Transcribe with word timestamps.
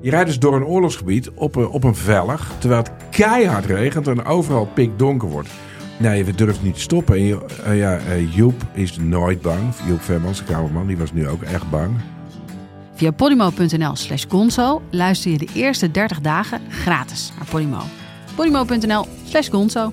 Je 0.00 0.10
rijdt 0.10 0.26
dus 0.26 0.38
door 0.38 0.54
een 0.54 0.64
oorlogsgebied 0.64 1.30
op 1.34 1.56
een, 1.56 1.68
op 1.68 1.84
een 1.84 1.94
vellig, 1.94 2.52
terwijl 2.58 2.82
het 2.82 2.92
keihard 3.10 3.64
regent 3.64 4.08
en 4.08 4.24
overal 4.24 4.66
pikdonker 4.74 5.28
wordt. 5.28 5.48
Nee, 5.98 6.24
we 6.24 6.34
durven 6.34 6.64
niet 6.64 6.74
te 6.74 6.80
stoppen. 6.80 7.16
En 7.16 7.40
eh, 7.64 7.78
ja, 7.78 7.98
eh, 7.98 8.34
Joep 8.34 8.62
is 8.72 8.96
nooit 8.96 9.40
bang. 9.40 9.74
Joep 9.86 10.00
Vermans, 10.00 10.38
de 10.38 10.44
kamerman, 10.44 10.86
die 10.86 10.96
was 10.96 11.12
nu 11.12 11.28
ook 11.28 11.42
echt 11.42 11.70
bang. 11.70 11.90
Via 12.94 13.10
podimo.nl 13.10 13.96
slash 13.96 14.24
gonzo 14.28 14.82
luister 14.90 15.30
je 15.30 15.38
de 15.38 15.48
eerste 15.54 15.90
30 15.90 16.20
dagen 16.20 16.60
gratis 16.68 17.32
naar 17.36 17.46
Podimo. 17.50 17.80
podimo.nl 18.34 19.06
slash 19.24 19.50
gonzo. 19.50 19.92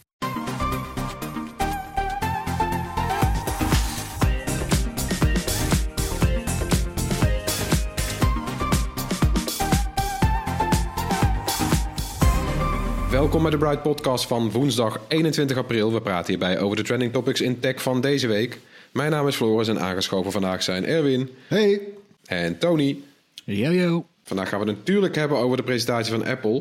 Welkom 13.31 13.49
bij 13.49 13.59
de 13.59 13.65
Bright 13.65 13.83
Podcast 13.83 14.27
van 14.27 14.51
woensdag 14.51 14.99
21 15.07 15.57
april. 15.57 15.93
We 15.93 16.01
praten 16.01 16.27
hierbij 16.27 16.59
over 16.59 16.77
de 16.77 16.83
trending 16.83 17.11
topics 17.11 17.41
in 17.41 17.59
tech 17.59 17.81
van 17.81 18.01
deze 18.01 18.27
week. 18.27 18.59
Mijn 18.91 19.11
naam 19.11 19.27
is 19.27 19.35
Floris 19.35 19.67
en 19.67 19.79
aangeschoven 19.79 20.31
vandaag 20.31 20.63
zijn 20.63 20.85
Erwin 20.85 21.29
Hey. 21.47 21.81
en 22.25 22.57
Tony. 22.57 22.99
Yo, 23.43 23.71
yo. 23.71 24.05
Vandaag 24.23 24.49
gaan 24.49 24.59
we 24.59 24.67
het 24.67 24.77
natuurlijk 24.77 25.15
hebben 25.15 25.37
over 25.37 25.57
de 25.57 25.63
presentatie 25.63 26.11
van 26.11 26.25
Apple. 26.25 26.51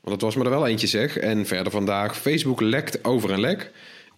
Want 0.00 0.20
dat 0.20 0.20
was 0.20 0.34
me 0.34 0.44
er 0.44 0.50
wel 0.50 0.66
eentje 0.66 0.86
zeg. 0.86 1.16
En 1.18 1.46
verder 1.46 1.72
vandaag, 1.72 2.16
Facebook 2.16 2.60
lekt 2.60 3.04
over 3.04 3.30
een 3.30 3.40
lek. 3.40 3.70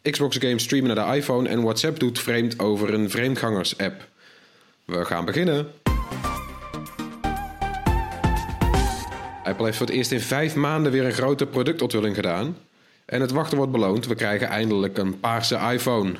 Xbox 0.02 0.36
games 0.36 0.62
streamen 0.62 0.96
naar 0.96 1.10
de 1.10 1.16
iPhone 1.16 1.48
en 1.48 1.62
WhatsApp 1.62 1.98
doet 1.98 2.18
vreemd 2.18 2.58
over 2.58 2.94
een 2.94 3.10
vreemdgangers 3.10 3.78
app. 3.78 4.08
We 4.84 5.04
gaan 5.04 5.24
beginnen. 5.24 5.66
Apple 9.46 9.64
heeft 9.64 9.76
voor 9.76 9.86
het 9.86 9.96
eerst 9.96 10.12
in 10.12 10.20
vijf 10.20 10.54
maanden 10.54 10.92
weer 10.92 11.04
een 11.04 11.12
grote 11.12 11.46
productontwikkeling 11.46 12.16
gedaan. 12.16 12.56
En 13.04 13.20
het 13.20 13.30
wachten 13.30 13.56
wordt 13.56 13.72
beloond. 13.72 14.06
We 14.06 14.14
krijgen 14.14 14.48
eindelijk 14.48 14.98
een 14.98 15.20
paarse 15.20 15.58
iPhone. 15.72 16.12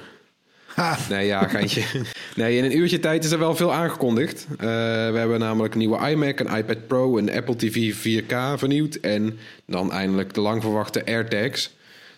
Ha. 0.67 0.99
Nee, 1.09 1.27
ja, 1.27 1.49
geintje. 1.49 1.83
Nee, 2.37 2.57
in 2.57 2.65
een 2.65 2.77
uurtje 2.77 3.01
tijd 3.01 3.25
is 3.25 3.31
er 3.31 3.39
wel 3.39 3.57
veel 3.57 3.73
aangekondigd. 3.73 4.47
Eh, 4.51 4.57
we 4.57 5.19
hebben 5.19 5.39
namelijk 5.39 5.73
een 5.73 5.79
nieuwe 5.79 6.11
iMac, 6.11 6.41
een 6.41 6.57
iPad 6.57 6.87
Pro, 6.87 7.19
een 7.19 7.33
Apple 7.33 7.57
TV 7.57 7.95
4K 7.95 8.59
vernieuwd. 8.59 8.95
En 8.95 9.39
dan 9.67 9.93
eindelijk 9.93 10.35
de 10.35 10.41
lang 10.41 10.63
verwachte 10.63 11.07
AirTags. 11.07 11.75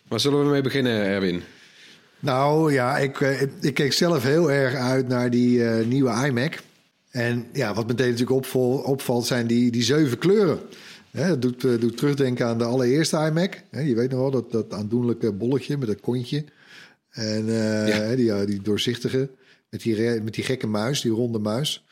Waar 0.09 0.21
zullen 0.21 0.45
we 0.45 0.51
mee 0.51 0.63
beginnen, 0.63 1.05
Erwin? 1.05 1.43
Nou 2.21 2.73
ja, 2.73 2.99
ik, 2.99 3.21
eh, 3.21 3.43
ik 3.61 3.75
keek 3.75 3.93
zelf 3.93 4.23
heel 4.23 4.51
erg 4.51 4.75
uit 4.75 5.09
naar 5.09 5.31
die 5.31 5.65
eh, 5.65 5.87
nieuwe 5.87 6.27
iMac. 6.27 6.59
En 7.11 7.47
ja, 7.53 7.75
wat 7.75 7.87
meteen 7.87 8.11
natuurlijk 8.11 8.37
opval, 8.37 8.71
opvalt 8.71 9.27
zijn 9.27 9.47
die, 9.47 9.71
die 9.71 9.83
zeven 9.83 10.19
kleuren. 10.19 10.61
Hè, 11.11 11.29
dat 11.29 11.43
doet, 11.43 11.65
eh, 11.65 11.81
doet 11.81 11.97
terugdenken 11.97 12.47
aan 12.47 12.59
de 12.59 12.65
allereerste 12.65 13.17
iMac. 13.17 13.63
Hè, 13.71 13.81
je 13.81 13.95
weet 13.95 14.11
nog 14.11 14.21
wel, 14.21 14.31
dat, 14.31 14.53
dat 14.53 14.73
aandoenlijke 14.73 15.33
bolletje 15.33 15.77
met 15.77 15.89
dat 15.89 16.01
kontje. 16.01 16.45
En 17.11 17.49
eh, 17.49 17.89
Ja. 17.89 18.15
die, 18.17 18.47
die 18.47 18.63
doorzichtige, 18.63 19.31
met 19.71 19.83
die, 19.83 20.21
met 20.23 20.35
die 20.35 20.45
gekke 20.45 20.67
muis, 20.67 21.01
die 21.01 21.13
ronde 21.13 21.39
muis. 21.39 21.87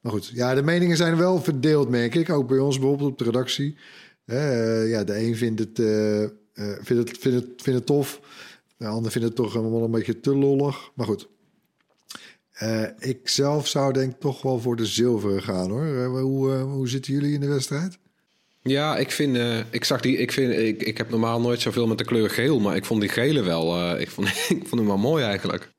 Maar 0.00 0.12
goed, 0.12 0.30
ja, 0.34 0.54
de 0.54 0.62
meningen 0.62 0.96
zijn 0.96 1.16
wel 1.16 1.42
verdeeld, 1.42 1.88
merk 1.88 2.14
ik. 2.14 2.30
Ook 2.30 2.48
bij 2.48 2.58
ons 2.58 2.78
bijvoorbeeld 2.78 3.10
op 3.10 3.18
de 3.18 3.24
redactie. 3.24 3.76
Eh, 4.24 4.90
ja, 4.90 5.04
de 5.04 5.18
een 5.18 5.36
vindt 5.36 5.60
het, 5.60 5.70
vindt 6.82 7.08
het, 7.08 7.18
vindt 7.18 7.38
het, 7.40 7.62
vindt 7.62 7.78
het 7.78 7.86
tof. 7.86 8.20
De 8.76 8.86
ander 8.86 9.10
vindt 9.12 9.26
het 9.26 9.36
toch 9.36 9.52
wel 9.52 9.84
een 9.84 9.90
beetje 9.90 10.20
te 10.20 10.36
lollig. 10.36 10.90
Maar 10.94 11.06
goed. 11.06 11.28
Ik 12.98 13.28
zelf 13.28 13.68
zou 13.68 13.92
denk 13.92 14.12
ik 14.12 14.20
toch 14.20 14.42
wel 14.42 14.60
voor 14.60 14.76
de 14.76 14.86
zilveren 14.86 15.42
gaan 15.42 15.70
hoor. 15.70 16.04
Hoe, 16.04 16.50
hoe 16.50 16.88
zitten 16.88 17.12
jullie 17.12 17.32
in 17.34 17.40
de 17.40 17.48
wedstrijd? 17.48 17.98
Ja, 18.68 18.96
ik 18.96 19.10
vind, 19.10 19.36
eh, 19.36 19.58
ik 19.70 19.84
zag 19.84 20.00
die, 20.00 20.16
ik 20.16 20.32
vind, 20.32 20.52
ik, 20.52 20.82
ik 20.82 20.98
heb 20.98 21.10
normaal 21.10 21.40
nooit 21.40 21.60
zoveel 21.60 21.86
met 21.86 21.98
de 21.98 22.04
kleur 22.04 22.30
geel, 22.30 22.60
maar 22.60 22.76
ik 22.76 22.84
vond 22.84 23.00
die 23.00 23.10
gele 23.10 23.42
wel, 23.42 23.76
eh, 23.76 24.00
ik 24.00 24.10
vond, 24.10 24.28
ik 24.48 24.62
vond 24.66 24.80
hem 24.80 24.86
wel 24.86 24.98
mooi 24.98 25.24
eigenlijk. 25.24 25.76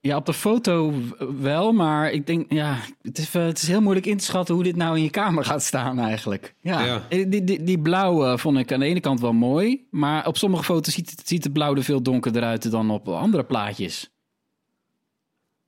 Ja, 0.00 0.16
op 0.16 0.26
de 0.26 0.32
foto 0.32 0.92
wel, 1.40 1.72
maar 1.72 2.10
ik 2.10 2.26
denk, 2.26 2.52
ja, 2.52 2.78
het 3.02 3.18
is, 3.18 3.34
eh, 3.34 3.44
het 3.44 3.62
is 3.62 3.68
heel 3.68 3.80
moeilijk 3.80 4.06
in 4.06 4.16
te 4.16 4.24
schatten 4.24 4.54
hoe 4.54 4.64
dit 4.64 4.76
nou 4.76 4.96
in 4.96 5.02
je 5.02 5.10
kamer 5.10 5.44
gaat 5.50 5.62
staan 5.62 5.98
eigenlijk. 5.98 6.54
Ja, 6.60 6.84
Ja. 6.84 7.06
Die, 7.08 7.44
die, 7.44 7.62
die 7.62 7.78
blauw 7.78 8.24
eh, 8.24 8.38
vond 8.38 8.58
ik 8.58 8.72
aan 8.72 8.80
de 8.80 8.86
ene 8.86 9.00
kant 9.00 9.20
wel 9.20 9.32
mooi, 9.32 9.86
maar 9.90 10.26
op 10.26 10.36
sommige 10.36 10.64
foto's 10.64 10.94
ziet 10.94 11.22
ziet 11.24 11.44
het 11.44 11.52
blauw 11.52 11.74
er 11.74 11.84
veel 11.84 12.02
donkerder 12.02 12.42
uit 12.42 12.70
dan 12.70 12.90
op 12.90 13.08
andere 13.08 13.44
plaatjes. 13.44 14.10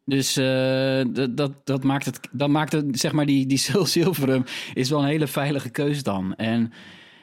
Dus 0.05 0.37
eh, 0.37 1.03
dat, 1.09 1.37
dat, 1.37 1.53
dat 1.65 1.84
maakt 1.84 2.05
het, 2.05 2.21
dat 2.33 2.49
maakt 2.49 2.72
het, 2.72 2.84
zeg 2.91 3.12
maar, 3.12 3.27
die, 3.27 3.47
die 3.47 3.59
Sil 3.65 3.87
Silverum 3.87 4.44
is 4.75 4.91
wel 4.91 4.99
een 5.00 5.06
hele 5.09 5.27
veilige 5.27 5.69
keus 5.71 6.03
dan. 6.03 6.34
En 6.37 6.72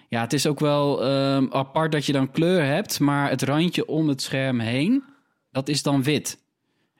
ja, 0.09 0.21
het 0.21 0.33
is 0.33 0.47
ook 0.47 0.59
wel 0.59 1.03
ehm, 1.05 1.45
apart 1.49 1.91
dat 1.91 2.05
je 2.05 2.11
dan 2.13 2.31
kleur 2.31 2.63
hebt, 2.65 2.99
maar 2.99 3.29
het 3.29 3.41
randje 3.41 3.85
om 3.87 4.07
het 4.07 4.21
scherm 4.21 4.59
heen, 4.59 5.03
dat 5.51 5.69
is 5.69 5.83
dan 5.83 6.03
wit. 6.03 6.37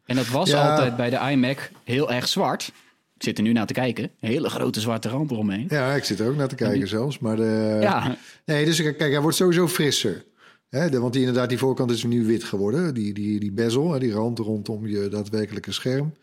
En 0.06 0.16
dat 0.16 0.28
was 0.28 0.50
Ja. 0.50 0.70
altijd 0.72 0.96
bij 0.96 1.10
de 1.10 1.30
iMac 1.32 1.72
heel 1.84 2.12
erg 2.12 2.28
zwart. 2.28 2.72
Ik 3.16 3.24
zit 3.24 3.38
er 3.38 3.44
nu 3.44 3.52
naar 3.52 3.66
te 3.66 3.74
kijken. 3.74 4.04
Een 4.04 4.30
hele 4.30 4.50
grote 4.50 4.80
zwarte 4.80 5.10
rand 5.10 5.32
eromheen. 5.32 5.66
Ja, 5.70 5.94
ik 5.94 6.04
zit 6.04 6.20
er 6.20 6.28
ook 6.30 6.36
naar 6.36 6.48
te 6.48 6.56
kijken 6.56 6.88
zelfs. 6.88 7.20
Maar 7.20 7.36
de, 7.36 7.78
Ja, 7.82 8.16
Nee, 8.46 8.66
dus 8.66 8.82
kijk, 8.82 9.00
hij 9.00 9.22
wordt 9.22 9.38
sowieso 9.38 9.68
frisser. 9.68 10.26
Want 10.70 11.14
die, 11.14 11.22
inderdaad, 11.22 11.50
die 11.50 11.58
voorkant 11.58 11.92
is 11.92 12.04
nu 12.04 12.26
wit 12.26 12.44
geworden. 12.44 12.94
Die, 12.94 13.14
die, 13.14 13.40
die 13.40 13.52
bezel, 13.52 14.00
die 14.00 14.12
rand 14.12 14.40
rondom 14.40 14.88
je 14.88 15.08
daadwerkelijke 15.08 15.72
scherm. 15.72 16.14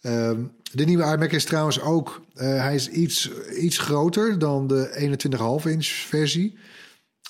Ehm, 0.00 0.42
de 0.72 0.84
nieuwe 0.84 1.04
iMac 1.04 1.32
is 1.32 1.44
trouwens 1.44 1.80
ook... 1.80 2.22
eh, 2.34 2.48
hij 2.48 2.74
is 2.74 2.88
iets, 2.88 3.30
iets 3.58 3.78
groter 3.78 4.38
dan 4.38 4.66
de 4.66 5.58
21,5 5.62 5.70
inch 5.70 5.86
versie. 5.86 6.58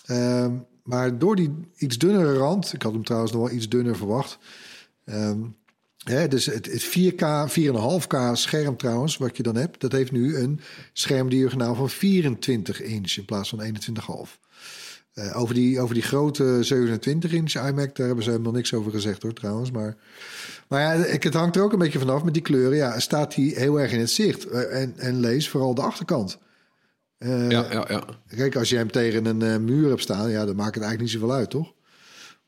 Ehm, 0.05 0.55
maar 0.83 1.19
door 1.19 1.37
die 1.37 1.51
iets 1.77 1.99
dunnere 1.99 2.33
rand... 2.35 2.73
Ik 2.73 2.83
had 2.83 2.93
hem 2.93 3.05
trouwens 3.05 3.33
nog 3.33 3.43
wel 3.43 3.57
iets 3.57 3.69
dunner 3.69 3.97
verwacht... 3.97 4.39
Ehm, 5.05 5.41
dus 6.29 6.47
het, 6.47 6.67
het 6.67 6.85
4K, 6.85 7.51
4,5K 7.51 8.33
scherm 8.33 8.77
trouwens, 8.77 9.17
wat 9.17 9.37
je 9.37 9.43
dan 9.43 9.57
hebt, 9.57 9.81
dat 9.81 9.93
heeft 9.93 10.13
nu 10.13 10.37
een 10.37 10.61
schermdiagonaal 10.93 11.75
van 11.75 11.91
24 11.91 12.83
inch 12.83 13.17
in 13.17 13.25
plaats 13.25 13.49
van 13.49 13.63
21,5. 13.63 14.39
Eh, 15.15 15.41
over, 15.41 15.55
die, 15.55 15.81
over 15.81 15.95
die 15.95 16.03
grote 16.03 16.63
27 16.63 17.33
inch 17.33 17.55
iMac, 17.55 17.97
daar 17.97 18.07
hebben 18.07 18.25
ze 18.25 18.31
helemaal 18.31 18.53
niks 18.53 18.75
over 18.75 18.91
gezegd 18.91 19.23
hoor 19.23 19.33
trouwens. 19.33 19.71
Maar, 19.71 19.97
maar 20.69 20.81
ja, 20.81 20.93
ik, 21.05 21.23
het 21.23 21.35
hangt 21.35 21.57
er 21.57 21.63
ook 21.63 21.73
een 21.73 21.79
beetje 21.79 21.99
vanaf 21.99 22.25
met 22.25 22.35
die 22.35 22.43
kleuren. 22.43 22.77
Ja, 22.77 23.01
staat 23.01 23.35
die 23.35 23.55
heel 23.55 23.81
erg 23.81 23.93
in 23.93 24.01
het 24.01 24.11
zicht. 24.11 24.47
Eh, 24.47 24.83
en, 24.83 24.95
en 24.97 25.21
lees 25.21 25.49
vooral 25.49 25.75
de 25.75 25.83
achterkant. 25.83 26.39
Eh, 27.19 27.51
Ja, 27.51 27.67
ja, 27.73 27.85
ja. 27.89 28.05
Kijk, 28.37 28.57
als 28.57 28.69
je 28.69 28.77
hem 28.77 28.91
tegen 28.91 29.41
een 29.41 29.65
muur 29.65 29.89
hebt 29.89 30.03
staan, 30.03 30.31
ja, 30.31 30.45
dan 30.45 30.57
maakt 30.57 30.75
het 30.75 30.85
eigenlijk 30.85 31.01
niet 31.01 31.21
zoveel 31.21 31.37
uit, 31.37 31.51
toch? 31.51 31.73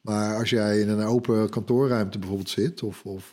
Maar 0.01 0.37
als 0.37 0.51
jij 0.51 0.81
in 0.81 0.89
een 0.89 1.07
open 1.07 1.51
kantoorruimte 1.51 2.19
bijvoorbeeld 2.19 2.51
zit, 2.51 2.83
of, 2.83 3.05
of 3.05 3.33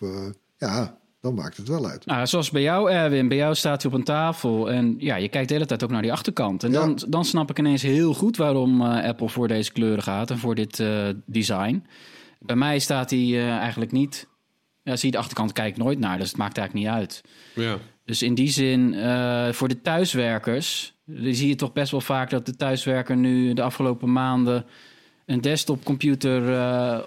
ja, 0.58 0.99
dan 1.22 1.34
maakt 1.34 1.58
het 1.58 1.68
wel 1.68 1.88
uit. 1.88 2.06
nou, 2.06 2.28
zoals 2.28 2.50
bij 2.52 2.62
jou, 2.62 2.92
Erwin. 2.92 3.28
Bij 3.28 3.38
jou 3.38 3.56
staat 3.56 3.82
hij 3.84 3.92
op 3.92 3.98
een 3.98 4.04
tafel. 4.04 4.72
En 4.72 4.96
ja, 4.98 5.16
je 5.16 5.28
kijkt 5.28 5.48
de 5.48 5.54
hele 5.54 5.66
tijd 5.66 5.84
ook 5.84 5.90
naar 5.90 6.02
die 6.02 6.12
achterkant. 6.12 6.64
En 6.64 6.72
Ja. 6.72 6.80
dan, 6.80 7.00
dan 7.08 7.26
snap 7.26 7.50
ik 7.50 7.60
ineens 7.60 7.82
heel 7.82 8.14
goed 8.14 8.38
waarom 8.38 8.82
eh, 8.82 9.04
Apple 9.04 9.30
voor 9.30 9.48
deze 9.48 9.72
kleuren 9.72 10.04
gaat 10.04 10.32
en 10.32 10.38
voor 10.38 10.56
dit 10.56 10.80
eh, 10.80 11.08
design. 11.26 11.86
Bij 12.40 12.56
mij 12.56 12.80
staat 12.80 13.10
hij 13.10 13.20
eh, 13.20 13.50
eigenlijk 13.58 13.92
niet. 13.92 14.28
Ja, 14.84 14.96
zie 14.96 15.06
je 15.06 15.12
de 15.12 15.18
achterkant 15.22 15.54
kijk 15.54 15.70
ik 15.70 15.78
nooit 15.78 16.00
naar, 16.00 16.18
dus 16.18 16.28
het 16.28 16.38
maakt 16.38 16.58
eigenlijk 16.58 16.88
niet 16.88 16.98
uit. 16.98 17.22
ja. 17.56 17.78
Dus 18.06 18.22
in 18.22 18.34
die 18.36 18.50
zin, 18.50 18.94
eh, 18.94 19.50
voor 19.52 19.68
de 19.68 19.82
thuiswerkers, 19.82 20.94
die 21.06 21.34
zie 21.34 21.48
je 21.48 21.56
toch 21.56 21.74
best 21.74 21.92
wel 21.92 22.02
vaak 22.02 22.30
dat 22.30 22.46
de 22.46 22.56
thuiswerker 22.56 23.18
nu 23.18 23.54
de 23.54 23.62
afgelopen 23.62 24.12
maanden 24.12 24.66
een 25.26 25.42
desktopcomputer 25.42 26.54
eh, 26.54 27.00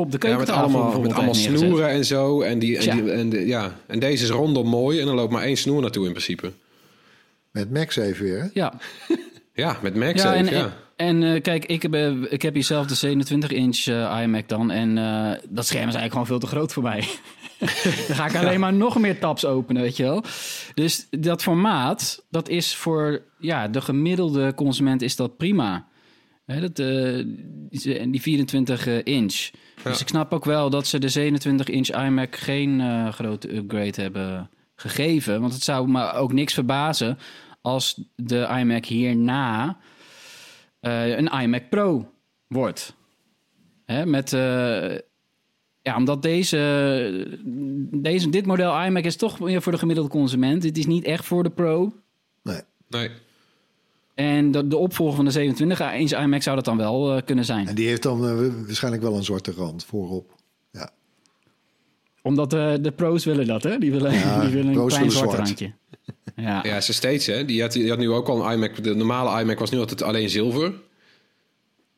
op 0.00 0.12
de 0.12 0.18
Ja, 0.28 0.36
met 0.36 0.46
keukentafel 0.46 0.62
allemaal, 0.62 0.80
met 0.80 1.02
bijvoorbeeld 1.02 1.14
allemaal 1.14 1.58
snoeren 1.60 1.88
en 1.88 2.04
zo. 2.04 2.40
En, 2.40 2.58
die, 2.58 2.76
en, 2.76 2.82
Tja. 2.82 2.94
die, 2.94 3.12
en, 3.12 3.28
de- 3.28 3.46
ja. 3.46 3.76
en 3.86 3.98
deze 3.98 4.24
is 4.24 4.30
rondom 4.30 4.66
mooi 4.66 5.00
en 5.00 5.08
er 5.08 5.14
loopt 5.14 5.32
maar 5.32 5.42
één 5.42 5.56
snoer 5.56 5.80
naartoe 5.80 6.04
in 6.04 6.10
principe. 6.10 6.52
Met 7.50 7.70
Max 7.70 7.96
even 7.96 8.24
weer. 8.24 8.40
Hè? 8.40 8.48
Ja, 8.52 8.72
Ja, 9.58 9.78
met 9.82 9.94
Max 9.94 10.22
ja, 10.22 10.34
en, 10.34 10.44
ja. 10.44 10.50
en, 10.50 10.72
en, 11.22 11.34
eh, 11.34 11.42
kijk, 11.42 11.64
ik 11.64 11.82
heb, 11.82 11.94
eh, 11.94 12.12
ik 12.28 12.42
heb 12.42 12.54
hier 12.54 12.64
zelf 12.64 12.86
de 12.86 13.16
27-inch 13.16 13.86
iMac 14.22 14.48
dan. 14.48 14.70
En 14.70 14.98
eh, 14.98 15.30
dat 15.48 15.66
scherm 15.66 15.88
is 15.88 15.94
eigenlijk 15.94 16.12
gewoon 16.12 16.26
veel 16.26 16.38
te 16.38 16.46
groot 16.46 16.72
voor 16.72 16.82
mij. 16.82 17.08
dan 18.06 18.16
ga 18.16 18.26
ik 18.26 18.36
alleen 18.36 18.60
maar 18.60 18.72
nog 18.72 18.98
meer 18.98 19.18
tabs 19.18 19.44
openen, 19.44 19.82
weet 19.82 19.96
je 19.96 20.02
wel. 20.02 20.22
Dus 20.74 21.06
dat 21.10 21.42
formaat, 21.42 22.24
dat 22.30 22.48
is 22.48 22.74
voor 22.74 23.22
ja, 23.38 23.68
de 23.68 23.80
gemiddelde 23.80 24.54
consument 24.54 25.02
is 25.02 25.16
dat 25.16 25.36
prima. 25.36 25.86
Hè, 26.48 26.60
dat, 26.60 26.78
eh, 26.78 27.24
die, 27.70 28.10
die 28.10 28.20
24 28.20 28.86
eh, 28.86 28.98
inch. 29.04 29.50
Dus 29.82 30.00
ik 30.00 30.08
snap 30.08 30.32
ook 30.32 30.44
wel 30.44 30.70
dat 30.70 30.86
ze 30.86 30.98
de 30.98 31.08
27 31.08 31.68
inch 31.68 31.88
iMac 31.88 32.36
geen 32.36 32.80
eh, 32.80 33.08
grote 33.12 33.56
upgrade 33.56 34.02
hebben 34.02 34.50
gegeven. 34.74 35.40
Want 35.40 35.52
het 35.52 35.62
zou 35.62 35.88
me 35.88 36.12
ook 36.12 36.32
niks 36.32 36.54
verbazen 36.54 37.18
als 37.60 38.00
de 38.16 38.48
iMac 38.60 38.84
hierna 38.84 39.78
eh, 40.80 41.16
een 41.16 41.40
iMac 41.40 41.68
Pro 41.68 42.12
wordt. 42.46 42.96
Hè, 43.84 44.06
met, 44.06 44.32
eh, 44.32 44.98
ja, 45.82 45.96
omdat 45.96 46.22
deze, 46.22 47.38
deze, 47.90 48.28
dit 48.28 48.46
model 48.46 48.84
iMac 48.84 49.04
is 49.04 49.16
toch 49.16 49.38
weer 49.38 49.62
voor 49.62 49.72
de 49.72 49.78
gemiddelde 49.78 50.10
consument. 50.10 50.62
Het 50.62 50.78
is 50.78 50.86
niet 50.86 51.04
echt 51.04 51.24
voor 51.24 51.42
de 51.42 51.50
Pro. 51.50 51.92
Nee. 52.42 52.60
Nee. 52.88 53.10
En 54.18 54.50
de, 54.50 54.68
de 54.68 54.76
opvolger 54.76 55.16
van 55.16 55.24
de 55.24 55.30
27 55.30 55.92
inch 55.92 56.10
iMac 56.10 56.42
zou 56.42 56.56
dat 56.56 56.64
dan 56.64 56.76
wel 56.76 57.14
eh, 57.14 57.22
kunnen 57.24 57.44
zijn. 57.44 57.68
En 57.68 57.74
die 57.74 57.88
heeft 57.88 58.02
dan 58.02 58.28
eh, 58.28 58.64
waarschijnlijk 58.66 59.02
wel 59.02 59.16
een 59.16 59.24
zwarte 59.24 59.52
rand 59.52 59.84
voorop. 59.84 60.34
Ja. 60.70 60.90
Omdat 62.22 62.52
eh, 62.52 62.74
de 62.80 62.92
pro's 62.92 63.24
willen 63.24 63.46
dat, 63.46 63.62
hè? 63.62 63.78
Die 63.78 63.90
willen, 63.90 64.12
Ja, 64.12 64.40
die 64.44 64.50
willen 64.50 64.74
een 64.74 64.86
klein 64.86 65.02
willen 65.02 65.16
zwart 65.16 65.34
randje. 65.34 65.72
Ja. 66.36 66.60
Ja, 66.62 66.80
ze 66.80 66.92
steeds, 66.92 67.26
hè. 67.26 67.44
Die 67.44 67.62
had, 67.62 67.72
die 67.72 67.88
had 67.88 67.98
nu 67.98 68.10
ook 68.10 68.28
al 68.28 68.46
een 68.46 68.52
iMac. 68.52 68.82
De 68.82 68.94
normale 68.94 69.40
iMac 69.40 69.58
was 69.58 69.70
nu 69.70 69.78
altijd 69.78 70.02
alleen 70.02 70.30
zilver. 70.30 70.72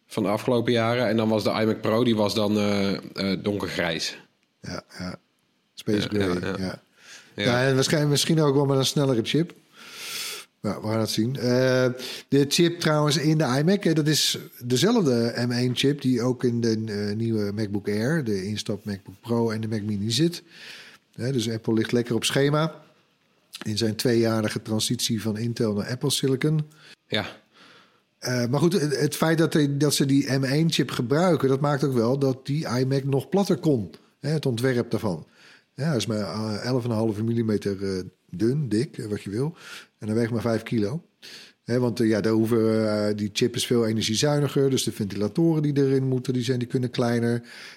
Van 0.07 0.23
de 0.23 0.29
afgelopen 0.29 0.73
jaren. 0.73 1.09
En 1.09 1.17
dan 1.17 1.29
was 1.29 1.45
de 1.45 1.51
iMac 1.51 1.81
Pro, 1.81 2.05
die 2.05 2.17
was 2.17 2.35
dan 2.35 2.57
eh, 2.57 2.93
eh, 2.93 3.01
donkergrijs. 3.43 4.19
Ja, 4.61 4.83
ja. 4.99 5.17
Space 5.75 6.09
Ja, 6.11 6.25
Gray, 6.25 6.41
ja, 6.41 6.47
ja. 6.47 6.55
ja. 6.59 6.83
Ja. 7.35 7.45
Ja. 7.45 7.67
en 7.67 7.75
waarschijnlijk 7.75 8.11
misschien 8.11 8.41
ook 8.41 8.55
wel 8.55 8.67
met 8.67 8.79
een 8.79 8.87
snellere 8.87 9.21
chip. 9.25 9.53
Ja, 10.61 10.81
we 10.81 10.87
gaan 10.87 11.01
het 11.01 11.11
zien. 11.11 11.37
Eh, 11.37 11.87
de 12.29 12.45
chip 12.49 12.81
trouwens 12.81 13.17
in 13.17 13.39
de 13.39 13.45
iMac, 13.59 13.85
hè, 13.85 13.93
dat 13.93 14.07
is 14.07 14.39
dezelfde 14.65 15.47
M1-chip 15.49 16.01
die 16.01 16.23
ook 16.23 16.45
in 16.45 16.61
de 16.61 16.85
eh, 16.87 17.17
nieuwe 17.17 17.53
MacBook 17.53 17.89
Air, 17.89 18.25
de 18.25 18.45
instap 18.45 18.85
MacBook 18.85 19.21
Pro 19.21 19.51
en 19.51 19.61
de 19.61 19.69
Mac 19.69 19.83
Mini 19.83 20.11
zit. 20.11 20.43
Dus 21.15 21.51
Apple 21.51 21.75
ligt 21.75 21.93
lekker 21.93 22.15
op 22.15 22.25
schema 22.25 22.75
in 23.65 23.79
zijn 23.79 23.97
tweejarige 23.97 24.63
transitie 24.63 25.23
van 25.23 25.39
Intel 25.39 25.75
naar 25.75 25.91
Apple 25.91 26.11
Silicon. 26.11 26.71
Ja, 27.07 27.27
Eh, 28.19 28.47
maar 28.47 28.61
goed, 28.61 28.73
het, 28.73 29.01
het 29.01 29.17
feit 29.17 29.39
dat, 29.81 29.95
ze 29.95 30.07
die 30.07 30.27
M1-chip 30.27 30.91
gebruiken, 30.91 31.49
dat 31.49 31.61
maakt 31.61 31.85
ook 31.85 31.95
wel 31.95 32.19
dat 32.19 32.47
die 32.47 32.67
iMac 32.79 33.05
nog 33.05 33.29
platter 33.29 33.57
kon. 33.57 33.91
Hè, 34.21 34.31
het 34.31 34.47
ontwerp 34.47 34.91
daarvan. 34.91 35.27
Ja, 35.75 35.93
is 35.93 36.07
maar 36.07 36.19
eh, 36.19 36.73
11,5 37.15 37.23
mm 37.23 37.59
dun, 38.31 38.69
dik, 38.69 39.07
wat 39.09 39.23
je 39.23 39.31
wil. 39.31 39.57
En 40.01 40.07
dan 40.07 40.17
weegt 40.17 40.31
maar 40.31 40.41
5 40.41 40.63
kilo. 40.63 41.03
Hè, 41.65 41.79
want 41.79 42.01
eh, 42.01 42.09
ja, 42.09 42.21
daar 42.21 42.33
hoeven, 42.33 42.89
eh, 42.89 43.17
die 43.17 43.31
chip 43.33 43.55
is 43.55 43.67
veel 43.67 43.87
energiezuiniger. 43.87 44.71
Dus 44.71 44.83
de 44.83 44.93
ventilatoren 44.93 45.63
die 45.63 45.77
erin 45.77 46.09
moeten, 46.09 46.33
die, 46.33 46.43
zijn, 46.43 46.59
die 46.59 46.69
kunnen 46.69 46.91
kleiner. 46.91 47.33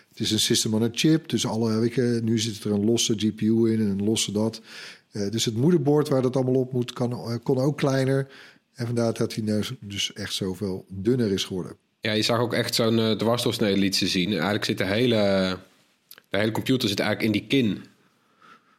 Het 0.10 0.20
is 0.20 0.32
een 0.32 0.40
system 0.40 0.74
on 0.74 0.84
a 0.84 0.90
chip. 0.92 1.30
Dus 1.30 1.46
alle, 1.46 1.80
weet 1.80 2.22
nu 2.24 2.40
zit 2.40 2.64
er 2.64 2.72
een 2.72 2.86
losse 2.86 3.14
GPU 3.18 3.72
in 3.72 3.80
en 3.80 3.88
een 3.88 4.04
losse 4.04 4.32
dat. 4.32 4.62
Eh, 5.12 5.30
dus 5.30 5.46
het 5.46 5.56
moederbord 5.56 6.08
waar 6.10 6.22
dat 6.22 6.36
allemaal 6.36 6.56
op 6.56 6.74
moet, 6.74 6.94
kan, 6.94 7.40
kon 7.44 7.58
ook 7.58 7.78
kleiner. 7.78 8.28
En 8.74 8.86
vandaar 8.86 9.14
dat 9.14 9.36
hij 9.36 9.44
nou 9.44 9.64
dus 9.80 10.14
echt 10.14 10.34
zoveel 10.34 10.86
dunner 10.90 11.32
is 11.32 11.44
geworden. 11.44 11.76
Ja, 12.02 12.12
je 12.12 12.22
zag 12.22 12.40
ook 12.40 12.54
echt 12.54 12.76
zo'n 12.76 12.98
uh, 12.98 13.12
dwarsdoorsnede 13.12 13.78
liet 13.78 13.96
ze 13.96 14.08
zien. 14.08 14.26
En 14.26 14.34
eigenlijk 14.34 14.66
zit 14.66 14.78
de 14.78 14.86
hele, 14.86 15.58
de 16.30 16.38
hele 16.38 16.52
computer 16.52 16.90
zit 16.90 17.00
eigenlijk 17.00 17.36
in 17.36 17.40
die 17.40 17.50
kin, 17.50 17.84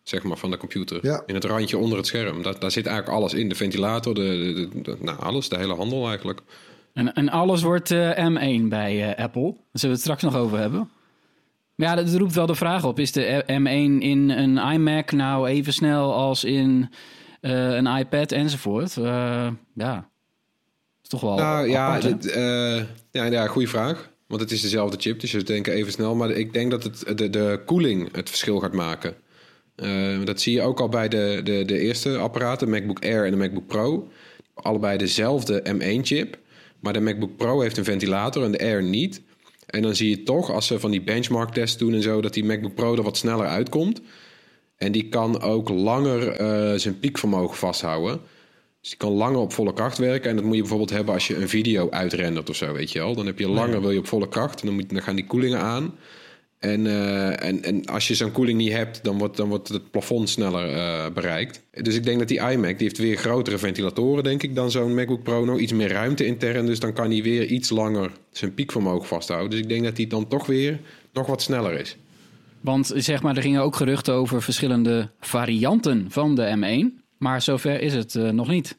zeg 0.05 0.23
maar, 0.23 0.37
van 0.37 0.51
de 0.51 0.57
computer. 0.57 0.99
Ja. 1.03 1.23
In 1.27 1.35
het 1.35 1.45
randje 1.45 1.79
onder 1.79 1.97
het 1.99 2.07
scherm. 2.07 2.43
Daar, 2.43 2.59
daar 2.59 2.71
zit 2.71 2.87
eigenlijk 2.87 3.17
alles 3.19 3.35
in. 3.35 3.49
De 3.49 3.55
ventilator, 3.55 4.15
de, 4.15 4.21
de, 4.23 4.69
de- 4.69 4.83
de- 4.83 4.97
nou, 5.01 5.19
alles, 5.21 5.49
de 5.49 5.57
hele 5.59 5.75
handel 5.75 6.09
eigenlijk. 6.09 6.41
En, 6.93 7.13
en 7.13 7.29
alles 7.29 7.63
wordt 7.63 7.91
eh, 7.91 8.11
M1 8.29 8.63
bij 8.69 9.15
eh, 9.15 9.25
Apple. 9.25 9.43
Daar 9.43 9.53
zullen 9.73 9.81
we 9.83 9.89
het 9.89 10.01
straks 10.01 10.23
nog 10.23 10.35
over 10.37 10.59
hebben. 10.59 10.91
Maar 11.75 11.89
ja, 11.89 11.95
dat 11.95 12.15
roept 12.15 12.35
wel 12.35 12.47
de 12.47 12.55
vraag 12.55 12.85
op. 12.85 12.99
Is 12.99 13.13
de 13.13 13.43
M1 13.47 14.03
in 14.03 14.31
een 14.31 14.57
iMac 14.73 15.13
nou 15.13 15.49
even 15.49 15.73
snel 15.73 16.15
als 16.15 16.45
in 16.45 16.91
eh, 17.41 17.75
een 17.75 17.87
iPad 17.87 18.33
enzovoort? 18.33 18.97
Eh, 18.97 19.49
ja, 19.75 20.09
is 21.03 21.09
toch 21.09 21.21
wel 21.21 21.35
Nou 21.35 21.69
ja, 21.69 21.87
apart, 21.87 22.03
hè? 22.03 22.09
het, 22.09 22.27
eh, 22.31 22.85
ja, 23.11 23.25
ja, 23.25 23.47
goede 23.47 23.69
vraag. 23.69 24.11
Want 24.27 24.41
het 24.41 24.51
is 24.51 24.61
dezelfde 24.61 24.97
chip, 25.01 25.21
dus 25.21 25.31
je 25.31 25.43
denkt 25.43 25.69
even 25.69 25.93
snel. 25.93 26.15
Maar 26.15 26.31
ik 26.31 26.53
denk 26.53 26.71
dat 26.71 26.83
het, 26.83 27.19
de, 27.19 27.31
de 27.31 27.61
koeling 27.67 28.09
het 28.17 28.29
verschil 28.29 28.59
gaat 28.61 28.73
maken. 28.73 29.15
Eh, 29.77 30.25
dat 30.25 30.41
zie 30.41 30.53
je 30.53 30.63
ook 30.63 30.81
al 30.81 30.89
bij 30.89 31.09
de, 31.09 31.41
de, 31.45 31.65
de 31.65 31.79
eerste 31.79 32.17
apparaten, 32.17 32.67
de 32.67 32.73
MacBook 32.73 33.05
Air 33.05 33.25
en 33.25 33.31
de 33.31 33.37
MacBook 33.37 33.67
Pro. 33.67 34.09
Allebei 34.55 34.99
dezelfde 34.99 35.63
M1-chip. 35.75 36.39
Maar 36.81 36.93
de 36.93 37.01
MacBook 37.01 37.37
Pro 37.37 37.61
heeft 37.61 37.77
een 37.77 37.85
ventilator 37.85 38.45
en 38.45 38.53
de 38.53 38.59
Air 38.59 38.83
niet. 38.83 39.23
En 39.67 39.83
dan 39.83 39.95
zie 39.95 40.11
je 40.11 40.23
toch, 40.23 40.51
als 40.51 40.67
ze 40.67 40.81
van 40.81 40.91
die 40.91 41.03
benchmark 41.03 41.51
tests 41.51 41.79
doen 41.79 41.95
en 41.95 42.03
zo... 42.03 42.21
dat 42.21 42.35
die 42.35 42.45
MacBook 42.45 42.75
Pro 42.75 42.97
er 42.97 43.03
wat 43.03 43.17
sneller 43.17 43.47
uitkomt. 43.47 44.01
En 44.77 44.93
die 44.93 45.09
kan 45.09 45.41
ook 45.41 45.69
langer 45.69 46.29
eh, 46.29 46.79
zijn 46.79 46.99
piekvermogen 46.99 47.57
vasthouden. 47.57 48.21
Dus 48.81 48.89
die 48.89 48.99
kan 48.99 49.13
langer 49.13 49.39
op 49.39 49.53
volle 49.53 49.73
kracht 49.73 49.99
werken. 49.99 50.31
En 50.31 50.37
dat 50.37 50.45
moet 50.45 50.55
je 50.55 50.61
bijvoorbeeld 50.61 50.91
hebben 50.91 51.15
als 51.15 51.27
je 51.27 51.37
een 51.37 51.49
video 51.49 51.91
uitrendert 51.91 52.51
of 52.51 52.57
zo, 52.57 52.73
weet 52.73 52.93
je 52.93 52.99
wel. 52.99 53.15
Dan 53.15 53.27
heb 53.27 53.39
je 53.39 53.49
langer, 53.49 53.81
wil 53.81 53.91
je 53.91 53.99
op 53.99 54.07
volle 54.07 54.29
kracht. 54.29 54.61
En 54.61 54.67
dan, 54.67 54.75
moet, 54.75 54.91
dan 54.91 55.03
gaan 55.03 55.17
die 55.17 55.27
koelingen 55.27 55.61
aan. 55.61 55.95
En, 56.65 56.87
eh, 56.87 57.47
en, 57.49 57.63
en 57.63 57.85
als 57.85 58.09
je 58.09 58.15
zo'n 58.15 58.33
koeling 58.33 58.59
niet 58.59 58.73
hebt, 58.73 59.05
dan 59.05 59.19
wordt, 59.19 59.37
dan 59.37 59.49
wordt 59.49 59.69
het 59.69 59.91
plafond 59.91 60.29
sneller 60.29 60.75
eh, 60.75 61.13
bereikt. 61.13 61.63
Dus 61.83 61.95
ik 61.95 62.05
denk 62.05 62.19
dat 62.19 62.29
die 62.29 62.51
iMac, 62.51 62.79
die 62.79 62.87
heeft 62.87 62.99
weer 62.99 63.17
grotere 63.17 63.59
ventilatoren, 63.59 64.25
denk 64.25 64.43
ik, 64.43 64.55
dan 64.55 64.71
zo'n 64.71 64.95
MacBook 64.95 65.23
Pro. 65.23 65.45
Nog 65.45 65.59
iets 65.59 65.73
meer 65.73 65.89
ruimte 65.89 66.27
intern, 66.27 66.67
dus 66.67 66.81
dan 66.81 66.93
kan 66.93 67.11
hij 67.11 67.23
weer 67.23 67.47
iets 67.47 67.71
langer 67.71 68.11
zijn 68.31 68.55
piekvermogen 68.55 69.09
vasthouden. 69.09 69.51
Dus 69.51 69.61
ik 69.61 69.69
denk 69.69 69.85
dat 69.85 69.97
hij 69.97 70.07
dan 70.07 70.29
toch 70.29 70.47
weer 70.47 70.81
nog 71.13 71.27
wat 71.27 71.43
sneller 71.43 71.81
is. 71.81 71.97
Want 72.61 72.93
zeg 72.95 73.23
maar, 73.23 73.37
er 73.37 73.43
gingen 73.43 73.63
ook 73.63 73.77
geruchten 73.77 74.15
over 74.15 74.43
verschillende 74.43 75.11
varianten 75.21 76.07
van 76.09 76.35
de 76.35 76.57
M1. 76.57 77.03
Maar 77.19 77.43
zover 77.43 77.81
is 77.81 77.95
het 77.95 78.15
eh, 78.15 78.29
nog 78.29 78.49
niet. 78.49 78.77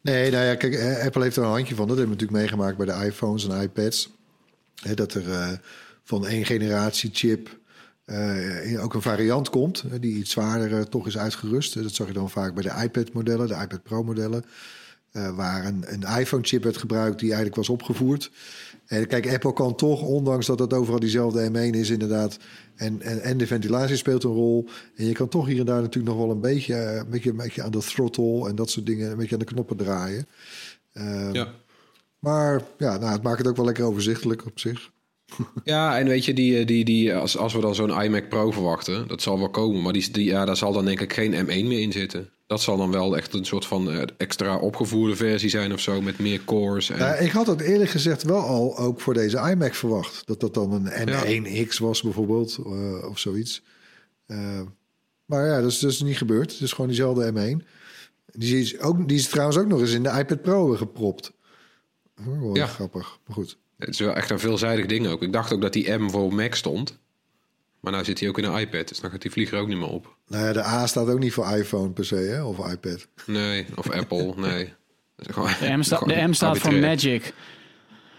Nee, 0.00 0.30
nou 0.30 0.44
ja, 0.44 0.54
kijk, 0.54 1.02
Apple 1.04 1.22
heeft 1.22 1.36
er 1.36 1.42
een 1.42 1.48
handje 1.48 1.74
van. 1.74 1.88
Dat 1.88 1.96
hebben 1.96 2.16
we 2.16 2.22
natuurlijk 2.22 2.50
meegemaakt 2.50 2.76
bij 2.76 2.86
de 2.86 3.06
iPhones 3.06 3.48
en 3.48 3.60
iPads. 3.60 4.10
Hè, 4.82 4.94
dat 4.94 5.14
er 5.14 5.30
eh, 5.30 5.52
van 6.08 6.26
één 6.26 6.44
generatie 6.44 7.10
chip 7.12 7.58
eh, 8.04 8.82
ook 8.82 8.94
een 8.94 9.02
variant 9.02 9.50
komt... 9.50 9.84
hè, 9.88 9.98
die 9.98 10.16
iets 10.16 10.30
zwaarder 10.30 10.78
eh, 10.78 10.84
toch 10.84 11.06
is 11.06 11.18
uitgerust. 11.18 11.82
Dat 11.82 11.94
zag 11.94 12.06
je 12.06 12.12
dan 12.12 12.30
vaak 12.30 12.54
bij 12.54 12.62
de 12.62 12.82
iPad-modellen, 12.82 13.48
de 13.48 13.54
iPad 13.54 13.82
Pro-modellen... 13.82 14.44
eh, 15.10 15.36
waar 15.36 15.64
een, 15.64 15.84
een 15.86 16.18
iPhone-chip 16.20 16.62
werd 16.62 16.76
gebruikt 16.76 17.18
die 17.18 17.28
eigenlijk 17.28 17.56
was 17.56 17.68
opgevoerd. 17.68 18.30
En 18.86 19.06
kijk, 19.06 19.32
Apple 19.32 19.52
kan 19.52 19.74
toch, 19.74 20.02
ondanks 20.02 20.46
dat 20.46 20.58
het 20.58 20.72
overal 20.72 21.00
diezelfde 21.00 21.50
M1 21.50 21.76
is 21.76 21.90
inderdaad... 21.90 22.38
en, 22.74 23.02
en, 23.02 23.20
en 23.20 23.38
de 23.38 23.46
ventilatie 23.46 23.96
speelt 23.96 24.24
een 24.24 24.30
rol... 24.30 24.68
en 24.96 25.06
je 25.06 25.12
kan 25.12 25.28
toch 25.28 25.46
hier 25.46 25.58
en 25.58 25.66
daar 25.66 25.82
natuurlijk 25.82 26.16
nog 26.16 26.26
wel 26.26 26.34
een 26.34 26.40
beetje, 26.40 26.74
eh, 26.74 26.96
een 26.96 27.10
beetje, 27.10 27.30
een 27.30 27.36
beetje 27.36 27.62
aan 27.62 27.70
de 27.70 27.78
throttle... 27.78 28.48
en 28.48 28.54
dat 28.54 28.70
soort 28.70 28.86
dingen, 28.86 29.10
een 29.10 29.16
beetje 29.16 29.34
aan 29.34 29.40
de 29.40 29.52
knoppen 29.52 29.76
draaien. 29.76 30.26
Ehm, 30.92 31.32
Ja. 31.32 31.48
Maar 32.18 32.62
ja, 32.78 32.98
nou, 32.98 33.12
het 33.12 33.22
maakt 33.22 33.38
het 33.38 33.46
ook 33.46 33.56
wel 33.56 33.64
lekker 33.64 33.84
overzichtelijk 33.84 34.46
op 34.46 34.58
zich. 34.58 34.90
Ja, 35.64 35.98
en 35.98 36.06
weet 36.06 36.24
je, 36.24 36.34
die, 36.34 36.64
die, 36.64 36.84
die, 36.84 37.14
als, 37.14 37.36
als 37.36 37.52
we 37.52 37.60
dan 37.60 37.74
zo'n 37.74 38.02
iMac 38.02 38.28
Pro 38.28 38.50
verwachten, 38.50 39.08
dat 39.08 39.22
zal 39.22 39.38
wel 39.38 39.50
komen. 39.50 39.82
Maar 39.82 39.92
die, 39.92 40.10
die, 40.10 40.24
ja, 40.24 40.44
daar 40.44 40.56
zal 40.56 40.72
dan 40.72 40.84
denk 40.84 41.00
ik 41.00 41.12
geen 41.12 41.32
M1 41.46 41.46
meer 41.66 41.80
in 41.80 41.92
zitten. 41.92 42.30
Dat 42.46 42.60
zal 42.62 42.76
dan 42.76 42.90
wel 42.90 43.16
echt 43.16 43.34
een 43.34 43.44
soort 43.44 43.66
van 43.66 43.90
eh, 43.90 44.02
extra 44.16 44.56
opgevoerde 44.58 45.16
versie 45.16 45.48
zijn 45.48 45.72
of 45.72 45.80
zo, 45.80 46.00
met 46.00 46.18
meer 46.18 46.44
cores. 46.44 46.90
En, 46.90 46.98
Nou, 46.98 47.16
ik 47.24 47.30
had 47.30 47.46
het 47.46 47.60
eerlijk 47.60 47.90
gezegd 47.90 48.22
wel 48.22 48.40
al 48.40 48.78
ook 48.78 49.00
voor 49.00 49.14
deze 49.14 49.50
iMac 49.50 49.74
verwacht. 49.74 50.26
Dat 50.26 50.40
dat 50.40 50.54
dan 50.54 50.72
een 50.86 51.08
M1X 51.66 51.76
was 51.78 52.02
bijvoorbeeld, 52.02 52.58
eh, 52.66 53.08
of 53.08 53.18
zoiets. 53.18 53.62
Eh, 54.26 54.60
maar 55.24 55.46
ja, 55.46 55.60
dat 55.60 55.70
is 55.70 55.78
dus 55.78 56.02
niet 56.02 56.16
gebeurd. 56.16 56.52
Het 56.52 56.60
is 56.60 56.72
gewoon 56.72 56.86
diezelfde 56.86 57.32
M1. 57.32 57.66
Die 58.26 58.60
is, 58.60 58.78
ook, 58.80 59.08
die 59.08 59.18
is 59.18 59.28
trouwens 59.28 59.58
ook 59.58 59.66
nog 59.66 59.80
eens 59.80 59.92
in 59.92 60.02
de 60.02 60.10
iPad 60.18 60.42
Pro 60.42 60.66
gepropt. 60.66 61.32
Wel 62.14 62.56
Ja. 62.56 62.66
grappig. 62.66 63.18
Maar 63.26 63.36
goed. 63.36 63.58
Het 63.78 63.88
is 63.88 63.98
wel 63.98 64.14
echt 64.14 64.30
een 64.30 64.38
veelzijdig 64.38 64.86
ding 64.86 65.06
ook. 65.06 65.22
Ik 65.22 65.32
dacht 65.32 65.52
ook 65.52 65.60
dat 65.60 65.72
die 65.72 65.90
M 65.92 66.10
voor 66.10 66.34
Mac 66.34 66.54
stond. 66.54 66.98
Maar 67.80 67.92
nou 67.92 68.04
zit 68.04 68.20
hij 68.20 68.28
ook 68.28 68.38
in 68.38 68.44
een 68.44 68.58
iPad, 68.60 68.88
dus 68.88 69.00
dan 69.00 69.10
gaat 69.10 69.22
die 69.22 69.30
vlieger 69.30 69.58
ook 69.58 69.68
niet 69.68 69.76
meer 69.78 69.88
op. 69.88 70.16
Nou 70.28 70.44
ja, 70.46 70.52
de 70.52 70.64
A 70.64 70.86
staat 70.86 71.08
ook 71.08 71.18
niet 71.18 71.32
voor 71.32 71.56
iPhone 71.56 71.90
per 71.90 72.04
se, 72.04 72.14
hè? 72.14 72.42
of 72.44 72.70
iPad. 72.72 73.06
Nee, 73.26 73.66
of 73.74 73.90
Apple, 74.00 74.32
nee. 74.36 74.72
Dat 75.16 75.28
is 75.28 75.34
gewoon- 75.34 75.48
De 75.60 75.76
M, 75.76 75.82
sta- 75.82 75.98
de 75.98 76.26
M 76.28 76.32
staat 76.32 76.58
voor. 76.58 76.74
Magic. 76.74 77.32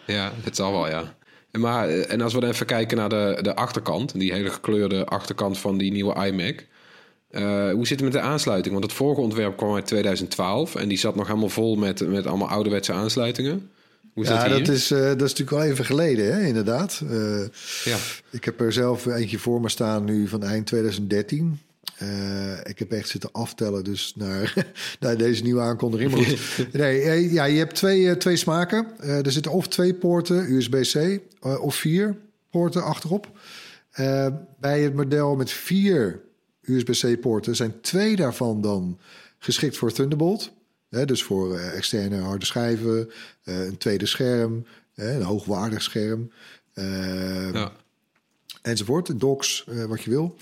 Ja, 0.05 0.31
het 0.43 0.55
zal 0.55 0.71
wel, 0.71 0.87
ja. 0.87 1.15
En, 1.51 1.59
maar, 1.59 1.87
eh, 1.89 2.11
en 2.11 2.21
als 2.21 2.33
we 2.33 2.39
dan 2.39 2.49
even 2.49 2.65
kijken 2.65 2.97
naar 2.97 3.09
de, 3.09 3.39
de 3.41 3.55
achterkant, 3.55 4.19
die 4.19 4.33
hele 4.33 4.49
gekleurde 4.49 5.05
achterkant 5.05 5.57
van 5.57 5.77
die 5.77 5.91
nieuwe 5.91 6.25
iMac. 6.27 6.65
Eh, 7.29 7.71
hoe 7.71 7.87
zit 7.87 7.99
het 7.99 8.01
met 8.13 8.21
de 8.21 8.27
aansluiting? 8.27 8.73
Want 8.73 8.85
het 8.85 8.95
vorige 8.95 9.21
ontwerp 9.21 9.57
kwam 9.57 9.75
uit 9.75 9.85
2012 9.85 10.75
en 10.75 10.87
die 10.87 10.97
zat 10.97 11.15
nog 11.15 11.27
helemaal 11.27 11.49
vol 11.49 11.75
met, 11.75 12.07
met 12.07 12.27
allemaal 12.27 12.47
ouderwetse 12.49 12.93
aansluitingen. 12.93 13.71
Hoe 14.19 14.27
Ja, 14.27 14.47
dat 14.47 14.57
hier? 14.57 14.69
is, 14.69 14.91
eh, 14.91 14.99
dat 14.99 15.21
is 15.21 15.29
natuurlijk 15.35 15.49
wel 15.49 15.63
even 15.63 15.85
geleden, 15.85 16.33
hè? 16.33 16.41
inderdaad. 16.45 17.01
Eh, 17.09 17.39
Ja. 17.83 17.97
Ik 18.29 18.43
heb 18.45 18.61
er 18.61 18.73
zelf 18.73 19.05
eentje 19.05 19.39
voor 19.39 19.61
me 19.61 19.69
staan 19.69 20.03
nu 20.05 20.27
van 20.27 20.43
eind 20.43 20.65
2013. 20.65 21.59
Eh, 21.97 22.57
ik 22.63 22.79
heb 22.79 22.91
echt 22.91 23.09
zitten 23.09 23.31
aftellen 23.31 23.83
dus 23.83 24.13
naar, 24.15 24.53
naar 24.99 25.17
deze 25.17 25.43
nieuwe 25.43 25.61
aankondiging. 25.61 26.11
Maar 26.11 26.35
nee, 26.81 27.31
ja, 27.31 27.43
je 27.45 27.57
hebt 27.57 27.75
twee, 27.75 28.17
twee 28.17 28.35
smaken. 28.35 28.87
Er 28.99 29.31
zitten 29.31 29.51
of 29.51 29.67
twee 29.67 29.93
poorten 29.93 30.51
USB-C 30.51 31.19
of 31.61 31.75
vier 31.75 32.17
poorten 32.49 32.83
achterop. 32.83 33.27
Bij 34.59 34.81
het 34.81 34.93
model 34.95 35.35
met 35.35 35.51
vier 35.51 36.21
USB-C 36.61 37.19
poorten 37.21 37.55
zijn 37.55 37.81
twee 37.81 38.15
daarvan 38.15 38.61
dan 38.61 38.99
geschikt 39.39 39.77
voor 39.77 39.91
Thunderbolt. 39.91 40.51
Hè, 40.89 41.05
dus 41.05 41.23
voor 41.23 41.57
eh, 41.57 41.75
externe 41.77 42.19
harde 42.21 42.45
schijven, 42.45 43.09
eh, 43.43 43.65
een 43.65 43.77
tweede 43.77 44.05
scherm, 44.05 44.65
een 44.95 45.21
hoogwaardig 45.23 45.81
scherm. 45.81 46.31
eh, 46.73 47.51
Ja. 47.53 47.71
enzovoort. 48.61 49.19
Docs, 49.19 49.65
eh, 49.69 49.83
wat 49.85 50.01
je 50.03 50.09
wil. 50.09 50.35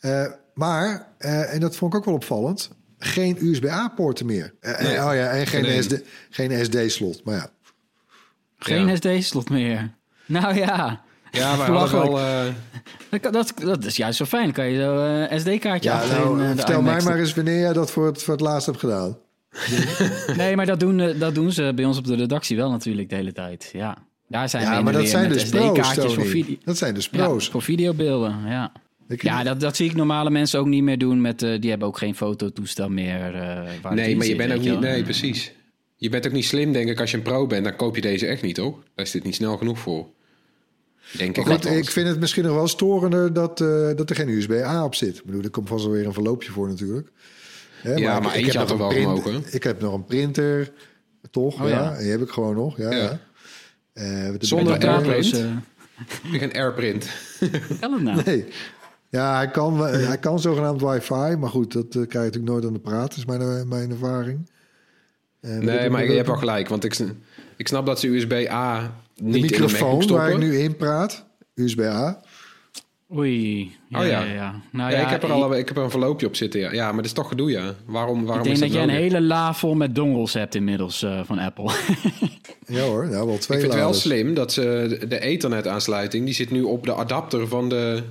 Eh, 0.00 0.26
maar, 0.54 1.08
eh, 1.18 1.54
en 1.54 1.60
dat 1.60 1.76
vond 1.76 1.92
ik 1.92 1.98
ook 1.98 2.04
wel 2.04 2.14
opvallend, 2.14 2.70
geen 2.98 3.36
USB-A-poorten 3.40 4.26
meer. 4.26 4.54
Eh, 4.60 4.80
en- 4.80 5.04
oh 5.04 5.14
ja, 5.14 5.28
en 5.30 5.46
geen, 5.46 5.64
geen 5.64 5.82
SD, 5.82 5.94
geen 6.30 6.64
SD-slot. 6.64 7.24
Maar 7.24 7.34
ja, 7.34 7.50
Geen 8.58 8.86
Ja. 8.86 8.96
SD-slot 8.96 9.50
meer. 9.50 9.94
Nou 10.26 10.54
ja. 10.56 11.04
Ja, 11.30 11.56
maar 11.56 11.70
we 11.72 11.76
hadden 11.78 12.00
Belachelijk. 12.00 12.12
wel... 12.12 12.52
eh, 13.10 13.22
Dat, 13.22 13.32
dat, 13.32 13.52
dat 13.56 13.84
is 13.84 13.96
juist 13.96 14.16
zo 14.16 14.24
fijn. 14.24 14.44
Dan 14.44 14.52
kan 14.52 14.66
je 14.66 14.80
zo 14.82 15.04
eh, 15.04 15.38
SD-kaartje 15.38 15.90
ja 15.90 16.06
nou, 16.06 16.54
vertel 16.56 16.82
mij 16.82 17.02
maar 17.02 17.18
eens 17.18 17.34
wanneer 17.34 17.58
jij 17.60 17.72
dat 17.72 17.90
voor 17.90 18.06
het, 18.06 18.22
voor 18.22 18.32
het 18.34 18.42
laatst 18.42 18.66
hebt 18.66 18.78
gedaan. 18.78 19.18
Nee, 20.36 20.56
maar 20.56 20.66
dat 20.66 20.80
doen, 20.80 21.00
eh, 21.00 21.20
dat 21.20 21.34
doen 21.34 21.52
ze 21.52 21.72
bij 21.74 21.84
ons 21.84 21.98
op 21.98 22.06
de 22.06 22.14
redactie 22.16 22.56
wel 22.56 22.70
natuurlijk 22.70 23.08
de 23.08 23.14
hele 23.14 23.32
tijd. 23.32 23.70
Ja, 23.72 23.96
daar 24.28 24.48
zijn 24.48 24.62
Ja, 24.62 24.80
maar 24.82 24.94
en 24.94 25.00
dat 25.00 25.08
zijn 25.08 25.28
dus 25.28 25.48
pro's, 25.48 25.94
voor 26.14 26.26
video. 26.26 26.56
Dat 26.64 26.76
zijn 26.78 26.94
dus 26.94 27.08
Ja, 27.12 27.26
pro's. 27.26 27.48
voor 27.48 27.62
videobeelden, 27.62 28.36
ja. 28.46 28.72
Ik- 29.08 29.22
Ja, 29.22 29.42
dat, 29.42 29.60
dat 29.60 29.76
zie 29.76 29.88
ik 29.90 29.94
normale 29.96 30.30
mensen 30.30 30.60
ook 30.60 30.66
niet 30.66 30.82
meer 30.82 30.98
doen. 30.98 31.20
Met, 31.20 31.42
eh, 31.42 31.60
die 31.60 31.70
hebben 31.70 31.88
ook 31.88 31.98
geen 31.98 32.14
fototoestel 32.14 32.88
meer. 32.88 33.34
eh, 33.34 33.90
nee, 33.90 34.16
maar 34.16 34.24
je 34.24 34.24
zit, 34.24 34.36
bent 34.36 34.52
ook 34.52 34.60
niet... 34.60 34.80
Nee, 34.80 35.02
precies. 35.02 35.52
Je 35.96 36.08
bent 36.08 36.26
ook 36.26 36.32
niet 36.32 36.44
slim, 36.44 36.72
denk 36.72 36.88
ik. 36.88 37.00
Als 37.00 37.10
je 37.10 37.16
een 37.16 37.22
pro 37.22 37.46
bent, 37.46 37.64
dan 37.64 37.76
koop 37.76 37.94
je 37.94 38.00
deze 38.02 38.26
echt 38.26 38.42
niet, 38.42 38.54
toch? 38.54 38.74
Daar 38.94 39.04
is 39.04 39.10
dit 39.10 39.24
niet 39.24 39.34
snel 39.34 39.56
genoeg 39.56 39.78
voor. 39.78 40.06
Denk 41.16 41.30
ik 41.30 41.36
Maar 41.36 41.54
goed, 41.54 41.64
althans. 41.64 41.86
ik 41.86 41.90
vind 41.92 42.08
het 42.08 42.20
misschien 42.20 42.44
nog 42.44 42.54
wel 42.54 42.68
storender 42.68 43.32
dat, 43.32 43.60
eh, 43.60 43.90
dat 43.96 44.10
er 44.10 44.16
geen 44.16 44.28
USB-A 44.28 44.84
op 44.84 44.94
zit. 44.94 45.16
Ik 45.16 45.24
bedoel, 45.24 45.42
er 45.42 45.50
komt 45.50 45.68
vast 45.68 45.84
wel 45.84 45.92
weer 45.92 46.06
een 46.06 46.12
verloopje 46.12 46.50
voor 46.52 46.68
natuurlijk. 46.68 47.10
Hè, 47.82 47.94
Ja, 47.94 48.16
ik- 48.16 48.22
maar 48.22 48.30
ik 48.36 48.36
eentje 48.44 48.58
heb 48.58 48.68
had 48.68 48.78
nog 48.78 48.92
er 48.92 48.98
een 48.98 49.06
wel 49.06 49.20
print-. 49.20 49.54
Ik 49.54 49.62
heb 49.62 49.80
nog 49.80 49.94
een 49.94 50.04
printer, 50.04 50.72
toch? 51.30 51.62
Oh, 51.62 51.68
ja. 51.68 51.96
die 51.98 52.10
heb 52.10 52.20
ik 52.20 52.28
gewoon 52.30 52.54
nog. 52.54 52.76
Ja, 52.76 52.90
Ja. 52.90 52.96
ja. 52.96 53.18
Eh, 53.92 54.22
wat 54.22 54.32
heb 54.32 54.44
Zonder 54.44 54.74
ik 54.74 54.82
Heb 56.22 56.32
je 56.32 56.42
een 56.42 56.52
airprint? 56.52 57.06
kan 57.80 57.92
het 57.92 58.02
nou? 58.02 58.22
Nee. 58.24 58.44
Ja, 59.10 59.36
hij 59.36 59.50
kan, 59.50 59.78
hij 59.86 60.18
kan 60.18 60.40
zogenaamd 60.40 60.80
wifi. 60.80 61.36
Maar 61.38 61.48
goed, 61.50 61.72
dat 61.72 61.84
eh, 61.84 61.90
krijg 61.90 62.10
je 62.12 62.18
natuurlijk 62.18 62.52
nooit 62.52 62.64
aan 62.64 62.72
de 62.72 62.78
praat. 62.78 63.16
is 63.16 63.24
mijn, 63.24 63.40
eh, 63.40 63.62
mijn 63.62 63.90
ervaring. 63.90 64.50
Eh, 65.40 65.50
Nee, 65.56 65.78
ik 65.78 65.90
maar 65.90 66.04
je 66.04 66.12
hebt 66.12 66.26
wel 66.26 66.36
gelijk. 66.36 66.68
Want 66.68 66.84
ik, 66.84 66.98
ik 67.56 67.68
snap 67.68 67.86
dat 67.86 68.00
ze 68.00 68.08
USB-A 68.08 68.80
De 69.14 69.22
niet 69.24 69.34
in 69.34 69.40
de 69.42 69.48
microfoon 69.50 70.06
waar 70.06 70.30
ik 70.30 70.38
nu 70.38 70.56
in 70.58 70.76
praat, 70.76 71.24
USB-A. 71.54 72.20
Oei. 73.16 73.72
Ja, 73.88 74.00
Oh, 74.00 74.06
ja. 74.06 74.22
ja. 74.22 74.32
ja, 74.32 74.60
Nou, 74.70 74.90
ja, 74.90 74.96
ja, 74.98 75.04
ik, 75.04 75.10
heb 75.10 75.22
er 75.22 75.32
al, 75.32 75.54
ik 75.56 75.68
heb 75.68 75.76
er 75.76 75.82
een 75.82 75.90
verloopje 75.90 76.26
op 76.26 76.36
zitten. 76.36 76.60
Ja, 76.60 76.72
ja 76.72 76.86
maar 76.86 76.96
dat 76.96 77.04
is 77.04 77.12
toch 77.12 77.28
gedoe, 77.28 77.50
ja. 77.50 77.74
Waarom, 77.86 78.24
waarom 78.24 78.38
Ik 78.38 78.42
denk 78.44 78.54
is 78.54 78.60
dat 78.60 78.68
dat 78.68 78.72
jij 78.72 78.82
een 78.96 79.02
hele 79.02 79.20
la 79.20 79.54
vol 79.54 79.74
met 79.74 79.94
dongles 79.94 80.32
hebt 80.32 80.54
inmiddels 80.54 81.02
eh, 81.02 81.20
van 81.24 81.38
Apple. 81.38 81.70
Ja 82.66 82.80
hoor, 82.82 83.04
ja, 83.04 83.10
wel 83.26 83.38
twee 83.38 83.58
Ik 83.58 83.64
vind 83.64 83.72
het 83.74 83.82
wel 83.82 83.94
slim 83.94 84.34
dat 84.34 84.52
ze 84.52 84.96
de- 85.00 85.06
de 85.06 85.18
Ethernet-aansluiting... 85.20 86.24
die 86.24 86.34
zit 86.34 86.50
nu 86.50 86.62
op 86.62 86.84
de 86.84 86.94
adapter 86.94 87.48
van 87.48 87.68
de... 87.68 88.02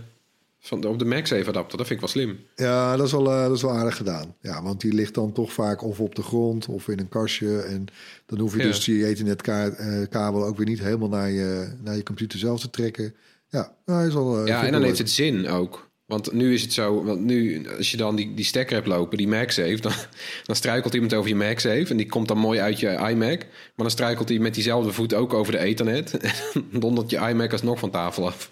Van 0.60 0.82
de 0.82 0.88
op 0.88 1.00
de 1.00 1.06
MagSafe-adapter. 1.06 1.78
Dat 1.78 1.88
vind 1.88 2.02
ik 2.02 2.06
wel 2.14 2.24
slim. 2.24 2.40
Ja, 2.56 2.98
dat 2.98 3.06
is, 3.06 3.12
wel, 3.12 3.32
eh, 3.32 3.42
dat 3.42 3.56
is 3.56 3.62
wel 3.62 3.72
aardig 3.72 3.96
gedaan. 3.98 4.36
Ja, 4.42 4.64
want 4.64 4.82
die 4.82 4.94
ligt 4.94 5.14
dan 5.14 5.32
toch 5.32 5.54
vaak 5.54 5.84
of 5.84 6.00
op 6.00 6.16
de 6.16 6.22
grond 6.22 6.66
of 6.68 6.88
in 6.88 7.00
een 7.00 7.10
kastje. 7.10 7.60
En 7.60 7.86
dan 8.26 8.40
hoef 8.40 8.52
je 8.54 8.60
Ja. 8.60 8.66
dus 8.66 8.84
die 8.84 9.06
Ethernet-kabel 9.06 10.46
ook 10.46 10.58
weer 10.58 10.66
niet 10.68 10.80
helemaal 10.80 11.10
naar 11.10 11.30
je, 11.30 11.68
naar 11.84 11.96
je 11.96 12.04
computer 12.04 12.40
zelf 12.40 12.60
te 12.60 12.70
trekken. 12.70 13.16
Ja, 13.52 13.76
nou, 13.86 14.08
is 14.08 14.14
wel, 14.14 14.40
eh, 14.40 14.48
Ja, 14.48 14.66
en 14.66 14.72
dan 14.72 14.84
heeft 14.84 14.98
het 14.98 15.10
zin 15.10 15.50
ook. 15.50 15.90
Want 16.06 16.32
nu 16.32 16.54
is 16.54 16.62
het 16.62 16.74
zo, 16.74 17.04
want 17.04 17.22
nu, 17.22 17.68
als 17.78 17.92
je 17.92 17.98
dan 17.98 18.16
die, 18.16 18.34
die 18.34 18.46
stekker 18.46 18.76
hebt 18.76 18.88
lopen, 18.88 19.18
die 19.18 19.28
MagSafe, 19.28 19.80
dan, 19.82 19.92
dan 20.46 20.56
struikelt 20.56 20.94
iemand 20.94 21.14
over 21.14 21.30
je 21.30 21.36
MagSafe 21.36 21.86
en 21.90 21.98
die 21.98 22.06
komt 22.06 22.28
dan 22.28 22.38
mooi 22.38 22.60
uit 22.60 22.80
je 22.80 22.88
iMac. 22.88 23.40
Maar 23.40 23.72
dan 23.76 23.92
struikelt 23.92 24.30
hij 24.30 24.40
met 24.40 24.54
diezelfde 24.54 24.92
voet 24.92 25.14
ook 25.14 25.34
over 25.34 25.52
de 25.52 25.60
Ethernet. 25.60 26.14
En 26.54 26.66
dan 26.72 26.80
dondert 26.80 27.10
je 27.10 27.18
iMac 27.18 27.52
alsnog 27.52 27.80
van 27.80 27.90
tafel 27.92 28.26
af. 28.26 28.52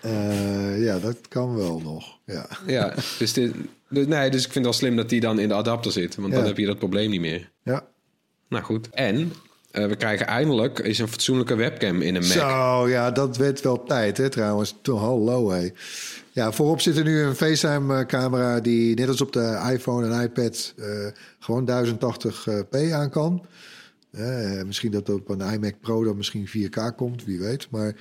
Eh, 0.00 0.82
ja, 0.84 0.98
dat 0.98 1.16
kan 1.28 1.56
wel 1.56 1.80
nog. 1.80 2.18
Ja. 2.26 2.48
Ja, 2.66 2.94
dus, 3.18 3.32
dit, 3.32 3.52
dus, 3.88 4.06
nee, 4.06 4.30
dus 4.30 4.44
ik 4.44 4.52
vind 4.52 4.54
het 4.54 4.64
wel 4.64 4.72
slim 4.72 4.96
dat 4.96 5.08
die 5.08 5.20
dan 5.20 5.38
in 5.38 5.48
de 5.48 5.54
adapter 5.54 5.92
zit. 5.92 6.14
Want 6.14 6.32
dan 6.32 6.44
heb 6.44 6.56
je 6.56 6.66
dat 6.66 6.78
probleem 6.78 7.10
niet 7.10 7.20
meer. 7.20 7.50
ja. 7.64 7.88
Nou 8.48 8.64
goed. 8.64 8.90
En 8.90 9.32
eh, 9.70 9.86
we 9.86 9.96
krijgen 9.96 10.26
eindelijk 10.26 10.78
is 10.78 10.98
een 10.98 11.08
fatsoenlijke 11.08 11.54
webcam 11.54 12.02
in 12.02 12.14
een 12.14 12.22
Mac. 12.22 12.32
Zo, 12.32 12.88
ja, 12.88 13.10
dat 13.10 13.36
werd 13.36 13.60
wel 13.60 13.82
tijd, 13.82 14.16
hè, 14.16 14.28
trouwens. 14.28 14.76
Hallo, 14.82 15.50
hé. 15.50 15.68
Ja, 16.32 16.52
voorop 16.52 16.80
zit 16.80 16.96
er 16.96 17.04
nu 17.04 17.20
een 17.20 17.34
FaceTime-camera 17.34 18.60
die 18.60 18.94
net 18.94 19.08
als 19.08 19.20
op 19.20 19.32
de 19.32 19.68
iPhone 19.72 20.14
en 20.14 20.22
iPad 20.22 20.74
eh, 20.78 20.86
gewoon 21.38 21.64
1080p 21.70 22.92
aan 22.92 23.10
kan. 23.10 23.46
Eh, 24.10 24.62
misschien 24.62 24.90
dat 24.90 25.08
op 25.08 25.28
een 25.28 25.52
iMac 25.52 25.74
Pro 25.80 26.04
dan 26.04 26.16
misschien 26.16 26.48
4K 26.48 26.96
komt, 26.96 27.24
wie 27.24 27.38
weet. 27.38 27.70
Maar, 27.70 27.94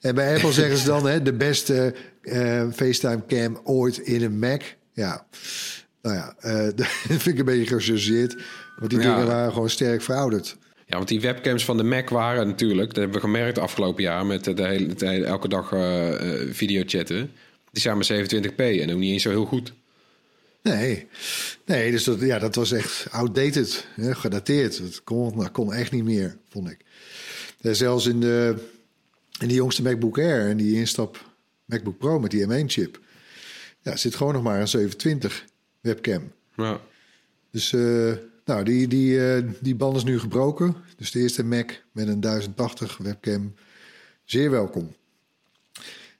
en 0.00 0.14
bij 0.14 0.34
Apple 0.34 0.52
zeggen 0.62 0.78
ze 0.78 0.86
dan 0.86 1.06
hè, 1.06 1.22
de 1.22 1.32
beste 1.32 1.94
eh, 2.22 2.62
FaceTime-cam 2.74 3.60
ooit 3.64 3.98
in 3.98 4.22
een 4.22 4.38
Mac. 4.38 4.62
Ja, 4.92 5.26
nou 6.02 6.16
ja, 6.16 6.34
eh, 6.38 6.66
dat 6.76 6.86
vind 7.08 7.26
ik 7.26 7.38
een 7.38 7.44
beetje 7.44 7.76
gechargeerd. 7.76 8.36
Want 8.78 8.90
die 8.90 9.00
Ja. 9.00 9.14
dingen 9.14 9.26
waren 9.26 9.52
gewoon 9.52 9.70
sterk 9.70 10.02
verouderd. 10.02 10.56
Ja, 10.88 10.96
want 10.96 11.08
die 11.08 11.20
webcams 11.20 11.64
van 11.64 11.76
de 11.76 11.82
Mac 11.82 12.08
waren 12.08 12.46
natuurlijk, 12.46 12.88
dat 12.88 12.96
hebben 12.96 13.14
we 13.14 13.20
gemerkt 13.20 13.58
afgelopen 13.58 14.02
jaar 14.02 14.26
met 14.26 14.44
de 14.44 14.66
hele, 14.66 14.94
de 14.94 15.08
hele- 15.08 15.24
elke 15.26 15.48
dag 15.48 15.72
eh 15.72 16.42
eh, 16.42 16.54
videochatten. 16.54 17.30
Die 17.72 17.82
zijn 17.82 17.96
maar 17.96 18.06
27p 18.06 18.56
en 18.80 18.92
ook 18.92 18.98
niet 18.98 19.12
eens 19.12 19.22
zo 19.22 19.30
heel 19.30 19.44
goed. 19.44 19.72
Nee, 20.62 21.06
nee 21.64 21.90
dus 21.90 22.04
dat, 22.04 22.20
ja, 22.20 22.38
dat 22.38 22.54
was 22.54 22.72
echt 22.72 23.06
outdated, 23.10 23.86
hè, 23.94 24.14
gedateerd. 24.14 24.78
Dat 24.78 25.04
kon, 25.04 25.36
dat 25.38 25.50
kon 25.50 25.72
echt 25.72 25.92
niet 25.92 26.04
meer, 26.04 26.36
vond 26.48 26.70
ik. 26.70 26.78
En 27.60 27.76
zelfs 27.76 28.06
in 28.06 28.20
de, 28.20 28.54
in 29.40 29.48
de 29.48 29.54
jongste 29.54 29.82
MacBook 29.82 30.18
Air 30.18 30.48
en 30.48 30.56
die 30.56 30.76
instap 30.76 31.24
MacBook 31.64 31.98
Pro 31.98 32.18
met 32.20 32.30
die 32.30 32.46
M1-chip... 32.46 33.00
Ja, 33.82 33.96
zit 33.96 34.14
gewoon 34.14 34.32
nog 34.32 34.42
maar 34.42 34.60
een 34.60 34.68
720 34.68 35.44
webcam. 35.80 36.32
Ja. 36.56 36.80
Dus 37.50 37.72
eh, 37.72 38.12
nou, 38.46 38.64
die, 38.64 38.88
die, 38.88 39.26
eh, 39.26 39.42
die 39.60 39.74
band 39.74 39.96
is 39.96 40.04
nu 40.04 40.18
gebroken. 40.18 40.76
Dus 40.96 41.10
de 41.10 41.18
eerste 41.18 41.44
Mac 41.44 41.70
met 41.92 42.08
een 42.08 42.20
1080 42.20 42.96
webcam, 42.98 43.54
zeer 44.24 44.50
welkom. 44.50 44.94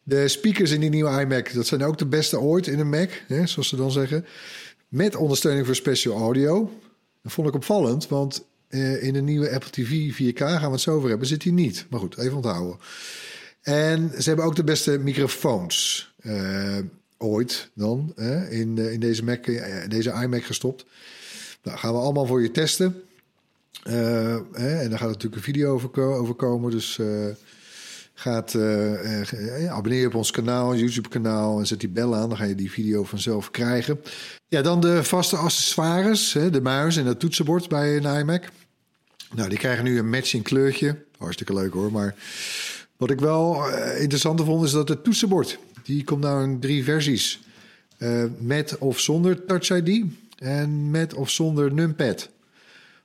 De 0.02 0.28
speakers 0.28 0.71
in 0.71 0.80
die 0.80 0.90
nieuwe 0.90 1.21
iMac, 1.21 1.52
dat 1.52 1.66
zijn 1.66 1.83
ook 1.83 1.99
de 1.99 2.06
beste 2.06 2.40
ooit 2.40 2.66
in 2.66 2.78
een 2.78 2.88
Mac, 2.88 3.11
hè, 3.26 3.47
zoals 3.47 3.68
ze 3.68 3.76
dan 3.76 3.90
zeggen. 3.90 4.26
Met 4.88 5.16
ondersteuning 5.16 5.66
voor 5.66 5.75
special 5.75 6.18
audio. 6.18 6.80
Dat 7.23 7.33
vond 7.33 7.49
ik 7.49 7.54
opvallend, 7.54 8.09
want 8.09 8.45
eh, 8.68 9.02
in 9.02 9.12
de 9.12 9.23
nieuwe 9.23 9.50
Apple 9.50 9.71
TV 9.71 10.12
4K 10.14 10.38
gaan 10.38 10.61
we 10.61 10.71
het 10.71 10.80
zo 10.80 10.95
over 10.95 11.09
hebben, 11.09 11.26
zit 11.26 11.40
die 11.40 11.52
niet. 11.52 11.87
Maar 11.90 12.00
goed, 12.00 12.18
even 12.18 12.37
onthouden. 12.37 12.78
En 13.62 14.11
ze 14.18 14.28
hebben 14.28 14.45
ook 14.45 14.56
de 14.56 14.64
beste 14.64 14.99
microfoons 14.99 16.12
eh, 16.18 16.78
ooit 17.18 17.71
dan 17.75 18.12
in, 18.50 18.78
in, 18.78 19.00
deze 19.00 19.25
Mac, 19.25 19.45
deze 19.88 20.12
iMac 20.23 20.45
gestopt. 20.45 20.85
Nou, 21.66 21.78
gaan 21.78 21.92
we 21.92 21.99
allemaal 21.99 22.26
voor 22.26 22.42
je 22.42 22.50
testen. 22.50 23.02
Eh, 23.82 24.37
hè, 24.52 24.78
en 24.80 24.90
daar 24.90 24.99
gaat 24.99 25.08
natuurlijk 25.08 25.35
een 25.37 25.42
video 25.42 25.75
over, 25.75 25.88
ko- 25.88 26.14
over 26.14 26.35
komen. 26.35 26.70
Dus 26.70 26.99
eh, 26.99 27.26
gaat, 28.14 28.54
eh, 28.54 29.73
abonneer 29.73 30.00
je 30.00 30.06
op 30.06 30.14
ons 30.14 30.30
kanaal, 30.30 30.76
YouTube-kanaal... 30.76 31.58
en 31.58 31.66
zet 31.66 31.80
die 31.80 31.88
bel 31.88 32.14
aan, 32.14 32.28
dan 32.28 32.38
ga 32.38 32.44
je 32.44 32.54
die 32.54 32.70
video 32.70 33.04
vanzelf 33.04 33.50
krijgen. 33.50 34.00
Ja, 34.49 34.62
dan 34.62 34.80
de 34.80 35.04
vaste 35.04 35.37
accessoires. 35.37 36.32
Hè, 36.32 36.50
de 36.50 36.61
muis 36.61 36.96
en 36.96 37.06
het 37.06 37.20
toetsenbord 37.20 37.68
bij 37.68 37.96
een 37.96 38.18
iMac. 38.18 38.44
Nou, 39.35 39.49
die 39.49 39.58
krijgen 39.58 39.85
nu 39.85 39.99
een 39.99 40.11
matching 40.11 40.44
kleurtje. 40.44 41.04
Hartstikke 41.18 41.54
leuk 41.54 41.73
hoor, 41.73 41.92
maar... 41.92 42.14
Wat 42.96 43.11
ik 43.11 43.20
wel 43.20 43.70
eh, 43.70 44.00
interessant 44.00 44.40
vond, 44.40 44.64
is 44.64 44.70
dat 44.70 44.88
het 44.88 45.04
toetsenbord... 45.04 45.58
die 45.82 46.04
komt 46.04 46.23
nou 46.23 46.42
in 46.42 46.61
drie 46.61 46.85
versies. 46.85 47.40
Met 48.38 48.78
of 48.78 49.00
zonder 49.00 49.44
Touch 49.44 49.70
ID 49.70 50.04
en 50.37 50.90
met 50.90 51.14
of 51.14 51.31
zonder 51.31 51.73
numpad. 51.73 52.31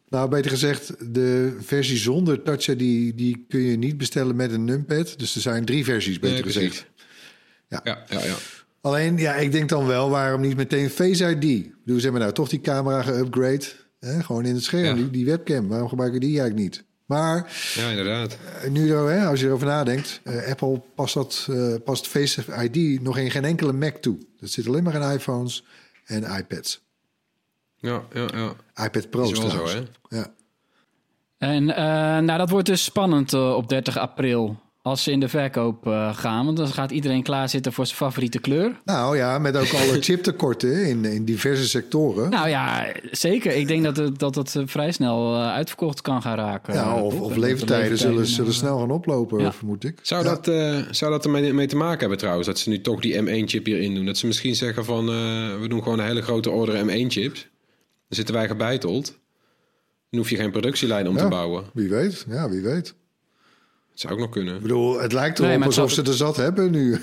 Nou, 0.09 0.29
beter 0.29 0.51
gezegd, 0.51 1.13
de 1.13 1.57
versie 1.59 1.97
zonder 1.97 2.41
Touch 2.41 2.67
ID... 2.67 3.17
die 3.17 3.45
kun 3.49 3.59
je 3.59 3.77
niet 3.77 3.97
bestellen 3.97 4.35
met 4.35 4.51
een 4.51 4.65
numpad. 4.65 5.13
Dus 5.17 5.35
er 5.35 5.41
zijn 5.41 5.65
drie 5.65 5.83
versies, 5.83 6.19
beter 6.19 6.33
Nee, 6.33 6.43
gezegd. 6.43 6.85
Ja, 7.67 7.81
ja, 7.83 8.05
ja. 8.09 8.35
Alleen, 8.81 9.17
ja, 9.17 9.33
ik 9.35 9.51
denk 9.51 9.69
dan 9.69 9.87
wel, 9.87 10.09
waarom 10.09 10.41
niet 10.41 10.55
meteen 10.57 10.89
Face 10.89 11.29
ID? 11.39 11.69
Bedoel, 11.85 11.99
zeg 11.99 12.11
maar 12.11 12.19
nou, 12.19 12.33
toch 12.33 12.49
die 12.49 12.61
camera 12.61 13.01
geüpgrade. 13.03 13.65
Hè? 13.99 14.23
Gewoon 14.23 14.45
in 14.45 14.53
het 14.53 14.63
scherm, 14.63 14.95
die, 14.95 15.09
die 15.09 15.25
webcam. 15.25 15.67
Waarom 15.67 15.89
gebruiken 15.89 16.19
die 16.19 16.29
eigenlijk 16.39 16.59
niet? 16.59 16.83
Maar 17.05 17.51
Ja, 17.75 17.89
inderdaad. 17.89 18.37
eh, 18.63 18.69
nu, 18.69 18.91
hè, 18.93 19.25
als 19.25 19.39
je 19.39 19.45
erover 19.45 19.67
nadenkt, 19.67 20.19
eh, 20.23 20.47
Apple 20.47 20.81
past, 20.95 21.13
dat, 21.13 21.47
eh, 21.49 21.73
past 21.83 22.07
Face 22.07 22.43
ID 22.63 23.01
nog 23.01 23.17
in 23.17 23.31
geen 23.31 23.45
enkele 23.45 23.73
Mac 23.73 23.95
toe. 23.95 24.17
Dat 24.39 24.49
zit 24.49 24.67
alleen 24.67 24.83
maar 24.83 24.95
in 24.95 25.11
iPhones 25.15 25.65
en 26.05 26.23
iPads. 26.23 26.81
Ja, 27.81 28.01
ja, 28.13 28.25
ja. 28.33 28.85
iPad 28.85 29.09
Pro 29.09 29.23
Is 29.31 29.39
wel 29.39 29.49
zo, 29.49 29.65
hè? 29.67 29.81
Ja. 30.17 30.27
En 31.37 31.75
eh, 31.75 31.83
nou, 32.23 32.37
dat 32.37 32.49
wordt 32.49 32.67
dus 32.67 32.83
spannend 32.83 33.33
eh, 33.33 33.53
op 33.55 33.69
30 33.69 33.97
april. 33.97 34.59
Als 34.83 35.03
ze 35.03 35.11
in 35.11 35.19
de 35.19 35.27
verkoop 35.27 35.87
eh, 35.87 36.15
gaan. 36.15 36.45
Want 36.45 36.57
dan 36.57 36.67
gaat 36.67 36.91
iedereen 36.91 37.23
klaarzitten 37.23 37.73
voor 37.73 37.85
zijn 37.85 37.97
favoriete 37.97 38.39
kleur. 38.39 38.79
Nou 38.85 39.17
ja, 39.17 39.39
met 39.39 39.55
ook 39.57 39.73
alle 39.73 40.01
chiptekorten 40.07 40.85
in, 40.87 41.05
in 41.05 41.25
diverse 41.25 41.67
sectoren. 41.67 42.29
Nou 42.29 42.49
ja, 42.49 42.91
zeker. 43.11 43.55
Ik 43.55 43.67
denk 43.67 43.83
dat 43.83 43.97
het, 43.97 44.19
dat 44.19 44.35
het 44.35 44.55
vrij 44.65 44.91
snel 44.91 45.35
eh, 45.35 45.51
uitverkocht 45.51 46.01
kan 46.01 46.21
gaan 46.21 46.35
raken. 46.37 46.73
ja, 46.73 46.95
of, 46.95 47.19
of 47.19 47.35
leeftijden 47.35 47.97
zullen, 47.97 48.25
zullen 48.25 48.53
snel 48.53 48.79
gaan 48.79 48.91
oplopen, 48.91 49.39
Ja. 49.41 49.51
vermoed 49.53 49.83
ik. 49.83 49.99
Zou, 50.01 50.23
Ja. 50.23 50.29
dat, 50.29 50.47
eh, 50.47 50.77
zou 50.91 51.11
dat 51.11 51.25
ermee 51.25 51.53
mee 51.53 51.67
te 51.67 51.75
maken 51.75 51.99
hebben 51.99 52.17
trouwens? 52.17 52.47
Dat 52.47 52.59
ze 52.59 52.69
nu 52.69 52.81
toch 52.81 52.99
die 53.01 53.21
M1-chip 53.21 53.65
hierin 53.65 53.95
doen? 53.95 54.05
Dat 54.05 54.17
ze 54.17 54.27
misschien 54.27 54.55
zeggen 54.55 54.85
van... 54.85 55.07
eh, 55.09 55.13
we 55.59 55.65
doen 55.69 55.83
gewoon 55.83 55.99
een 55.99 56.05
hele 56.07 56.21
grote 56.21 56.49
order 56.49 56.85
M1-chips. 56.85 57.47
Dan 58.11 58.19
zitten 58.19 58.35
wij 58.35 58.47
gebeiteld. 58.47 59.05
Dan 60.09 60.19
hoef 60.19 60.29
je 60.29 60.35
geen 60.35 60.51
productielijn 60.51 61.07
om 61.07 61.15
Ja. 61.15 61.21
te 61.21 61.27
bouwen. 61.27 61.63
Wie 61.73 61.89
weet, 61.89 62.25
ja, 62.29 62.49
wie 62.49 62.61
weet. 62.61 62.85
Dat 63.89 63.99
zou 63.99 64.13
ook 64.13 64.19
nog 64.19 64.29
kunnen. 64.29 64.55
Ik 64.55 64.61
bedoel, 64.61 64.99
het 65.01 65.13
lijkt 65.13 65.37
erop 65.37 65.49
Nee, 65.49 65.57
het 65.57 65.67
alsof 65.67 65.91
zal- 65.91 66.03
ze 66.05 66.11
er 66.11 66.17
zat 66.17 66.35
hebben 66.35 66.71
nu. 66.71 66.91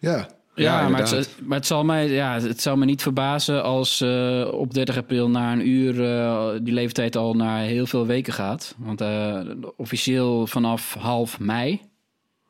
ja. 0.00 0.34
Ja, 0.54 0.80
Ja, 0.82 0.88
maar, 0.88 1.10
het, 1.10 1.28
maar 1.42 1.58
het 1.58 1.66
zal 1.66 1.84
mij, 1.84 2.08
ja, 2.10 2.40
het 2.40 2.60
zou 2.60 2.78
me 2.78 2.84
niet 2.84 3.02
verbazen 3.02 3.62
als 3.62 4.00
eh, 4.00 4.48
op 4.52 4.74
30 4.74 4.96
april 4.96 5.30
na 5.30 5.52
een 5.52 5.68
uur 5.68 6.04
eh, 6.04 6.48
die 6.62 6.74
leeftijd 6.74 7.16
al 7.16 7.34
naar 7.34 7.62
heel 7.62 7.86
veel 7.86 8.06
weken 8.06 8.32
gaat. 8.32 8.74
Want 8.78 9.00
eh, 9.00 9.40
officieel 9.76 10.46
vanaf 10.46 10.94
half 10.94 11.38
mei 11.40 11.80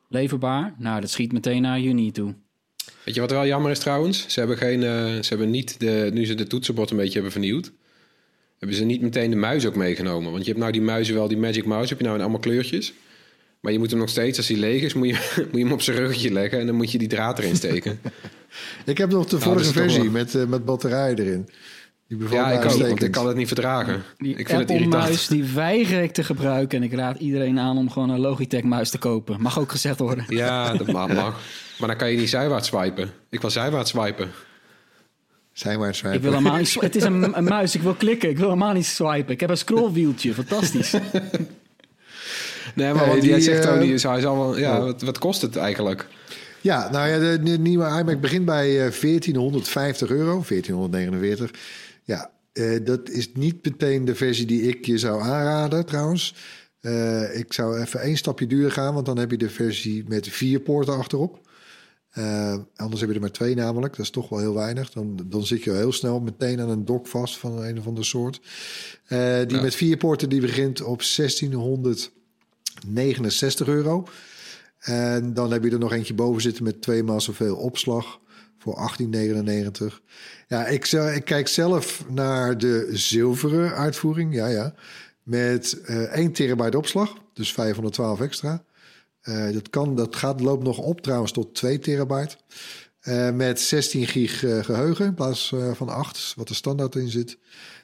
leverbaar. 0.09 0.75
Nou, 0.77 1.01
dat 1.01 1.09
schiet 1.09 1.31
meteen 1.31 1.61
naar 1.61 1.79
juni 1.79 2.11
toe. 2.11 2.33
Weet 3.03 3.15
je 3.15 3.21
wat 3.21 3.31
wel 3.31 3.45
jammer 3.45 3.71
is 3.71 3.79
trouwens? 3.79 4.25
Ze 4.27 4.39
hebben, 4.39 4.57
geen, 4.57 4.83
eh, 4.83 4.89
ze 5.05 5.27
hebben 5.29 5.49
niet, 5.49 5.79
de, 5.79 6.09
nu 6.13 6.25
ze 6.25 6.35
de 6.35 6.47
toetsenbord 6.47 6.89
een 6.91 6.97
beetje 6.97 7.13
hebben 7.13 7.31
vernieuwd... 7.31 7.71
hebben 8.59 8.77
ze 8.77 8.83
niet 8.83 9.01
meteen 9.01 9.29
de 9.29 9.35
muis 9.35 9.65
ook 9.65 9.75
meegenomen. 9.75 10.31
Want 10.31 10.43
je 10.43 10.49
hebt 10.49 10.59
nou 10.61 10.71
die 10.71 10.81
muizen 10.81 11.13
wel, 11.15 11.27
die 11.27 11.37
Magic 11.37 11.65
Mouse... 11.65 11.89
heb 11.89 11.97
je 11.97 12.03
nou 12.03 12.15
in 12.15 12.21
allemaal 12.21 12.39
kleurtjes. 12.41 12.93
Maar 13.61 13.71
je 13.71 13.79
moet 13.79 13.89
hem 13.89 13.99
nog 13.99 14.09
steeds, 14.09 14.37
als 14.37 14.47
hij 14.47 14.57
leeg 14.57 14.81
is... 14.81 14.93
moet 14.93 15.07
je, 15.07 15.13
moet 15.51 15.57
je 15.57 15.63
hem 15.63 15.71
op 15.71 15.81
zijn 15.81 15.97
ruggetje 15.97 16.31
leggen... 16.31 16.59
en 16.59 16.65
dan 16.65 16.75
moet 16.75 16.91
je 16.91 16.97
die 16.97 17.07
draad 17.07 17.39
erin 17.39 17.55
steken. 17.55 17.99
Ik 18.85 18.97
heb 18.97 19.11
nog 19.11 19.25
de 19.25 19.37
Nou, 19.37 19.43
vorige 19.49 19.71
versie 19.71 20.01
wel- 20.01 20.11
met, 20.11 20.35
eh, 20.35 20.45
met 20.45 20.65
batterijen 20.65 21.19
erin. 21.19 21.49
Die 22.07 22.17
ja, 22.17 22.25
ik 22.25 22.31
ook, 22.31 22.39
want 22.39 22.63
uitstekend. 22.63 23.03
ik 23.03 23.11
kan 23.11 23.27
het 23.27 23.35
niet 23.37 23.47
verdragen. 23.47 24.03
Die 24.17 24.29
ik 24.35 24.35
vind 24.35 24.49
het 24.49 24.59
Apple 24.59 24.75
irritant. 24.75 25.03
muis, 25.03 25.27
die 25.27 25.43
weiger 25.43 26.01
ik 26.01 26.11
te 26.11 26.23
gebruiken. 26.23 26.77
En 26.77 26.83
ik 26.83 26.93
raad 26.93 27.19
iedereen 27.19 27.59
aan 27.59 27.77
om 27.77 27.91
gewoon 27.91 28.09
een 28.09 28.19
Logitech 28.19 28.63
muis 28.63 28.89
te 28.89 28.97
kopen. 28.97 29.41
Mag 29.41 29.59
ook 29.59 29.71
gezegd 29.71 29.99
worden. 29.99 30.25
Ja, 30.27 30.73
dat 30.73 30.87
mag, 30.91 31.07
mag. 31.13 31.39
Maar 31.79 31.87
dan 31.87 31.97
kan 31.97 32.11
je 32.11 32.17
niet 32.17 32.29
zijwaarts 32.29 32.67
swipen. 32.67 33.09
Ik 33.29 33.41
wil 33.41 33.49
zijwaarts 33.49 33.89
swipen. 33.89 34.29
Zijn 35.57 35.79
maar 35.79 35.87
het 35.87 36.13
Ik 36.13 36.21
wil 36.21 36.31
helemaal 36.31 36.57
niet, 36.57 36.73
het 36.79 36.95
is 36.95 37.03
een, 37.03 37.37
een 37.37 37.43
muis, 37.43 37.75
ik 37.75 37.81
wil 37.81 37.93
klikken. 37.93 38.29
Ik 38.29 38.37
wil 38.37 38.47
helemaal 38.47 38.73
niet 38.73 38.85
swipen. 38.85 39.33
Ik 39.33 39.39
heb 39.39 39.49
een 39.49 39.57
scrollwieltje, 39.57 40.33
fantastisch. 40.33 40.93
Nee, 42.75 42.93
maar 42.93 43.07
Nee, 43.07 43.19
die, 43.19 43.29
jij 43.29 43.39
zegt 43.39 43.65
eh, 43.65 43.79
die 43.79 43.93
is, 43.93 44.03
hij 44.03 44.17
is 44.17 44.25
al, 44.25 44.57
ja, 44.57 44.77
oh. 44.77 44.83
wat, 44.83 45.01
wat 45.01 45.17
kost 45.17 45.41
het 45.41 45.55
eigenlijk? 45.55 46.07
Ja, 46.61 46.89
nou 46.91 47.09
ja, 47.09 47.19
de, 47.19 47.43
de 47.43 47.59
nieuwe 47.59 47.85
iMac 47.99 48.21
begint 48.21 48.45
bij 48.45 48.67
eh 48.67 48.91
1450 49.01 50.09
euro, 50.09 50.43
1449. 50.47 51.51
Ja, 52.03 52.31
eh, 52.53 52.77
dat 52.83 53.09
is 53.09 53.29
niet 53.33 53.65
meteen 53.65 54.05
de 54.05 54.15
versie 54.15 54.45
die 54.45 54.61
ik 54.61 54.85
je 54.85 54.97
zou 54.97 55.21
aanraden 55.21 55.85
trouwens. 55.85 56.35
Eh, 56.79 57.37
ik 57.37 57.53
zou 57.53 57.79
even 57.79 58.01
één 58.01 58.17
stapje 58.17 58.47
duurder 58.47 58.71
gaan, 58.71 58.93
want 58.93 59.05
dan 59.05 59.17
heb 59.17 59.31
je 59.31 59.37
de 59.37 59.49
versie 59.49 60.03
met 60.07 60.27
vier 60.27 60.59
poorten 60.59 60.97
achterop. 60.97 61.46
Eh, 62.17 62.55
anders 62.75 62.99
heb 63.01 63.09
je 63.09 63.15
er 63.15 63.21
maar 63.21 63.31
twee 63.31 63.55
namelijk. 63.55 63.95
Dat 63.95 64.05
is 64.05 64.11
toch 64.11 64.29
wel 64.29 64.39
heel 64.39 64.53
weinig. 64.53 64.91
Dan, 64.91 65.19
dan 65.25 65.45
zit 65.45 65.63
je 65.63 65.71
heel 65.71 65.91
snel 65.91 66.19
meteen 66.19 66.59
aan 66.59 66.69
een 66.69 66.85
dock 66.85 67.07
vast 67.07 67.37
van 67.37 67.63
een 67.63 67.79
of 67.79 67.87
ander 67.87 68.05
soort. 68.05 68.41
Eh, 69.05 69.37
die 69.47 69.55
Ja. 69.55 69.61
met 69.61 69.75
vier 69.75 69.97
poorten 69.97 70.29
die 70.29 70.41
begint 70.41 70.81
op 70.81 71.01
1669 71.01 73.67
euro. 73.67 74.07
En 74.79 75.33
dan 75.33 75.51
heb 75.51 75.63
je 75.63 75.69
er 75.71 75.79
nog 75.79 75.93
eentje 75.93 76.13
boven 76.13 76.41
zitten 76.41 76.63
met 76.63 76.81
twee 76.81 77.03
maal 77.03 77.21
zoveel 77.21 77.55
opslag 77.55 78.19
voor 78.57 78.75
1899. 78.75 80.01
Ja, 80.47 80.65
ik, 80.65 80.87
ik 80.91 81.25
kijk 81.25 81.47
zelf 81.47 82.03
naar 82.09 82.57
de 82.57 82.89
zilveren 82.91 83.73
uitvoering. 83.75 84.33
Ja, 84.33 84.47
ja. 84.47 84.73
Met 85.23 85.81
eh 85.85 86.17
1 86.17 86.31
terabyte 86.31 86.77
opslag, 86.77 87.13
dus 87.33 87.53
512 87.53 88.21
extra. 88.21 88.63
Eh, 89.27 89.51
dat, 89.53 89.69
kan, 89.69 89.95
dat 89.95 90.15
gaat, 90.15 90.41
loopt 90.41 90.63
nog 90.63 90.77
op 90.77 91.01
trouwens 91.01 91.31
tot 91.31 91.55
2 91.55 91.79
terabyte. 91.79 92.35
Eh, 92.99 93.31
met 93.31 93.59
16 93.59 94.07
gig 94.07 94.43
eh, 94.43 94.63
geheugen 94.63 95.05
in 95.05 95.13
plaats 95.13 95.55
van 95.73 95.89
8, 95.89 96.33
wat 96.35 96.49
er 96.49 96.55
standaard 96.55 96.95
in 96.95 97.09
zit. 97.09 97.37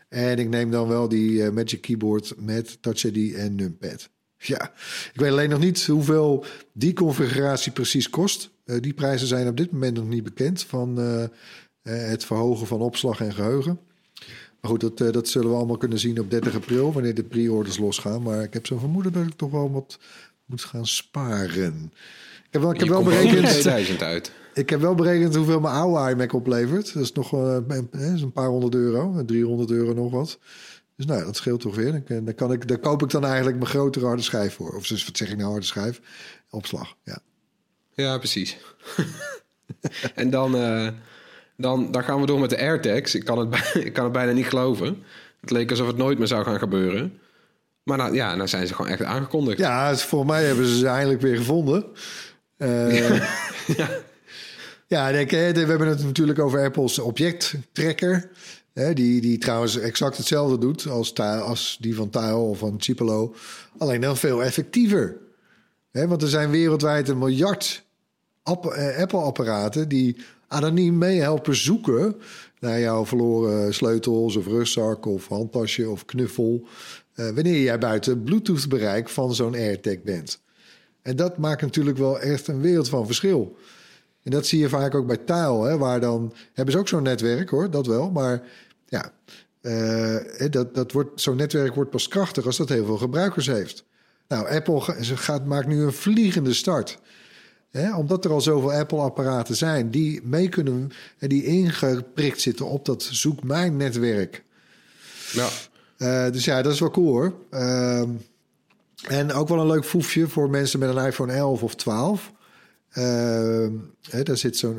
En 0.10 0.40
ik 0.40 0.50
neem 0.50 0.72
dan 0.72 0.88
wel 0.88 1.08
die 1.08 1.52
Magic 1.52 1.82
Keyboard 1.82 2.34
met 2.38 2.78
Touch 2.82 3.04
ID 3.04 3.34
en 3.36 3.56
numpad. 3.56 4.10
Ja, 4.38 4.72
ik 5.14 5.20
weet 5.20 5.32
alleen 5.32 5.50
nog 5.50 5.60
niet 5.60 5.86
hoeveel 5.86 6.46
die 6.74 6.94
configuratie 6.94 7.72
precies 7.72 8.10
kost. 8.10 8.50
Die 8.80 8.94
prijzen 8.94 9.28
zijn 9.28 9.48
op 9.48 9.58
dit 9.58 9.72
moment 9.72 9.96
nog 9.98 10.08
niet 10.08 10.24
bekend 10.24 10.64
van 10.64 10.98
het 11.82 12.26
verhogen 12.26 12.68
van 12.68 12.82
opslag 12.82 13.20
en 13.20 13.34
geheugen. 13.34 13.80
Maar 14.62 14.72
goed, 14.72 14.98
dat, 14.98 15.14
dat 15.14 15.28
zullen 15.28 15.50
we 15.50 15.56
allemaal 15.56 15.78
kunnen 15.78 16.00
zien 16.00 16.20
op 16.20 16.30
30 16.30 16.56
april, 16.56 16.94
wanneer 16.94 17.16
de 17.16 17.24
pre-orders 17.24 17.78
losgaan. 17.78 18.22
Maar 18.22 18.44
ik 18.44 18.54
heb 18.54 18.66
zo'n 18.66 18.80
vermoeden 18.80 19.14
dat 19.14 19.24
ik 19.24 19.34
toch 19.36 19.52
wel 19.52 19.72
wat 19.72 20.00
moet 20.46 20.64
gaan 20.64 20.88
sparen. 20.88 21.92
Ik 22.46 22.50
heb 22.50 22.62
wel, 22.62 22.74
ik 22.74 22.80
heb 22.80 22.90
wel 22.90 23.04
berekend. 23.04 23.48
2000 23.48 24.02
uit. 24.02 24.32
Ik 24.54 24.70
heb 24.70 24.82
wel 24.82 24.96
berekend 24.96 25.36
hoeveel 25.36 25.60
mijn 25.60 25.74
oude 25.74 26.12
iMac 26.12 26.34
oplevert. 26.34 26.94
Dat 26.94 27.04
is 27.04 27.12
nog 27.12 27.34
eh, 27.34 27.58
een, 27.68 27.90
is 27.92 28.22
een 28.22 28.32
paar 28.32 28.48
honderd 28.48 28.76
euro. 28.76 29.26
300 29.26 29.72
euro 29.72 29.94
nog 29.94 30.12
wat. 30.12 30.40
Dus 30.96 31.06
nou, 31.06 31.24
dat 31.24 31.36
scheelt 31.36 31.62
toch 31.62 31.76
weer. 31.76 32.04
Dan, 32.08 32.26
dan, 32.26 32.36
kan 32.36 32.52
ik, 32.52 32.68
daar 32.68 32.78
koop 32.78 33.04
ik 33.04 33.10
dan 33.10 33.26
eigenlijk 33.26 33.58
mijn 33.58 33.70
grotere 33.70 34.06
harde 34.06 34.22
schijf 34.22 34.54
voor. 34.54 34.76
Of 34.76 34.88
dus, 34.88 35.06
wat 35.06 35.18
zeg 35.18 35.30
ik 35.30 35.38
nou, 35.38 35.50
harde 35.50 35.66
schijf? 35.66 36.02
Opslag, 36.50 36.96
ja. 37.04 37.20
Ja, 37.94 38.18
precies. 38.18 38.58
en 40.16 40.30
dan, 40.30 40.56
eh, 40.56 40.88
dan, 41.58 41.92
dan 41.92 42.04
gaan 42.04 42.20
we 42.20 42.26
door 42.26 42.40
met 42.40 42.50
de 42.50 42.58
AirTags. 42.58 43.16
Ik 43.16 43.26
kan, 43.26 43.38
het, 43.38 43.76
ik 43.86 43.94
kan 43.94 44.04
het 44.04 44.14
bijna 44.14 44.32
niet 44.32 44.46
geloven. 44.46 45.04
Het 45.42 45.52
leek 45.52 45.70
alsof 45.70 45.88
het 45.88 45.98
nooit 45.98 46.18
meer 46.18 46.28
zou 46.28 46.44
gaan 46.44 46.60
gebeuren. 46.60 47.20
Maar 47.84 47.98
nou, 47.98 48.14
ja, 48.14 48.36
nou 48.36 48.48
zijn 48.48 48.68
ze 48.68 48.74
gewoon 48.74 48.92
echt 48.92 49.04
aangekondigd. 49.04 49.58
Ja, 49.58 49.96
volgens 49.96 50.32
mij 50.32 50.44
hebben 50.44 50.66
ze 50.66 50.78
ze 50.78 50.88
eindelijk 50.88 51.22
weer 51.22 51.38
gevonden. 51.38 51.86
Eh, 52.58 53.18
ja, 54.88 55.12
denk, 55.12 55.32
we 55.32 55.38
hebben 55.38 55.88
het 55.88 56.04
natuurlijk 56.04 56.40
over 56.40 56.64
Apple's 56.64 57.00
objecttrekker. 57.00 58.30
Die, 58.74 59.22
die 59.22 59.38
trouwens 59.38 59.78
exact 59.78 60.18
hetzelfde 60.18 60.58
doet 60.58 60.88
als, 60.88 61.16
als 61.20 61.78
die 61.80 61.96
van 61.96 62.10
Tile 62.10 62.36
of 62.36 62.58
van 62.58 62.76
Chipolo. 62.78 63.36
Alleen 63.78 64.02
dan 64.02 64.18
veel 64.18 64.44
effectiever. 64.44 65.18
Want 65.92 66.22
er 66.22 66.28
zijn 66.28 66.50
wereldwijd 66.50 67.10
een 67.10 67.18
miljard 67.18 67.84
eh, 68.44 68.98
Apple-apparaten... 68.98 69.90
die 69.90 70.18
anoniem 70.48 70.98
meehelpen 70.98 71.56
zoeken 71.56 72.16
naar 72.60 72.80
jouw 72.80 73.06
verloren 73.06 73.74
sleutels 73.74 74.36
of 74.36 74.48
rugzak 74.48 75.06
of 75.06 75.28
handtasje 75.28 75.90
of 75.90 76.06
knuffel. 76.06 76.68
Eh, 77.16 77.30
wanneer 77.30 77.62
jij 77.62 77.78
buiten 77.78 78.24
Bluetooth-bereik 78.24 79.10
van 79.10 79.36
zo'n 79.36 79.56
AirTag 79.56 80.02
bent. 80.02 80.42
En 81.02 81.16
dat 81.16 81.38
maakt 81.38 81.62
natuurlijk 81.62 81.98
wel 81.98 82.20
echt 82.20 82.48
een 82.48 82.62
wereld 82.62 82.90
van 82.90 83.06
verschil. 83.06 83.58
En 84.24 84.32
dat 84.32 84.46
zie 84.46 84.60
je 84.60 84.70
vaak 84.70 84.96
ook 84.96 85.08
bij 85.08 85.18
Tile, 85.18 85.68
hè, 85.68 85.78
waar 85.78 86.00
dan 86.00 86.34
hebben 86.54 86.74
ze 86.74 86.80
ook 86.80 86.88
zo'n 86.88 87.04
netwerk 87.04 87.50
hoor, 87.50 87.72
dat 87.72 87.86
wel. 87.86 88.12
Maar 88.12 88.44
ja, 88.88 89.12
eh, 89.62 90.50
dat, 90.50 90.76
dat 90.76 90.92
wordt, 90.92 91.22
zo'n 91.22 91.36
netwerk 91.36 91.76
wordt 91.76 91.90
pas 91.90 92.08
krachtig 92.08 92.46
als 92.46 92.58
dat 92.58 92.70
heel 92.70 92.86
veel 92.86 92.98
gebruikers 92.98 93.48
heeft. 93.48 93.86
Nou, 94.28 94.50
Apple 94.50 94.82
gaat, 95.16 95.46
maakt 95.46 95.68
nu 95.68 95.82
een 95.82 95.94
vliegende 95.94 96.54
start. 96.54 97.00
Hè, 97.72 97.96
omdat 97.96 98.26
er 98.26 98.32
al 98.32 98.42
zoveel 98.42 98.74
Apple-apparaten 98.74 99.56
zijn 99.56 99.92
die 99.92 100.22
mee 100.24 100.50
kunnen 100.50 100.92
en 101.18 101.30
die 101.30 101.44
ingeprikt 101.44 102.42
zitten 102.42 102.66
op 102.66 102.86
dat 102.86 103.04
zoek 103.04 103.44
mijn 103.44 103.78
netwerk. 103.78 104.44
Ja. 105.32 105.50
Eh, 106.04 106.32
dus 106.32 106.46
ja, 106.46 106.62
dat 106.62 106.74
is 106.74 106.80
wel 106.80 106.92
cool 106.92 107.08
hoor. 107.08 107.34
Ehm, 107.50 108.10
en 109.08 109.32
ook 109.32 109.48
wel 109.48 109.60
een 109.60 109.68
leuk 109.68 109.86
foefje 109.86 110.28
voor 110.28 110.50
mensen 110.50 110.80
met 110.80 110.96
een 110.96 111.06
iPhone 111.06 111.34
11 111.34 111.64
of 111.64 111.76
12. 111.76 112.32
Ehm, 112.90 113.72
hè, 114.10 114.24
daar 114.24 114.38
zit 114.38 114.58
zo'n 114.58 114.78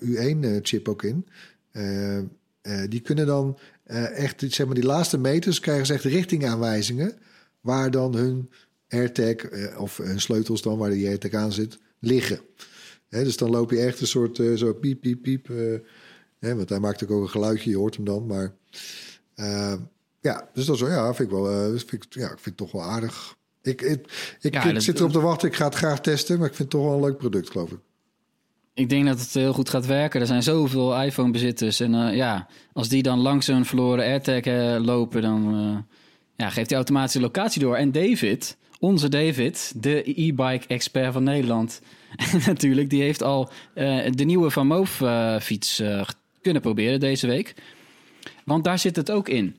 U1-chip 0.00 0.88
ook 0.88 1.02
in. 1.02 1.26
Eh, 1.72 2.18
eh, 2.18 2.24
die 2.88 3.00
kunnen 3.00 3.26
dan 3.26 3.58
eh, 3.84 4.18
echt, 4.18 4.44
zeg 4.48 4.66
maar, 4.66 4.74
die 4.74 4.84
laatste 4.84 5.18
meters 5.18 5.60
krijgen 5.60 5.86
ze 5.86 5.92
echt 5.92 6.04
richtingaanwijzingen. 6.04 7.12
Waar 7.60 7.90
dan 7.90 8.14
hun 8.14 8.50
AirTag 8.88 9.34
eh, 9.34 9.80
of 9.80 9.96
hun 9.96 10.20
sleutels 10.20 10.62
dan, 10.62 10.78
waar 10.78 10.90
die 10.90 11.06
AirTag 11.06 11.32
aan 11.32 11.52
zit, 11.52 11.78
liggen. 11.98 12.40
Dus 13.08 13.36
dan 13.36 13.50
loop 13.50 13.70
je 13.70 13.80
echt 13.80 14.00
een 14.00 14.06
soort 14.06 14.38
eh, 14.38 14.54
zo 14.54 14.72
piep, 14.74 15.00
piep, 15.00 15.22
piep. 15.22 15.50
eh, 16.38 16.52
want 16.52 16.68
hij 16.68 16.78
maakt 16.78 17.02
ook 17.02 17.10
een 17.22 17.28
geluidje, 17.28 17.70
je 17.70 17.76
hoort 17.76 17.96
hem 17.96 18.04
dan. 18.04 18.26
Maar 18.26 18.54
eh, 19.34 19.74
ja, 20.20 20.48
dus 20.52 20.64
dat 20.66 20.74
is 20.74 20.80
wel, 20.80 20.90
ja, 20.90 21.14
vind 21.14 21.30
ik 21.30 21.34
wel, 21.36 21.50
eh, 21.50 21.66
vind 21.86 21.92
ik, 21.92 22.04
ja, 22.10 22.22
ik 22.24 22.28
vind 22.38 22.44
het 22.44 22.56
toch 22.56 22.72
wel 22.72 22.82
aardig. 22.82 23.36
Ik, 23.62 23.82
ik, 23.82 24.06
ik, 24.40 24.54
Ja, 24.54 24.64
ik 24.64 24.74
dat- 24.74 24.82
zit 24.82 24.98
erop 24.98 25.12
te 25.12 25.20
wachten. 25.20 25.48
Ik 25.48 25.54
ga 25.54 25.64
het 25.64 25.74
graag 25.74 26.00
testen. 26.00 26.38
Maar 26.38 26.48
ik 26.48 26.54
vind 26.54 26.72
het 26.72 26.80
toch 26.80 26.88
wel 26.90 26.96
een 26.98 27.04
leuk 27.04 27.16
product, 27.16 27.50
geloof 27.50 27.70
ik. 27.70 27.78
Ik 28.74 28.88
denk 28.88 29.06
dat 29.06 29.20
het 29.20 29.34
heel 29.34 29.52
goed 29.52 29.68
gaat 29.68 29.86
werken. 29.86 30.20
Er 30.20 30.26
zijn 30.26 30.42
zoveel 30.42 31.02
iPhone-bezitters. 31.02 31.80
En 31.80 31.94
eh, 31.94 32.16
ja, 32.16 32.48
als 32.72 32.88
die 32.88 33.02
dan 33.02 33.18
langs 33.18 33.46
een 33.46 33.64
verloren 33.64 34.04
AirTag 34.04 34.40
eh, 34.40 34.76
lopen, 34.84 35.22
dan 35.22 35.42
ja, 36.36 36.48
geeft 36.50 36.68
hij 36.68 36.76
automatisch 36.78 37.12
de 37.12 37.20
locatie 37.20 37.60
door. 37.60 37.76
En 37.76 37.92
David, 37.92 38.56
onze 38.78 39.08
David, 39.08 39.72
de 39.76 40.02
e-bike-expert 40.22 41.12
van 41.12 41.22
Nederland, 41.22 41.80
natuurlijk, 42.46 42.90
die 42.90 43.02
heeft 43.02 43.22
al 43.22 43.50
de 44.10 44.24
nieuwe 44.24 44.50
Van 44.50 44.66
Moof-fiets 44.66 45.78
eh, 45.78 46.02
kunnen 46.42 46.62
proberen 46.62 47.00
deze 47.00 47.26
week. 47.26 47.54
Want 48.44 48.64
daar 48.64 48.78
zit 48.78 48.96
het 48.96 49.10
ook 49.10 49.28
in. 49.28 49.56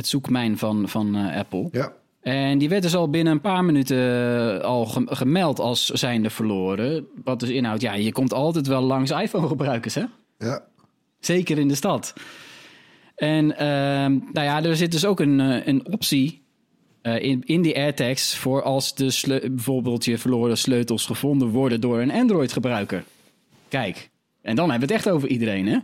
Het 0.00 0.08
zoekmijn 0.08 0.58
van, 0.58 0.88
van 0.88 1.16
eh, 1.16 1.36
Apple. 1.36 1.68
Ja. 1.72 1.92
En 2.20 2.58
die 2.58 2.68
werd 2.68 2.82
dus 2.82 2.94
al 2.94 3.10
binnen 3.10 3.32
een 3.32 3.40
paar 3.40 3.64
minuten 3.64 3.98
eh, 4.58 4.64
al 4.64 4.86
gem- 4.86 5.08
gemeld 5.08 5.58
als 5.58 5.86
zijnde 5.86 6.30
verloren. 6.30 7.06
Wat 7.24 7.40
dus 7.40 7.48
inhoudt, 7.48 7.82
ja, 7.82 7.94
je 7.94 8.12
komt 8.12 8.32
altijd 8.32 8.66
wel 8.66 8.82
langs 8.82 9.10
iPhone-gebruikers, 9.10 9.94
hè? 9.94 10.04
Ja. 10.38 10.62
Zeker 11.18 11.58
in 11.58 11.68
de 11.68 11.74
stad. 11.74 12.12
En 13.16 13.56
ehm, 13.56 14.12
nou 14.32 14.46
ja, 14.46 14.62
er 14.62 14.76
zit 14.76 14.92
dus 14.92 15.04
ook 15.04 15.20
een, 15.20 15.40
eh, 15.40 15.66
een 15.66 15.86
optie 15.86 16.42
in, 17.02 17.42
in 17.44 17.62
die 17.62 17.76
AirTags 17.76 18.36
voor 18.36 18.62
als 18.62 18.94
de 18.94 19.40
bijvoorbeeld 19.52 20.04
je 20.04 20.18
verloren 20.18 20.58
sleutels 20.58 21.06
gevonden 21.06 21.48
worden 21.48 21.80
door 21.80 22.00
een 22.00 22.12
Android-gebruiker. 22.12 23.04
Kijk, 23.68 24.10
en 24.42 24.56
dan 24.56 24.70
hebben 24.70 24.88
we 24.88 24.94
het 24.94 25.04
echt 25.04 25.14
over 25.14 25.28
iedereen, 25.28 25.66
hè? 25.66 25.78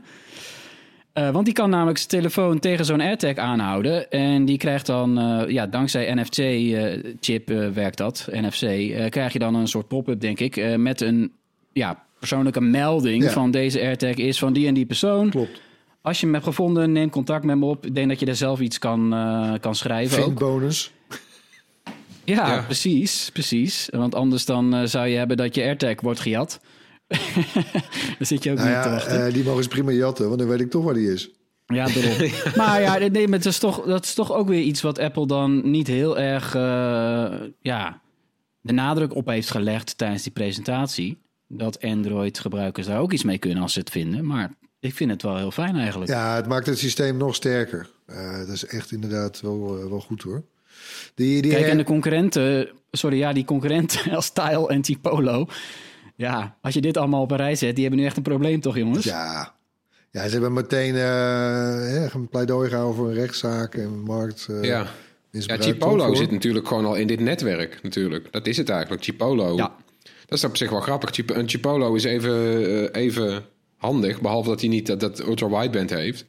Eh, 1.17 1.31
want 1.31 1.45
die 1.45 1.55
kan 1.55 1.71
namelijk 1.71 1.99
zijn 1.99 2.09
telefoon 2.09 2.59
tegen 2.59 2.85
zo'n 2.85 3.01
AirTag 3.01 3.37
aanhouden. 3.37 4.11
En 4.11 4.45
die 4.45 4.59
krijgt 4.59 4.87
dan, 4.87 5.19
eh, 5.19 5.49
ja, 5.49 5.67
dankzij 5.67 6.15
NFC-chip 6.15 7.51
eh, 7.51 7.69
werkt 7.69 7.99
dat, 7.99 8.29
NFC, 8.31 8.63
eh, 8.63 9.09
krijg 9.09 9.33
je 9.33 9.39
dan 9.39 9.55
een 9.55 9.69
soort 9.69 9.89
pop-up, 9.89 10.21
denk 10.21 10.41
ik, 10.41 10.57
eh, 10.57 10.75
met 10.77 11.01
een 11.01 11.33
ja, 11.73 12.05
persoonlijke 12.19 12.61
melding 12.61 13.23
Ja. 13.25 13.31
van 13.31 13.51
deze 13.51 13.81
AirTag 13.81 14.15
is 14.15 14.39
van 14.39 14.53
die 14.53 14.67
en 14.67 14.75
die 14.75 14.87
persoon. 14.87 15.31
Klopt. 15.31 15.61
Als 16.03 16.19
je 16.19 16.25
hem 16.25 16.35
hebt 16.35 16.47
gevonden, 16.47 16.93
neem 16.93 17.11
contact 17.11 17.45
met 17.45 17.57
me 17.59 17.65
op. 17.65 17.87
Ik 17.87 17.95
denk 17.95 18.09
dat 18.09 18.21
je 18.21 18.27
daar 18.27 18.35
zelf 18.35 18.61
iets 18.61 18.79
kan, 18.79 19.13
eh, 19.15 19.53
kan 19.61 19.75
schrijven. 19.75 20.17
Vind 20.17 20.27
Ook. 20.29 20.39
bonus. 20.39 20.93
Ja, 22.25 22.47
Ja. 22.47 22.63
precies, 22.63 23.31
precies. 23.33 23.89
Want 23.91 24.15
anders 24.15 24.45
dan 24.45 24.75
eh, 24.75 24.85
zou 24.85 25.07
je 25.07 25.17
hebben 25.17 25.37
dat 25.37 25.55
je 25.55 25.63
AirTag 25.63 26.01
wordt 26.01 26.21
gejat. 26.21 26.61
Daar 28.19 28.27
zit 28.27 28.42
je 28.42 28.51
ook 28.51 28.57
Nou 28.57 28.69
niet 28.71 28.83
te 28.83 28.88
ja, 28.88 28.95
wachten. 28.95 29.27
eh, 29.27 29.33
die 29.33 29.45
mogen 29.45 29.62
ze 29.62 29.69
prima 29.69 29.90
jatten, 29.90 30.27
want 30.27 30.38
dan 30.38 30.49
weet 30.49 30.61
ik 30.61 30.71
toch 30.71 30.85
waar 30.85 30.95
die 30.95 31.12
is. 31.12 31.31
Ja, 31.66 31.87
daarom. 31.87 32.31
maar 32.57 32.81
ja, 32.81 32.99
nee, 33.09 33.29
maar 33.29 33.38
het 33.38 33.47
is 33.47 33.59
toch, 33.59 33.85
dat 33.87 34.05
is 34.05 34.14
toch 34.14 34.33
ook 34.33 34.49
weer 34.49 34.62
iets 34.62 34.81
wat 34.83 34.99
Apple 34.99 35.27
dan 35.27 35.71
niet 35.71 35.87
heel 35.87 36.19
erg 36.19 36.55
eh, 36.55 37.35
ja, 37.61 38.01
de 38.61 38.73
nadruk 38.73 39.14
op 39.14 39.27
heeft 39.27 39.51
gelegd 39.51 39.99
tijdens 39.99 40.23
die 40.23 40.33
presentatie. 40.33 41.19
Dat 41.49 41.83
Android-gebruikers 41.83 42.87
daar 42.87 43.01
ook 43.01 43.12
iets 43.12 43.23
mee 43.25 43.38
kunnen 43.38 43.62
als 43.62 43.73
ze 43.73 43.79
het 43.79 43.90
vinden. 43.90 44.27
Maar 44.27 44.55
ik 44.81 44.95
vind 44.95 45.11
het 45.11 45.23
wel 45.23 45.37
heel 45.37 45.51
fijn 45.51 45.77
eigenlijk. 45.77 46.11
Ja, 46.11 46.35
het 46.35 46.47
maakt 46.47 46.66
het 46.66 46.79
systeem 46.79 47.16
nog 47.16 47.35
sterker. 47.35 47.90
Eh, 48.07 48.38
dat 48.38 48.49
is 48.49 48.64
echt 48.66 48.92
inderdaad 48.92 49.40
wel, 49.40 49.88
wel 49.88 50.01
goed 50.01 50.23
hoor. 50.23 50.42
Die, 51.14 51.42
die 51.42 51.51
Kijk, 51.51 51.66
en 51.66 51.77
de 51.77 51.85
concurrenten, 51.85 52.69
sorry, 52.90 53.19
ja, 53.19 53.33
die 53.33 53.45
concurrenten 53.45 54.12
als 54.16 54.31
Tile 54.31 54.69
en 54.69 54.83
T-Polo. 54.83 55.49
Ja, 56.17 56.57
als 56.63 56.75
je 56.75 56.81
dit 56.81 56.97
allemaal 56.97 57.23
op 57.23 57.31
een 57.31 57.37
rij 57.37 57.55
zet, 57.55 57.75
die 57.75 57.85
hebben 57.85 58.01
nu 58.01 58.07
echt 58.07 58.17
een 58.17 58.23
probleem 58.23 58.61
toch, 58.61 58.77
jongens? 58.77 59.05
Ja. 59.05 59.55
ja, 60.11 60.25
ze 60.27 60.33
hebben 60.33 60.53
meteen 60.53 60.95
eh, 60.95 62.15
een 62.15 62.29
pleidooi 62.29 62.69
gehouden 62.69 62.97
voor 62.97 63.09
een 63.09 63.15
rechtszaak 63.15 63.75
en 63.75 64.01
markt. 64.01 64.47
eh, 64.51 64.63
Ja. 64.65 64.87
Ja, 65.31 65.57
Chipolo 65.59 66.15
zit 66.15 66.31
natuurlijk 66.31 66.69
gewoon 66.69 66.85
al 66.85 66.95
in 66.95 67.07
dit 67.07 67.21
netwerk 67.21 67.79
natuurlijk. 67.83 68.33
Dat 68.33 68.47
is 68.47 68.57
het 68.57 68.69
eigenlijk. 68.69 69.03
Chipolo. 69.05 69.57
Ja. 69.57 69.75
Dat 70.27 70.39
is 70.39 70.45
op 70.45 70.57
zich 70.57 70.71
wel 70.71 70.81
grappig. 70.81 71.11
Chip- 71.11 71.31
Een 71.31 71.49
Chipolo 71.49 71.95
is 71.95 72.05
even, 72.05 72.65
eh, 72.93 73.03
even 73.03 73.45
handig. 73.77 74.21
Behalve 74.21 74.49
dat 74.49 74.61
hij 74.61 74.69
niet 74.69 74.87
dat, 74.87 75.01
dat 75.01 75.21
ultra-wideband 75.21 75.91
heeft. 75.91 76.25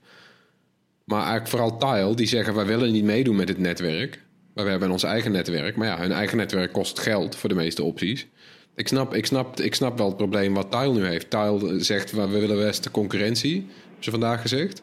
Maar 1.04 1.20
eigenlijk 1.20 1.48
vooral 1.50 1.78
Tile. 1.78 2.16
Die 2.16 2.28
zeggen 2.28 2.54
wij 2.56 2.66
willen 2.66 2.92
niet 2.92 3.04
meedoen 3.04 3.36
met 3.36 3.48
het 3.50 3.58
netwerk. 3.58 4.22
Maar 4.54 4.64
we 4.66 4.72
hebben 4.72 4.92
ons 4.92 5.04
eigen 5.04 5.32
netwerk. 5.32 5.76
Maar 5.76 5.88
ja, 5.88 5.98
hun 6.00 6.12
eigen 6.12 6.38
netwerk 6.38 6.72
kost 6.74 7.00
geld 7.00 7.36
voor 7.36 7.50
de 7.50 7.56
meeste 7.56 7.84
opties. 7.84 8.28
Ik 8.78 8.88
snap, 8.88 9.14
ik 9.14 9.26
snap, 9.26 9.60
ik 9.60 9.76
snap 9.76 9.98
wel 9.98 10.08
het 10.08 10.18
probleem 10.18 10.54
wat 10.54 10.72
Tile 10.72 10.94
nu 10.94 11.06
heeft. 11.06 11.30
Tile 11.30 11.84
zegt 11.84 12.12
we 12.12 12.28
willen 12.28 12.58
best 12.58 12.84
de 12.84 12.92
concurrentie. 12.92 13.56
Hebben 13.56 14.04
ze 14.04 14.12
vandaag 14.12 14.42
gezegd. 14.42 14.82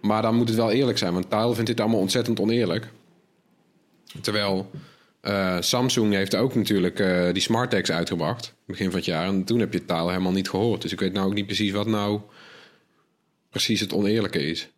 Maar 0.00 0.22
dan 0.22 0.34
moet 0.34 0.48
het 0.48 0.56
wel 0.56 0.70
eerlijk 0.70 0.98
zijn. 0.98 1.12
Want 1.12 1.30
Tile 1.30 1.54
vindt 1.54 1.66
dit 1.66 1.80
allemaal 1.80 2.00
ontzettend 2.00 2.40
oneerlijk. 2.40 2.88
Terwijl 4.20 4.70
eh, 5.20 5.56
Samsung 5.60 6.14
heeft 6.14 6.34
ook 6.34 6.54
natuurlijk 6.54 7.00
eh, 7.00 7.32
die 7.32 7.42
smart 7.42 7.70
tags 7.70 7.90
uitgebracht. 7.90 8.54
Begin 8.66 8.86
van 8.86 8.96
het 8.96 9.04
jaar. 9.04 9.26
En 9.26 9.44
toen 9.44 9.58
heb 9.58 9.72
je 9.72 9.84
taal 9.84 10.08
helemaal 10.08 10.32
niet 10.32 10.50
gehoord. 10.50 10.82
Dus 10.82 10.92
ik 10.92 11.00
weet 11.00 11.12
nou 11.12 11.26
ook 11.26 11.34
niet 11.34 11.46
precies 11.46 11.72
wat 11.72 11.86
nou 11.86 12.20
precies 13.50 13.80
het 13.80 13.92
oneerlijke 13.92 14.46
is. 14.46 14.68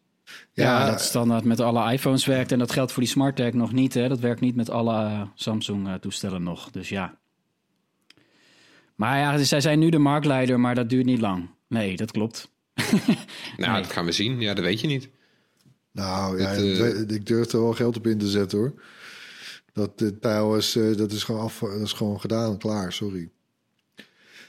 Ja, 0.52 0.64
Ja, 0.64 0.90
dat 0.90 1.00
standaard 1.00 1.44
met 1.44 1.60
alle 1.60 1.92
iPhones 1.92 2.26
werkt. 2.26 2.52
En 2.52 2.58
dat 2.58 2.72
geldt 2.72 2.92
voor 2.92 3.02
die 3.02 3.12
Smart 3.12 3.36
Tag 3.36 3.52
nog 3.52 3.72
niet. 3.72 3.94
Hè? 3.94 4.08
Dat 4.08 4.20
werkt 4.20 4.40
niet 4.40 4.56
met 4.56 4.70
alle 4.70 4.94
eh, 4.94 5.22
Samsung-toestellen 5.34 6.42
nog. 6.42 6.70
Dus 6.70 6.88
ja. 6.88 7.19
Maar 9.00 9.18
ja, 9.18 9.36
dus 9.36 9.48
zij 9.48 9.60
zijn 9.60 9.78
nu 9.78 9.88
de 9.90 9.98
marktleider, 9.98 10.60
maar 10.60 10.74
dat 10.74 10.88
duurt 10.88 11.04
niet 11.04 11.20
lang. 11.20 11.50
Nee, 11.68 11.96
dat 11.96 12.10
klopt. 12.10 12.48
Nou, 13.56 13.72
Nee. 13.72 13.82
dat 13.82 13.92
gaan 13.92 14.04
we 14.04 14.12
zien. 14.12 14.40
Ja, 14.40 14.54
dat 14.54 14.64
weet 14.64 14.80
je 14.80 14.86
niet. 14.86 15.08
Nou 15.92 16.40
ja, 16.40 16.52
eh, 16.52 16.78
dat 16.78 17.10
ik 17.10 17.26
durf 17.26 17.52
er 17.52 17.60
wel 17.60 17.72
geld 17.72 17.96
op 17.96 18.06
in 18.06 18.18
te 18.18 18.28
zetten 18.28 18.58
hoor. 18.58 18.72
Dat 19.72 19.98
de 19.98 20.18
tijl 20.18 20.56
is, 20.56 20.76
eh, 20.76 20.96
dat 20.96 21.12
is 21.12 21.24
gewoon 21.24 21.40
af, 21.40 21.58
dat 21.58 21.80
is 21.80 21.92
gewoon 21.92 22.20
gedaan, 22.20 22.58
klaar, 22.58 22.92
sorry. 22.92 23.28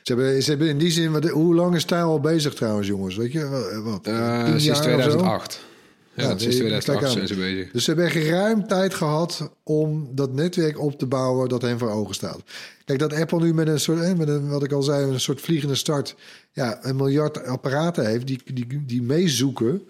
Ze 0.02 0.14
hebben, 0.14 0.44
ze 0.44 0.50
hebben 0.50 0.68
in 0.70 0.78
die 0.78 0.92
zin, 0.92 1.12
wat, 1.12 1.30
hoe 1.30 1.56
lang 1.56 1.76
is 1.76 1.86
tijl 1.86 2.08
al 2.08 2.20
bezig 2.20 2.54
trouwens, 2.54 2.88
jongens? 2.88 3.16
Weet 3.16 3.32
je, 3.32 3.82
wat? 3.84 4.08
Eh, 4.08 4.44
tien 4.44 4.60
sinds 4.62 4.66
jaar 4.66 4.98
of 4.98 5.04
zo? 5.04 5.10
2008. 5.10 5.66
Ja, 6.22 6.30
Ja, 6.30 6.38
sinds 6.38 6.58
nee, 6.58 6.80
2008 6.80 7.00
kijk 7.00 7.12
zijn 7.12 7.28
ze 7.28 7.36
bezig. 7.36 7.72
Dus 7.72 7.84
ze 7.84 7.92
hebben 7.92 8.10
echt 8.10 8.28
ruim 8.28 8.68
tijd 8.68 8.94
gehad 8.94 9.52
om 9.64 10.10
dat 10.16 10.34
netwerk 10.34 10.80
op 10.80 11.00
te 11.00 11.06
bouwen 11.06 11.50
dat 11.50 11.62
hen 11.62 11.80
voor 11.80 11.90
ogen 11.90 12.16
staat. 12.16 12.42
Kijk, 12.86 13.00
dat 13.00 13.14
Apple 13.14 13.40
nu 13.40 13.54
met 13.54 13.68
een 13.68 13.80
soort, 13.80 14.18
met 14.18 14.28
een, 14.28 14.50
wat 14.50 14.64
ik 14.64 14.72
al 14.72 14.84
zei, 14.84 15.12
een 15.12 15.20
soort 15.20 15.42
vliegende 15.42 15.76
start, 15.76 16.16
ja, 16.52 16.80
een 16.82 16.96
miljard 16.96 17.46
apparaten 17.46 18.06
heeft 18.08 18.28
die, 18.28 18.42
die, 18.54 18.86
die 18.86 19.02
meezoeken. 19.02 19.82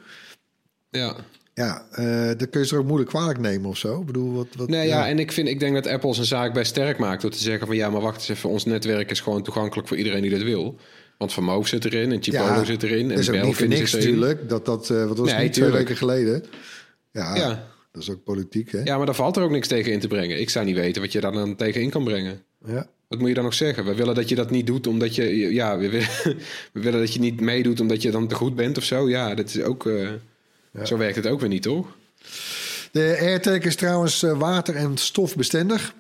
Ja. 0.90 1.16
Ja, 1.54 1.86
eh 1.92 2.38
dat 2.38 2.50
kun 2.50 2.62
je 2.62 2.68
ze 2.68 2.78
ook 2.78 2.86
moeilijk 2.86 3.10
kwalijk 3.10 3.40
nemen 3.40 3.70
of 3.70 3.78
zo. 3.78 4.00
Ik 4.00 4.06
bedoel, 4.06 4.34
wat, 4.34 4.48
wat, 4.58 4.70
Nee, 4.70 4.88
ja, 4.88 5.08
en 5.08 5.20
ik, 5.20 5.32
vind, 5.32 5.48
ik 5.48 5.60
denk 5.60 5.74
dat 5.74 5.88
Apple 5.88 6.14
zijn 6.14 6.26
zaak 6.26 6.54
best 6.54 6.70
sterk 6.70 6.98
maakt 6.98 7.22
door 7.22 7.32
te 7.32 7.38
zeggen 7.38 7.68
van 7.68 7.76
ja, 7.76 7.90
maar 7.90 8.02
wacht 8.02 8.16
eens 8.16 8.30
even, 8.30 8.50
ons 8.50 8.66
netwerk 8.66 9.12
is 9.12 9.20
gewoon 9.20 9.44
toegankelijk 9.44 9.88
voor 9.88 9.98
iedereen 9.98 10.22
die 10.22 10.32
dat 10.32 10.42
wil. 10.42 10.80
Want 11.22 11.34
Van 11.34 11.44
Moof 11.44 11.68
zit 11.68 11.86
erin 11.86 12.12
en 12.12 12.24
Chipolo 12.24 12.46
Ja, 12.46 12.64
zit 12.64 12.84
erin 12.84 13.12
en 13.12 13.18
is 13.18 13.30
ook 13.30 13.42
niet 13.44 13.56
voor 13.56 13.68
niks 13.68 13.94
natuurlijk. 13.94 14.50
Dat, 14.50 14.66
dat, 14.66 14.90
eh, 14.90 15.06
wat 15.08 15.18
was 15.18 15.32
Nee, 15.32 15.44
niet 15.44 15.54
twee 15.54 15.70
weken 15.70 15.96
geleden? 15.96 16.44
Ja, 17.12 17.36
Ja. 17.36 17.68
dat 17.92 18.02
is 18.02 18.10
ook 18.10 18.24
politiek, 18.24 18.72
hè? 18.72 18.80
Ja, 18.84 18.98
maar 18.98 19.06
daar 19.06 19.16
valt 19.16 19.38
er 19.38 19.44
ook 19.44 19.52
niks 19.52 19.68
tegen 19.68 19.92
in 19.92 20.00
te 20.00 20.08
brengen. 20.08 20.40
Ik 20.40 20.50
zou 20.50 20.66
niet 20.66 20.76
weten 20.76 21.02
wat 21.02 21.12
je 21.12 21.20
daar 21.22 21.32
dan 21.32 21.56
tegen 21.56 21.82
in 21.82 21.90
kan 21.90 22.04
brengen. 22.04 22.42
Ja. 22.66 22.88
Wat 23.08 23.20
moet 23.20 23.28
je 23.28 23.34
dan 23.34 23.44
nog 23.44 23.54
zeggen? 23.54 23.86
We 23.86 23.96
willen 23.96 24.16
dat 24.16 24.30
je 24.30 24.36
dat 24.36 24.50
niet 24.50 24.68
doet 24.68 24.88
omdat 24.88 25.16
je... 25.16 25.54
Ja, 25.54 25.78
we 25.78 25.90
willen, 25.90 26.08
we 26.74 26.82
willen 26.82 27.00
dat 27.00 27.14
je 27.14 27.20
niet 27.20 27.42
meedoet 27.42 27.80
omdat 27.80 28.02
je 28.02 28.12
dan 28.12 28.28
te 28.28 28.36
goed 28.36 28.56
bent 28.56 28.78
of 28.78 28.84
zo. 28.84 29.10
Ja, 29.10 29.36
dat 29.36 29.50
is 29.50 29.62
ook... 29.62 29.86
eh, 29.88 30.10
Zo 30.84 30.98
werkt 30.98 31.16
het 31.16 31.28
ook 31.28 31.40
weer 31.40 31.50
niet, 31.50 31.64
toch? 31.64 31.88
De 32.92 33.18
AirTag 33.20 33.58
is 33.60 33.76
trouwens 33.76 34.24
eh, 34.24 34.38
water- 34.40 34.76
en 34.76 34.98
stofbestendig. 34.98 35.94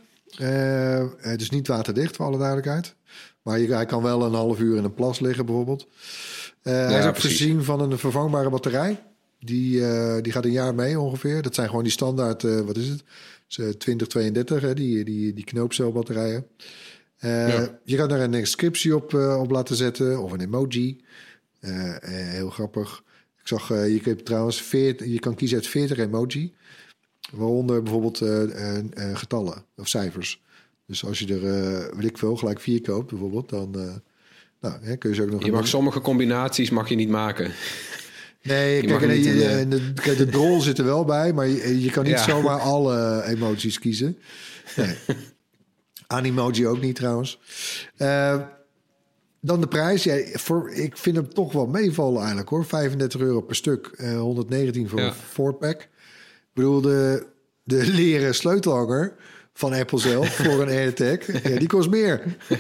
Het 1.18 1.42
is 1.42 1.50
niet 1.50 1.68
waterdicht, 1.68 2.16
voor 2.16 2.26
alle 2.26 2.38
duidelijkheid. 2.38 2.94
Maar 3.42 3.60
je, 3.60 3.74
hij 3.74 3.86
kan 3.86 4.04
wel 4.04 4.24
een 4.26 4.34
half 4.34 4.60
uur 4.60 4.78
in 4.78 4.84
een 4.84 4.94
plas 4.94 5.20
liggen, 5.20 5.46
bijvoorbeeld. 5.46 5.88
Eh, 6.62 6.74
hij 6.74 7.00
is 7.00 7.06
ook 7.06 7.12
precies. 7.12 7.38
voorzien 7.38 7.64
van 7.64 7.80
een 7.80 7.98
vervangbare 7.98 8.50
batterij. 8.50 9.00
Die, 9.44 9.86
eh, 9.86 10.22
die 10.22 10.32
gaat 10.32 10.46
een 10.46 10.52
jaar 10.52 10.76
mee 10.76 11.00
ongeveer. 11.00 11.42
Dat 11.42 11.56
zijn 11.56 11.68
gewoon 11.68 11.84
die 11.84 11.92
standaard, 11.92 12.44
eh, 12.44 12.60
wat 12.60 12.78
is 12.78 12.88
het? 12.88 13.04
Dus, 13.48 13.58
eh, 13.58 13.70
2032, 13.70 14.62
hè, 14.62 14.74
die, 14.74 15.04
die, 15.04 15.34
die 15.34 15.44
knoopcelbatterijen. 15.44 16.48
Ja. 17.20 17.80
Je 17.84 17.96
kan 17.96 18.10
daar 18.10 18.20
een 18.20 18.34
inscriptie 18.34 18.96
op, 18.96 19.14
op 19.14 19.52
laten 19.52 19.76
zetten 19.76 20.22
of 20.22 20.32
een 20.32 20.42
emoji. 20.42 21.04
Heel 21.60 22.50
grappig. 22.50 23.04
Ik 23.42 23.48
zag, 23.48 23.68
je, 23.68 24.00
kunt 24.04 24.26
trouwens 24.26 24.62
40, 24.62 25.08
je 25.08 25.20
kan 25.20 25.36
kiezen 25.36 25.58
uit 25.58 25.68
40 25.68 25.98
emoji. 25.98 26.54
Waaronder 27.32 27.84
bijvoorbeeld 27.84 28.18
getallen 29.14 29.66
of 29.76 29.88
cijfers. 29.88 30.42
Dus 30.92 31.06
als 31.06 31.20
je 31.20 31.28
er, 31.34 31.46
eh 31.46 31.96
weet 31.96 32.10
ik 32.10 32.18
veel, 32.18 32.36
gelijk 32.36 32.60
vier 32.60 32.82
koopt 32.82 33.10
bijvoorbeeld, 33.10 33.50
dan 33.50 33.76
eh, 33.80 33.94
nou, 34.62 34.84
hè, 34.86 34.96
kun 34.96 35.10
je 35.10 35.16
ze 35.16 35.22
ook 35.22 35.32
nog... 35.32 35.46
Je 35.46 35.52
mag 35.52 35.68
sommige 35.68 36.02
combinaties 36.02 36.70
mag 36.70 36.90
je 36.90 36.96
niet 36.96 37.10
maken. 37.10 37.52
Nee, 38.44 38.82
je 38.82 38.88
kijk, 38.88 39.08
niet 39.08 39.26
je- 39.26 39.52
een, 39.52 39.72
eh, 39.74 39.80
de, 39.80 39.94
kijk, 40.02 40.18
de 40.18 40.26
drol 40.26 40.62
zit 40.62 40.78
er 40.78 40.86
wel 40.86 41.06
bij, 41.06 41.34
maar 41.34 41.48
je, 41.48 41.82
je 41.82 41.92
kan 41.92 42.04
niet 42.04 42.12
Ja. 42.14 42.24
zomaar 42.24 42.60
alle 42.60 43.24
emoties 43.26 43.80
kiezen. 43.80 44.18
Nee. 44.76 44.96
Animoji 46.08 46.68
ook 46.68 46.82
niet 46.82 46.96
trouwens. 46.96 47.40
Dan 49.42 49.62
de 49.62 49.68
prijs. 49.68 50.04
Ja, 50.04 50.18
voor, 50.34 50.72
ik 50.72 50.98
vind 50.98 51.16
hem 51.16 51.34
toch 51.34 51.52
wel 51.54 51.68
meevallen 51.68 52.20
eigenlijk 52.20 52.50
hoor. 52.50 52.66
35 52.66 53.22
euro 53.22 53.42
per 53.42 53.56
stuk. 53.56 53.92
eh 53.98 54.20
119 54.20 54.90
voor 54.90 55.00
Ja. 55.00 55.08
een 55.08 55.14
4-pack. 55.54 55.82
Ik 55.82 55.90
bedoel, 56.54 56.82
de, 56.82 57.26
de 57.64 57.86
leren 57.92 58.36
sleutelhanger 58.36 59.14
van 59.54 59.74
Apple 59.74 60.00
zelf 60.00 60.36
voor 60.36 60.62
een 60.62 60.68
AirTag. 60.80 61.44
Ja, 61.50 61.60
die 61.60 61.68
kost 61.68 61.90
meer. 61.90 62.22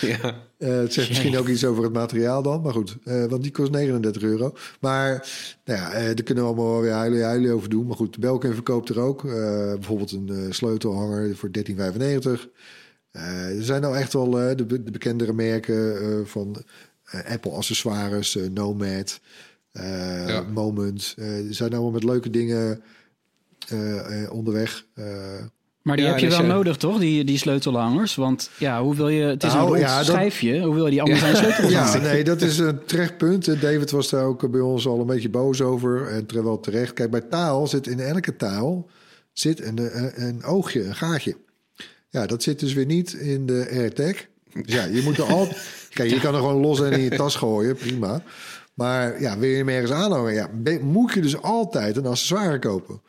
Ja. 0.00 0.42
Eh, 0.58 0.68
het 0.76 0.92
zegt 0.92 1.08
misschien 1.08 1.36
ook 1.36 1.48
iets 1.48 1.64
over 1.64 1.82
het 1.84 1.92
materiaal 1.92 2.42
dan. 2.42 2.60
Maar 2.62 2.72
goed, 2.72 2.96
eh, 3.04 3.24
want 3.24 3.42
die 3.42 3.52
kost 3.52 3.70
39 3.70 4.22
euro. 4.22 4.54
Maar 4.80 5.28
nou 5.64 5.78
ja, 5.80 5.92
eh, 5.92 6.04
daar 6.04 6.22
kunnen 6.22 6.44
we 6.44 6.50
allemaal 6.50 6.80
weer 6.80 6.92
huilen, 6.92 7.24
huilen 7.24 7.52
over 7.54 7.68
doen. 7.68 7.86
Maar 7.86 7.96
goed, 7.96 8.18
Belkin 8.18 8.54
verkoopt 8.54 8.88
er 8.88 9.00
ook. 9.00 9.22
bijvoorbeeld 9.22 10.12
een 10.12 10.46
sleutelhanger 10.54 11.36
voor 11.36 11.48
13,95. 11.50 12.48
Eh, 13.10 13.56
er 13.56 13.64
zijn 13.64 13.80
nou 13.80 13.96
echt 13.96 14.12
wel 14.12 14.30
de, 14.30 14.64
be- 14.66 14.82
de 14.82 14.90
bekendere 14.90 15.32
merken 15.32 16.26
van 16.28 16.62
Apple 17.28 17.50
accessoires, 17.52 18.38
Nomad, 18.54 19.20
Ja. 19.72 20.42
Moment. 20.42 21.14
Er 21.18 21.54
zijn 21.54 21.72
allemaal 21.72 21.90
met 21.90 22.04
leuke 22.04 22.30
dingen 22.30 22.82
onderweg. 24.30 24.86
Eh, 25.82 25.88
Maar 25.88 25.96
die 25.96 26.04
Ja, 26.04 26.10
heb 26.10 26.20
je 26.20 26.26
dus, 26.26 26.36
wel 26.36 26.46
eh, 26.46 26.52
nodig, 26.52 26.76
toch? 26.76 26.98
Die, 26.98 27.24
die 27.24 27.38
sleutelhangers. 27.38 28.14
Want 28.14 28.50
ja, 28.58 28.82
hoe 28.82 28.94
wil 28.94 29.08
je... 29.08 29.24
Het 29.24 29.42
is 29.42 29.52
Nou, 29.52 29.62
een 29.62 29.68
rond 29.68 29.80
ja, 29.80 30.02
dat-. 30.02 30.62
Hoe 30.62 30.74
wil 30.74 30.84
je 30.84 30.90
die 30.90 31.02
anders 31.02 31.22
aan 31.22 31.30
je 31.30 31.36
sleutel 31.36 31.68
Ja, 31.68 31.98
nee, 31.98 32.24
dat 32.24 32.42
is 32.42 32.58
een 32.58 32.84
terecht 32.84 33.16
punt. 33.16 33.48
Eh, 33.48 33.60
David 33.60 33.90
was 33.90 34.10
daar 34.10 34.24
ook 34.24 34.50
bij 34.50 34.60
ons 34.60 34.86
al 34.86 35.00
een 35.00 35.06
beetje 35.06 35.30
boos 35.30 35.60
over. 35.60 36.08
En 36.08 36.26
terwijl 36.26 36.60
terecht. 36.60 36.92
Kijk, 36.92 37.10
bij 37.10 37.20
taal 37.20 37.66
zit 37.66 37.86
in 37.86 38.00
elke 38.00 38.36
taal 38.36 38.90
zit 39.32 39.64
een, 39.64 39.78
een, 39.78 40.12
een 40.14 40.44
oogje, 40.44 40.84
een 40.84 40.94
gaatje. 40.94 41.36
Ja, 42.08 42.26
dat 42.26 42.42
zit 42.42 42.60
dus 42.60 42.72
weer 42.72 42.86
niet 42.86 43.12
in 43.12 43.46
de 43.46 43.68
AirTag. 43.72 44.14
Dus 44.52 44.74
ja, 44.74 44.84
je 44.84 45.02
moet 45.04 45.18
er 45.18 45.24
al. 45.24 45.48
Kijk, 45.94 46.10
je 46.10 46.20
kan 46.20 46.34
er 46.34 46.40
gewoon 46.40 46.60
los 46.60 46.80
en 46.80 46.92
in 46.92 47.00
je 47.00 47.10
tas 47.16 47.36
gooien, 47.36 47.76
prima. 47.76 48.22
Maar 48.74 49.20
ja, 49.20 49.38
wil 49.38 49.48
je 49.48 49.56
hem 49.56 49.68
ergens 49.68 49.90
aanhangen? 49.90 50.32
Ja, 50.32 50.50
moet 50.82 51.12
je 51.12 51.20
dus 51.20 51.42
altijd 51.42 51.96
een 51.96 52.06
accessoire 52.06 52.58
kopen. 52.58 53.00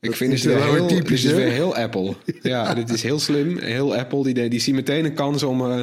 Ik 0.00 0.08
Dat 0.08 0.18
vind 0.18 0.32
is 0.32 0.44
het 0.44 0.52
weer 0.54 0.62
wel 0.64 0.74
heel, 0.74 0.86
typisch, 0.86 1.22
dit 1.22 1.30
is 1.30 1.36
weer 1.36 1.50
heel 1.50 1.76
Apple. 1.76 2.14
Ja, 2.42 2.74
dit 2.74 2.90
is 2.90 3.02
heel 3.02 3.18
slim. 3.18 3.58
Heel 3.58 3.96
Apple. 3.96 4.22
Die, 4.32 4.48
die 4.48 4.60
zien 4.60 4.74
meteen 4.74 5.04
een 5.04 5.14
kans 5.14 5.42
om... 5.42 5.70
eh, 5.70 5.82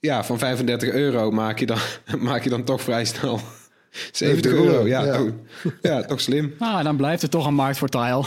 ja, 0.00 0.24
van 0.24 0.38
35 0.38 0.90
euro 0.90 1.30
maak 1.30 1.58
je 1.58 1.66
dan, 1.66 1.78
maak 2.18 2.42
je 2.44 2.50
dan 2.50 2.64
toch 2.64 2.80
vrij 2.82 3.04
snel 3.04 3.40
70 4.12 4.52
euro. 4.52 4.86
Ja, 4.86 5.04
ja. 5.04 5.16
toch- 5.16 5.72
ja, 5.82 6.02
toch 6.02 6.20
slim. 6.20 6.54
Nou, 6.58 6.82
dan 6.82 6.96
blijft 6.96 7.22
er 7.22 7.28
toch 7.28 7.46
een 7.46 7.54
markt 7.54 7.78
voor 7.78 7.88
tile. 7.88 8.24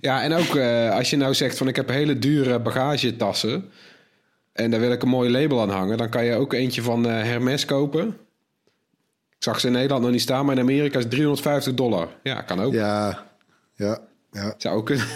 Ja, 0.00 0.22
en 0.22 0.32
ook 0.32 0.56
eh, 0.56 0.90
als 0.94 1.10
je 1.10 1.16
nou 1.16 1.34
zegt 1.34 1.56
van 1.58 1.68
ik 1.68 1.76
heb 1.76 1.88
hele 1.88 2.18
dure 2.18 2.60
bagagetassen... 2.60 3.64
en 4.52 4.70
daar 4.70 4.80
wil 4.80 4.92
ik 4.92 5.02
een 5.02 5.08
mooi 5.08 5.30
label 5.30 5.60
aan 5.60 5.70
hangen... 5.70 5.98
dan 5.98 6.08
kan 6.08 6.24
je 6.24 6.34
ook 6.34 6.52
eentje 6.52 6.82
van 6.82 7.06
eh, 7.08 7.12
Hermes 7.22 7.64
kopen. 7.64 8.06
Ik 9.36 9.44
zag 9.44 9.60
ze 9.60 9.66
in 9.66 9.72
Nederland 9.72 10.02
nog 10.02 10.10
niet 10.10 10.20
staan, 10.20 10.44
maar 10.46 10.54
in 10.54 10.60
Amerika 10.60 10.96
is 10.98 11.04
het 11.04 11.12
350 11.12 11.74
dollar. 11.74 12.08
Ja, 12.22 12.40
kan 12.40 12.60
ook. 12.60 12.72
Ja, 12.72 13.26
ja, 13.78 13.98
ja. 14.32 14.54
Zou 14.58 14.76
ook 14.76 14.86
kunnen. 14.86 15.06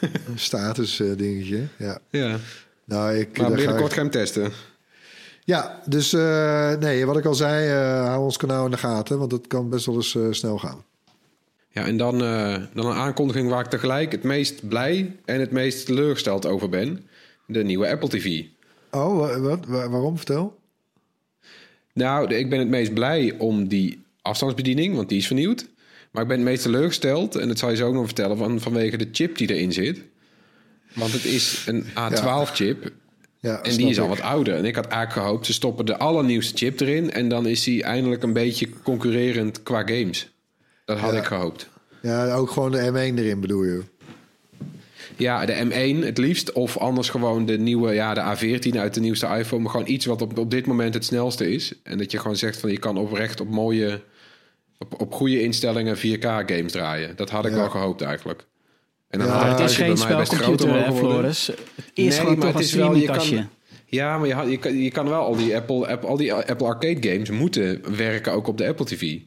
Een 0.00 0.38
status 0.38 1.00
eh, 1.00 1.16
dingetje. 1.16 1.66
Ja. 1.76 1.98
ja. 2.10 2.36
Nou, 2.84 3.14
ik, 3.16 3.38
Maar 3.38 3.50
ga 3.50 3.54
binnenkort 3.56 3.86
ik- 3.90 3.92
ga 3.92 4.00
hem 4.02 4.10
testen. 4.10 4.52
Ja, 5.44 5.80
dus 5.86 6.12
eh, 6.12 6.74
nee, 6.76 7.06
wat 7.06 7.16
ik 7.16 7.24
al 7.24 7.34
zei, 7.34 7.68
eh, 7.68 8.04
hou 8.06 8.22
ons 8.22 8.36
kanaal 8.36 8.64
in 8.64 8.70
de 8.70 8.76
gaten, 8.76 9.18
want 9.18 9.32
het 9.32 9.46
kan 9.46 9.70
best 9.70 9.86
wel 9.86 9.94
eens 9.94 10.16
snel 10.30 10.58
gaan. 10.58 10.84
Ja, 11.72 11.86
en 11.86 11.96
dan, 11.96 12.18
dan 12.74 12.86
een 12.86 12.92
aankondiging 12.96 13.48
waar 13.50 13.64
ik 13.64 13.70
tegelijk 13.70 14.12
het 14.12 14.22
meest 14.22 14.68
blij 14.68 15.16
en 15.24 15.40
het 15.40 15.50
meest 15.50 15.86
teleurgesteld 15.86 16.46
over 16.46 16.68
ben. 16.68 17.06
De 17.46 17.62
nieuwe 17.64 17.88
Apple 17.90 18.08
TV. 18.08 18.44
Oh, 18.90 19.18
wa- 19.18 19.38
wat, 19.40 19.66
Wa- 19.66 19.88
waarom? 19.88 20.16
Vertel. 20.16 20.58
Nou, 21.92 22.34
ik 22.34 22.50
ben 22.50 22.58
het 22.58 22.68
meest 22.68 22.94
blij 22.94 23.34
om 23.38 23.68
die 23.68 24.02
afstandsbediening, 24.22 24.94
want 24.96 25.08
die 25.08 25.18
is 25.18 25.26
vernieuwd. 25.26 25.66
Maar 26.10 26.22
ik 26.22 26.28
ben 26.28 26.36
het 26.38 26.46
meest 26.46 26.62
teleurgesteld, 26.62 27.36
en 27.36 27.48
dat 27.48 27.58
zal 27.58 27.70
je 27.70 27.76
zo 27.76 27.86
ook 27.86 27.94
nog 27.94 28.04
vertellen, 28.04 28.36
van, 28.36 28.60
vanwege 28.60 28.96
de 28.96 29.08
chip 29.12 29.38
die 29.38 29.54
erin 29.54 29.72
zit. 29.72 30.02
Want 30.94 31.12
het 31.12 31.24
is 31.24 31.64
een 31.66 31.84
A12-chip 31.84 32.92
Ja, 33.40 33.62
en 33.62 33.76
die 33.76 33.88
is 33.88 33.98
al 33.98 34.04
ik. 34.04 34.10
wat 34.10 34.20
ouder. 34.20 34.54
En 34.54 34.64
ik 34.64 34.74
had 34.74 34.86
eigenlijk 34.86 35.26
gehoopt, 35.26 35.46
ze 35.46 35.52
stoppen 35.52 35.86
de 35.86 35.96
allernieuwste 35.98 36.56
chip 36.56 36.80
erin... 36.80 37.10
en 37.12 37.28
dan 37.28 37.46
is 37.46 37.62
die 37.64 37.82
eindelijk 37.82 38.22
een 38.22 38.32
beetje 38.32 38.68
concurrerend 38.82 39.62
qua 39.62 39.80
games. 39.80 40.30
Dat 40.84 40.98
had 40.98 41.12
Ja. 41.12 41.18
ik 41.18 41.24
gehoopt. 41.24 41.68
Ja, 42.02 42.34
ook 42.34 42.50
gewoon 42.50 42.70
de 42.72 42.88
M1 42.90 43.18
erin 43.18 43.40
bedoel 43.40 43.64
je. 43.64 43.82
Ja, 45.16 45.46
de 45.46 45.54
M1 46.00 46.04
het 46.04 46.18
liefst. 46.18 46.52
Of 46.52 46.76
anders 46.78 47.08
gewoon 47.08 47.46
de 47.46 47.58
nieuwe, 47.58 47.92
ja, 47.94 48.14
de 48.14 48.20
A14 48.36 48.76
uit 48.78 48.94
de 48.94 49.00
nieuwste 49.00 49.26
iPhone. 49.26 49.62
Maar 49.62 49.70
gewoon 49.70 49.88
iets 49.88 50.06
wat 50.06 50.22
op, 50.22 50.38
op 50.38 50.50
dit 50.50 50.66
moment 50.66 50.94
het 50.94 51.04
snelste 51.04 51.52
is. 51.52 51.72
En 51.82 51.98
dat 51.98 52.10
je 52.10 52.18
gewoon 52.18 52.36
zegt 52.36 52.60
van 52.60 52.70
je 52.70 52.78
kan 52.78 52.96
oprecht 52.98 53.40
op 53.40 53.48
mooie, 53.48 54.00
op, 54.80 55.00
op 55.00 55.12
goede 55.12 55.42
instellingen 55.42 55.96
4K 55.98 56.22
games 56.24 56.72
draaien. 56.72 57.16
Dat 57.16 57.30
had 57.30 57.44
ik 57.44 57.50
Ja. 57.52 57.56
wel 57.56 57.70
gehoopt 57.70 58.00
eigenlijk. 58.02 58.46
En 59.08 59.18
dan 59.18 59.28
Ja, 59.28 59.48
het 59.48 59.60
is 59.70 59.76
bij 59.76 59.86
geen 59.86 59.98
mij 60.08 60.16
best 60.16 60.32
groter 60.34 60.68
spelcomputer, 60.68 60.84
hè. 60.86 60.92
Floris. 60.98 61.46
Het 61.46 61.56
is 61.94 62.04
Nee, 62.04 62.10
gewoon 62.10 62.26
maar 62.26 62.36
toch 62.36 62.46
het 62.46 62.54
een 62.54 62.60
is 62.60 62.72
wel- 62.72 62.94
je 62.94 63.06
kan-. 63.06 63.48
Ja, 63.86 64.18
maar 64.18 64.26
je, 64.26 64.34
had- 64.34 64.50
je, 64.50 64.56
kan, 64.58 64.76
je 64.76 64.90
kan 64.90 65.08
wel 65.08 65.20
al 65.24 65.36
die 65.36 65.56
Apple, 65.56 65.86
Apple, 65.86 66.08
al 66.08 66.16
die 66.16 66.32
Apple 66.34 66.66
Arcade 66.66 67.08
games 67.12 67.30
moeten 67.30 67.96
werken 67.96 68.32
ook 68.32 68.46
op 68.46 68.58
de 68.58 68.66
Apple 68.66 68.84
TV. 68.84 69.18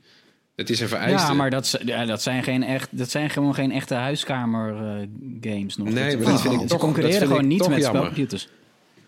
Het 0.56 0.70
is 0.70 0.80
een 0.80 0.88
vereiste. 0.88 1.28
Ja, 1.28 1.34
maar 1.34 1.50
dat, 1.50 1.80
ja, 1.86 2.06
dat, 2.06 2.22
zijn 2.22 2.44
geen 2.44 2.64
echt, 2.64 2.98
dat 2.98 3.10
zijn 3.10 3.30
gewoon 3.30 3.54
geen 3.56 3.72
echte 3.72 3.94
huiskamer 3.94 4.76
eh, 4.76 5.08
games 5.42 5.78
nog. 5.78 5.90
Nee, 5.90 6.18
maar 6.18 6.32
dat 6.32 6.42
vind 6.42 6.54
ik 6.54 6.60
Ze 6.60 6.66
toch- 6.68 6.80
concurreren 6.80 7.20
dat 7.20 7.28
vind 7.30 7.32
gewoon 7.38 7.52
ik 7.52 7.60
niet 7.60 7.68
met 7.70 7.82
jammer. 7.82 8.02
spelcomputers. 8.02 8.50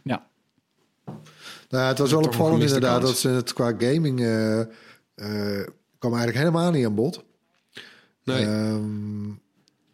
Ja. 0.04 0.26
Nou, 1.70 1.88
het 1.88 1.98
was 1.98 2.12
wel 2.12 2.22
opvallend 2.22 2.64
inderdaad 2.64 2.98
kans. 3.00 3.06
dat 3.12 3.18
ze 3.20 3.28
het 3.30 3.54
qua 3.54 3.74
gaming 3.78 4.20
eh, 4.22 4.60
eh, 5.16 5.68
kwam 6.08 6.20
eigenlijk 6.20 6.48
helemaal 6.48 6.72
niet 6.72 6.86
aan 6.86 6.96
bod. 6.96 7.24
Nee. 8.24 8.46
Ehm, 8.46 9.30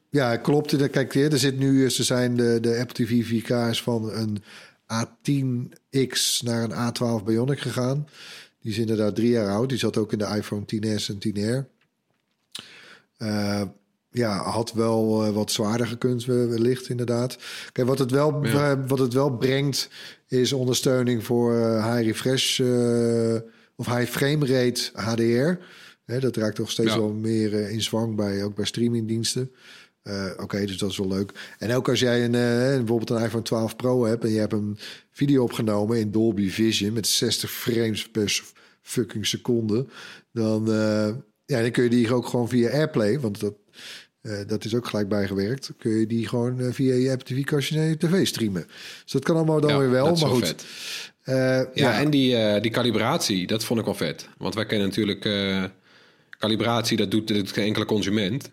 ja, 0.09 0.37
klopt. 0.37 0.89
Kijk, 0.89 1.15
er 1.15 1.37
zit 1.39 1.57
nu, 1.59 1.89
ze 1.89 2.03
zijn 2.03 2.35
de, 2.35 2.57
de 2.61 2.77
Apple 2.79 3.05
TV 3.05 3.25
4K's 3.43 3.81
van 3.83 4.11
een 4.11 4.43
A10X 4.93 6.43
naar 6.43 6.63
een 6.63 6.71
A12 6.93 7.23
Bionic 7.25 7.59
gegaan. 7.59 8.07
Die 8.61 8.71
is 8.71 8.77
inderdaad 8.77 9.15
drie 9.15 9.29
jaar 9.29 9.49
oud. 9.49 9.69
Die 9.69 9.77
zat 9.77 9.97
ook 9.97 10.11
in 10.11 10.17
de 10.17 10.33
iPhone 10.35 10.63
10s 10.65 11.05
en 11.09 11.17
10R. 11.19 11.65
Eh, 13.17 13.61
ja, 14.11 14.37
had 14.43 14.73
wel 14.73 15.23
eh, 15.25 15.33
wat 15.33 15.51
zwaarder 15.51 15.87
gekund, 15.87 16.25
we- 16.25 16.47
wellicht 16.47 16.89
inderdaad. 16.89 17.37
Kijk, 17.71 17.87
wat 17.87 17.99
het 17.99 18.11
wel, 18.11 18.45
Ja. 18.45 18.71
eh, 18.71 18.77
wat 18.87 18.99
het 18.99 19.13
wel 19.13 19.29
brengt, 19.37 19.89
is 20.27 20.53
ondersteuning 20.53 21.23
voor 21.23 21.55
eh, 21.57 21.93
high 21.93 22.07
refresh 22.07 22.59
of 23.75 23.85
high 23.85 24.11
frame 24.11 24.45
rate 24.45 24.89
HDR. 24.93 25.63
Hè, 26.11 26.19
dat 26.19 26.35
raakt 26.35 26.55
toch 26.55 26.71
steeds 26.71 26.93
Ja. 26.93 26.97
wel 26.99 27.13
meer 27.13 27.53
eh, 27.53 27.71
in 27.71 27.81
zwang 27.81 28.15
bij, 28.15 28.43
ook 28.43 28.55
bij 28.55 28.65
streamingdiensten. 28.65 29.51
Eh, 30.03 30.25
Oké, 30.37 30.65
dus 30.65 30.77
dat 30.77 30.89
is 30.89 30.97
wel 30.97 31.07
leuk. 31.07 31.31
En 31.57 31.73
ook 31.73 31.89
als 31.89 31.99
jij 31.99 32.23
een, 32.25 32.35
eh, 32.35 32.77
bijvoorbeeld 32.77 33.09
een 33.09 33.23
iPhone 33.25 33.43
12 33.43 33.75
Pro 33.75 34.05
hebt 34.05 34.23
en 34.23 34.31
je 34.31 34.39
hebt 34.39 34.53
een 34.53 34.77
video 35.11 35.43
opgenomen 35.43 35.99
in 35.99 36.11
Dolby 36.11 36.49
Vision 36.49 36.93
met 36.93 37.07
60 37.07 37.51
frames 37.51 38.09
per 38.09 38.41
fucking 38.81 39.25
seconde, 39.25 39.85
dan, 40.33 40.65
ja, 41.45 41.61
dan 41.61 41.71
kun 41.71 41.83
je 41.83 41.89
die 41.89 42.13
ook 42.13 42.27
gewoon 42.27 42.49
via 42.49 42.69
AirPlay, 42.69 43.19
want 43.19 43.39
dat, 43.39 43.53
dat 44.47 44.65
is 44.65 44.75
ook 44.75 44.87
gelijk 44.87 45.07
bijgewerkt, 45.07 45.71
kun 45.77 45.91
je 45.91 46.07
die 46.07 46.27
gewoon 46.27 46.73
via 46.73 46.93
je 46.93 47.11
Apple 47.11 47.35
TV-kastje 47.35 47.75
naar 47.75 47.85
je 47.87 47.97
tv 47.97 48.27
streamen. 48.27 48.65
Dus 49.03 49.11
dat 49.11 49.23
kan 49.23 49.35
allemaal 49.35 49.61
dan 49.61 49.69
Ja, 49.71 49.77
weer 49.77 49.89
wel, 49.89 50.05
maar 50.15 50.29
goed. 50.29 50.47
vet. 50.47 50.65
Ja, 51.25 51.69
ja, 51.73 51.99
en 51.99 52.09
die, 52.09 52.59
die 52.59 52.71
calibratie, 52.71 53.47
dat 53.47 53.63
vond 53.63 53.79
ik 53.79 53.85
wel 53.85 53.95
vet. 53.95 54.27
Want 54.37 54.55
wij 54.55 54.65
kennen 54.65 54.87
natuurlijk 54.87 55.25
calibratie, 56.41 56.97
dat 56.97 57.11
doet, 57.11 57.27
dat 57.27 57.37
doet 57.37 57.51
geen 57.51 57.65
enkele 57.65 57.85
consument. 57.85 58.51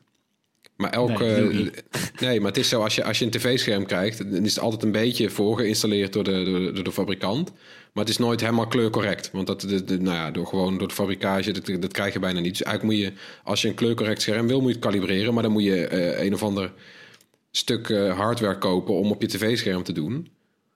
Maar 0.77 0.91
elke. 0.91 1.25
Nee, 1.25 1.71
Nee, 2.21 2.39
maar 2.41 2.49
het 2.51 2.61
is 2.61 2.69
zo, 2.69 2.83
als 2.83 2.95
je, 2.95 3.05
als 3.05 3.19
je 3.19 3.25
een 3.25 3.31
tv-scherm 3.31 3.87
krijgt, 3.87 4.19
dan 4.33 4.45
is 4.45 4.55
het 4.55 4.65
altijd 4.65 4.83
een 4.83 4.93
beetje 4.93 5.31
voorgeïnstalleerd 5.31 6.13
door 6.13 6.25
de, 6.25 6.45
door, 6.45 6.59
de- 6.61 6.73
door 6.73 6.85
de 6.85 6.93
fabrikant. 6.93 7.53
Maar 7.93 8.05
het 8.05 8.09
is 8.09 8.19
nooit 8.19 8.41
helemaal 8.41 8.67
kleurcorrect. 8.67 9.31
Want 9.33 9.47
dat, 9.47 9.61
de, 9.61 9.85
de- 9.85 10.01
nou 10.01 10.17
ja, 10.17 10.31
door, 10.31 10.47
gewoon 10.47 10.79
door 10.79 10.89
de 10.89 10.95
fabrikage, 10.95 11.53
dat, 11.53 11.83
dat 11.83 11.93
krijg 11.93 12.13
je 12.13 12.19
bijna 12.19 12.41
niet. 12.41 12.59
Dus 12.59 12.63
eigenlijk 12.67 12.97
moet 12.99 13.07
je, 13.07 13.13
als 13.45 13.63
je 13.63 13.69
een 13.69 13.75
kleurcorrect 13.75 14.23
scherm 14.23 14.47
wil, 14.47 14.59
moet 14.61 14.69
je 14.69 14.75
het 14.77 14.85
kalibreren. 14.85 15.35
Maar 15.35 15.43
dan 15.43 15.53
moet 15.53 15.63
je 15.63 15.87
eh, 15.87 16.25
een 16.27 16.35
of 16.35 16.43
ander 16.43 16.73
stuk 17.51 17.89
eh, 17.89 18.19
hardware 18.19 18.59
kopen 18.59 18.95
om 18.95 19.11
op 19.11 19.21
je 19.23 19.29
tv-scherm 19.29 19.83
te 19.83 19.93
doen. 19.93 20.29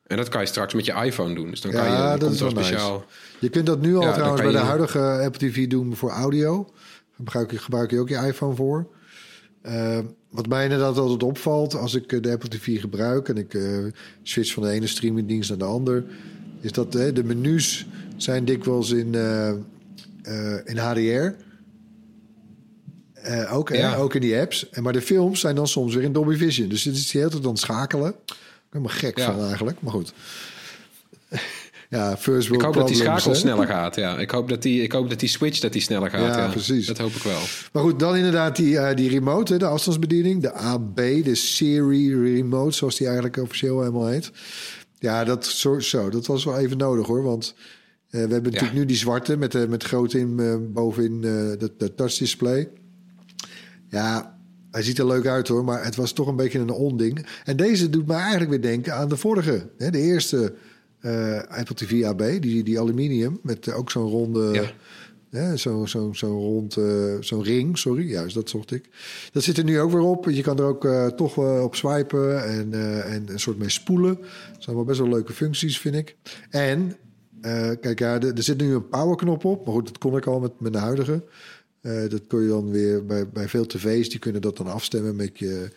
En 0.06 0.16
dat 0.16 0.28
kan 0.28 0.40
je 0.40 0.46
straks 0.46 0.74
met 0.74 0.84
je 0.86 0.92
iPhone 1.04 1.34
doen. 1.34 1.50
Dus 1.50 1.60
dan 1.60 1.72
kan 1.72 1.84
je 1.84 1.90
Ja, 1.90 2.10
dan 2.10 2.18
dat 2.18 2.32
is 2.32 2.40
wel 2.40 2.50
nice. 2.50 2.64
speciaal. 2.66 3.04
Je 3.38 3.48
kunt 3.48 3.66
dat 3.66 3.80
nu 3.80 3.94
al 3.96 4.02
Ja, 4.02 4.12
trouwens 4.12 4.42
bij 4.42 4.50
de 4.52 4.58
je- 4.58 4.64
huidige 4.64 4.98
Apple 5.24 5.48
TV 5.50 5.66
doen 5.66 5.96
voor 5.96 6.10
audio. 6.10 6.68
Gebruik 7.24 7.50
je, 7.50 7.58
gebruik 7.58 7.90
je 7.90 7.98
ook 7.98 8.08
je 8.08 8.16
iPhone 8.26 8.54
voor. 8.54 8.86
Eh, 9.62 9.98
wat 10.30 10.46
mij 10.48 10.62
inderdaad 10.64 10.96
altijd 10.98 11.22
opvalt 11.22 11.74
als 11.74 11.94
ik 11.94 12.12
eh, 12.12 12.20
de 12.22 12.30
Apple 12.30 12.48
TV 12.48 12.80
gebruik 12.80 13.28
en 13.28 13.36
ik 13.36 13.54
eh, 13.54 13.78
switch 14.22 14.52
van 14.52 14.62
de 14.62 14.68
ene 14.68 14.86
streamingdienst 14.86 15.48
naar 15.48 15.58
de 15.58 15.64
ander, 15.64 16.04
is 16.60 16.72
dat 16.72 16.92
de 16.92 17.22
menus 17.24 17.86
zijn 18.16 18.44
dikwijls 18.44 18.90
in, 18.90 19.14
eh, 19.14 19.52
in 20.64 20.76
HDR. 20.76 21.34
Ook, 23.50 23.68
hè, 23.68 23.76
Ja. 23.76 23.94
ook 23.96 24.14
in 24.14 24.20
die 24.20 24.38
apps. 24.38 24.68
En 24.70 24.82
maar 24.82 24.92
de 24.92 25.02
films 25.02 25.40
zijn 25.40 25.54
dan 25.54 25.68
soms 25.68 25.94
weer 25.94 26.04
in 26.04 26.12
Dolby 26.12 26.36
Vision. 26.36 26.68
Dus 26.68 26.84
het 26.84 26.94
is 26.94 27.10
de 27.10 27.18
hele 27.18 27.30
tijd 27.30 27.44
aan 27.44 27.50
het 27.50 27.58
schakelen. 27.58 28.14
Ik 28.26 28.34
ben 28.70 28.82
me 28.82 28.88
gek 28.88 29.18
Ja. 29.18 29.32
van 29.32 29.44
eigenlijk, 29.44 29.80
maar 29.80 29.92
goed. 29.92 30.12
Ja, 31.92 32.16
first 32.16 32.46
Ik 32.46 32.48
world 32.48 32.64
hoop 32.64 32.74
dat 32.74 32.86
die 32.88 32.96
schakel 32.96 33.30
hè? 33.30 33.36
sneller 33.36 33.66
gaat. 33.66 33.96
Ja. 33.96 34.18
Ik, 34.18 34.30
hoop 34.30 34.48
dat 34.48 34.62
die, 34.62 34.82
ik 34.82 34.92
hoop 34.92 35.08
dat 35.08 35.20
die 35.20 35.28
switch 35.28 35.60
dat 35.60 35.72
die 35.72 35.82
sneller 35.82 36.10
gaat. 36.10 36.34
Ja, 36.34 36.44
Ja, 36.44 36.50
precies. 36.50 36.86
Dat 36.86 36.98
hoop 36.98 37.10
ik 37.10 37.22
wel. 37.22 37.40
Maar 37.72 37.82
goed, 37.82 37.98
dan 37.98 38.16
inderdaad 38.16 38.56
die, 38.56 38.78
eh, 38.78 38.96
die 38.96 39.10
remote, 39.10 39.56
de 39.56 39.66
afstandsbediening. 39.66 40.42
De 40.42 40.52
AB, 40.52 40.96
de 40.96 41.34
Siri 41.34 42.34
remote, 42.34 42.74
zoals 42.74 42.96
die 42.96 43.06
eigenlijk 43.06 43.36
officieel 43.36 43.78
helemaal 43.78 44.06
heet. 44.06 44.30
Ja, 44.98 45.24
dat, 45.24 45.46
zo, 45.46 45.78
zo, 45.78 46.10
dat 46.10 46.26
was 46.26 46.44
wel 46.44 46.58
even 46.58 46.76
nodig 46.76 47.06
hoor. 47.06 47.22
Want 47.22 47.54
eh, 48.10 48.24
we 48.24 48.32
hebben 48.32 48.52
natuurlijk 48.52 48.78
nu 48.78 48.84
die 48.84 48.96
zwarte 48.96 49.36
met, 49.36 49.54
eh, 49.54 49.66
met 49.66 49.84
groot 49.84 50.12
in 50.12 50.36
bovenin 50.72 51.24
eh 51.24 51.30
de, 51.58 51.72
de 51.78 51.94
touchdisplay. 51.94 52.68
Ja, 53.88 54.38
hij 54.70 54.82
ziet 54.82 54.98
er 54.98 55.06
leuk 55.06 55.26
uit 55.26 55.48
hoor, 55.48 55.64
maar 55.64 55.84
het 55.84 55.96
was 55.96 56.12
toch 56.12 56.26
een 56.26 56.36
beetje 56.36 56.58
een 56.58 56.70
onding. 56.70 57.26
En 57.44 57.56
deze 57.56 57.90
doet 57.90 58.06
me 58.06 58.14
eigenlijk 58.14 58.50
weer 58.50 58.62
denken 58.62 58.94
aan 58.94 59.08
de 59.08 59.16
vorige. 59.16 59.70
Hè, 59.78 59.90
de 59.90 60.00
eerste 60.00 60.54
Apple 61.48 61.74
TV 61.74 62.04
AB, 62.04 62.42
die, 62.42 62.62
die 62.62 62.80
aluminium 62.80 63.38
met 63.42 63.66
eh, 63.66 63.78
ook 63.78 63.90
zo'n 63.90 64.08
ronde... 64.08 64.52
Ja. 64.52 64.72
Ja, 65.30 65.56
zo'n 65.56 65.88
zo, 65.88 66.12
zo 66.12 66.26
rond, 66.26 66.76
eh, 66.76 67.14
zo'n 67.20 67.42
ring, 67.42 67.78
sorry, 67.78 68.08
juist 68.10 68.34
dat 68.34 68.48
zocht 68.50 68.70
ik. 68.70 68.88
Dat 69.32 69.42
zit 69.42 69.58
er 69.58 69.64
nu 69.64 69.80
ook 69.80 69.90
weer 69.90 70.00
op. 70.00 70.30
Je 70.30 70.42
kan 70.42 70.58
er 70.58 70.64
ook 70.64 70.84
eh, 70.84 71.06
toch 71.06 71.36
op 71.62 71.74
swipen 71.74 72.44
en, 72.44 72.72
eh, 72.72 73.14
en 73.14 73.24
een 73.28 73.40
soort 73.40 73.58
mee 73.58 73.68
spoelen. 73.68 74.18
Dat 74.52 74.62
zijn 74.62 74.76
wel 74.76 74.84
best 74.84 74.98
wel 74.98 75.08
leuke 75.08 75.32
functies, 75.32 75.78
vind 75.78 75.94
ik. 75.94 76.16
En, 76.50 76.96
eh, 77.40 77.70
kijk, 77.80 77.98
ja, 77.98 78.14
er, 78.20 78.34
er 78.34 78.42
zit 78.42 78.60
nu 78.60 78.74
een 78.74 78.88
powerknop 78.88 79.44
op. 79.44 79.64
Maar 79.64 79.74
goed, 79.74 79.86
dat 79.86 79.98
kon 79.98 80.16
ik 80.16 80.26
al 80.26 80.40
met, 80.40 80.60
met 80.60 80.72
de 80.72 80.78
huidige. 80.78 81.24
Eh, 81.80 82.08
dat 82.08 82.26
kun 82.26 82.42
je 82.42 82.48
dan 82.48 82.70
weer 82.70 83.06
bij, 83.06 83.28
bij 83.28 83.48
veel 83.48 83.66
tv's, 83.66 84.08
die 84.08 84.18
kunnen 84.18 84.40
dat 84.40 84.56
dan 84.56 84.66
afstemmen 84.66 85.16
met 85.16 85.38
je... 85.38 85.68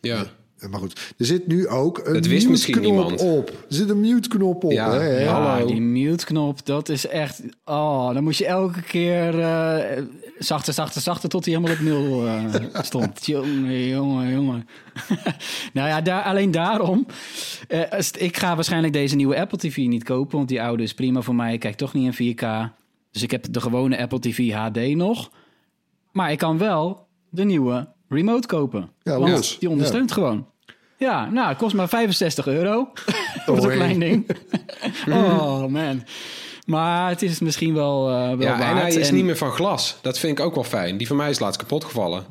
Ja. 0.00 0.22
eh, 0.22 0.28
maar 0.70 0.80
goed, 0.80 1.14
er 1.18 1.26
zit 1.26 1.46
nu 1.46 1.68
ook 1.68 2.00
een 2.04 2.12
Dat 2.12 2.26
wist 2.26 2.48
misschien 2.48 2.74
mute-knop 2.80 3.10
niemand. 3.10 3.20
op. 3.38 3.48
Er 3.48 3.54
zit 3.68 3.88
een 3.90 4.00
mute-knop 4.00 4.64
op. 4.64 4.72
Ja, 4.72 4.92
hè, 4.92 5.20
ja. 5.22 5.42
Hallo. 5.42 5.66
die 5.66 5.80
mute-knop, 5.80 6.66
dat 6.66 6.88
is 6.88 7.06
echt... 7.06 7.42
Oh, 7.64 8.14
dan 8.14 8.22
moest 8.24 8.38
je 8.38 8.46
elke 8.46 8.82
keer 8.82 9.40
eh, 9.40 10.02
zachter, 10.38 10.72
zachter, 10.72 11.00
zachter... 11.00 11.28
tot 11.28 11.44
hij 11.44 11.54
helemaal 11.54 11.76
op 11.76 11.82
nul 11.82 12.26
eh, 12.26 12.44
stond. 12.82 13.26
jongen, 13.26 13.86
jongen, 13.88 14.32
jongen. 14.32 14.68
nou 15.72 15.88
ja, 15.88 16.00
daar, 16.00 16.22
alleen 16.22 16.50
daarom... 16.50 17.06
eh, 17.68 17.90
als- 17.90 18.10
ik 18.10 18.36
ga 18.36 18.54
waarschijnlijk 18.54 18.92
deze 18.92 19.16
nieuwe 19.16 19.40
Apple 19.40 19.58
TV 19.58 19.76
niet 19.76 20.04
kopen... 20.04 20.36
want 20.36 20.48
die 20.48 20.62
oude 20.62 20.82
is 20.82 20.94
prima 20.94 21.20
voor 21.20 21.34
mij. 21.34 21.52
Ik 21.52 21.60
kijk 21.60 21.76
toch 21.76 21.94
niet 21.94 22.18
in 22.18 22.34
4K. 22.36 22.72
Dus 23.10 23.22
ik 23.22 23.30
heb 23.30 23.46
de 23.52 23.60
gewone 23.60 23.98
Apple 23.98 24.18
TV 24.18 24.52
HD 24.52 24.94
nog. 24.96 25.30
Maar 26.12 26.32
ik 26.32 26.38
kan 26.38 26.58
wel 26.58 27.06
de 27.30 27.44
nieuwe 27.44 27.88
remote 28.10 28.46
kopen. 28.46 28.90
Ja, 29.02 29.18
want 29.18 29.30
los. 29.32 29.58
die 29.58 29.68
ondersteunt 29.70 30.12
gewoon. 30.12 30.46
Ja, 30.96 31.30
nou, 31.30 31.48
het 31.48 31.58
kost 31.58 31.74
maar 31.74 31.88
65 31.88 32.46
euro. 32.46 32.88
voor 33.46 33.56
zo'n 33.56 33.66
Oei. 33.66 33.76
klein 33.76 33.98
ding. 34.00 34.26
oh, 35.08 35.66
man. 35.66 36.04
Maar 36.66 37.08
het 37.08 37.22
is 37.22 37.38
misschien 37.38 37.74
wel, 37.74 38.08
eh 38.08 38.28
wel 38.28 38.40
Ja, 38.40 38.70
en 38.70 38.76
hij 38.76 38.94
is 38.94 39.08
En- 39.08 39.14
niet 39.14 39.24
meer 39.24 39.36
van 39.36 39.50
glas. 39.50 39.96
Dat 40.02 40.18
vind 40.18 40.38
ik 40.38 40.44
ook 40.44 40.54
wel 40.54 40.64
fijn. 40.64 40.96
Die 40.96 41.06
van 41.06 41.16
mij 41.16 41.30
is 41.30 41.38
laatst 41.38 41.60
kapot 41.60 41.84
gevallen. 41.84 42.24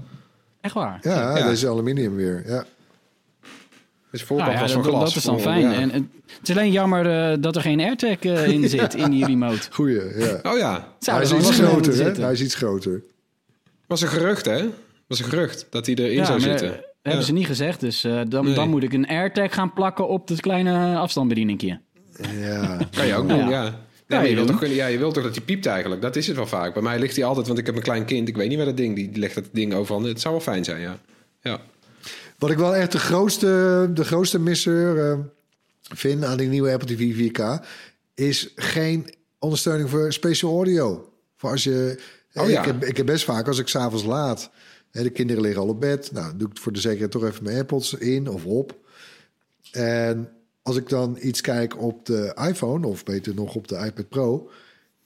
Echt 0.61 0.73
waar? 0.73 0.99
Ja, 1.01 1.37
Ja. 1.37 1.47
deze 1.47 1.67
aluminium 1.67 2.15
weer. 2.15 2.43
Ja. 2.47 2.65
Voorkant 4.11 4.39
Nou 4.39 4.51
ja, 4.51 4.59
was 4.61 4.71
van 4.71 4.81
dat, 4.81 4.91
glas. 4.91 5.03
dat 5.07 5.15
is 5.15 5.23
dan 5.23 5.33
Voor- 5.39 5.51
fijn. 5.51 5.61
ja. 5.61 5.73
En, 5.73 5.91
en 5.91 6.11
het 6.39 6.49
is 6.49 6.55
alleen 6.55 6.71
jammer 6.71 7.31
eh, 7.31 7.37
dat 7.41 7.55
er 7.55 7.61
geen 7.61 7.79
AirTag 7.79 8.19
eh, 8.19 8.47
in 8.47 8.69
zit, 8.69 8.93
in 8.95 9.11
die 9.11 9.25
remote. 9.25 9.67
Goeie, 9.71 10.01
ja. 10.19 10.39
Oh 10.51 10.57
ja, 10.57 10.87
Hij 10.99 11.21
is 11.21 11.29
wel 11.29 11.39
iets 11.39 11.49
wat 11.49 11.57
in 11.57 11.65
groter. 11.65 12.21
Hij 12.23 12.31
is 12.31 12.41
iets 12.41 12.55
groter. 12.55 13.01
was 13.87 14.01
een 14.01 14.07
gerucht, 14.07 14.45
hè? 14.45 14.65
Was 15.09 15.19
een 15.19 15.25
gerucht 15.29 15.67
dat 15.69 15.85
hij 15.85 15.95
erin 15.95 16.13
Ja, 16.15 16.25
zou 16.25 16.39
zitten. 16.39 16.73
eh, 16.73 16.79
hebben 17.01 17.23
ze 17.25 17.33
niet 17.33 17.45
gezegd. 17.45 17.79
Dus 17.79 18.03
eh, 18.03 18.21
dan, 18.27 18.45
Nee. 18.45 18.53
dan 18.53 18.69
moet 18.69 18.83
ik 18.83 18.93
een 18.93 19.07
AirTag 19.07 19.53
gaan 19.53 19.73
plakken 19.73 20.07
op 20.07 20.27
het 20.27 20.41
kleine 20.41 20.95
afstandsbedieningje. 20.97 21.79
Ja. 22.39 22.79
Kan 22.95 23.07
je 23.07 23.15
ook 23.15 23.29
Ja. 23.29 23.37
doen, 23.37 23.49
ja. 23.49 23.79
Nee, 24.07 24.29
je 24.29 24.35
wilt 24.35 24.47
toch, 24.47 24.65
ja, 24.65 24.87
je 24.87 24.97
wilt 24.97 25.13
toch 25.13 25.23
dat 25.23 25.35
hij 25.35 25.43
piept 25.45 25.65
eigenlijk? 25.65 26.01
Dat 26.01 26.15
is 26.15 26.27
het 26.27 26.35
wel 26.35 26.47
vaak. 26.47 26.73
Bij 26.73 26.83
mij 26.83 26.99
ligt 26.99 27.15
hij 27.15 27.25
altijd, 27.25 27.47
want 27.47 27.59
ik 27.59 27.65
heb 27.65 27.75
een 27.75 27.81
klein 27.81 28.05
kind. 28.05 28.27
Ik 28.27 28.35
weet 28.35 28.47
niet 28.49 28.57
waar 28.57 28.65
dat 28.65 28.77
ding, 28.77 28.95
die, 28.95 29.09
legt 29.17 29.35
dat 29.35 29.43
ding 29.51 29.73
overal. 29.73 30.03
Het 30.03 30.21
zou 30.21 30.33
wel 30.33 30.43
fijn 30.43 30.63
zijn, 30.63 30.81
ja. 30.81 30.99
Ja, 31.41 31.59
Wat 32.37 32.49
ik 32.51 32.57
wel 32.57 32.75
echt 32.75 32.91
de 32.91 32.99
grootste, 32.99 33.89
de 33.93 34.03
grootste 34.03 34.39
misser 34.39 35.11
eh, 35.11 35.17
vind 35.95 36.23
aan 36.23 36.37
die 36.37 36.47
nieuwe 36.47 36.71
Apple 36.71 36.95
TV 36.95 37.29
4K... 37.29 37.65
is 38.15 38.51
geen 38.55 39.13
ondersteuning 39.39 39.89
voor 39.89 40.13
special 40.13 40.51
audio. 40.55 41.09
Voor 41.37 41.49
als 41.49 41.63
je... 41.63 41.99
Oh 42.33 42.43
ik, 42.47 42.51
ja. 42.53 42.63
heb, 42.65 42.83
ik 42.83 42.97
heb 42.97 43.05
best 43.05 43.23
vaak 43.23 43.47
als 43.47 43.59
ik 43.59 43.67
s'avonds 43.67 44.03
laat... 44.03 44.49
De 44.91 45.09
kinderen 45.09 45.41
liggen 45.41 45.61
al 45.61 45.67
op 45.67 45.79
bed. 45.79 46.11
Nou, 46.11 46.37
doe 46.37 46.49
ik 46.49 46.57
voor 46.57 46.71
de 46.71 46.79
zekerheid 46.79 47.11
toch 47.11 47.23
even 47.23 47.43
mijn 47.43 47.55
AirPods 47.55 47.93
in 47.93 48.27
of 48.27 48.45
op. 48.45 48.77
En 49.71 50.29
als 50.61 50.75
ik 50.75 50.89
dan 50.89 51.17
iets 51.21 51.41
kijk 51.41 51.81
op 51.81 52.05
de 52.05 52.37
iPhone... 52.47 52.87
of 52.87 53.03
beter 53.03 53.33
nog 53.35 53.55
op 53.55 53.67
de 53.67 53.75
iPad 53.85 54.09
Pro... 54.09 54.49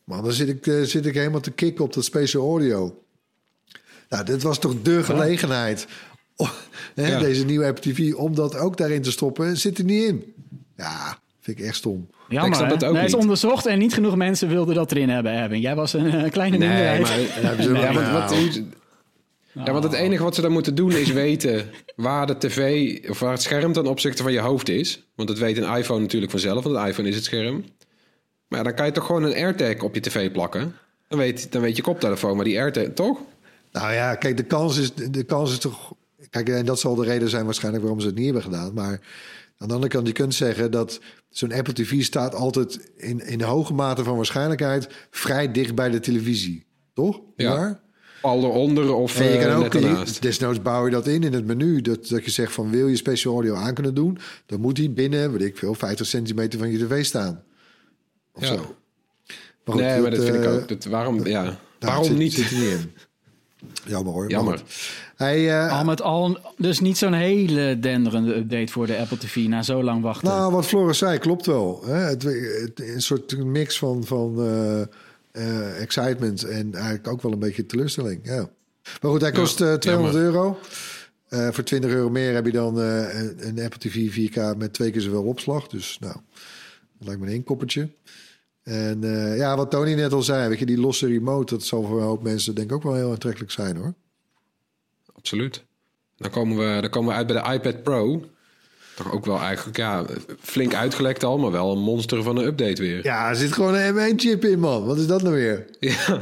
man, 0.03 0.23
dan 0.23 0.33
zit 0.33 0.49
ik, 0.49 0.67
eh, 0.67 0.81
zit 0.81 1.05
ik 1.05 1.13
helemaal 1.13 1.39
te 1.39 1.51
kicken 1.51 1.83
op 1.83 1.93
dat 1.93 2.03
special 2.03 2.49
audio. 2.49 3.03
Nou, 4.09 4.25
dit 4.25 4.43
was 4.43 4.59
toch 4.59 4.81
de 4.81 5.03
gelegenheid... 5.03 5.87
Oh, 6.35 6.49
hè, 6.95 7.07
Ja. 7.07 7.19
Deze 7.19 7.45
nieuwe 7.45 7.65
Apple 7.65 7.91
TV, 7.93 8.13
om 8.13 8.35
dat 8.35 8.55
ook 8.55 8.77
daarin 8.77 9.01
te 9.01 9.11
stoppen, 9.11 9.57
zit 9.57 9.77
er 9.77 9.83
niet 9.83 10.03
in. 10.03 10.33
Ja, 10.77 11.19
vind 11.39 11.59
ik 11.59 11.65
echt 11.65 11.75
stom. 11.75 12.07
Jammer, 12.29 12.49
Ik 12.49 12.55
snap 12.55 12.69
dat 12.69 12.83
ook 12.83 12.89
Nee, 12.93 12.99
het 13.01 13.05
is 13.09 13.13
niet. 13.13 13.21
onderzocht 13.21 13.65
en 13.65 13.79
niet 13.79 13.93
genoeg 13.93 14.15
mensen 14.15 14.47
wilden 14.47 14.75
dat 14.75 14.91
erin 14.91 15.09
hebben, 15.09 15.31
Erwin. 15.31 15.59
Jij 15.61 15.75
was 15.75 15.93
een 15.93 16.11
eh, 16.11 16.31
kleine 16.31 16.57
nee, 16.57 16.67
minderheid. 16.67 17.01
maar... 17.01 17.43
hebben 17.43 17.63
ze 17.63 17.71
ja, 17.73 17.93
wat, 17.93 18.29
Nou. 18.29 18.51
hoe- 18.51 18.63
ja, 19.53 19.71
want 19.71 19.83
het 19.83 19.93
enige 19.93 20.23
wat 20.23 20.35
ze 20.35 20.41
dan 20.41 20.51
moeten 20.51 20.75
doen 20.75 20.91
is 20.91 21.11
weten 21.11 21.69
waar 21.95 22.27
de 22.27 22.37
tv 22.37 23.09
of 23.09 23.19
waar 23.19 23.31
het 23.31 23.41
scherm 23.41 23.73
ten 23.73 23.87
opzichte 23.87 24.23
van 24.23 24.31
je 24.31 24.39
hoofd 24.39 24.69
is. 24.69 25.07
Want 25.15 25.27
dat 25.29 25.37
weet 25.37 25.57
een 25.57 25.77
iPhone 25.77 26.01
natuurlijk 26.01 26.31
vanzelf, 26.31 26.63
want 26.63 26.75
een 26.75 26.87
iPhone 26.87 27.09
is 27.09 27.15
het 27.15 27.23
scherm. 27.23 27.65
Maar 28.47 28.59
ja, 28.59 28.63
dan 28.63 28.75
kan 28.75 28.85
je 28.85 28.91
toch 28.91 29.05
gewoon 29.05 29.23
een 29.23 29.35
AirTag 29.35 29.81
op 29.81 29.95
je 29.95 30.01
tv 30.01 30.31
plakken. 30.31 30.75
Dan 31.07 31.19
weet, 31.19 31.51
dan 31.51 31.61
weet 31.61 31.75
je 31.75 31.81
koptelefoon, 31.81 32.35
maar 32.35 32.45
die 32.45 32.59
AirTag, 32.59 32.87
toch? 32.93 33.19
Nou 33.71 33.93
ja, 33.93 34.15
kijk, 34.15 34.37
de 34.37 34.43
kans 34.43 34.77
is, 34.77 34.93
de 34.93 35.23
kans 35.23 35.51
is 35.51 35.57
toch... 35.57 35.93
Kijk, 36.29 36.49
en 36.49 36.65
dat 36.65 36.79
zal 36.79 36.95
de 36.95 37.05
reden 37.05 37.29
zijn 37.29 37.45
waarschijnlijk 37.45 37.83
waarom 37.83 38.01
ze 38.01 38.07
het 38.07 38.15
niet 38.15 38.25
hebben 38.25 38.43
gedaan. 38.43 38.73
Maar 38.73 38.99
aan 39.57 39.67
de 39.67 39.73
andere 39.73 39.91
kant, 39.91 40.07
je 40.07 40.13
kunt 40.13 40.33
zeggen 40.33 40.71
dat 40.71 40.99
zo'n 41.29 41.53
Apple 41.53 41.73
TV 41.73 42.03
staat 42.03 42.35
altijd 42.35 42.91
in, 42.97 43.25
in 43.25 43.41
hoge 43.41 43.73
mate 43.73 44.03
van 44.03 44.15
waarschijnlijkheid 44.15 44.87
vrij 45.09 45.51
dicht 45.51 45.75
bij 45.75 45.89
de 45.89 45.99
televisie. 45.99 46.65
Toch? 46.93 47.21
Ja. 47.35 47.81
Al 48.23 48.43
eronder 48.43 48.93
of 48.93 49.19
En 49.19 49.25
je 49.25 49.29
eh, 49.37 49.47
kan 49.47 49.59
net 49.59 49.65
ook, 49.75 49.81
ernaast. 49.81 50.21
desnoods 50.21 50.61
bouw 50.61 50.85
je 50.85 50.91
dat 50.91 51.07
in 51.07 51.23
in 51.23 51.33
het 51.33 51.45
menu. 51.45 51.81
Dat, 51.81 52.07
dat 52.07 52.25
je 52.25 52.31
zegt 52.31 52.53
van 52.53 52.69
wil 52.71 52.87
je 52.87 52.95
special 52.95 53.33
audio 53.33 53.55
aan 53.55 53.73
kunnen 53.73 53.93
doen, 53.93 54.17
dan 54.45 54.59
moet 54.59 54.75
die 54.75 54.89
binnen, 54.89 55.31
weet 55.31 55.41
ik 55.41 55.57
veel, 55.57 55.73
50 55.75 56.05
centimeter 56.07 56.59
van 56.59 56.71
je 56.71 56.85
tv 56.85 57.05
staan. 57.05 57.43
Of 58.33 58.41
Ja. 58.41 58.47
zo. 58.47 58.75
Maar 59.65 59.75
nee, 59.75 60.01
maar 60.01 60.11
dat 60.11 60.23
vind 60.23 60.35
ik 60.35 60.43
eh, 60.43 60.53
ook. 60.53 60.67
Dat, 60.67 60.85
waarom, 60.85 61.25
ja. 61.27 61.59
waarom 61.79 62.05
zit- 62.05 62.17
niet? 62.17 62.33
Zit 62.33 62.51
er 62.51 62.57
niet 62.57 62.69
in. 62.69 62.91
Jammer 63.85 64.13
hoor. 64.13 64.21
maar 64.21 64.31
Jammer. 64.31 64.61
Hij, 65.15 65.49
eh, 65.65 65.77
Al 65.77 65.83
met 65.83 66.01
al, 66.01 66.37
dus 66.57 66.79
niet 66.79 66.97
zo'n 66.97 67.13
hele 67.13 67.79
denderende 67.79 68.35
update 68.35 68.71
voor 68.71 68.87
de 68.87 68.97
Apple 68.97 69.17
TV 69.17 69.35
na 69.47 69.61
zo 69.63 69.83
lang 69.83 70.01
wachten. 70.01 70.27
Nou, 70.27 70.51
wat 70.51 70.65
Floris 70.65 70.97
zei, 70.97 71.17
klopt 71.17 71.45
wel. 71.45 71.83
Hè? 71.85 71.93
Het, 71.93 72.23
het- 72.23 72.79
een 72.79 73.01
soort 73.01 73.45
mix 73.45 73.77
van, 73.77 74.03
van 74.03 74.45
eh, 74.45 74.81
eh, 75.33 75.81
excitement 75.81 76.43
en 76.43 76.73
eigenlijk 76.73 77.07
ook 77.07 77.21
wel 77.21 77.31
een 77.31 77.39
beetje 77.39 77.65
teleurstelling. 77.65 78.19
Ja. 78.23 78.49
Maar 79.01 79.11
goed, 79.11 79.21
hij 79.21 79.31
kost 79.31 79.61
eh, 79.61 79.73
200 79.73 80.15
euro. 80.15 80.59
Eh, 81.27 81.51
voor 81.51 81.63
20 81.63 81.91
euro 81.91 82.09
meer 82.09 82.33
heb 82.33 82.45
je 82.45 82.51
dan 82.51 82.77
een, 82.77 83.47
een 83.47 83.59
Apple 83.59 83.79
TV 83.79 84.29
4K 84.29 84.57
met 84.57 84.73
twee 84.73 84.91
keer 84.91 85.01
zoveel 85.01 85.23
opslag. 85.23 85.67
Dus 85.67 85.97
nou, 85.99 86.13
dat 86.97 87.07
lijkt 87.07 87.21
me 87.21 87.27
een 87.27 87.33
inkoppertje. 87.33 87.89
En 88.63 89.01
ja, 89.37 89.57
wat 89.57 89.71
Tony 89.71 89.93
net 89.93 90.13
al 90.13 90.21
zei, 90.21 90.49
weet 90.49 90.59
je, 90.59 90.65
die 90.65 90.79
losse 90.79 91.07
remote, 91.07 91.53
dat 91.53 91.63
zal 91.63 91.83
voor 91.83 91.97
een 91.97 92.05
hoop 92.05 92.23
mensen 92.23 92.55
denk 92.55 92.69
ik 92.69 92.75
ook 92.75 92.83
wel 92.83 92.95
heel 92.95 93.11
aantrekkelijk 93.11 93.51
zijn 93.51 93.75
hoor. 93.75 93.93
Absoluut. 95.13 95.63
Dan 96.17 96.31
komen, 96.31 96.57
we, 96.57 96.81
dan 96.81 96.89
komen 96.89 97.09
we 97.09 97.15
uit 97.15 97.27
bij 97.27 97.41
de 97.41 97.53
iPad 97.53 97.83
Pro. 97.83 98.29
Toch 98.95 99.11
ook 99.11 99.25
wel 99.25 99.39
eigenlijk, 99.39 99.77
ja, 99.77 100.05
flink 100.41 100.73
uitgelekt 100.73 101.23
al, 101.23 101.37
maar 101.37 101.51
wel 101.51 101.71
een 101.71 101.81
monster 101.81 102.23
van 102.23 102.37
een 102.37 102.45
update 102.45 102.81
weer. 102.81 103.03
Ja, 103.03 103.29
er 103.29 103.35
zit 103.35 103.51
gewoon 103.51 103.75
een 103.75 103.93
M1-chip 104.15 104.45
in, 104.45 104.59
man. 104.59 104.85
Wat 104.85 104.97
is 104.97 105.07
dat 105.07 105.21
nou 105.21 105.35
weer? 105.35 105.65
Ja, 105.79 106.17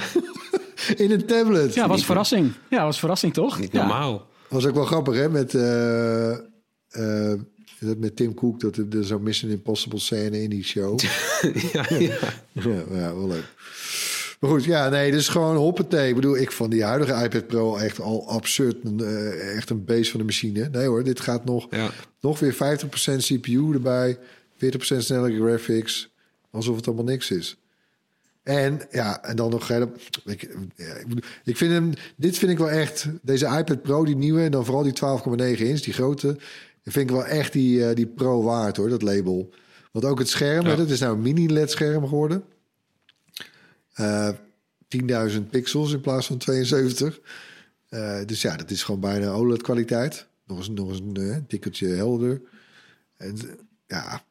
In 0.95 1.11
een 1.11 1.25
tablet. 1.25 1.73
ja, 1.73 1.87
was 1.87 2.05
verrassing. 2.05 2.53
Ja, 2.69 2.83
was 2.83 2.99
verrassing 2.99 3.33
toch? 3.33 3.59
niet 3.59 3.71
Ja. 3.71 3.79
normaal. 3.79 4.27
was 4.47 4.65
ook 4.65 4.75
wel 4.75 4.85
grappig, 4.85 5.15
hè? 5.15 5.29
Met, 5.29 5.53
eh, 5.55 6.31
eh, 6.31 7.39
dat 7.79 7.97
met 7.97 8.15
Tim 8.15 8.33
Cook, 8.33 8.59
dat 8.59 8.75
er, 8.77 8.85
er 8.97 9.05
zo'n 9.05 9.23
Mission 9.23 9.51
Impossible 9.51 9.99
scène 9.99 10.41
in 10.41 10.49
die 10.49 10.63
show. 10.63 10.99
ja, 11.73 11.85
ja. 11.89 11.97
ja, 12.51 12.83
ja, 12.91 13.15
wel 13.15 13.27
leuk. 13.27 13.45
Maar 14.41 14.49
goed, 14.49 14.63
ja, 14.63 14.89
nee, 14.89 15.11
dus 15.11 15.27
gewoon 15.27 15.55
hoppatee. 15.55 16.09
Ik 16.09 16.15
bedoel, 16.15 16.37
ik 16.37 16.51
van 16.51 16.69
die 16.69 16.83
huidige 16.83 17.23
iPad 17.23 17.47
Pro 17.47 17.75
echt 17.77 17.99
al 17.99 18.29
absurd. 18.29 18.75
Een, 18.83 18.99
eh, 18.99 19.55
echt 19.55 19.69
een 19.69 19.85
beest 19.85 20.11
van 20.11 20.19
de 20.19 20.25
machine. 20.25 20.69
Nee 20.71 20.87
hoor, 20.87 21.03
dit 21.03 21.19
gaat 21.19 21.45
nog, 21.45 21.67
Ja. 21.69 21.89
nog 22.21 22.39
weer 22.39 22.53
50% 22.53 23.23
CPU 23.25 23.73
erbij. 23.73 24.17
40% 24.57 25.03
snellere 25.03 25.35
graphics. 25.35 26.09
Alsof 26.51 26.75
het 26.75 26.87
allemaal 26.87 27.05
niks 27.05 27.31
is. 27.31 27.57
En 28.43 28.81
ja, 28.91 29.23
en 29.23 29.35
dan 29.35 29.49
nog. 29.49 29.69
Ik, 30.25 30.49
ik, 31.43 31.57
vind 31.57 31.71
hem. 31.71 31.91
Dit 32.15 32.37
vind 32.37 32.51
ik 32.51 32.57
wel 32.57 32.69
echt. 32.69 33.07
Deze 33.21 33.45
iPad 33.45 33.81
Pro, 33.81 34.05
die 34.05 34.15
nieuwe. 34.15 34.41
En 34.43 34.51
dan 34.51 34.65
vooral 34.65 34.83
die 34.83 34.93
12,9 34.93 35.65
inch, 35.67 35.79
die 35.79 35.93
grote. 35.93 36.37
vind 36.83 37.09
ik 37.09 37.15
wel 37.15 37.25
echt 37.25 37.53
die, 37.53 37.85
eh, 37.85 37.95
die 37.95 38.07
Pro 38.07 38.43
waard 38.43 38.77
hoor, 38.77 38.89
dat 38.89 39.01
label. 39.01 39.49
Want 39.91 40.05
ook 40.05 40.19
het 40.19 40.29
scherm, 40.29 40.63
Ja. 40.65 40.69
hè, 40.71 40.77
dat 40.77 40.89
is 40.89 40.99
nou 40.99 41.13
een 41.15 41.21
mini-LED-scherm 41.21 42.07
geworden. 42.07 42.43
Eh 43.93 44.29
10.000 45.31 45.49
pixels 45.49 45.93
in 45.93 46.01
plaats 46.01 46.27
van 46.27 46.37
72. 46.37 47.19
Eh, 47.89 48.19
dus 48.25 48.41
ja, 48.41 48.55
dat 48.55 48.71
is 48.71 48.83
gewoon 48.83 48.99
bijna 49.01 49.29
OLED-kwaliteit. 49.31 50.25
Nog 50.47 50.57
eens, 50.57 50.69
nog 50.69 50.89
eens 50.89 50.99
een 50.99 51.15
eh, 51.31 51.37
tikkeltje 51.47 51.87
helder. 51.87 52.41
En, 53.17 53.37
eh, 53.37 53.43
ja. 53.87 54.23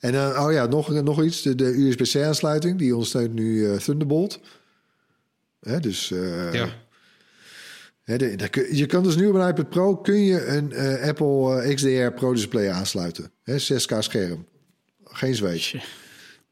En 0.00 0.12
dan, 0.12 0.38
oh 0.38 0.52
ja, 0.52 0.66
nog, 0.66 1.02
nog 1.02 1.22
iets. 1.22 1.42
De, 1.42 1.54
de 1.54 1.64
USB-C-aansluiting, 1.64 2.78
die 2.78 2.92
ondersteunt 2.92 3.32
nu 3.34 3.66
eh, 3.70 3.76
Thunderbolt. 3.78 4.40
Hè, 5.60 5.80
dus 5.80 6.10
eh, 6.10 6.52
ja. 6.52 6.68
De- 8.04 8.68
je 8.72 8.86
kan 8.86 9.02
dus 9.02 9.16
nu 9.16 9.26
op 9.26 9.34
een 9.34 9.48
iPad 9.48 9.68
Pro 9.68 9.96
kun 9.96 10.20
je 10.24 10.46
een 10.46 10.72
eh, 10.72 11.08
Apple 11.08 11.60
eh, 11.62 11.74
XDR 11.74 12.10
Pro 12.14 12.32
Display 12.32 12.70
aansluiten. 12.70 13.30
Hè, 13.42 13.54
6K 13.58 13.98
scherm. 13.98 14.46
Geen 15.04 15.34
zweet. 15.34 15.74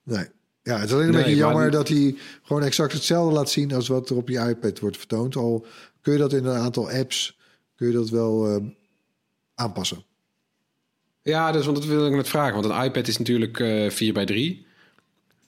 Nee. 0.03 0.27
Ja, 0.71 0.79
het 0.79 0.89
is 0.89 0.95
alleen 0.95 1.07
een 1.07 1.13
Nee, 1.13 1.23
beetje 1.23 1.37
jammer 1.39 1.65
niet- 1.65 1.73
dat 1.73 1.89
hij 1.89 2.15
gewoon 2.43 2.63
exact 2.63 2.93
hetzelfde 2.93 3.35
laat 3.35 3.51
zien 3.51 3.73
als 3.75 3.89
wat 3.89 4.11
er 4.11 4.17
op 4.17 4.29
je 4.29 4.39
iPad 4.49 4.79
wordt 4.79 4.97
vertoond. 4.97 5.37
Al 5.37 5.67
kun 6.01 6.13
je 6.13 6.19
dat 6.19 6.33
in 6.33 6.45
een 6.45 6.57
aantal 6.57 6.91
apps 6.91 7.39
kun 7.77 7.87
je 7.87 7.93
dat 7.93 8.09
wel 8.11 8.49
eh, 8.49 8.57
aanpassen. 9.55 10.05
Ja, 11.23 11.53
dus 11.53 11.65
want 11.65 11.77
dat 11.77 11.87
wil 11.87 12.07
ik 12.07 12.13
net 12.13 12.29
vragen. 12.29 12.55
Want 12.63 12.65
een 12.75 12.83
iPad 12.85 13.09
is 13.09 13.19
natuurlijk 13.19 13.61
eh 13.61 13.91
4 13.91 14.13
bij 14.13 14.25
3 14.27 14.67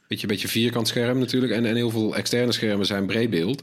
Beetje, 0.09 0.27
beetje 0.27 0.49
vierkant 0.49 0.89
scherm 0.89 1.19
natuurlijk. 1.19 1.53
En, 1.53 1.65
en 1.65 1.75
heel 1.75 1.91
veel 1.91 2.17
externe 2.17 2.53
schermen 2.53 2.87
zijn 2.87 3.07
breedbeeld. 3.07 3.63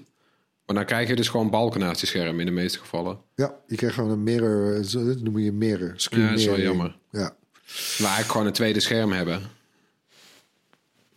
Maar 0.65 0.75
dan 0.75 0.85
krijg 0.85 1.07
je 1.09 1.15
dus 1.15 1.27
gewoon 1.29 1.49
balken 1.49 1.79
naast 1.79 2.01
je 2.01 2.07
scherm 2.07 2.39
in 2.39 2.45
de 2.45 2.51
meeste 2.51 2.79
gevallen. 2.79 3.17
Ja, 3.35 3.55
je 3.67 3.75
krijgt 3.75 3.95
gewoon 3.95 4.09
een 4.11 4.23
mirror, 4.23 4.75
eh, 4.75 4.83
zo- 4.83 5.05
dat 5.05 5.19
noem 5.21 5.39
je 5.39 5.51
mirror. 5.51 5.93
Screen 5.95 6.23
Ja, 6.23 6.29
dat 6.29 6.39
is 6.39 6.45
wel 6.45 6.59
jammer. 6.59 6.97
Ja. 7.11 7.19
Maar 7.19 7.33
eigenlijk 7.99 8.31
gewoon 8.31 8.47
een 8.47 8.53
tweede 8.53 8.79
scherm 8.79 9.11
hebben. 9.11 9.41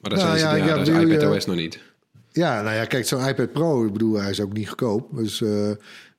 Maar 0.02 0.10
daar 0.10 0.18
Nou 0.26 0.38
zijn 0.38 0.56
ja, 0.56 0.64
ze, 0.64 0.70
ja, 0.90 0.98
ja, 0.98 1.00
je- 1.00 1.14
iPad 1.16 1.36
OS 1.36 1.46
nog 1.46 1.56
niet. 1.56 1.78
Ja, 2.32 2.62
nou 2.62 2.74
ja, 2.76 2.84
kijk, 2.84 3.06
zo'n 3.06 3.28
iPad 3.28 3.52
Pro, 3.52 3.86
ik 3.86 3.92
bedoel, 3.92 4.20
hij 4.20 4.30
is 4.30 4.40
ook 4.40 4.52
niet 4.52 4.68
goedkoop. 4.68 5.16
Dus 5.16 5.40
eh, 5.40 5.70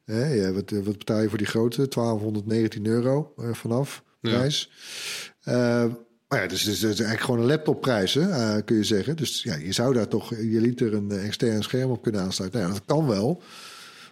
hè, 0.06 0.28
ja, 0.34 0.52
wat, 0.52 0.70
wat 0.70 0.98
betaal 0.98 1.22
je 1.22 1.30
voor 1.30 1.38
die 1.38 1.48
grote? 1.48 1.88
1219 1.88 2.86
euro 2.86 3.34
eh, 3.38 3.54
vanaf 3.54 4.04
Ja. 4.22 4.30
prijs. 4.30 4.72
Eh, 5.44 5.86
maar 6.28 6.42
ja, 6.42 6.48
dus, 6.48 6.64
dus 6.64 6.82
het 6.82 6.92
is 6.92 7.00
eigenlijk 7.00 7.22
gewoon 7.22 7.40
een 7.40 7.46
laptopprijs, 7.46 8.14
hè, 8.14 8.30
eh, 8.30 8.62
kun 8.66 8.76
je 8.76 8.84
zeggen. 8.84 9.16
Dus 9.16 9.44
ja, 9.44 9.56
je 9.56 9.72
zou 9.72 9.94
daar 9.94 10.08
toch 10.08 10.30
je 10.30 10.62
liter 10.62 10.94
een 10.94 11.12
eh, 11.12 11.26
extern 11.26 11.64
scherm 11.64 11.92
op 11.92 12.02
kunnen 12.02 12.22
aansluiten. 12.22 12.60
Nou, 12.60 12.74
ja, 12.74 12.80
dat 12.80 12.88
kan 12.96 13.08
wel. 13.08 13.42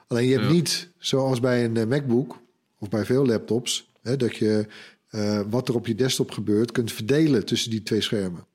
Alleen 0.07 0.25
je 0.25 0.33
hebt 0.33 0.45
Ja. 0.45 0.51
niet, 0.51 0.89
zoals 0.97 1.39
bij 1.39 1.63
een 1.65 1.77
eh, 1.77 1.85
MacBook 1.85 2.39
of 2.79 2.89
bij 2.89 3.05
veel 3.05 3.25
laptops, 3.25 3.91
hè, 4.01 4.17
dat 4.17 4.35
je 4.35 4.65
eh, 5.09 5.41
wat 5.49 5.67
er 5.67 5.75
op 5.75 5.87
je 5.87 5.95
desktop 5.95 6.31
gebeurt 6.31 6.71
kunt 6.71 6.91
verdelen 6.91 7.45
tussen 7.45 7.69
die 7.71 7.83
twee 7.83 8.01
schermen. 8.01 8.45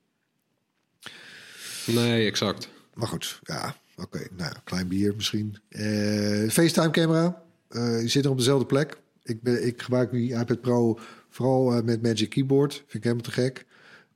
Nee, 1.87 2.25
exact. 2.25 2.69
Maar 2.93 3.07
goed, 3.07 3.39
ja, 3.43 3.75
oké. 3.95 4.27
Nou, 4.37 4.53
klein 4.63 4.87
bier 4.87 5.13
misschien. 5.15 5.57
Eh 5.69 6.49
FaceTime 6.49 6.89
camera. 6.91 7.43
Eh 7.69 8.01
je 8.01 8.07
zit 8.07 8.25
er 8.25 8.31
op 8.31 8.37
dezelfde 8.37 8.65
plek. 8.65 8.97
Ik, 9.23 9.41
ben, 9.41 9.65
ik 9.67 9.81
gebruik 9.81 10.11
die 10.11 10.33
iPad 10.33 10.61
Pro 10.61 10.99
vooral 11.29 11.73
eh, 11.73 11.83
met 11.83 12.01
Magic 12.01 12.29
Keyboard. 12.29 12.73
Vind 12.73 12.93
ik 12.93 13.03
helemaal 13.03 13.23
te 13.23 13.31
gek. 13.31 13.65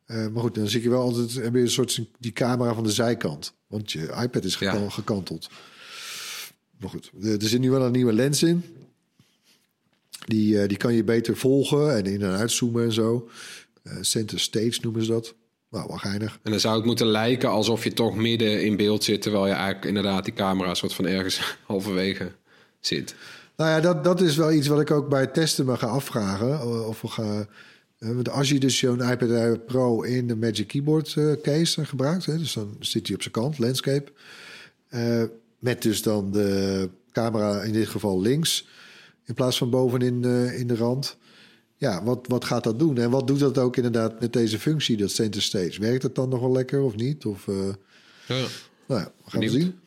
Maar 0.05 0.41
goed, 0.41 0.55
dan 0.55 0.67
zit 0.67 0.83
je 0.83 0.89
wel 0.89 1.01
altijd 1.01 1.33
heb 1.33 1.53
je 1.53 1.59
een 1.59 1.69
soort 1.69 2.01
die 2.19 2.31
camera 2.31 2.73
van 2.73 2.83
de 2.83 2.91
zijkant. 2.91 3.53
Want 3.67 3.91
je 3.91 3.99
iPad 4.21 4.43
is 4.43 4.57
Ja. 4.57 4.89
gekanteld. 4.89 5.49
Maar 6.79 6.89
goed, 6.89 7.11
er 7.23 7.47
zit 7.47 7.59
nu 7.59 7.69
wel 7.71 7.85
een 7.85 7.91
nieuwe 7.91 8.13
lens 8.13 8.43
in. 8.43 8.63
Die, 10.25 10.67
die 10.67 10.77
kan 10.77 10.93
je 10.93 11.03
beter 11.03 11.37
volgen 11.37 11.95
en 11.95 12.05
in- 12.05 12.21
en 12.21 12.29
uitzoomen 12.37 12.83
en 12.83 12.91
zo. 12.91 13.29
Center 14.01 14.39
stage 14.39 14.77
noemen 14.81 15.03
ze 15.05 15.11
dat. 15.11 15.35
Nou, 15.71 15.87
wel 15.87 15.97
geinig. 15.97 16.39
En 16.43 16.51
dan 16.51 16.59
zou 16.59 16.75
het 16.75 16.85
moeten 16.85 17.07
lijken 17.07 17.49
alsof 17.49 17.83
je 17.83 17.93
toch 17.93 18.15
midden 18.15 18.63
in 18.63 18.77
beeld 18.77 19.03
zit... 19.03 19.21
terwijl 19.21 19.47
je 19.47 19.53
eigenlijk 19.53 19.85
inderdaad 19.85 20.25
die 20.25 20.33
camera 20.33 20.73
soort 20.73 20.93
van 20.93 21.05
ergens 21.05 21.55
halverwege 21.67 22.31
zit. 22.79 23.15
Nou 23.55 23.69
ja, 23.69 23.79
dat, 23.79 24.03
dat 24.03 24.21
is 24.21 24.35
wel 24.35 24.51
iets 24.51 24.67
wat 24.67 24.81
ik 24.81 24.91
ook 24.91 25.09
bij 25.09 25.19
het 25.19 25.33
testen 25.33 25.65
me 25.65 25.77
ga 25.77 25.87
afvragen. 25.87 26.87
Of 26.87 27.01
we 27.01 27.07
gaan, 27.07 27.47
eh, 27.97 28.11
want 28.11 28.29
als 28.29 28.49
je 28.49 28.59
dus 28.59 28.77
zo'n 28.77 29.09
iPad 29.11 29.65
Pro 29.65 30.01
in 30.01 30.27
de 30.27 30.35
Magic 30.35 30.67
Keyboard 30.67 31.13
eh, 31.17 31.31
case 31.41 31.85
gebruikt... 31.85 32.25
Hè, 32.25 32.37
dus 32.37 32.53
dan 32.53 32.75
zit 32.79 33.05
hij 33.07 33.15
op 33.15 33.21
zijn 33.21 33.33
kant, 33.33 33.59
landscape... 33.59 34.11
eh, 34.89 35.23
met 35.59 35.81
dus 35.81 36.01
dan 36.01 36.31
de 36.31 36.89
camera 37.11 37.61
in 37.61 37.73
dit 37.73 37.87
geval 37.87 38.21
links... 38.21 38.67
in 39.25 39.33
plaats 39.33 39.57
van 39.57 39.69
bovenin 39.69 40.23
eh, 40.23 40.59
in 40.59 40.67
de 40.67 40.75
rand... 40.75 41.17
Ja, 41.81 42.03
wat, 42.03 42.27
wat 42.27 42.45
gaat 42.45 42.63
dat 42.63 42.79
doen? 42.79 42.97
En 42.97 43.09
wat 43.09 43.27
doet 43.27 43.39
dat 43.39 43.57
ook 43.57 43.75
inderdaad 43.75 44.19
met 44.19 44.33
deze 44.33 44.59
functie, 44.59 44.97
dat 44.97 45.11
center 45.11 45.41
stage? 45.41 45.81
Werkt 45.81 46.03
het 46.03 46.15
dan 46.15 46.29
nog 46.29 46.39
wel 46.39 46.51
lekker 46.51 46.81
of 46.81 46.95
niet? 46.95 47.25
Of, 47.25 47.47
eh, 47.47 47.55
Ja. 48.27 48.35
nou 48.87 48.99
ja, 49.01 49.11
we 49.23 49.29
gaan 49.31 49.39
Benieuwd. 49.39 49.51
zien. 49.61 49.79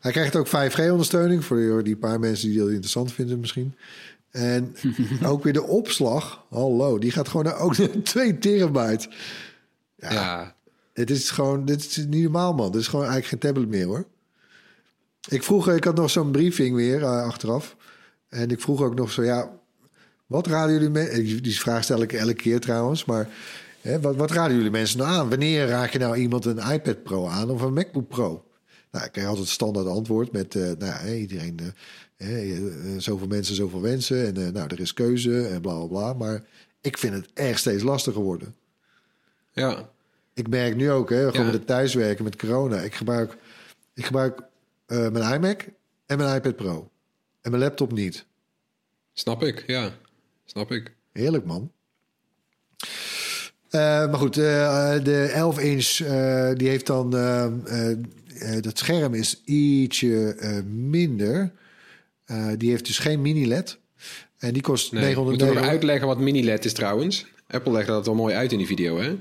Hij 0.00 0.12
krijgt 0.12 0.36
ook 0.36 0.46
5G-ondersteuning 0.46 1.44
voor 1.44 1.82
die 1.84 1.96
paar 1.96 2.20
mensen 2.20 2.48
die 2.48 2.58
dat 2.58 2.68
interessant 2.68 3.12
vinden 3.12 3.40
misschien. 3.40 3.74
En 4.30 4.74
ook 5.24 5.42
weer 5.44 5.52
de 5.52 5.62
opslag. 5.62 6.44
Hallo, 6.50 6.98
die 6.98 7.10
gaat 7.10 7.28
gewoon 7.28 7.44
naar 7.44 7.58
ook 7.58 7.76
naar 7.78 8.02
2 8.02 8.38
terabyte. 8.38 9.08
Ja, 9.96 10.12
ja. 10.12 10.54
Het 10.92 11.10
is 11.10 11.30
gewoon, 11.30 11.64
dit 11.64 11.80
is 11.84 11.96
niet 11.96 12.22
normaal 12.22 12.54
man. 12.54 12.72
Dit 12.72 12.80
is 12.80 12.88
gewoon 12.88 13.06
eigenlijk 13.06 13.42
geen 13.42 13.52
tablet 13.52 13.68
meer 13.78 13.86
hoor. 13.86 14.06
Ik 15.28 15.42
vroeg, 15.42 15.68
ik 15.70 15.84
had 15.84 15.96
nog 15.96 16.10
zo'n 16.10 16.30
briefing 16.30 16.76
weer 16.76 17.02
eh, 17.02 17.22
achteraf. 17.22 17.76
En 18.28 18.50
ik 18.50 18.60
vroeg 18.60 18.82
ook 18.82 18.94
nog 18.94 19.10
zo, 19.10 19.22
ja, 19.24 19.50
wat 20.26 20.46
raden 20.46 20.72
jullie 20.74 20.88
mensen... 20.90 21.42
Die 21.42 21.58
vraag 21.58 21.84
stel 21.84 22.02
ik 22.02 22.12
elke 22.12 22.34
keer 22.34 22.60
trouwens, 22.60 23.04
maar... 23.04 23.28
Hè, 23.80 24.00
wat, 24.00 24.16
wat 24.16 24.30
raden 24.30 24.56
jullie 24.56 24.70
mensen 24.70 24.98
nou 24.98 25.10
aan? 25.10 25.28
Wanneer 25.28 25.66
raak 25.66 25.90
je 25.90 25.98
nou 25.98 26.16
iemand 26.16 26.44
een 26.44 26.58
iPad 26.72 27.02
Pro 27.02 27.26
aan 27.26 27.50
of 27.50 27.62
een 27.62 27.72
MacBook 27.72 28.08
Pro? 28.08 28.44
Nou, 28.90 29.04
ik 29.04 29.12
krijg 29.12 29.26
altijd 29.26 29.44
het 29.46 29.54
standaard 29.54 29.86
antwoord 29.86 30.32
met... 30.32 30.54
eh, 30.54 30.70
nou 30.78 31.08
iedereen... 31.14 31.58
eh, 32.16 32.26
hè, 32.28 32.38
eh, 32.40 32.98
zoveel 32.98 33.26
mensen, 33.26 33.54
zoveel 33.54 33.80
wensen. 33.80 34.26
En 34.26 34.52
nou, 34.52 34.68
er 34.68 34.80
is 34.80 34.92
keuze 34.92 35.46
en 35.46 35.60
bla, 35.60 35.74
bla, 35.74 35.86
bla. 35.86 36.12
Maar 36.12 36.42
ik 36.80 36.98
vind 36.98 37.14
het 37.14 37.28
echt 37.34 37.58
steeds 37.58 37.82
lastiger 37.82 38.22
worden. 38.22 38.54
ja. 39.52 39.88
Ik 40.34 40.48
merk 40.48 40.76
nu 40.76 40.90
ook, 40.90 41.10
hè, 41.10 41.16
gewoon 41.16 41.32
Ja. 41.32 41.42
met 41.44 41.52
het 41.52 41.66
thuiswerken, 41.66 42.24
met 42.24 42.36
corona. 42.36 42.80
Ik 42.80 42.94
gebruik, 42.94 43.36
ik 43.94 44.04
gebruik 44.06 44.40
mijn 44.86 45.34
iMac 45.34 45.64
en 46.06 46.18
mijn 46.18 46.36
iPad 46.36 46.56
Pro. 46.56 46.90
En 47.40 47.50
mijn 47.50 47.62
laptop 47.62 47.92
niet. 47.92 48.24
Snap 49.12 49.42
ik, 49.42 49.64
ja. 49.66 49.92
Snap 50.46 50.72
ik. 50.72 50.94
Heerlijk, 51.12 51.44
man. 51.44 51.70
Eh, 53.70 53.80
maar 53.80 54.18
goed, 54.18 54.36
eh, 54.36 54.94
de 55.02 55.30
11 55.32 55.58
inch, 55.58 56.00
eh, 56.00 56.50
die 56.54 56.68
heeft 56.68 56.86
dan... 56.86 57.10
dat 58.60 58.78
scherm 58.78 59.14
is 59.14 59.42
ietsje 59.44 60.36
minder. 60.66 61.52
Die 62.56 62.70
heeft 62.70 62.86
dus 62.86 62.98
geen 62.98 63.22
mini-LED. 63.22 63.78
En 64.38 64.52
die 64.52 64.62
kost 64.62 64.92
Nee, 64.92 65.02
moeten 65.02 65.24
we 65.24 65.30
909 65.30 65.62
nog 65.62 65.70
uitleggen 65.70 66.06
wat 66.06 66.18
mini-LED 66.18 66.64
is 66.64 66.72
trouwens? 66.72 67.26
Apple 67.48 67.72
legde 67.72 67.92
dat 67.92 68.06
wel 68.06 68.14
mooi 68.14 68.34
uit 68.34 68.52
in 68.52 68.58
die 68.58 68.66
video, 68.66 68.98
hè? 68.98 69.16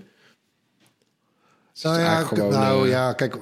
Is 1.76 1.82
Nou 1.82 1.99
ja, 1.99 2.23
gewoon, 2.23 2.51
nou 2.51 2.89
ja, 2.89 3.13
kijk, 3.13 3.36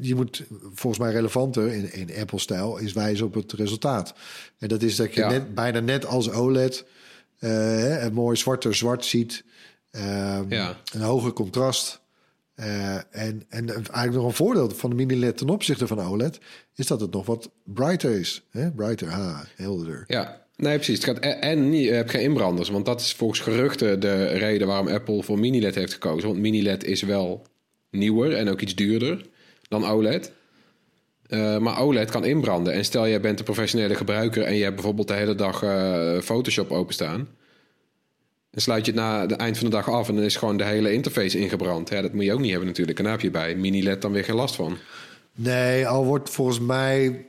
je 0.00 0.14
moet 0.14 0.42
volgens 0.74 1.02
mij 1.02 1.12
relevanter 1.12 1.72
in, 1.72 1.92
in 1.92 2.20
Apple-stijl 2.20 2.78
is 2.78 2.92
wijzen 2.92 3.26
op 3.26 3.34
het 3.34 3.52
resultaat. 3.52 4.14
En 4.58 4.68
dat 4.68 4.82
is 4.82 4.96
dat 4.96 5.14
je 5.14 5.20
Ja. 5.20 5.28
net, 5.28 5.54
bijna 5.54 5.80
net 5.80 6.06
als 6.06 6.30
OLED 6.30 6.84
eh, 7.42 8.02
een 8.02 8.12
mooi 8.12 8.36
zwarte 8.36 8.72
zwart 8.72 9.04
ziet. 9.04 9.44
Ehm, 9.90 10.44
Ja. 10.48 10.76
Een 10.94 11.00
hoger 11.00 11.32
contrast. 11.32 12.00
Eh, 12.54 12.94
en, 12.94 13.42
en 13.48 13.68
eigenlijk 13.68 14.12
nog 14.12 14.24
een 14.24 14.32
voordeel 14.32 14.70
van 14.70 14.90
de 14.90 14.96
mini-LED 14.96 15.36
ten 15.36 15.48
opzichte 15.48 15.86
van 15.86 16.00
OLED... 16.00 16.38
is 16.74 16.86
dat 16.86 17.00
het 17.00 17.12
nog 17.12 17.26
wat 17.26 17.50
brighter 17.64 18.10
is. 18.10 18.42
Hè? 18.50 18.70
Brighter, 18.70 19.08
ha, 19.08 19.44
helderder. 19.56 20.04
Ja, 20.06 20.44
nee, 20.56 20.74
precies. 20.76 20.94
Het 20.94 21.04
gaat 21.04 21.18
en, 21.18 21.40
en 21.40 21.70
niet- 21.70 21.84
je 21.84 21.90
hebt 21.92 22.10
geen 22.10 22.22
inbranders. 22.22 22.68
Want 22.68 22.86
dat 22.86 23.00
is 23.00 23.12
volgens 23.12 23.40
geruchten 23.40 24.00
de 24.00 24.24
reden 24.26 24.66
waarom 24.66 24.88
Apple 24.88 25.22
voor 25.22 25.38
mini-LED 25.38 25.74
heeft 25.74 25.92
gekozen. 25.92 26.28
Want 26.28 26.40
mini-LED 26.40 26.84
is 26.84 27.02
wel 27.02 27.46
nieuwer 27.90 28.36
en 28.36 28.48
ook 28.48 28.60
iets 28.60 28.74
duurder 28.74 29.26
dan 29.68 29.84
OLED. 29.86 30.32
Eh, 31.32 31.58
maar 31.58 31.80
OLED 31.80 32.10
kan 32.10 32.24
inbranden. 32.24 32.72
En 32.72 32.84
stel 32.84 33.08
jij 33.08 33.20
bent 33.20 33.38
een 33.38 33.44
professionele 33.44 33.94
gebruiker 33.94 34.42
en 34.42 34.54
je 34.54 34.62
hebt 34.62 34.74
bijvoorbeeld 34.74 35.08
de 35.08 35.14
hele 35.14 35.34
dag 35.34 35.62
eh, 35.62 36.18
Photoshop 36.18 36.70
openstaan. 36.70 37.28
Dan 38.50 38.60
sluit 38.60 38.86
je 38.86 38.92
het 38.92 39.00
na 39.00 39.20
het 39.20 39.32
eind 39.32 39.58
van 39.58 39.66
de 39.70 39.76
dag 39.76 39.90
af 39.90 40.08
en 40.08 40.14
dan 40.14 40.24
is 40.24 40.36
gewoon 40.36 40.56
de 40.56 40.64
hele 40.64 40.92
interface 40.92 41.38
ingebrand. 41.38 41.88
Ja, 41.88 42.02
dat 42.02 42.12
moet 42.12 42.24
je 42.24 42.32
ook 42.32 42.40
niet 42.40 42.50
hebben 42.50 42.68
natuurlijk. 42.68 42.98
En 42.98 43.04
daar 43.04 43.12
heb 43.12 43.22
je 43.22 43.30
bij 43.30 43.56
mini-LED 43.56 44.02
dan 44.02 44.12
weer 44.12 44.24
geen 44.24 44.34
last 44.34 44.54
van. 44.54 44.76
Nee, 45.34 45.88
al 45.88 46.04
wordt 46.04 46.30
volgens 46.30 46.60
mij... 46.60 47.26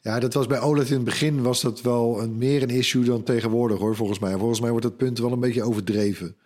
Ja, 0.00 0.20
dat 0.20 0.34
was 0.34 0.46
bij 0.46 0.60
OLED 0.60 0.88
in 0.88 0.94
het 0.94 1.04
begin 1.04 1.42
was 1.42 1.60
dat 1.60 1.80
wel 1.80 2.22
een, 2.22 2.38
meer 2.38 2.62
een 2.62 2.70
issue 2.70 3.04
dan 3.04 3.22
tegenwoordig 3.22 3.78
hoor, 3.78 3.96
volgens 3.96 4.18
mij. 4.18 4.36
Volgens 4.36 4.60
mij 4.60 4.70
wordt 4.70 4.86
dat 4.86 4.96
punt 4.96 5.18
wel 5.18 5.32
een 5.32 5.40
beetje 5.40 5.62
overdreven. 5.62 6.36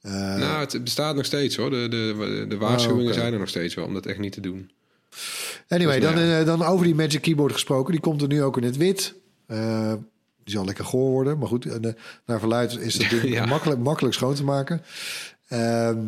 Eh, 0.00 0.12
nou, 0.12 0.60
het 0.60 0.84
bestaat 0.84 1.16
nog 1.16 1.24
steeds 1.24 1.56
hoor. 1.56 1.70
De, 1.70 1.86
de, 1.88 2.44
de 2.48 2.56
waarschuwingen 2.56 3.12
Oh, 3.12 3.18
zijn 3.18 3.32
er 3.32 3.38
nog 3.38 3.48
steeds 3.48 3.74
wel 3.74 3.84
om 3.84 3.94
dat 3.94 4.06
echt 4.06 4.18
niet 4.18 4.32
te 4.32 4.40
doen. 4.40 4.70
Anyway, 5.70 6.00
Dus 6.00 6.04
dan, 6.08 6.14
nou 6.18 6.26
ja. 6.28 6.38
eh, 6.40 6.46
dan 6.46 6.62
over 6.62 6.84
die 6.84 6.94
Magic 6.94 7.20
Keyboard 7.22 7.52
gesproken. 7.52 7.92
Die 7.92 8.00
komt 8.00 8.22
er 8.22 8.28
nu 8.28 8.42
ook 8.42 8.56
in 8.56 8.62
het 8.62 8.76
wit. 8.76 9.14
Eh, 9.46 9.92
die 10.44 10.54
zal 10.54 10.64
lekker 10.64 10.84
goor 10.84 11.10
worden. 11.10 11.38
Maar 11.38 11.48
goed, 11.48 11.64
en, 11.66 11.84
eh, 11.84 11.92
naar 12.26 12.38
verluid 12.38 12.76
is 12.78 12.94
dat 12.94 13.10
ding 13.20 13.34
Ja. 13.34 13.46
makkelijk, 13.46 13.80
makkelijk 13.80 14.14
schoon 14.14 14.34
te 14.34 14.44
maken. 14.44 14.82
Ehm, 15.48 15.98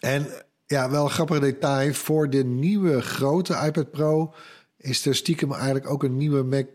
En 0.00 0.26
ja, 0.66 0.90
wel 0.90 1.04
een 1.04 1.10
grappig 1.10 1.40
detail. 1.40 1.92
Voor 1.94 2.30
de 2.30 2.44
nieuwe 2.44 3.00
grote 3.02 3.62
iPad 3.66 3.90
Pro 3.90 4.34
is 4.76 5.06
er 5.06 5.14
stiekem 5.14 5.52
eigenlijk 5.52 5.90
ook 5.90 6.02
een 6.02 6.16
nieuwe 6.16 6.42
Mac, 6.42 6.66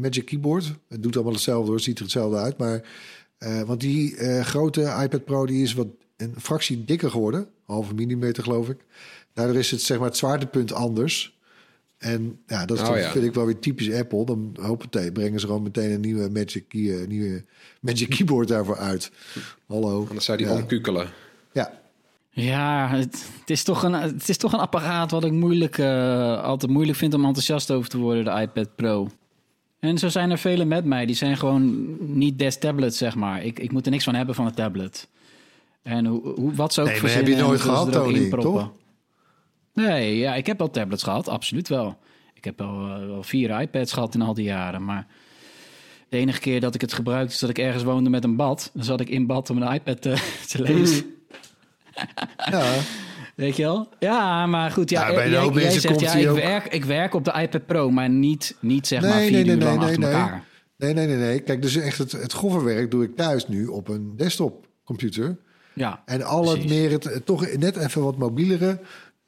Magic 0.00 0.24
Keyboard. 0.24 0.72
Het 0.88 1.02
doet 1.02 1.14
allemaal 1.14 1.32
hetzelfde 1.32 1.70
hoor, 1.70 1.80
ziet 1.80 1.96
er 1.96 2.02
hetzelfde 2.02 2.36
uit. 2.38 2.58
Maar, 2.58 2.82
eh, 3.38 3.62
want 3.62 3.80
die 3.80 4.16
grote 4.42 4.80
iPad 5.02 5.24
Pro 5.24 5.46
die 5.46 5.62
is 5.62 5.74
wat 5.74 5.86
een 6.16 6.34
fractie 6.38 6.84
dikker 6.84 7.10
geworden. 7.10 7.48
Halve 7.64 7.94
millimeter 7.94 8.42
geloof 8.42 8.68
ik. 8.68 8.78
Daardoor 9.36 9.56
is 9.56 9.70
het 9.70 9.80
zeg 9.82 9.98
maar 9.98 10.06
het 10.08 10.16
zwaartepunt 10.16 10.72
anders. 10.72 11.38
En 11.98 12.38
ja, 12.46 12.66
dat 12.66 12.76
is 12.76 12.82
Oh, 12.82 12.88
toch- 12.88 12.98
ja. 12.98 13.10
vind 13.10 13.24
ik 13.24 13.34
wel 13.34 13.44
weer 13.46 13.58
typisch 13.58 13.92
Apple. 13.92 14.24
Dan 14.24 14.56
hoppatee, 14.60 15.12
brengen 15.12 15.40
ze 15.40 15.46
gewoon 15.46 15.62
meteen 15.62 15.90
een 15.90 16.00
nieuwe 16.00 16.28
Magic, 16.30 16.64
Key, 16.68 17.00
eh, 17.00 17.06
nieuwe 17.06 17.44
Magic 17.80 18.08
Keyboard 18.08 18.48
daarvoor 18.48 18.76
uit. 18.76 19.10
Hallo. 19.66 20.06
Anders 20.08 20.24
zou 20.24 20.38
die 20.38 20.46
ja. 20.46 20.52
omkukelen. 20.54 21.08
Ja, 21.52 21.80
Ja, 22.30 22.88
het, 22.88 23.24
het, 23.40 23.50
is 23.50 23.62
toch 23.62 23.82
een, 23.82 23.92
het 23.92 24.28
is 24.28 24.36
toch 24.36 24.52
een 24.52 24.58
apparaat 24.58 25.10
wat 25.10 25.24
ik 25.24 25.32
moeilijk, 25.32 25.78
eh, 25.78 26.42
altijd 26.42 26.72
moeilijk 26.72 26.98
vind 26.98 27.14
om 27.14 27.24
enthousiast 27.24 27.70
over 27.70 27.88
te 27.90 27.98
worden, 27.98 28.24
de 28.24 28.40
iPad 28.40 28.74
Pro. 28.76 29.08
En 29.78 29.98
zo 29.98 30.08
zijn 30.08 30.30
er 30.30 30.38
velen 30.38 30.68
met 30.68 30.84
mij. 30.84 31.06
Die 31.06 31.16
zijn 31.16 31.36
gewoon 31.36 31.96
niet 32.16 32.38
des 32.38 32.58
tablets, 32.58 32.98
zeg 32.98 33.14
maar. 33.14 33.44
Ik, 33.44 33.58
ik 33.58 33.72
moet 33.72 33.84
er 33.84 33.90
niks 33.92 34.04
van 34.04 34.14
hebben 34.14 34.34
van 34.34 34.46
een 34.46 34.54
tablet. 34.54 35.08
En 35.82 36.06
hoe, 36.06 36.22
hoe, 36.34 36.54
wat 36.54 36.72
ze 36.72 36.80
ook 36.80 36.86
Nee, 36.86 37.00
maar 37.00 37.10
heb 37.10 37.10
verzinnen, 37.18 37.42
je 37.44 37.48
nooit 37.48 37.60
gehad, 37.60 37.92
Tony, 37.92 38.28
toch? 38.30 38.72
Nee, 39.76 40.16
ja, 40.16 40.34
ik 40.34 40.46
heb 40.46 40.58
wel 40.58 40.70
tablets 40.70 41.02
gehad, 41.02 41.28
absoluut 41.28 41.68
wel. 41.68 41.98
Ik 42.34 42.44
heb 42.44 42.58
wel, 42.58 42.88
eh, 42.88 43.06
wel 43.06 43.22
vier 43.22 43.60
iPads 43.60 43.92
gehad 43.92 44.14
in 44.14 44.22
al 44.22 44.34
die 44.34 44.44
jaren. 44.44 44.84
Maar 44.84 45.06
de 46.08 46.16
enige 46.16 46.40
keer 46.40 46.60
dat 46.60 46.74
ik 46.74 46.80
het 46.80 46.92
gebruikte 46.92 47.32
is 47.34 47.38
dat 47.40 47.50
ik 47.50 47.58
ergens 47.58 47.82
woonde 47.82 48.10
met 48.10 48.24
een 48.24 48.36
bad. 48.36 48.70
Dan 48.74 48.84
zat 48.84 49.00
ik 49.00 49.08
in 49.08 49.26
bad 49.26 49.50
om 49.50 49.62
een 49.62 49.72
iPad 49.74 50.02
te, 50.02 50.14
te 50.50 50.62
lezen. 50.62 51.04
ja. 52.50 52.72
Weet 53.34 53.56
je 53.56 53.62
wel? 53.62 53.88
Ja, 53.98 54.46
maar 54.46 54.70
goed. 54.70 54.90
Ja, 54.90 55.02
Nou, 55.02 55.14
bij 55.14 55.30
jij, 55.30 55.48
jij 55.48 55.70
zegt, 55.80 56.00
ja, 56.00 56.14
ik, 56.14 56.28
ook- 56.28 56.36
werk, 56.36 56.66
ik 56.66 56.84
werk 56.84 57.14
op 57.14 57.24
de 57.24 57.32
iPad 57.40 57.66
Pro, 57.66 57.90
maar 57.90 58.08
niet, 58.10 58.56
niet 58.60 58.86
zeg 58.86 59.02
maar 59.02 59.12
vier 59.12 59.30
nee, 59.30 59.44
nee, 59.44 59.56
uur 59.56 59.62
lang 59.62 59.76
nee, 59.78 59.84
achter 59.88 60.00
nee. 60.00 60.10
elkaar. 60.10 60.44
Nee, 60.76 60.92
nee, 60.94 61.06
nee, 61.06 61.16
nee. 61.16 61.40
Kijk, 61.40 61.62
dus 61.62 61.76
echt 61.76 61.98
het, 61.98 62.12
het 62.12 62.32
grove 62.32 62.64
werk 62.64 62.90
doe 62.90 63.04
ik 63.04 63.16
thuis 63.16 63.48
nu 63.48 63.66
op 63.66 63.88
een 63.88 64.12
desktopcomputer. 64.16 65.38
Ja, 65.74 66.02
En 66.04 66.22
al 66.22 66.50
het 66.50 66.68
meer, 66.68 66.90
het, 66.90 67.04
het 67.04 67.26
toch 67.26 67.56
net 67.56 67.76
even 67.76 68.02
wat 68.02 68.16
mobielere. 68.18 68.80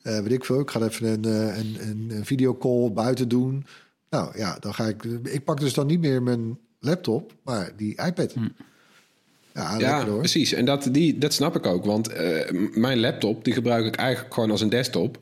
Eh 0.08 0.20
weet 0.22 0.32
ik 0.32 0.44
veel, 0.44 0.60
ik 0.60 0.70
ga 0.70 0.80
even 0.80 1.06
een, 1.06 1.24
eh, 1.24 1.58
een, 1.58 1.76
een, 1.80 2.06
een 2.10 2.24
videocall 2.24 2.92
buiten 2.92 3.28
doen. 3.28 3.66
Nou 4.10 4.38
ja, 4.38 4.56
dan 4.60 4.74
ga 4.74 4.84
ik... 4.84 5.02
Ik 5.22 5.44
pak 5.44 5.60
dus 5.60 5.74
dan 5.74 5.86
niet 5.86 6.00
meer 6.00 6.22
mijn 6.22 6.58
laptop, 6.80 7.32
maar 7.42 7.72
die 7.76 8.02
iPad. 8.06 8.32
Hm. 8.32 8.48
Ja, 9.54 9.72
Ja, 9.72 9.76
lekker 9.76 10.08
hoor. 10.08 10.18
precies. 10.18 10.52
En 10.52 10.64
dat, 10.64 10.88
die, 10.92 11.18
dat 11.18 11.32
snap 11.32 11.56
ik 11.56 11.66
ook. 11.66 11.84
Want 11.84 12.08
eh, 12.08 12.50
mijn 12.74 13.00
laptop, 13.00 13.44
die 13.44 13.52
gebruik 13.52 13.86
ik 13.86 13.96
eigenlijk 13.96 14.34
gewoon 14.34 14.50
als 14.50 14.60
een 14.60 14.68
desktop. 14.68 15.18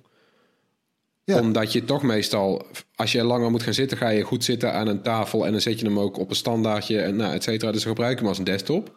Ja. 1.24 1.40
Omdat 1.40 1.72
je 1.72 1.84
toch 1.84 2.02
meestal, 2.02 2.66
als 2.94 3.12
je 3.12 3.24
langer 3.24 3.50
moet 3.50 3.62
gaan 3.62 3.74
zitten, 3.74 3.96
ga 3.96 4.08
je 4.08 4.22
goed 4.22 4.44
zitten 4.44 4.72
aan 4.72 4.86
een 4.86 5.02
tafel. 5.02 5.46
En 5.46 5.52
dan 5.52 5.60
zet 5.60 5.80
je 5.80 5.86
hem 5.86 5.98
ook 5.98 6.18
op 6.18 6.30
een 6.30 6.36
standaardje 6.36 7.00
en 7.00 7.16
nou, 7.16 7.34
et 7.34 7.42
cetera. 7.42 7.72
Dus 7.72 7.82
dan 7.82 7.90
gebruik 7.90 8.12
ik 8.12 8.18
hem 8.18 8.28
als 8.28 8.38
een 8.38 8.44
desktop. 8.44 8.96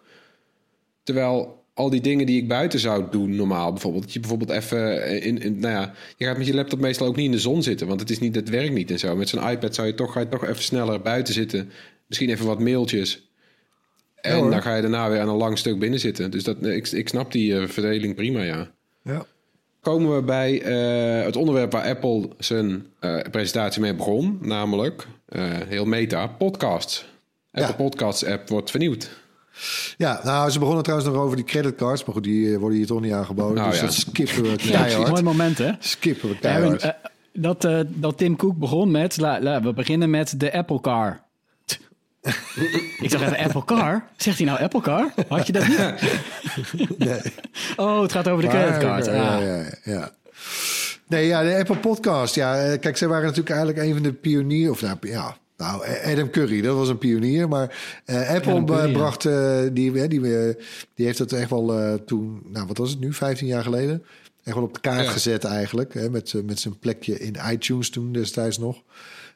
Terwijl 1.03 1.59
al 1.80 1.89
die 1.89 2.01
dingen 2.01 2.25
die 2.25 2.41
ik 2.41 2.47
buiten 2.47 2.80
zou 2.80 3.03
doen 3.11 3.36
normaal, 3.36 3.71
bijvoorbeeld. 3.71 4.03
Dat 4.03 4.13
je 4.13 4.19
bijvoorbeeld 4.19 4.49
even 4.49 5.07
in, 5.21 5.41
in, 5.41 5.59
nou 5.59 5.73
ja, 5.73 5.93
je 6.17 6.25
gaat 6.25 6.38
met 6.38 6.47
je 6.47 6.53
laptop 6.53 6.80
meestal 6.80 7.07
ook 7.07 7.15
niet 7.15 7.25
in 7.25 7.32
de 7.32 7.39
zon 7.39 7.63
zitten. 7.63 7.88
Want 7.88 7.99
het 7.99 8.09
is 8.09 8.19
niet, 8.19 8.36
het 8.36 8.49
werkt 8.49 8.73
niet 8.73 8.91
en 8.91 8.99
zo. 8.99 9.15
Met 9.15 9.30
zo'n 9.30 9.49
iPad 9.49 9.75
zou 9.75 9.88
je 9.88 9.93
toch, 9.93 10.11
ga 10.11 10.19
je 10.19 10.30
toch 10.30 10.43
even 10.43 10.63
sneller 10.63 11.01
buiten 11.01 11.34
zitten. 11.34 11.71
Misschien 12.07 12.30
even 12.30 12.45
wat 12.45 12.59
mailtjes. 12.59 13.30
En 14.21 14.49
dan 14.49 14.61
ga 14.61 14.75
je 14.75 14.82
daarna 14.82 15.09
weer 15.09 15.19
aan 15.19 15.30
een 15.30 15.36
lang 15.36 15.57
stuk 15.57 15.80
binnen 15.80 15.99
zitten. 15.99 16.32
Dus 16.32 16.43
dat, 16.43 16.65
ik, 16.65 16.88
ik 16.88 17.09
snap 17.09 17.32
die 17.32 17.59
eh, 17.59 17.67
verdeling 17.67 18.15
prima, 18.15 18.41
ja. 18.41 18.71
Ja. 19.03 19.25
Komen 19.82 20.15
we 20.15 20.21
bij 20.21 20.61
eh, 20.61 21.25
het 21.25 21.36
onderwerp 21.36 21.71
waar 21.71 21.88
Apple 21.88 22.30
zijn 22.38 22.86
eh, 22.99 23.19
presentatie 23.32 23.82
mee 23.82 23.95
begon. 23.95 24.38
Namelijk, 24.41 25.07
eh, 25.25 25.43
heel 25.67 25.86
meta, 25.86 26.27
podcasts. 26.27 27.05
Apple 27.51 27.67
Ja. 27.67 27.73
Podcasts 27.73 28.25
app 28.25 28.49
wordt 28.49 28.71
vernieuwd. 28.71 29.09
Ja, 29.97 30.20
nou, 30.24 30.49
ze 30.49 30.60
begonnen 30.60 30.84
trouwens 30.84 31.10
nog 31.10 31.20
over 31.22 31.36
die 31.36 31.45
creditcards. 31.45 32.03
Maar 32.05 32.14
goed, 32.16 32.24
die 32.24 32.53
eh, 32.53 32.60
worden 32.60 32.78
hier 32.78 32.88
toch 32.88 33.01
niet 33.01 33.12
aangeboden. 33.14 33.55
Nou 33.55 33.70
dus 33.70 33.80
ja. 33.80 33.86
dat 33.86 33.93
skippen 33.95 34.43
we 34.43 34.49
Ja, 34.57 34.82
keihard. 34.82 35.10
mooi 35.10 35.22
moment, 35.22 35.57
hè? 35.57 35.72
skippen 35.80 36.30
we 36.30 36.36
Ja, 36.36 36.39
keihard. 36.41 36.82
eh, 36.84 36.89
dat, 37.34 37.66
eh, 37.66 37.80
dat 37.88 38.18
Tim 38.18 38.36
Cook 38.36 38.57
begon 38.57 38.91
met, 38.91 39.18
la, 39.18 39.41
la, 39.41 39.62
we 39.62 39.74
beginnen 39.74 40.10
met 40.10 40.39
de 40.39 40.53
Apple 40.53 40.82
Car. 40.82 41.22
ik 43.01 43.10
zeg 43.10 43.22
even 43.22 43.38
Apple 43.38 43.66
Car? 43.66 44.07
Zegt 44.18 44.38
hij 44.38 44.45
nou 44.47 44.60
Apple 44.60 44.82
Car? 44.82 45.14
Had 45.28 45.47
je 45.47 45.53
dat 45.53 45.68
niet? 45.68 45.78
nee. 46.97 47.20
Oh, 47.76 48.01
het 48.01 48.12
gaat 48.12 48.28
over 48.28 48.43
de 48.43 48.49
creditcard. 48.49 49.07
Ah. 49.07 49.14
ja, 49.16 49.39
ja, 49.39 49.64
ja. 49.84 50.12
Nee, 51.07 51.28
ja, 51.28 51.43
de 51.43 51.55
Apple 51.57 51.76
Podcast. 51.78 52.36
Ja, 52.36 52.78
kijk, 52.78 52.97
zij 52.97 53.07
waren 53.07 53.24
natuurlijk 53.24 53.49
eigenlijk 53.55 53.88
een 53.88 53.93
van 53.93 54.03
de 54.03 54.14
pioniers. 54.14 54.70
Of 54.70 54.82
nou, 54.82 54.97
ja, 55.01 55.38
nou, 55.60 55.84
Adam 56.03 56.30
Curry, 56.30 56.62
dat 56.62 56.76
was 56.76 56.89
een 56.89 56.97
pionier. 56.97 57.47
Maar 57.47 58.01
eh, 58.05 58.30
Apple 58.30 58.64
Curry, 58.64 58.86
eh, 58.88 58.91
bracht, 58.93 59.26
eh, 59.26 59.60
die, 59.74 60.07
die, 60.07 60.38
eh, 60.47 60.55
die 60.93 61.05
heeft 61.05 61.20
het 61.20 61.34
echt 61.34 61.49
wel 61.49 61.99
toen, 62.05 62.41
nou, 62.51 62.68
wat 62.68 62.78
was 62.78 62.89
het 62.89 62.99
nu, 62.99 63.14
15 63.14 63.47
jaar 63.47 63.64
geleden? 63.64 64.03
Echt 64.43 64.55
wel 64.55 64.66
op 64.66 64.74
de 64.74 64.80
kaart 64.80 65.05
Ja. 65.05 65.12
gezet 65.12 65.43
eigenlijk. 65.43 65.93
Hè, 65.93 66.10
met, 66.10 66.34
met 66.45 66.60
zijn 66.60 66.80
plekje 66.80 67.20
in 67.20 67.36
iTunes 67.51 67.89
toen 67.89 68.12
destijds 68.12 68.57
nog. 68.57 68.82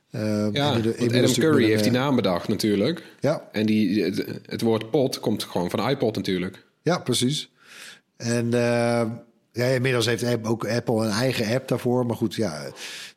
Eh, 0.09 0.47
Ja, 0.51 0.79
de- 0.79 0.95
Adam 0.99 1.33
Curry 1.33 1.65
heeft 1.65 1.83
die 1.83 1.91
naam 1.91 2.15
bedacht 2.15 2.47
natuurlijk. 2.47 3.03
Ja, 3.19 3.47
En 3.51 3.65
die, 3.65 4.03
het, 4.03 4.25
het 4.45 4.61
woord 4.61 4.89
pod 4.91 5.19
komt 5.19 5.43
gewoon 5.43 5.69
van 5.69 5.89
iPod 5.89 6.15
natuurlijk. 6.15 6.65
Ja, 6.81 6.97
precies. 6.97 7.51
En 8.17 8.49
ja, 9.51 9.65
inmiddels 9.65 10.05
heeft 10.05 10.45
ook 10.45 10.67
Apple 10.67 11.05
een 11.05 11.11
eigen 11.11 11.55
app 11.55 11.67
daarvoor. 11.67 12.05
Maar 12.05 12.15
goed, 12.15 12.35
ja, 12.35 12.63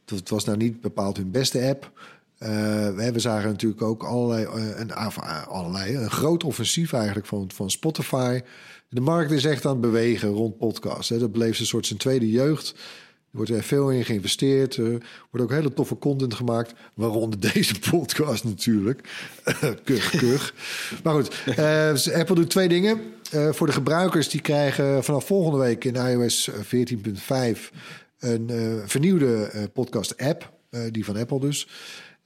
het 0.07 0.29
was 0.31 0.45
nou 0.45 0.59
niet 0.59 0.81
bepaald 0.81 1.17
hun 1.17 1.31
beste 1.31 1.61
app. 1.69 1.93
Eh, 2.39 3.11
we, 3.11 3.21
zagen 3.21 3.49
natuurlijk 3.49 3.83
ook 3.83 4.03
allerlei, 4.03 4.45
eh, 4.45 4.79
een, 4.81 4.93
ah, 4.93 5.17
ah, 5.17 5.47
allerlei, 5.47 5.97
een 5.97 6.11
groot 6.11 6.45
offensief 6.45 6.93
eigenlijk 6.93 7.27
van, 7.27 7.51
van 7.55 7.71
Spotify. 7.71 8.41
De 8.89 9.01
markt 9.01 9.31
is 9.31 9.45
echt 9.45 9.65
aan 9.65 9.73
het 9.73 9.81
bewegen 9.81 10.29
rond 10.29 10.59
podcast. 10.59 11.09
Hè. 11.09 11.19
Dat 11.19 11.33
bleef 11.33 11.59
een 11.59 11.67
soort 11.67 11.87
zijn 11.87 11.99
tweede 11.99 12.31
jeugd. 12.31 12.71
Er 12.71 13.43
wordt 13.43 13.51
er 13.51 13.63
veel 13.63 13.91
in 13.91 14.05
geïnvesteerd. 14.05 14.77
Er 14.77 15.03
wordt 15.31 15.47
ook 15.47 15.51
hele 15.51 15.73
toffe 15.73 15.99
content 15.99 16.35
gemaakt. 16.35 16.73
Waaronder 16.95 17.41
deze 17.53 17.75
podcast 17.91 18.45
natuurlijk. 18.45 19.09
kuch, 19.85 20.11
kuch. 20.11 20.55
Maar 21.03 21.15
goed, 21.15 21.43
eh, 21.57 22.19
Apple 22.19 22.35
doet 22.35 22.51
twee 22.51 22.69
dingen. 22.69 23.01
Eh, 23.31 23.53
voor 23.53 23.67
de 23.67 23.73
gebruikers 23.73 24.29
die 24.29 24.41
krijgen 24.41 25.05
vanaf 25.05 25.27
volgende 25.27 25.59
week 25.59 25.85
in 25.85 25.95
iOS 25.95 26.51
14.5 26.51 27.71
een 28.19 28.51
eh, 28.51 28.87
vernieuwde 28.87 29.43
eh, 29.45 29.63
podcast-app. 29.73 30.55
eh, 30.71 30.81
die 30.91 31.05
van 31.05 31.17
Apple 31.17 31.41
dus. 31.41 31.69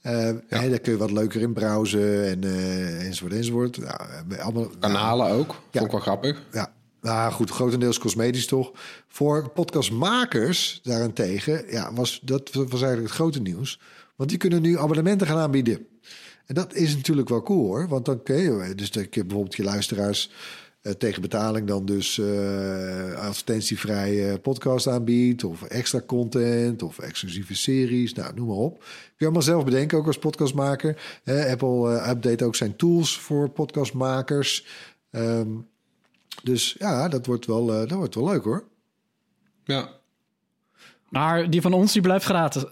Eh, 0.01 0.27
en 0.27 0.69
daar 0.69 0.79
kun 0.79 0.91
je 0.91 0.97
wat 0.97 1.11
leuker 1.11 1.41
in 1.41 1.53
browsen 1.53 2.27
en, 2.27 2.43
eh, 2.43 3.05
enzovoort 3.05 3.33
enzovoort. 3.33 3.77
Nou, 3.77 3.99
eh, 4.29 4.43
allemaal, 4.43 4.69
Kanalen 4.79 5.27
ook. 5.27 5.61
Ja. 5.71 5.85
wel 5.87 5.99
grappig. 5.99 6.41
ja, 6.51 6.73
nou 7.01 7.31
goed, 7.31 7.49
grotendeels 7.49 7.99
cosmetisch 7.99 8.47
toch. 8.47 8.71
Voor 9.07 9.49
podcastmakers 9.49 10.79
daarentegen, 10.83 11.63
ja, 11.69 11.93
was, 11.93 12.19
dat 12.23 12.49
was 12.53 12.71
eigenlijk 12.71 13.01
het 13.01 13.11
grote 13.11 13.41
nieuws. 13.41 13.79
Want 14.15 14.29
die 14.29 14.39
kunnen 14.39 14.61
nu 14.61 14.77
abonnementen 14.77 15.27
gaan 15.27 15.37
aanbieden. 15.37 15.87
En 16.45 16.55
dat 16.55 16.73
is 16.73 16.95
natuurlijk 16.95 17.29
wel 17.29 17.43
cool 17.43 17.65
hoor. 17.65 17.87
Want 17.87 18.05
dan 18.05 18.23
kun 18.23 18.37
je, 18.37 18.75
dus 18.75 18.91
dat 18.91 19.15
je 19.15 19.25
bijvoorbeeld 19.25 19.55
je 19.55 19.63
luisteraars 19.63 20.31
tegen 20.97 21.21
betaling 21.21 21.67
dan 21.67 21.85
dus 21.85 22.17
eh 22.17 23.13
advertentievrije 23.15 24.39
podcast 24.39 24.87
aanbiedt. 24.87 25.43
Of 25.43 25.63
extra 25.63 26.01
content 26.05 26.83
of 26.83 26.99
exclusieve 26.99 27.55
series. 27.55 28.13
Nou, 28.13 28.33
noem 28.35 28.47
maar 28.47 28.55
op. 28.55 28.79
Kun 28.79 28.89
je 29.17 29.23
allemaal 29.25 29.41
zelf 29.41 29.63
bedenken, 29.63 29.97
ook 29.97 30.07
als 30.07 30.17
podcastmaker. 30.17 31.19
Eh, 31.23 31.51
Apple 31.51 31.97
eh, 31.97 32.09
update 32.09 32.45
ook 32.45 32.55
zijn 32.55 32.75
tools 32.75 33.19
voor 33.19 33.49
podcastmakers. 33.49 34.65
Ehm, 35.11 35.49
dus 36.43 36.75
ja, 36.79 37.07
dat 37.07 37.25
wordt 37.25 37.45
wel, 37.45 37.73
eh, 37.73 37.79
dat 37.79 37.91
wordt 37.91 38.15
wel 38.15 38.29
leuk 38.29 38.43
hoor. 38.43 38.63
Ja. 39.63 39.89
Maar 41.09 41.49
die 41.49 41.61
van 41.61 41.73
ons, 41.73 41.93
die 41.93 42.01
blijft 42.01 42.25
gratis. 42.25 42.65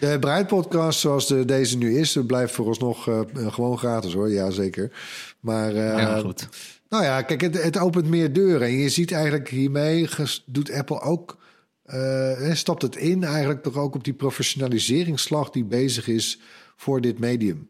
De 0.00 0.16
Breid-podcast 0.20 1.00
zoals 1.00 1.26
de, 1.26 1.44
deze 1.44 1.76
nu 1.76 1.98
is, 1.98 2.12
dat 2.12 2.26
blijft 2.26 2.54
vooralsnog 2.54 3.08
eh 3.08 3.20
gewoon 3.34 3.78
gratis 3.78 4.12
hoor. 4.12 4.30
Ja, 4.30 4.50
zeker. 4.50 4.92
Maar 5.40 5.68
eh, 5.68 5.98
Ja, 5.98 6.18
goed. 6.18 6.48
Nou 6.92 7.04
ja, 7.04 7.22
kijk, 7.22 7.40
het, 7.40 7.62
het 7.62 7.78
opent 7.78 8.06
meer 8.06 8.32
deuren. 8.32 8.66
En 8.68 8.72
je 8.78 8.88
ziet 8.88 9.12
eigenlijk 9.12 9.48
hiermee 9.48 10.08
doet 10.46 10.72
Apple 10.72 11.00
ook... 11.00 11.38
eh, 11.82 12.54
stapt 12.54 12.82
het 12.82 12.96
in 12.96 13.24
eigenlijk 13.24 13.62
toch 13.62 13.76
ook 13.76 13.94
op 13.94 14.04
die 14.04 14.12
professionaliseringsslag 14.14 15.50
die 15.50 15.64
bezig 15.64 16.08
is 16.08 16.40
voor 16.76 17.00
dit 17.00 17.18
medium. 17.18 17.68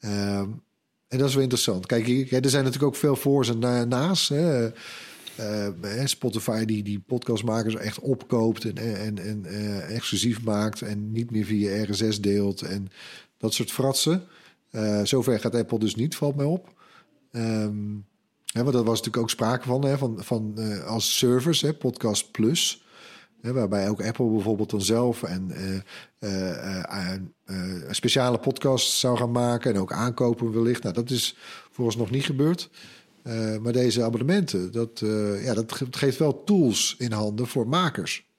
Ehm, 0.00 0.48
en 1.08 1.18
dat 1.18 1.28
is 1.28 1.34
wel 1.34 1.42
interessant. 1.42 1.86
Kijk, 1.86 2.06
er 2.08 2.50
zijn 2.50 2.64
natuurlijk 2.64 2.92
ook 2.92 2.96
veel 2.96 3.16
voor's 3.16 3.48
en 3.48 3.58
na- 3.58 3.84
naast. 3.84 4.28
Hè. 4.28 4.70
Spotify 6.04 6.64
die 6.64 6.82
die 6.82 7.00
podcastmakers 7.06 7.74
echt 7.74 7.98
opkoopt 7.98 8.64
en, 8.64 8.76
en, 8.76 9.18
en 9.18 9.44
eh, 9.44 9.96
exclusief 9.96 10.42
maakt 10.42 10.82
en 10.82 11.12
niet 11.12 11.30
meer 11.30 11.44
via 11.44 11.84
RSS 11.84 12.20
deelt 12.20 12.62
en 12.62 12.88
dat 13.36 13.54
soort 13.54 13.70
fratsen. 13.72 14.22
Eh, 14.70 15.04
zover 15.04 15.40
gaat 15.40 15.54
Apple 15.54 15.78
dus 15.78 15.94
niet, 15.94 16.16
valt 16.16 16.36
mij 16.36 16.44
op. 16.44 16.74
Ehm, 17.32 17.74
Want 18.52 18.72
dat 18.72 18.84
was 18.84 18.96
natuurlijk 18.98 19.16
ook 19.16 19.30
sprake 19.30 19.66
van, 19.66 19.84
hè, 19.84 19.98
van, 19.98 20.16
van 20.18 20.52
eh, 20.56 20.84
als 20.86 21.18
service, 21.18 21.66
hè, 21.66 21.74
Podcast 21.74 22.30
Plus. 22.30 22.84
Hè, 23.40 23.52
waarbij 23.52 23.88
ook 23.88 24.02
Apple 24.02 24.30
bijvoorbeeld 24.30 24.70
dan 24.70 24.82
zelf 24.82 25.22
en, 25.22 25.50
eh, 25.50 25.76
eh, 26.18 27.14
een, 27.44 27.94
speciale 27.94 28.38
podcast 28.38 28.92
zou 28.92 29.16
gaan 29.16 29.30
maken. 29.30 29.74
En 29.74 29.80
ook 29.80 29.92
aankopen 29.92 30.52
wellicht. 30.52 30.82
Nou, 30.82 30.94
dat 30.94 31.10
is 31.10 31.36
volgens 31.70 31.96
nog 31.96 32.10
niet 32.10 32.24
gebeurd. 32.24 32.70
Maar 33.62 33.72
deze 33.72 34.02
abonnementen, 34.02 34.72
dat, 34.72 35.02
ja, 35.42 35.54
dat 35.54 35.72
ge- 35.72 35.86
geeft 35.90 36.18
wel 36.18 36.44
tools 36.44 36.94
in 36.98 37.12
handen 37.12 37.46
voor 37.46 37.68
makers. 37.68 38.29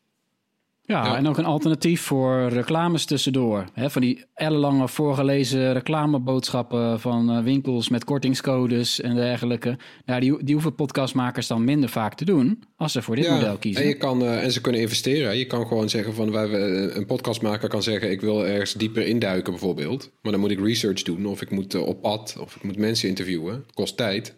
Ja, 0.91 1.05
Ja. 1.05 1.15
en 1.17 1.27
ook 1.27 1.37
een 1.37 1.45
alternatief 1.45 2.01
voor 2.01 2.47
reclames 2.47 3.05
tussendoor. 3.05 3.65
Hè, 3.73 3.89
van 3.89 4.01
die 4.01 4.25
ellenlange 4.33 4.87
voorgelezen 4.87 5.73
reclameboodschappen 5.73 6.99
van 6.99 7.31
eh, 7.31 7.43
winkels 7.43 7.89
met 7.89 8.03
kortingscodes 8.03 9.01
en 9.01 9.15
dergelijke. 9.15 9.77
Nou, 10.05 10.19
die, 10.21 10.43
die 10.43 10.53
hoeven 10.53 10.75
podcastmakers 10.75 11.47
dan 11.47 11.63
minder 11.63 11.89
vaak 11.89 12.13
te 12.13 12.25
doen 12.25 12.63
als 12.77 12.91
ze 12.91 13.01
voor 13.01 13.15
dit 13.15 13.29
model 13.29 13.57
kiezen. 13.57 13.83
En, 13.83 13.87
je 13.87 13.95
kan, 13.97 14.21
eh, 14.21 14.43
en 14.43 14.51
ze 14.51 14.61
kunnen 14.61 14.81
investeren. 14.81 15.37
Je 15.37 15.45
kan 15.45 15.67
gewoon 15.67 15.89
zeggen 15.89 16.13
van 16.13 16.31
wij, 16.31 16.49
eh, 16.49 16.95
een 16.95 17.05
podcastmaker 17.05 17.69
kan 17.69 17.83
zeggen 17.83 18.11
ik 18.11 18.21
wil 18.21 18.45
ergens 18.45 18.73
dieper 18.73 19.05
induiken 19.07 19.51
bijvoorbeeld. 19.51 20.11
Maar 20.21 20.31
dan 20.31 20.41
moet 20.41 20.51
ik 20.51 20.59
research 20.59 21.01
doen 21.01 21.25
of 21.25 21.41
ik 21.41 21.51
moet 21.51 21.75
op 21.75 22.01
pad 22.01 22.37
of 22.39 22.55
ik 22.55 22.63
moet 22.63 22.77
mensen 22.77 23.09
interviewen. 23.09 23.53
Het 23.53 23.73
kost 23.73 23.97
tijd. 23.97 24.35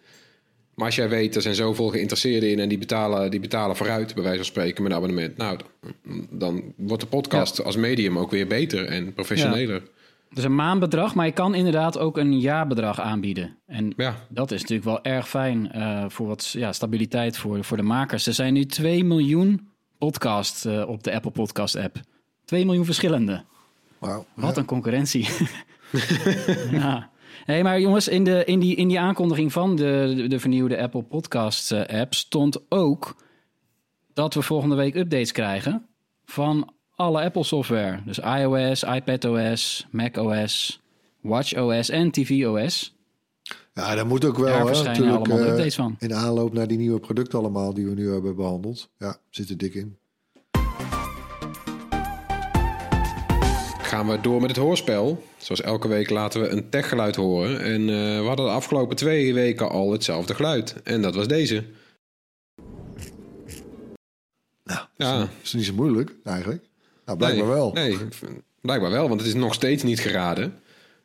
Maar 0.76 0.86
als 0.86 0.96
jij 0.96 1.10
weet, 1.10 1.36
er 1.36 1.42
zijn 1.42 1.56
zoveel 1.56 1.90
geïnteresseerden 1.90 2.52
in 2.52 2.60
en 2.60 2.70
die 2.70 2.78
betalen, 2.78 3.32
die 3.32 3.40
betalen 3.40 3.76
vooruit, 3.76 4.14
bij 4.14 4.24
wijze 4.24 4.38
van 4.38 4.48
spreken, 4.48 4.84
met 4.84 4.92
een 4.92 4.98
abonnement. 4.98 5.38
Nou, 5.38 5.60
dan, 6.30 6.74
wordt 6.78 7.02
de 7.02 7.10
podcast 7.10 7.64
als 7.64 7.76
medium 7.76 8.18
ook 8.18 8.32
weer 8.32 8.48
beter 8.48 8.86
en 8.86 9.14
professioneler. 9.14 9.82
Dus 10.30 10.44
een 10.44 10.56
maandbedrag, 10.56 11.16
maar 11.16 11.26
je 11.26 11.32
kan 11.32 11.56
inderdaad 11.56 11.98
ook 11.98 12.18
een 12.18 12.40
jaarbedrag 12.40 13.00
aanbieden. 13.00 13.58
En 13.68 13.94
Ja. 13.98 14.16
dat 14.30 14.52
is 14.52 14.62
natuurlijk 14.62 14.88
wel 14.88 15.04
erg 15.04 15.30
fijn 15.30 15.72
eh, 15.72 16.06
voor 16.08 16.28
wat 16.28 16.50
ja, 16.50 16.72
stabiliteit 16.74 17.38
voor, 17.38 17.64
voor 17.64 17.78
de 17.78 17.84
makers. 17.84 18.28
Er 18.28 18.34
zijn 18.34 18.54
nu 18.54 18.66
2 18.66 19.04
miljoen 19.04 19.70
podcasts 19.98 20.66
eh, 20.66 20.88
op 20.88 21.04
de 21.04 21.14
Apple 21.14 21.32
Podcast 21.32 21.76
app. 21.76 22.00
2 22.46 22.66
miljoen 22.66 22.86
verschillende. 22.86 23.44
Wauw. 23.98 24.26
Wat 24.34 24.58
een 24.58 24.66
concurrentie. 24.66 25.28
ja. 26.72 27.10
Hey, 27.46 27.64
maar 27.64 27.80
jongens, 27.80 28.08
in, 28.08 28.24
de, 28.24 28.46
in, 28.46 28.60
die, 28.60 28.76
in 28.76 28.88
die 28.88 29.00
aankondiging 29.00 29.52
van 29.52 29.76
de, 29.76 30.14
de, 30.16 30.28
de 30.28 30.40
vernieuwde 30.40 30.82
Apple 30.82 31.04
Podcasts 31.04 31.72
eh, 31.72 32.00
app 32.00 32.14
stond 32.14 32.60
ook 32.70 33.16
dat 34.14 34.34
we 34.34 34.42
volgende 34.42 34.76
week 34.76 34.96
updates 34.96 35.32
krijgen 35.32 35.86
van 36.26 36.74
alle 36.96 37.24
Apple 37.24 37.44
software. 37.44 38.00
Dus 38.06 38.20
iOS, 38.20 38.84
iPadOS, 38.84 39.88
macOS, 39.92 40.82
watchOS 41.22 41.90
en 41.90 42.12
tvOS. 42.12 42.96
Ja, 43.74 43.96
dat 43.96 44.08
moet 44.08 44.26
ook 44.26 44.38
wel. 44.38 44.46
Daar 44.46 44.60
hè, 44.60 44.68
verschijnen 44.68 45.16
allemaal 45.16 45.40
eh, 45.40 45.48
updates 45.48 45.76
van. 45.76 45.96
In 46.00 46.14
aanloop 46.14 46.54
naar 46.54 46.68
die 46.68 46.78
nieuwe 46.78 47.00
producten 47.00 47.40
allemaal 47.40 47.74
die 47.74 47.86
we 47.86 47.94
nu 47.94 48.12
hebben 48.12 48.36
behandeld. 48.36 48.90
Ja, 48.98 49.18
zit 49.30 49.50
er 49.50 49.58
dik 49.58 49.74
in. 49.74 49.98
Gaan 53.94 54.08
we 54.08 54.22
door 54.22 54.42
met 54.42 54.50
het 54.50 54.60
hoorspel. 54.60 55.24
Zoals 55.38 55.62
elke 55.62 55.88
week 55.88 56.10
laten 56.10 56.42
we 56.42 56.48
een 56.48 56.70
techgeluid 56.70 57.16
horen. 57.16 57.62
En 57.62 57.82
eh, 57.82 58.20
we 58.20 58.26
hadden 58.26 58.46
de 58.46 58.52
afgelopen 58.52 58.96
twee 58.96 59.34
weken 59.34 59.70
al 59.70 59.92
hetzelfde 59.92 60.36
geluid. 60.36 60.76
En 60.84 61.02
dat 61.02 61.16
was 61.16 61.28
deze. 61.28 61.64
Nou, 64.64 64.80
Ja. 64.96 65.28
is 65.44 65.54
niet 65.54 65.66
zo 65.66 65.74
moeilijk 65.74 66.12
eigenlijk. 66.24 66.64
Nou, 67.06 67.18
blijkbaar 67.18 67.46
nee, 67.46 67.54
wel. 67.54 67.72
Nee, 67.74 67.98
blijkbaar 68.62 68.92
wel, 68.92 69.08
want 69.08 69.20
het 69.20 69.30
is 69.30 69.36
nog 69.36 69.54
steeds 69.54 69.84
niet 69.84 70.00
geraden. 70.00 70.44
Nog 70.44 70.54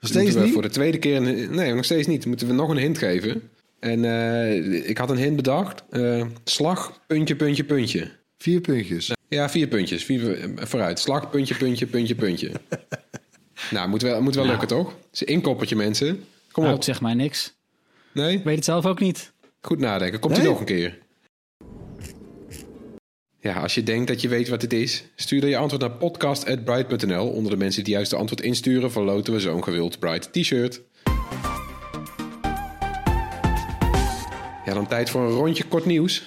Dus 0.01 0.11
steeds 0.11 0.35
we 0.35 0.41
niet? 0.41 0.53
Voor 0.53 0.63
de 0.63 0.71
tweede 0.71 0.99
keer... 0.99 1.17
Een, 1.17 1.55
nee, 1.55 1.75
nog 1.75 1.85
steeds 1.85 2.07
niet. 2.07 2.27
Moeten 2.27 2.47
we 2.47 2.53
nog 2.53 2.69
een 2.69 2.77
hint 2.77 2.99
geven. 2.99 3.51
En 3.79 4.05
eh, 4.05 4.89
ik 4.89 4.99
had 4.99 5.11
een 5.11 5.17
hint 5.17 5.37
bedacht. 5.37 5.85
Eh, 5.91 6.27
slag, 6.45 7.01
puntje, 7.07 7.37
puntje, 7.37 7.65
puntje. 7.65 8.11
Vier 8.39 8.61
puntjes. 8.61 9.17
Ja, 9.29 9.49
vier 9.51 9.67
puntjes. 9.67 10.05
Vier, 10.05 10.41
eh, 10.41 10.49
vooruit. 10.67 10.99
Slag, 10.99 11.31
puntje, 11.31 11.55
puntje, 11.55 11.87
puntje, 11.87 12.15
puntje. 12.15 12.51
nou, 13.71 13.89
moet 13.89 14.03
wel, 14.03 14.23
moet 14.23 14.35
wel 14.35 14.47
lukken, 14.47 14.69
toch? 14.69 14.89
Het 14.89 14.97
is 15.13 15.21
een 15.21 15.27
inkoppertje, 15.27 15.77
mensen. 15.77 16.25
Kom 16.53 16.63
Nou, 16.63 16.69
op. 16.75 16.75
het 16.81 16.85
zegt 16.85 17.01
mij 17.01 17.15
niks. 17.15 17.55
Nee? 18.13 18.37
Ik 18.37 18.45
weet 18.45 18.57
het 18.57 18.65
zelf 18.65 18.87
ook 18.87 19.01
niet. 19.01 19.33
Goed 19.61 19.79
nadenken. 19.79 20.21
Komt 20.21 20.37
Nee? 20.37 20.47
nog 20.47 20.59
een 20.61 20.67
keer. 20.67 20.99
Ja, 23.41 23.55
als 23.61 23.75
je 23.75 23.83
denkt 23.83 24.09
dat 24.09 24.21
je 24.21 24.29
weet 24.29 24.49
wat 24.49 24.63
het 24.63 24.73
is, 24.73 25.05
stuur 25.17 25.41
dan 25.41 25.51
je 25.51 25.57
antwoord 25.57 25.83
naar 25.83 25.91
podcast.bright.nl. 25.93 27.29
Onder 27.29 27.51
de 27.53 27.57
mensen 27.59 27.85
die 27.85 27.93
juist 27.95 28.11
de 28.11 28.17
antwoord 28.17 28.41
insturen, 28.41 28.93
verloten 28.93 29.33
we 29.33 29.41
zo'n 29.41 29.65
gewild 29.65 29.99
Bright 29.99 30.33
t-shirt. 30.33 30.81
Ja, 34.65 34.75
dan 34.75 34.87
tijd 34.87 35.11
voor 35.11 35.21
een 35.23 35.31
rondje 35.37 35.65
kort 35.65 35.85
nieuws. 35.85 36.23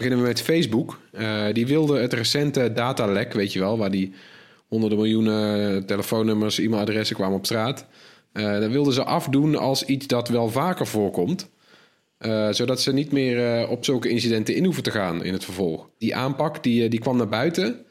Beginnen 0.00 0.24
we 0.24 0.30
met 0.30 0.42
Facebook. 0.42 0.98
Eh, 1.12 1.44
die 1.52 1.66
wilde 1.66 1.98
het 1.98 2.12
recente 2.12 2.72
datalek, 2.72 3.32
weet 3.32 3.52
je 3.52 3.58
wel, 3.58 3.78
waar 3.78 3.90
die 3.90 4.12
honderden 4.68 4.98
miljoenen 4.98 5.86
telefoonnummers, 5.86 6.58
e-mailadressen 6.58 7.16
kwamen 7.16 7.36
op 7.36 7.44
straat. 7.44 7.86
Eh 8.32 8.60
dat 8.60 8.70
wilden 8.70 8.92
ze 8.92 9.04
afdoen 9.04 9.56
als 9.56 9.84
iets 9.84 10.06
dat 10.06 10.28
wel 10.28 10.48
vaker 10.48 10.86
voorkomt. 10.86 11.50
Eh, 12.18 12.48
zodat 12.50 12.80
ze 12.80 12.92
niet 12.92 13.12
meer 13.12 13.68
op 13.68 13.84
zulke 13.84 14.08
incidenten 14.08 14.54
in 14.54 14.64
hoeven 14.64 14.82
te 14.82 14.90
gaan 14.90 15.24
in 15.24 15.32
het 15.32 15.44
vervolg. 15.44 15.88
Die 15.98 16.16
aanpak 16.16 16.62
die, 16.62 16.88
die 16.88 17.00
kwam 17.00 17.16
naar 17.16 17.28
buiten 17.28 17.84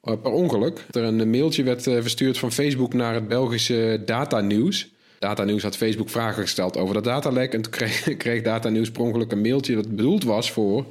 per 0.00 0.32
ongeluk. 0.32 0.86
Er 0.90 1.02
een 1.02 1.30
mailtje 1.30 1.62
werd 1.62 1.82
verstuurd 1.82 2.38
van 2.38 2.52
Facebook 2.52 2.92
naar 2.92 3.14
het 3.14 3.28
Belgische 3.28 4.02
Data 4.04 4.40
News. 4.40 4.92
Data 5.18 5.44
News 5.44 5.62
had 5.62 5.76
Facebook 5.76 6.08
vragen 6.08 6.42
gesteld 6.42 6.76
over 6.76 6.94
dat 6.94 7.04
datalek. 7.04 7.54
En 7.54 7.62
toen 7.62 7.72
kreeg, 7.72 8.16
kreeg 8.16 8.42
Data 8.42 8.68
News 8.68 8.90
per 8.90 9.02
ongeluk 9.02 9.32
een 9.32 9.40
mailtje 9.40 9.74
dat 9.74 9.96
bedoeld 9.96 10.24
was 10.24 10.50
voor 10.50 10.86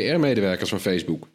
PR-medewerkers 0.00 0.70
van 0.70 0.80
Facebook. 0.80 1.28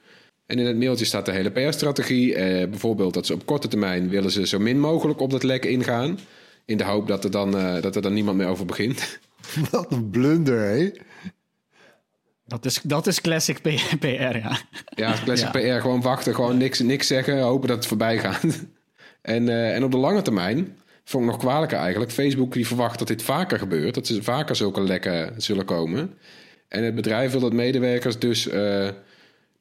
En 0.45 0.59
in 0.59 0.65
het 0.65 0.77
mailtje 0.77 1.05
staat 1.05 1.25
de 1.25 1.31
hele 1.31 1.51
PR-strategie. 1.51 2.35
Eh, 2.35 2.69
bijvoorbeeld 2.69 3.13
dat 3.13 3.25
ze 3.25 3.33
op 3.33 3.45
korte 3.45 3.67
termijn 3.67 4.09
willen 4.09 4.31
ze 4.31 4.47
zo 4.47 4.59
min 4.59 4.79
mogelijk 4.79 5.19
op 5.19 5.31
dat 5.31 5.43
lek 5.43 5.65
ingaan. 5.65 6.19
In 6.65 6.77
de 6.77 6.83
hoop 6.83 7.07
dat 7.07 7.23
er 7.23 7.31
dan, 7.31 7.57
eh, 7.57 7.81
dat 7.81 7.95
er 7.95 8.01
dan 8.01 8.13
niemand 8.13 8.37
meer 8.37 8.47
over 8.47 8.65
begint. 8.65 9.19
Wat 9.71 9.91
een 9.91 10.09
blunder, 10.09 10.59
hè? 10.59 10.91
Dat 12.45 12.65
is, 12.65 12.79
dat 12.83 13.07
is 13.07 13.21
classic 13.21 13.61
PR, 13.99 14.07
ja. 14.07 14.59
Ja, 14.95 15.15
classic 15.23 15.53
Ja. 15.55 15.77
PR. 15.77 15.81
Gewoon 15.81 16.01
wachten, 16.01 16.35
gewoon 16.35 16.57
niks, 16.57 16.79
niks 16.79 17.07
zeggen, 17.07 17.41
hopen 17.41 17.67
dat 17.67 17.77
het 17.77 17.87
voorbij 17.87 18.19
gaat. 18.19 18.43
en, 19.21 19.49
eh, 19.49 19.75
en 19.75 19.83
op 19.83 19.91
de 19.91 19.97
lange 19.97 20.21
termijn, 20.21 20.77
vond 21.03 21.23
ik 21.23 21.29
nog 21.29 21.39
kwalijker 21.39 21.77
eigenlijk... 21.77 22.11
Facebook 22.11 22.53
die 22.53 22.67
verwacht 22.67 22.99
dat 22.99 23.07
dit 23.07 23.23
vaker 23.23 23.59
gebeurt. 23.59 23.93
Dat 23.95 24.07
er 24.07 24.23
vaker 24.23 24.55
zulke 24.55 24.81
lekken 24.81 25.33
zullen 25.41 25.65
komen. 25.65 26.13
En 26.69 26.83
het 26.83 26.95
bedrijf 26.95 27.31
wil 27.31 27.39
dat 27.41 27.53
medewerkers 27.53 28.19
dus... 28.19 28.47
eh, 28.47 28.89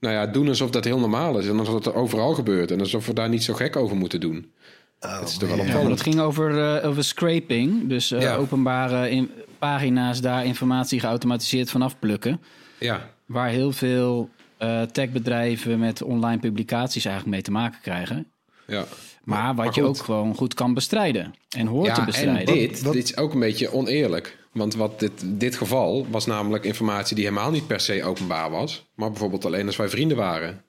nou 0.01 0.15
ja, 0.15 0.27
doen 0.27 0.49
alsof 0.49 0.71
dat 0.71 0.85
heel 0.85 0.99
normaal 0.99 1.39
is. 1.39 1.47
En 1.49 1.59
alsof 1.59 1.81
dat 1.81 1.95
overal 1.95 2.35
gebeurt. 2.35 2.71
En 2.71 2.79
alsof 2.81 3.07
we 3.07 3.13
daar 3.13 3.29
niet 3.29 3.43
zo 3.45 3.55
gek 3.55 3.77
over 3.77 3.97
moeten 3.97 4.21
doen. 4.21 4.51
dat 4.99 5.29
is 5.29 5.37
toch 5.37 5.49
wel 5.57 5.65
Ja, 5.65 5.89
dat 5.89 6.01
ging 6.01 6.21
over, 6.21 6.77
eh, 6.77 6.89
over 6.89 7.05
scraping. 7.05 7.89
Dus 7.89 8.11
eh, 8.13 8.21
Ja. 8.21 8.35
openbare 8.37 9.11
in, 9.11 9.31
pagina's 9.59 10.21
daar 10.21 10.45
informatie 10.45 11.01
geautomatiseerd 11.01 11.71
vanaf 11.71 11.99
plukken. 11.99 12.41
Ja, 12.79 13.11
Waar 13.27 13.49
heel 13.49 13.73
veel 13.73 14.29
eh, 14.57 14.83
techbedrijven 14.83 15.79
met 15.79 16.03
online 16.03 16.39
publicaties 16.41 17.05
eigenlijk 17.05 17.35
mee 17.35 17.45
te 17.45 17.51
maken 17.51 17.79
krijgen. 17.83 18.27
ja. 18.67 18.85
Maar 19.25 19.55
wat 19.55 19.65
maar 19.67 19.75
je 19.75 19.83
ook 19.85 19.99
gewoon 19.99 20.35
goed 20.35 20.55
kan 20.55 20.75
bestrijden. 20.75 21.35
En 21.57 21.67
hoort 21.67 21.95
te 21.95 22.01
en 22.01 22.07
bestrijden. 22.07 22.55
dit, 22.55 22.83
Wat- 22.83 22.93
dit 22.93 23.05
is 23.05 23.17
ook 23.17 23.33
een 23.35 23.41
beetje 23.41 23.73
oneerlijk. 23.73 24.38
Want 24.53 24.75
wat 24.75 25.01
dit, 25.01 25.13
dit 25.25 25.57
geval 25.57 26.07
was 26.11 26.27
namelijk 26.27 26.65
informatie 26.65 27.17
die 27.17 27.25
helemaal 27.25 27.51
niet 27.51 27.67
per 27.67 27.81
se 27.81 28.05
openbaar 28.05 28.51
was. 28.51 28.87
Maar 28.95 29.11
bijvoorbeeld 29.11 29.45
alleen 29.45 29.67
als 29.67 29.77
wij 29.77 29.89
vrienden 29.89 30.17
waren. 30.17 30.63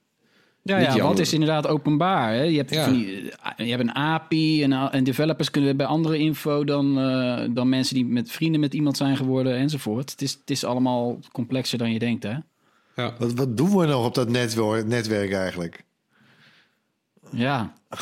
Ja, 0.64 0.78
Niet 0.78 0.86
ja 0.88 0.92
wat 0.94 1.02
andere. 1.02 1.22
is 1.22 1.34
inderdaad 1.34 1.68
openbaar? 1.68 2.34
Hè? 2.34 2.42
Je, 2.44 2.58
hebt 2.58 2.74
Ja. 2.74 2.84
van 2.84 2.94
die, 2.94 3.32
eh, 3.32 3.66
je 3.66 3.72
hebt 3.72 3.82
een 3.82 3.96
API 3.96 4.64
en, 4.64 4.74
en 4.74 5.04
developers 5.04 5.52
kunnen 5.52 5.78
bij 5.78 5.86
andere 5.86 6.18
info 6.18 6.64
dan, 6.64 7.00
eh, 7.00 7.42
dan 7.52 7.70
mensen 7.70 7.96
die 7.96 8.06
met 8.06 8.32
vrienden 8.32 8.60
met 8.62 8.74
iemand 8.74 8.98
zijn 8.98 9.18
geworden 9.18 9.56
enzovoort. 9.56 10.12
Het 10.12 10.22
is, 10.22 10.32
het 10.32 10.50
is 10.50 10.64
allemaal 10.64 11.20
complexer 11.32 11.78
dan 11.78 11.92
je 11.92 12.00
denkt, 12.00 12.24
hè? 12.24 12.36
Ja. 12.96 13.14
Wat, 13.20 13.34
wat 13.34 13.58
doen 13.58 13.78
we 13.78 13.86
nog 13.86 14.06
op 14.06 14.16
dat 14.16 14.30
netwerk, 14.30 14.86
netwerk 14.88 15.32
eigenlijk? 15.32 15.84
Ja. 17.30 17.74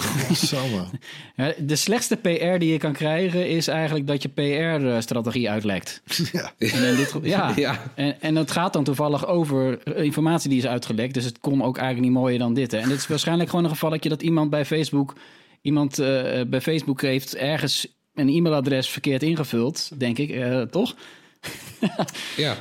Ja, 1.36 1.54
De 1.60 1.76
slechtste 1.76 2.16
PR 2.16 2.58
die 2.58 2.72
je 2.72 2.78
kan 2.78 2.94
krijgen 2.94 3.50
is 3.50 3.68
eigenlijk 3.68 4.08
dat 4.08 4.22
je 4.22 4.30
PR-strategie 4.30 5.50
uitlekt. 5.50 6.02
ja. 6.32 6.52
En 6.58 6.84
in 6.84 6.96
dit, 6.96 7.14
ja, 7.22 7.54
Ja. 7.56 7.92
En, 7.96 8.22
en 8.22 8.34
dat 8.34 8.52
gaat 8.52 8.74
dan 8.74 8.84
toevallig 8.84 9.28
over 9.28 9.84
eh, 9.84 10.04
informatie 10.04 10.50
die 10.50 10.58
is 10.58 10.68
uitgelekt. 10.68 11.14
Dus 11.14 11.26
het 11.26 11.40
kon 11.40 11.64
ook 11.64 11.78
eigenlijk 11.78 12.08
niet 12.08 12.18
mooier 12.18 12.40
dan 12.40 12.54
dit. 12.54 12.72
Hè. 12.72 12.78
En 12.78 12.90
dit 12.90 12.98
is 12.98 13.08
waarschijnlijk 13.08 13.50
gewoon 13.50 13.66
een 13.66 13.72
gevalletje 13.72 14.10
dat 14.10 14.22
iemand 14.22 14.50
bij 14.50 14.66
Facebook... 14.66 15.16
iemand 15.62 16.00
eh, 16.00 16.42
bij 16.48 16.62
Facebook 16.62 17.02
heeft 17.02 17.36
ergens 17.36 17.88
een 18.14 18.30
e-mailadres 18.30 18.90
verkeerd 18.90 19.24
ingevuld, 19.24 20.00
denk 20.00 20.18
ik, 20.18 20.30
eh, 20.30 20.62
toch? 20.62 20.96
Ja. 22.36 22.56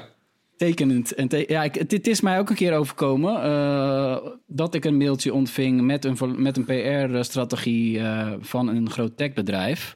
Tekenend. 0.56 1.14
En 1.14 1.28
te- 1.28 1.44
ja, 1.48 1.62
ik, 1.64 1.74
het, 1.74 1.90
het 1.90 2.06
is 2.06 2.20
mij 2.20 2.38
ook 2.38 2.50
een 2.50 2.56
keer 2.56 2.76
overkomen 2.76 3.42
eh, 3.42 4.16
dat 4.46 4.74
ik 4.74 4.84
een 4.84 4.96
mailtje 4.96 5.34
ontving 5.34 5.80
met 5.80 6.04
een, 6.04 6.16
met 6.42 6.56
een 6.56 6.64
PR-strategie 6.64 7.98
eh, 7.98 8.32
van 8.40 8.68
een 8.68 8.90
groot 8.90 9.16
techbedrijf. 9.16 9.92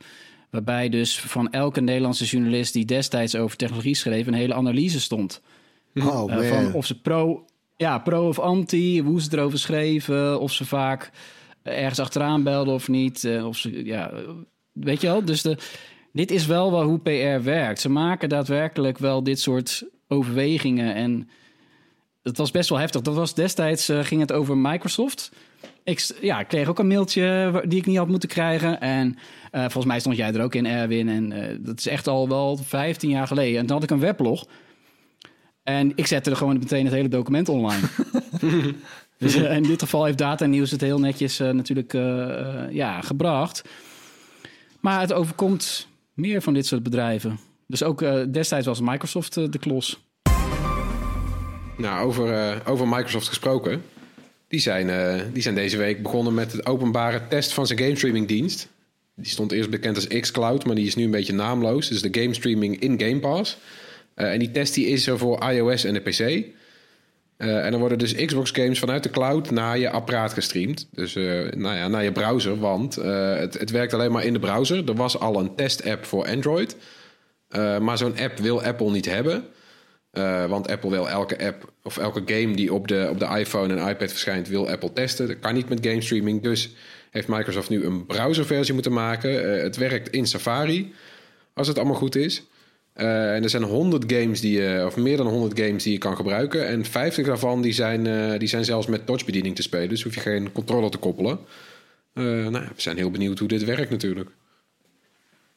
Waarbij 0.50 0.88
dus 0.88 1.20
van 1.20 1.50
elke 1.50 1.80
Nederlandse 1.80 2.24
journalist 2.24 2.72
die 2.72 2.84
destijds 2.84 3.36
over 3.36 3.56
technologie 3.56 3.94
schreef, 3.94 4.26
een 4.26 4.34
hele 4.34 4.54
analyse 4.54 5.00
stond. 5.00 5.42
Oh 5.94 6.32
Eh, 6.32 6.48
van 6.48 6.74
of 6.74 6.86
ze 6.86 7.00
pro, 7.00 7.44
ja, 7.76 7.98
pro 7.98 8.28
of 8.28 8.38
anti, 8.38 9.00
hoe 9.02 9.20
ze 9.22 9.28
erover 9.32 9.58
schreven, 9.58 10.40
of 10.40 10.52
ze 10.52 10.64
vaak 10.64 11.10
ergens 11.62 11.98
achteraan 11.98 12.42
belden 12.42 12.74
of 12.74 12.88
niet. 12.88 13.28
of 13.44 13.56
ze, 13.56 13.84
ja, 13.84 14.12
weet 14.72 15.00
je 15.00 15.06
wel? 15.06 15.24
Dus 15.24 15.42
de, 15.42 15.56
dit 16.12 16.30
is 16.30 16.46
wel 16.46 16.70
wel 16.70 16.82
hoe 16.84 16.98
PR 16.98 17.44
werkt. 17.44 17.80
Ze 17.80 17.88
maken 17.88 18.28
daadwerkelijk 18.28 18.98
wel 18.98 19.22
dit 19.22 19.40
soort 19.40 19.84
overwegingen. 20.10 20.94
En 20.94 21.28
het 22.22 22.36
was 22.36 22.50
best 22.50 22.68
wel 22.68 22.78
heftig. 22.78 23.00
Dat 23.00 23.14
was 23.14 23.34
destijds 23.34 23.88
eh, 23.88 24.04
ging 24.04 24.20
het 24.20 24.32
over 24.32 24.56
Microsoft. 24.56 25.32
Ik, 25.84 26.10
ja, 26.20 26.40
ik 26.40 26.48
kreeg 26.48 26.68
ook 26.68 26.78
een 26.78 26.86
mailtje 26.86 27.52
die 27.68 27.78
ik 27.78 27.86
niet 27.86 27.96
had 27.96 28.08
moeten 28.08 28.28
krijgen. 28.28 28.80
En 28.80 29.18
eh, 29.50 29.60
volgens 29.60 29.84
mij 29.84 30.00
stond 30.00 30.16
jij 30.16 30.34
er 30.34 30.42
ook 30.42 30.54
in, 30.54 30.66
Erwin. 30.66 31.08
En 31.08 31.32
eh, 31.32 31.56
dat 31.60 31.78
is 31.78 31.86
echt 31.86 32.06
al 32.06 32.28
wel 32.28 32.56
15 32.56 33.10
jaar 33.10 33.26
geleden. 33.26 33.58
En 33.58 33.66
toen 33.66 33.74
had 33.74 33.84
ik 33.84 33.90
een 33.90 34.00
weblog. 34.00 34.46
En 35.62 35.92
ik 35.94 36.06
zette 36.06 36.30
er 36.30 36.36
gewoon 36.36 36.58
meteen 36.58 36.84
het 36.84 36.94
hele 36.94 37.08
document 37.08 37.48
online. 37.48 37.82
dus 39.18 39.34
in 39.34 39.62
dit 39.62 39.82
geval 39.82 40.04
heeft 40.04 40.18
Data 40.18 40.46
Nieuws 40.46 40.70
het 40.70 40.80
heel 40.80 40.98
netjes 40.98 41.38
natuurlijk 41.38 41.92
ja, 42.70 43.00
gebracht. 43.00 43.62
Maar 44.80 45.00
het 45.00 45.12
overkomt 45.12 45.88
meer 46.14 46.42
van 46.42 46.54
dit 46.54 46.66
soort 46.66 46.82
bedrijven. 46.82 47.38
Dus 47.70 47.82
ook 47.82 48.02
eh, 48.02 48.20
destijds 48.30 48.66
was 48.66 48.80
Microsoft 48.80 49.36
eh, 49.36 49.44
de 49.50 49.58
klos. 49.58 50.00
Nou, 51.76 52.06
over, 52.06 52.32
eh, 52.32 52.56
over 52.66 52.88
Microsoft 52.88 53.28
gesproken. 53.28 53.82
Die 54.48 54.60
zijn, 54.60 55.32
die 55.32 55.42
zijn 55.42 55.54
deze 55.54 55.76
week 55.76 56.02
begonnen 56.02 56.34
met 56.34 56.52
het 56.52 56.66
openbare 56.66 57.20
test 57.28 57.52
van 57.52 57.66
zijn 57.66 57.78
gamestreamingdienst. 57.78 58.68
Die 59.14 59.30
stond 59.30 59.52
eerst 59.52 59.70
bekend 59.70 59.96
als 59.96 60.06
xCloud, 60.06 60.64
maar 60.66 60.74
die 60.74 60.86
is 60.86 60.94
nu 60.94 61.04
een 61.04 61.10
beetje 61.10 61.32
naamloos. 61.32 61.88
Dus 61.88 62.02
de 62.02 62.20
gamestreaming 62.20 62.80
in 62.80 63.00
Game 63.00 63.18
Pass. 63.18 63.58
En 64.14 64.38
die 64.38 64.50
test 64.50 64.74
die 64.74 64.86
is 64.86 65.06
er 65.06 65.18
voor 65.18 65.50
iOS 65.50 65.84
en 65.84 65.94
de 65.94 66.00
PC. 66.00 66.44
En 67.36 67.70
dan 67.70 67.80
worden 67.80 67.98
dus 67.98 68.14
Xbox 68.14 68.50
games 68.50 68.78
vanuit 68.78 69.02
de 69.02 69.10
cloud 69.10 69.50
naar 69.50 69.78
je 69.78 69.90
apparaat 69.90 70.32
gestreamd. 70.32 70.88
Dus 70.92 71.14
nou 71.54 71.76
ja, 71.76 71.88
naar 71.88 72.04
je 72.04 72.12
browser, 72.12 72.58
want 72.58 72.94
het, 72.94 73.58
het 73.58 73.70
werkt 73.70 73.94
alleen 73.94 74.12
maar 74.12 74.24
in 74.24 74.32
de 74.32 74.38
browser. 74.38 74.88
Er 74.88 74.94
was 74.94 75.18
al 75.18 75.40
een 75.40 75.54
test-app 75.54 76.04
voor 76.04 76.26
Android. 76.26 76.76
Eh, 77.50 77.78
maar 77.78 77.98
zo'n 77.98 78.18
app 78.18 78.38
wil 78.38 78.62
Apple 78.62 78.90
niet 78.90 79.04
hebben. 79.04 79.44
Eh, 80.10 80.46
want 80.46 80.68
Apple 80.68 80.90
wil 80.90 81.08
elke 81.08 81.46
app 81.46 81.72
of 81.82 81.98
elke 81.98 82.22
game 82.26 82.56
die 82.56 82.72
op 82.72 82.88
de, 82.88 83.06
op 83.10 83.18
de 83.18 83.38
iPhone 83.38 83.74
en 83.74 83.88
iPad 83.88 84.10
verschijnt, 84.10 84.48
wil 84.48 84.70
Apple 84.70 84.92
testen. 84.92 85.26
Dat 85.26 85.38
kan 85.38 85.54
niet 85.54 85.68
met 85.68 85.86
game 85.86 86.00
streaming. 86.00 86.42
Dus 86.42 86.74
heeft 87.10 87.28
Microsoft 87.28 87.68
nu 87.68 87.84
een 87.84 88.06
browserversie 88.06 88.74
moeten 88.74 88.92
maken. 88.92 89.54
Eh, 89.54 89.62
het 89.62 89.76
werkt 89.76 90.08
in 90.08 90.26
Safari, 90.26 90.94
als 91.54 91.68
het 91.68 91.76
allemaal 91.76 91.96
goed 91.96 92.16
is. 92.16 92.42
En 92.94 93.42
er 93.42 93.50
zijn 93.50 93.62
100 93.62 94.12
games 94.12 94.40
die 94.40 94.60
je, 94.60 94.82
of 94.86 94.96
meer 94.96 95.16
dan 95.16 95.26
100 95.26 95.60
games 95.60 95.82
die 95.82 95.92
je 95.92 95.98
kan 95.98 96.16
gebruiken. 96.16 96.66
En 96.66 96.84
50 96.84 97.26
daarvan 97.26 97.62
die 97.62 97.72
zijn, 97.72 98.38
die 98.38 98.48
zijn 98.48 98.64
zelfs 98.64 98.86
met 98.86 99.06
touchbediening 99.06 99.56
te 99.56 99.62
spelen. 99.62 99.88
Dus 99.88 100.02
hoef 100.02 100.14
je 100.14 100.20
geen 100.20 100.52
controller 100.52 100.90
te 100.90 100.98
koppelen. 100.98 101.38
Nou, 102.14 102.52
we 102.52 102.60
zijn 102.76 102.96
heel 102.96 103.10
benieuwd 103.10 103.38
hoe 103.38 103.48
dit 103.48 103.64
werkt 103.64 103.90
natuurlijk. 103.90 104.30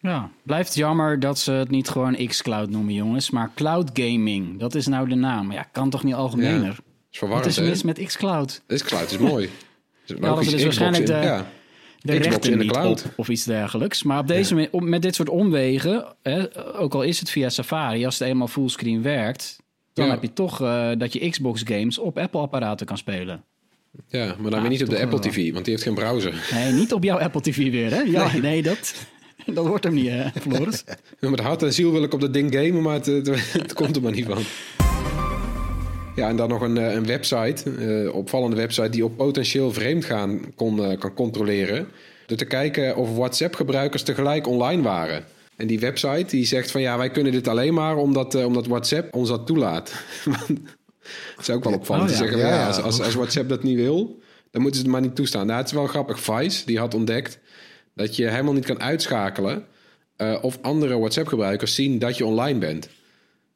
Ja, 0.03 0.29
blijft 0.43 0.75
jammer 0.75 1.19
dat 1.19 1.39
ze 1.39 1.51
het 1.51 1.69
niet 1.69 1.89
gewoon 1.89 2.27
xCloud 2.27 2.69
noemen, 2.69 2.93
jongens. 2.93 3.29
Maar 3.29 3.51
cloud 3.55 3.89
gaming, 3.93 4.59
dat 4.59 4.75
is 4.75 4.87
nou 4.87 5.09
de 5.09 5.15
naam. 5.15 5.51
Ja, 5.51 5.63
kan 5.71 5.89
toch 5.89 6.03
niet 6.03 6.13
algemener? 6.13 6.61
Ja, 6.63 6.69
is 6.69 6.75
Wat 6.75 6.83
verwarrend, 7.11 7.45
is 7.49 7.57
er 7.57 7.63
hè? 7.63 7.69
mis 7.69 7.83
met 7.83 8.03
xCloud? 8.05 8.61
Dit 8.67 8.83
cloud 8.83 9.11
is 9.11 9.17
mooi. 9.17 9.49
Ja, 10.05 10.15
dat 10.19 10.41
is 10.41 10.49
dus 10.49 10.63
waarschijnlijk 10.63 11.07
in- 11.07 11.15
de- 11.19 11.25
ja. 11.25 11.45
De 12.01 12.11
Xbox 12.11 12.27
rechten 12.27 12.51
in 12.51 12.57
de 12.57 12.65
cloud. 12.65 13.03
op 13.05 13.11
of 13.15 13.29
iets 13.29 13.43
dergelijks. 13.43 14.03
Maar 14.03 14.19
op 14.19 14.27
deze 14.27 14.69
met 14.71 15.01
dit 15.01 15.15
soort 15.15 15.29
omwegen, 15.29 16.05
hè, 16.21 16.45
ook 16.77 16.93
al 16.93 17.01
is 17.01 17.19
het 17.19 17.29
via 17.29 17.49
Safari, 17.49 18.05
als 18.05 18.19
het 18.19 18.27
eenmaal 18.27 18.47
fullscreen 18.47 19.01
werkt, 19.01 19.57
dan 19.93 20.09
heb 20.09 20.21
je 20.21 20.33
toch 20.33 20.61
eh, 20.61 20.89
dat 20.97 21.13
je 21.13 21.29
Xbox 21.29 21.61
games 21.65 21.97
op 21.99 22.17
Apple-apparaten 22.17 22.85
kan 22.85 22.97
spelen. 22.97 23.43
Ja, 24.07 24.35
maar 24.39 24.51
dan 24.51 24.61
weer 24.61 24.69
niet 24.69 24.83
op 24.83 24.89
de 24.89 25.01
Apple. 25.01 25.19
TV, 25.19 25.51
want 25.51 25.65
die 25.65 25.73
heeft 25.73 25.85
geen 25.85 25.93
browser. 25.95 26.47
Nee, 26.51 26.71
niet 26.71 26.93
op 26.93 27.03
jouw 27.03 27.19
Apple 27.19 27.41
TV 27.41 27.57
weer, 27.71 27.91
hè? 27.91 27.99
Ja, 28.01 28.37
nee, 28.41 28.63
dat, 28.63 29.05
dat 29.53 29.67
wordt 29.67 29.83
hem 29.83 29.93
niet, 29.93 30.09
hè, 30.09 30.29
Floris. 30.41 30.83
Met 31.19 31.39
hart 31.39 31.63
en 31.63 31.73
ziel 31.73 31.91
wil 31.91 32.03
ik 32.03 32.13
op 32.13 32.21
dat 32.21 32.33
ding 32.33 32.53
gamen, 32.53 32.81
maar 32.81 32.93
het, 32.93 33.05
het, 33.05 33.53
het 33.53 33.73
komt 33.73 33.95
er 33.95 34.01
maar 34.01 34.11
niet 34.11 34.25
van. 34.25 34.43
Ja, 36.15 36.29
en 36.29 36.35
dan 36.35 36.49
nog 36.49 36.61
een, 36.61 36.77
eh, 36.77 36.93
een 36.93 37.05
website, 37.05 37.71
eh 37.71 38.15
opvallende 38.15 38.55
website, 38.55 38.89
die 38.89 39.05
op 39.05 39.17
potentieel 39.17 39.73
vreemdgaan 39.73 40.53
kon, 40.55 40.83
eh, 40.83 40.99
kan 40.99 41.13
controleren. 41.13 41.87
Door 42.25 42.37
te 42.37 42.45
kijken 42.45 42.95
of 42.95 43.15
WhatsApp-gebruikers 43.15 44.03
tegelijk 44.03 44.47
online 44.47 44.81
waren. 44.81 45.23
En 45.55 45.67
die 45.67 45.79
website 45.79 46.25
die 46.27 46.45
zegt 46.45 46.71
van 46.71 46.81
ja, 46.81 46.97
wij 46.97 47.09
kunnen 47.09 47.31
dit 47.31 47.47
alleen 47.47 47.73
maar 47.73 47.97
omdat, 47.97 48.35
omdat 48.35 48.67
WhatsApp 48.67 49.15
ons 49.15 49.29
dat 49.29 49.45
toelaat. 49.47 49.93
dat 51.35 51.39
is 51.39 51.49
ook 51.49 51.63
wel 51.63 51.73
opvallend 51.73 52.09
Oh 52.09 52.15
te 52.17 52.23
zeggen. 52.23 52.37
Ja, 52.37 52.47
Ja, 52.47 52.53
ja. 52.53 52.67
als, 52.67 52.81
als, 52.81 53.01
als 53.01 53.15
WhatsApp 53.15 53.49
dat 53.49 53.63
niet 53.63 53.75
wil, 53.75 54.19
dan 54.51 54.61
moeten 54.61 54.79
ze 54.79 54.85
het 54.85 54.95
maar 54.95 55.01
niet 55.01 55.15
toestaan. 55.15 55.45
Nou, 55.45 55.57
het 55.57 55.67
is 55.67 55.73
wel 55.73 55.87
grappig. 55.87 56.19
Vice, 56.19 56.65
die 56.65 56.79
had 56.79 56.93
ontdekt 56.93 57.39
dat 57.95 58.15
je 58.15 58.29
helemaal 58.29 58.53
niet 58.53 58.65
kan 58.65 58.81
uitschakelen 58.81 59.65
eh, 60.15 60.37
of 60.41 60.59
andere 60.61 60.97
WhatsApp-gebruikers 60.97 61.75
zien 61.75 61.99
dat 61.99 62.17
je 62.17 62.25
online 62.25 62.59
bent. 62.59 62.89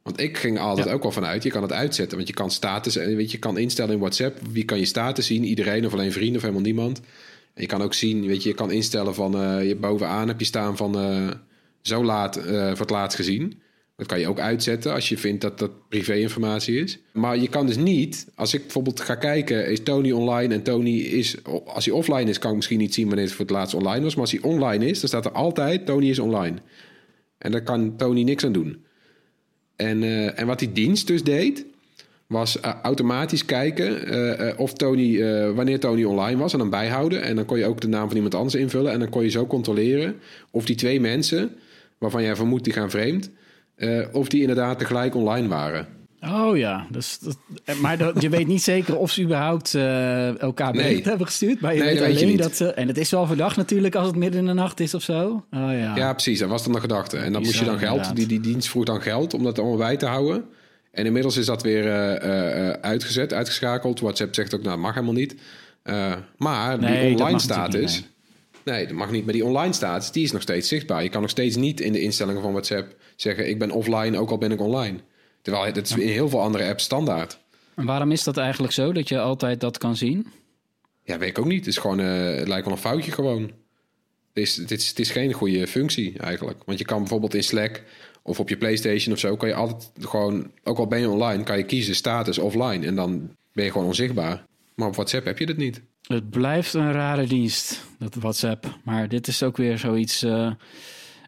Want 0.07 0.19
ik 0.19 0.37
ging 0.37 0.59
altijd 0.59 0.89
ook 0.89 1.03
wel 1.03 1.11
vanuit, 1.11 1.43
je 1.43 1.49
kan 1.49 1.61
het 1.61 1.71
uitzetten. 1.71 2.17
Want 2.17 2.29
je 2.29 2.33
kan 2.33 2.51
status, 2.51 2.95
en 2.95 3.15
weet 3.15 3.31
je, 3.31 3.37
je 3.37 3.43
kan 3.43 3.57
instellen 3.57 3.93
in 3.93 3.99
WhatsApp, 3.99 4.39
wie 4.51 4.65
kan 4.65 4.79
je 4.79 4.85
status 4.85 5.25
zien? 5.25 5.43
Iedereen 5.43 5.85
of 5.85 5.93
alleen 5.93 6.11
vrienden 6.11 6.35
of 6.35 6.41
helemaal 6.41 6.61
niemand. 6.61 7.01
En 7.53 7.61
je 7.61 7.67
kan 7.67 7.81
ook 7.81 7.93
zien, 7.93 8.25
weet 8.25 8.43
je, 8.43 8.49
je 8.49 8.55
kan 8.55 8.71
instellen 8.71 9.15
van, 9.15 9.41
eh, 9.41 9.67
je 9.67 9.75
bovenaan 9.75 10.27
heb 10.27 10.39
je 10.39 10.45
staan 10.45 10.77
van 10.77 10.99
eh, 10.99 11.29
zo 11.81 12.03
laat 12.03 12.35
eh, 12.35 12.67
voor 12.67 12.79
het 12.79 12.89
laatst 12.89 13.17
gezien. 13.17 13.61
Dat 13.97 14.07
kan 14.07 14.19
je 14.19 14.27
ook 14.27 14.39
uitzetten 14.39 14.93
als 14.93 15.09
je 15.09 15.17
vindt 15.17 15.41
dat 15.41 15.59
dat 15.59 15.87
privé-informatie 15.89 16.79
is. 16.79 16.99
Maar 17.13 17.37
je 17.37 17.47
kan 17.47 17.65
dus 17.65 17.77
niet, 17.77 18.27
als 18.35 18.53
ik 18.53 18.61
bijvoorbeeld 18.61 18.99
ga 18.99 19.15
kijken, 19.15 19.67
is 19.67 19.83
Tony 19.83 20.11
online 20.11 20.53
en 20.53 20.63
Tony 20.63 20.97
is, 20.97 21.35
als 21.65 21.85
hij 21.85 21.93
offline 21.93 22.29
is, 22.29 22.39
kan 22.39 22.49
ik 22.49 22.55
misschien 22.55 22.77
niet 22.77 22.93
zien 22.93 23.07
wanneer 23.07 23.25
het 23.25 23.33
voor 23.33 23.45
het 23.45 23.53
laatst 23.53 23.75
online 23.75 24.03
was. 24.03 24.13
Maar 24.13 24.23
als 24.23 24.31
hij 24.31 24.41
online 24.41 24.85
is, 24.85 24.99
dan 24.99 25.09
staat 25.09 25.25
er 25.25 25.31
altijd 25.31 25.85
Tony 25.85 26.09
is 26.09 26.19
online. 26.19 26.57
En 27.37 27.51
daar 27.51 27.63
kan 27.63 27.95
Tony 27.95 28.23
niks 28.23 28.45
aan 28.45 28.51
doen. 28.51 28.85
En, 29.75 30.03
eh, 30.03 30.39
en 30.39 30.47
wat 30.47 30.59
die 30.59 30.71
dienst 30.71 31.07
dus 31.07 31.23
deed, 31.23 31.65
was 32.27 32.59
eh, 32.59 32.73
automatisch 32.81 33.45
kijken 33.45 34.07
eh, 34.07 34.59
of 34.59 34.73
Tony, 34.73 35.23
wanneer 35.53 35.79
Tony 35.79 36.03
online 36.03 36.37
was 36.37 36.53
en 36.53 36.59
dan 36.59 36.69
bijhouden. 36.69 37.21
En 37.21 37.35
dan 37.35 37.45
kon 37.45 37.57
je 37.57 37.65
ook 37.65 37.81
de 37.81 37.87
naam 37.87 38.07
van 38.07 38.15
iemand 38.15 38.35
anders 38.35 38.55
invullen. 38.55 38.91
En 38.91 38.99
dan 38.99 39.09
kon 39.09 39.23
je 39.23 39.29
zo 39.29 39.47
controleren 39.47 40.15
of 40.51 40.65
die 40.65 40.75
twee 40.75 40.99
mensen, 40.99 41.51
waarvan 41.97 42.23
jij 42.23 42.35
vermoedt 42.35 42.63
die 42.63 42.73
gaan 42.73 42.89
vreemd, 42.89 43.29
eh, 43.77 44.05
of 44.11 44.27
die 44.27 44.41
inderdaad 44.41 44.79
tegelijk 44.79 45.15
online 45.15 45.47
waren. 45.47 45.87
Oh 46.21 46.57
ja, 46.57 46.87
dus, 46.91 47.19
dat, 47.19 47.37
maar 47.81 47.97
dat, 47.97 48.21
je 48.21 48.29
weet 48.29 48.47
niet 48.47 48.61
zeker 48.63 48.97
of 48.97 49.11
ze 49.11 49.21
überhaupt 49.21 49.75
eh, 49.75 50.41
elkaar 50.41 50.73
Nee. 50.73 50.83
bericht 50.83 51.05
hebben 51.05 51.25
gestuurd. 51.27 51.59
Maar 51.61 51.73
je 51.73 51.79
Nee, 51.79 51.89
weet 51.89 51.97
dat 51.99 52.07
weet 52.07 52.19
je 52.19 52.25
alleen 52.25 52.37
dat 52.37 52.55
ze... 52.55 52.73
En 52.73 52.87
het 52.87 52.97
is 52.97 53.09
wel 53.11 53.25
verdacht 53.25 53.55
natuurlijk 53.55 53.95
als 53.95 54.07
het 54.07 54.15
midden 54.15 54.39
in 54.39 54.45
de 54.45 54.53
nacht 54.53 54.79
is 54.79 54.93
of 54.93 55.01
zo. 55.03 55.27
Oh 55.29 55.43
ja. 55.51 55.95
Ja, 55.95 56.13
precies. 56.13 56.39
Dat 56.39 56.49
was 56.49 56.63
dan 56.63 56.73
de 56.73 56.79
gedachte. 56.79 57.17
En 57.17 57.33
dan 57.33 57.41
moest 57.41 57.59
je 57.59 57.65
dan 57.65 57.77
geld, 57.77 57.91
inderdaad. 57.91 58.15
die, 58.15 58.27
die 58.27 58.39
dienst 58.39 58.69
vroeg 58.69 58.83
dan 58.85 59.01
geld 59.01 59.33
om 59.33 59.43
dat 59.43 59.59
allemaal 59.59 59.77
bij 59.77 59.97
te 59.97 60.05
houden. 60.05 60.43
En 60.91 61.05
inmiddels 61.05 61.37
is 61.37 61.45
dat 61.45 61.63
weer 61.63 61.85
eh, 61.87 62.15
eh, 62.15 62.67
eh, 62.69 62.75
uitgezet, 62.81 63.33
uitgeschakeld. 63.33 63.99
WhatsApp 63.99 64.35
zegt 64.35 64.55
ook, 64.55 64.63
nou, 64.63 64.77
mag 64.77 64.93
helemaal 64.93 65.13
niet. 65.13 65.35
Eh, 65.83 66.13
maar 66.37 66.79
Nee, 66.79 66.91
die 66.91 67.15
online 67.15 67.31
natuurlijk 67.31 67.41
status... 67.69 68.03
nee. 68.71 68.87
dat 68.87 68.95
mag 68.95 69.11
niet. 69.11 69.23
Maar 69.23 69.33
die 69.33 69.45
online 69.45 69.73
status, 69.73 70.11
die 70.11 70.23
is 70.23 70.31
nog 70.31 70.41
steeds 70.41 70.67
zichtbaar. 70.67 71.03
Je 71.03 71.09
kan 71.09 71.21
nog 71.21 71.29
steeds 71.29 71.55
niet 71.55 71.79
in 71.79 71.91
de 71.91 72.01
instellingen 72.01 72.41
van 72.41 72.51
WhatsApp 72.51 72.95
zeggen... 73.15 73.49
ik 73.49 73.59
ben 73.59 73.71
offline, 73.71 74.19
ook 74.19 74.29
al 74.29 74.37
ben 74.37 74.51
ik 74.51 74.61
online. 74.61 74.97
Terwijl 75.41 75.65
het 75.65 75.77
is 75.77 75.91
in 75.91 76.07
heel 76.07 76.29
veel 76.29 76.41
andere 76.41 76.69
apps 76.69 76.83
standaard. 76.83 77.39
En 77.75 77.85
waarom 77.85 78.11
is 78.11 78.23
dat 78.23 78.37
eigenlijk 78.37 78.73
zo, 78.73 78.93
dat 78.93 79.09
je 79.09 79.19
altijd 79.19 79.59
dat 79.59 79.77
kan 79.77 79.95
zien? 79.95 80.27
Ja, 81.03 81.17
weet 81.17 81.29
ik 81.29 81.39
ook 81.39 81.45
niet. 81.45 81.59
Het, 81.59 81.67
is 81.67 81.77
gewoon, 81.77 81.99
eh, 81.99 82.35
het 82.35 82.47
lijkt 82.47 82.65
wel 82.65 82.73
een 82.73 82.81
foutje 82.81 83.11
gewoon. 83.11 83.41
Het 84.33 84.45
is, 84.45 84.55
het, 84.55 84.71
is, 84.71 84.87
het 84.87 84.99
is 84.99 85.09
geen 85.09 85.33
goede 85.33 85.67
functie 85.67 86.19
eigenlijk. 86.19 86.63
Want 86.65 86.79
je 86.79 86.85
kan 86.85 86.99
bijvoorbeeld 86.99 87.33
in 87.33 87.43
Slack 87.43 87.83
of 88.23 88.39
op 88.39 88.49
je 88.49 88.57
PlayStation 88.57 89.13
of 89.13 89.19
zo... 89.19 89.35
kan 89.35 89.49
je 89.49 89.55
altijd 89.55 89.91
gewoon, 89.99 90.51
ook 90.63 90.77
al 90.77 90.87
ben 90.87 90.99
je 90.99 91.09
online... 91.09 91.43
kan 91.43 91.57
je 91.57 91.63
kiezen 91.63 91.95
status 91.95 92.37
offline. 92.37 92.85
En 92.85 92.95
dan 92.95 93.35
ben 93.53 93.65
je 93.65 93.71
gewoon 93.71 93.87
onzichtbaar. 93.87 94.45
Maar 94.75 94.87
op 94.87 94.95
WhatsApp 94.95 95.25
heb 95.25 95.39
je 95.39 95.45
dat 95.45 95.57
niet. 95.57 95.81
Het 96.07 96.29
blijft 96.29 96.73
een 96.73 96.91
rare 96.91 97.25
dienst, 97.27 97.85
dat 97.99 98.15
WhatsApp. 98.15 98.77
Maar 98.83 99.07
dit 99.09 99.27
is 99.27 99.43
ook 99.43 99.57
weer 99.57 99.77
zoiets... 99.77 100.23
eh, 100.23 100.51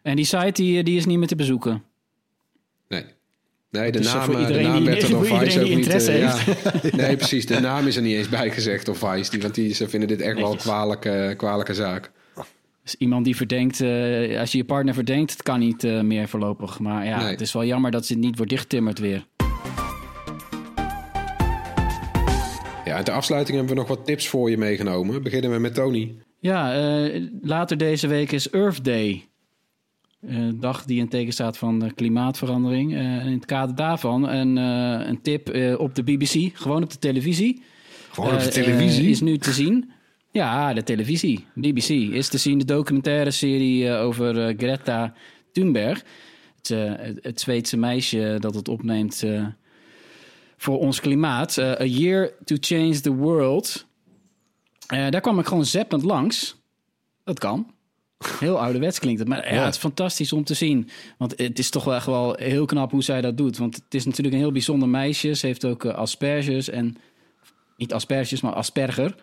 En 0.02 0.16
die 0.16 0.24
site 0.24 0.52
die, 0.62 0.82
die 0.82 0.96
is 0.96 1.06
niet 1.06 1.18
meer 1.18 1.26
te 1.28 1.36
bezoeken. 1.36 1.82
Nee. 2.88 3.04
Nee, 3.70 3.92
de 3.92 3.98
Dus 3.98 4.12
naam, 4.12 4.22
voor 4.24 4.34
eh, 4.34 4.40
de 4.40 4.46
iedereen 4.46 4.68
naam 4.72 4.84
werd 4.84 5.02
er 5.02 5.10
door 5.10 5.24
Vice 5.38 5.60
ook 5.60 5.68
niet... 5.68 6.06
ja. 6.06 6.36
Nee, 7.02 7.16
precies. 7.16 7.46
De 7.46 7.60
naam 7.60 7.86
is 7.86 7.96
er 7.96 8.02
niet 8.02 8.16
eens 8.16 8.28
bijgezegd 8.28 8.86
door 8.86 8.96
Vice. 8.96 9.30
Die, 9.30 9.40
want 9.40 9.54
die, 9.54 9.74
ze 9.74 9.88
vinden 9.88 10.08
dit 10.08 10.20
echt 10.20 10.36
wel 10.36 10.52
een 10.52 10.58
kwalijke, 10.58 11.34
kwalijke 11.36 11.74
zaak. 11.74 12.10
Dus 12.82 12.94
iemand 12.98 13.24
die 13.24 13.36
verdenkt, 13.36 13.80
eh, 13.80 14.38
als 14.40 14.52
je 14.52 14.58
je 14.58 14.64
partner 14.64 14.94
verdenkt, 14.94 15.30
het 15.30 15.42
kan 15.42 15.58
niet 15.58 15.84
eh, 15.84 16.00
meer 16.00 16.28
voorlopig. 16.28 16.78
Maar 16.78 17.04
ja, 17.06 17.18
Nee. 17.22 17.30
het 17.30 17.40
is 17.40 17.52
wel 17.52 17.64
jammer 17.64 17.90
dat 17.90 18.08
het 18.08 18.18
niet 18.18 18.36
wordt 18.36 18.50
dichtgetimmerd 18.50 18.98
weer. 18.98 19.26
Ja, 22.90 22.96
en 22.96 23.04
ter 23.04 23.14
afsluiting 23.14 23.56
hebben 23.56 23.74
we 23.74 23.80
nog 23.80 23.90
wat 23.90 24.06
tips 24.06 24.28
voor 24.28 24.50
je 24.50 24.58
meegenomen. 24.58 25.22
Beginnen 25.22 25.50
we 25.50 25.58
met 25.58 25.74
Tony. 25.74 26.14
Ja, 26.38 26.74
eh, 26.74 27.22
later 27.42 27.76
deze 27.76 28.06
week 28.06 28.32
is 28.32 28.50
Earth 28.50 28.84
Day. 28.84 29.28
Eh, 30.20 30.36
dag 30.54 30.84
die 30.84 30.98
in 30.98 31.08
teken 31.08 31.32
staat 31.32 31.58
van 31.58 31.78
de 31.78 31.92
klimaatverandering. 31.94 32.94
En 32.94 33.26
in 33.26 33.32
het 33.32 33.46
kader 33.46 33.74
daarvan 33.74 34.28
een, 34.28 34.56
een 34.56 35.22
tip 35.22 35.48
op 35.78 35.94
de 35.94 36.02
BBC, 36.02 36.50
gewoon 36.58 36.82
op 36.82 36.90
de 36.90 36.98
televisie. 36.98 37.62
Gewoon 38.10 38.34
op 38.34 38.40
de 38.40 38.48
televisie. 38.48 39.10
is 39.10 39.20
nu 39.20 39.38
te 39.38 39.52
zien. 39.52 39.90
Ja, 40.30 40.74
de 40.74 40.82
televisie. 40.82 41.46
BBC 41.54 41.88
is 41.88 42.28
te 42.28 42.38
zien. 42.38 42.58
De 42.58 42.64
documentaire 42.64 43.30
serie 43.30 43.92
over 43.92 44.54
Greta 44.56 45.14
Thunberg. 45.52 46.04
Het, 46.56 46.68
het, 46.68 47.18
het 47.22 47.40
Zweedse 47.40 47.76
meisje 47.76 48.36
dat 48.38 48.54
het 48.54 48.68
opneemt 48.68 49.24
voor 50.60 50.78
ons 50.78 51.00
klimaat. 51.00 51.58
Eh, 51.58 51.70
A 51.80 51.84
Year 51.84 52.32
to 52.44 52.56
Change 52.60 53.00
the 53.00 53.14
World. 53.14 53.86
Eh, 54.86 55.08
daar 55.10 55.20
kwam 55.20 55.38
ik 55.38 55.46
gewoon 55.46 55.64
zappend 55.64 56.02
langs. 56.02 56.56
Dat 57.24 57.38
kan. 57.38 57.70
Heel 58.38 58.60
ouderwets 58.60 58.98
klinkt 58.98 59.18
het. 59.18 59.28
Maar 59.28 59.46
ja, 59.48 59.54
Ja. 59.54 59.64
het 59.64 59.74
is 59.74 59.80
fantastisch 59.80 60.32
om 60.32 60.44
te 60.44 60.54
zien. 60.54 60.88
Want 61.18 61.38
het 61.38 61.58
is 61.58 61.70
toch 61.70 61.84
wel 61.84 61.94
echt 61.94 62.06
wel 62.06 62.34
heel 62.34 62.64
knap 62.66 62.90
hoe 62.90 63.02
zij 63.02 63.20
dat 63.20 63.36
doet. 63.36 63.56
Want 63.56 63.74
het 63.74 63.94
is 63.94 64.04
natuurlijk 64.04 64.34
een 64.34 64.40
heel 64.40 64.52
bijzonder 64.52 64.88
meisje. 64.88 65.34
Ze 65.34 65.46
heeft 65.46 65.64
ook 65.64 65.84
eh, 65.84 65.94
asperges 65.94 66.68
en... 66.68 66.96
Niet 67.76 67.92
asperges, 67.92 68.40
maar 68.40 68.52
asperger. 68.52 69.14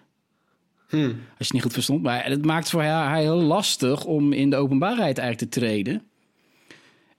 Als 0.91 1.01
je 1.01 1.15
het 1.37 1.51
niet 1.53 1.61
goed 1.61 1.73
verstond. 1.73 2.03
Maar 2.03 2.25
het 2.25 2.45
maakt 2.45 2.69
voor 2.69 2.81
haar, 2.81 3.07
haar 3.07 3.17
heel 3.19 3.41
lastig 3.41 4.05
om 4.05 4.33
in 4.33 4.49
de 4.49 4.55
openbaarheid 4.55 5.17
eigenlijk 5.17 5.51
te 5.51 5.59
treden. 5.59 6.03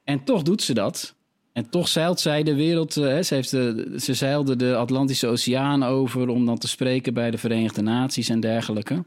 En 0.04 0.24
toch 0.24 0.42
doet 0.42 0.62
ze 0.62 0.74
dat. 0.74 1.14
En 1.59 1.70
toch 1.70 1.88
zeilt 1.88 2.20
zij 2.20 2.42
de 2.42 2.54
wereld. 2.54 2.96
eh, 2.96 3.04
hè, 3.04 3.22
ze, 3.22 3.34
heeft 3.34 3.50
de, 3.50 3.94
ze 3.96 4.14
zeilde 4.14 4.56
de 4.56 4.76
Atlantische 4.76 5.26
Oceaan 5.26 5.82
over 5.82 6.28
om 6.28 6.46
dan 6.46 6.59
te 6.59 6.68
spreken 6.68 7.14
bij 7.14 7.30
de 7.30 7.38
Verenigde 7.38 7.82
Naties 7.82 8.28
en 8.28 8.40
dergelijke. 8.40 9.04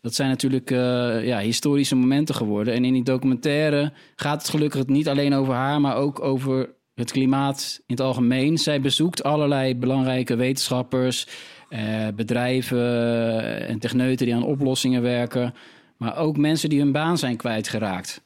Dat 0.00 0.14
zijn 0.14 0.28
natuurlijk 0.28 0.70
eh, 0.70 1.26
ja, 1.26 1.38
historische 1.38 1.94
momenten 1.96 2.34
geworden. 2.34 2.74
En 2.74 2.84
in 2.84 2.92
die 2.92 3.02
documentaire 3.02 3.92
gaat 4.16 4.40
het 4.40 4.50
gelukkig 4.50 4.86
niet 4.86 5.08
alleen 5.08 5.34
over 5.34 5.54
haar, 5.54 5.80
maar 5.80 5.96
ook 5.96 6.22
over 6.22 6.74
het 6.94 7.12
klimaat 7.12 7.80
in 7.86 7.94
het 7.94 8.04
algemeen. 8.04 8.58
Zij 8.58 8.80
bezoekt 8.80 9.22
allerlei 9.22 9.76
belangrijke 9.76 10.36
wetenschappers, 10.36 11.26
eh, 11.68 12.08
bedrijven 12.14 13.68
en 13.68 13.78
techneuten 13.78 14.26
die 14.26 14.34
aan 14.34 14.44
oplossingen 14.44 15.02
werken. 15.02 15.54
Maar 15.96 16.16
ook 16.16 16.36
mensen 16.36 16.68
die 16.68 16.80
hun 16.80 16.92
baan 16.92 17.18
zijn 17.18 17.36
kwijtgeraakt 17.36 18.22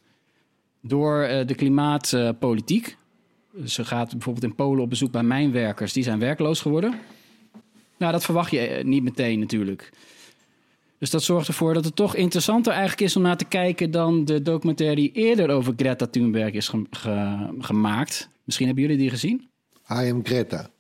door 0.83 1.29
de 1.47 1.55
klimaatpolitiek. 1.55 2.97
Ze 3.67 3.85
gaat 3.85 4.11
bijvoorbeeld 4.13 4.45
in 4.45 4.55
Polen 4.55 4.83
op 4.83 4.89
bezoek 4.89 5.11
bij 5.11 5.23
mijnwerkers. 5.23 5.93
Die 5.93 6.03
zijn 6.03 6.19
werkloos 6.19 6.61
geworden. 6.61 6.95
Nou, 7.97 8.13
dat 8.13 8.25
verwacht 8.25 8.51
je 8.51 8.61
eh, 8.61 8.85
niet 8.85 9.03
meteen 9.03 9.39
natuurlijk. 9.39 9.91
Dus 10.99 11.11
dat 11.11 11.23
zorgt 11.23 11.49
ervoor 11.49 11.75
dat 11.75 11.85
het 11.85 11.97
toch 11.97 12.15
interessanter 12.15 12.73
eigenlijk 12.73 13.01
is 13.03 13.17
om 13.17 13.23
naar 13.23 13.37
te 13.37 13.45
kijken 13.45 13.91
dan 13.91 14.25
de 14.25 14.43
documentaire 14.43 14.97
die 14.97 15.13
eerder 15.13 15.51
over 15.51 15.73
Greta 15.77 16.07
Thunberg 16.07 16.53
is 16.53 16.69
ge- 16.69 16.87
ge- 16.91 17.55
gemaakt. 17.59 18.29
Misschien 18.45 18.67
hebben 18.67 18.85
jullie 18.85 18.99
die 18.99 19.11
gezien? 19.11 19.49
I 19.91 20.11
am 20.11 20.25
Greta. 20.25 20.71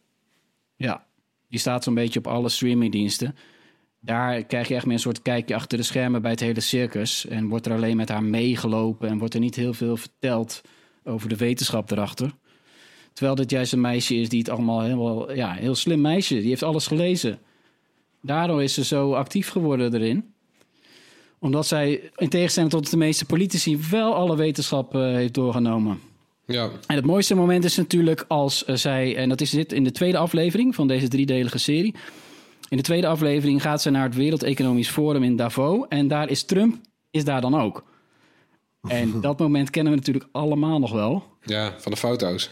Ja, 0.76 1.06
die 1.48 1.58
staat 1.58 1.84
zo'n 1.84 1.94
beetje 1.94 2.18
op 2.18 2.26
alle 2.26 2.48
streamingdiensten. 2.48 3.36
Daar 4.00 4.42
krijg 4.44 4.68
je 4.68 4.74
echt 4.74 4.84
meer 4.84 4.94
een 4.94 5.00
soort 5.00 5.22
kijkje 5.22 5.54
achter 5.54 5.78
de 5.78 5.84
schermen 5.84 6.22
bij 6.22 6.30
het 6.30 6.40
hele 6.40 6.60
circus. 6.60 7.26
En 7.26 7.48
wordt 7.48 7.66
er 7.66 7.72
alleen 7.72 7.96
met 7.96 8.08
haar 8.08 8.22
meegelopen 8.24 9.08
en 9.08 9.18
wordt 9.18 9.34
er 9.34 9.40
niet 9.40 9.54
heel 9.54 9.74
veel 9.74 9.96
verteld 9.96 10.60
over 11.04 11.28
de 11.28 11.36
wetenschap 11.36 11.90
erachter. 11.90 12.34
Terwijl 13.18 13.38
dit 13.38 13.50
juist 13.50 13.72
een 13.72 13.80
meisje 13.80 14.14
is 14.14 14.28
die 14.28 14.38
het 14.38 14.48
allemaal 14.48 14.80
helemaal, 14.80 15.32
ja, 15.32 15.52
heel 15.52 15.74
slim 15.74 16.00
meisje. 16.00 16.34
Die 16.34 16.48
heeft 16.48 16.62
alles 16.62 16.86
gelezen. 16.86 17.38
Daardoor 18.20 18.62
is 18.62 18.74
ze 18.74 18.84
zo 18.84 19.12
actief 19.12 19.48
geworden 19.48 19.94
erin. 19.94 20.34
Omdat 21.38 21.66
zij, 21.66 22.10
in 22.16 22.28
tegenstelling 22.28 22.72
tot 22.72 22.90
de 22.90 22.96
meeste 22.96 23.24
politici, 23.24 23.78
wel 23.90 24.14
alle 24.14 24.36
wetenschap 24.36 24.94
eh, 24.94 25.00
heeft 25.00 25.34
doorgenomen. 25.34 26.00
Ja. 26.46 26.70
En 26.86 26.96
het 26.96 27.04
mooiste 27.04 27.34
moment 27.34 27.64
is 27.64 27.76
natuurlijk 27.76 28.24
als 28.28 28.64
eh, 28.64 28.74
zij, 28.74 29.16
en 29.16 29.28
dat 29.28 29.40
is 29.40 29.50
dit 29.50 29.72
in 29.72 29.84
de 29.84 29.92
tweede 29.92 30.18
aflevering 30.18 30.74
van 30.74 30.88
deze 30.88 31.08
driedelige 31.08 31.58
serie. 31.58 31.94
In 32.68 32.76
de 32.76 32.82
tweede 32.82 33.06
aflevering 33.06 33.62
gaat 33.62 33.82
ze 33.82 33.90
naar 33.90 34.04
het 34.04 34.14
Wereld 34.14 34.42
Economisch 34.42 34.90
Forum 34.90 35.22
in 35.22 35.36
Davos. 35.36 35.86
En 35.88 36.08
daar 36.08 36.30
is 36.30 36.42
Trump, 36.42 36.76
is 37.10 37.24
daar 37.24 37.40
dan 37.40 37.60
ook. 37.60 37.84
En 38.88 39.20
dat 39.20 39.38
moment 39.38 39.70
kennen 39.70 39.92
we 39.92 39.98
natuurlijk 39.98 40.28
allemaal 40.32 40.78
nog 40.78 40.92
wel. 40.92 41.24
ja, 41.42 41.74
van 41.78 41.92
de 41.92 41.98
foto's. 41.98 42.50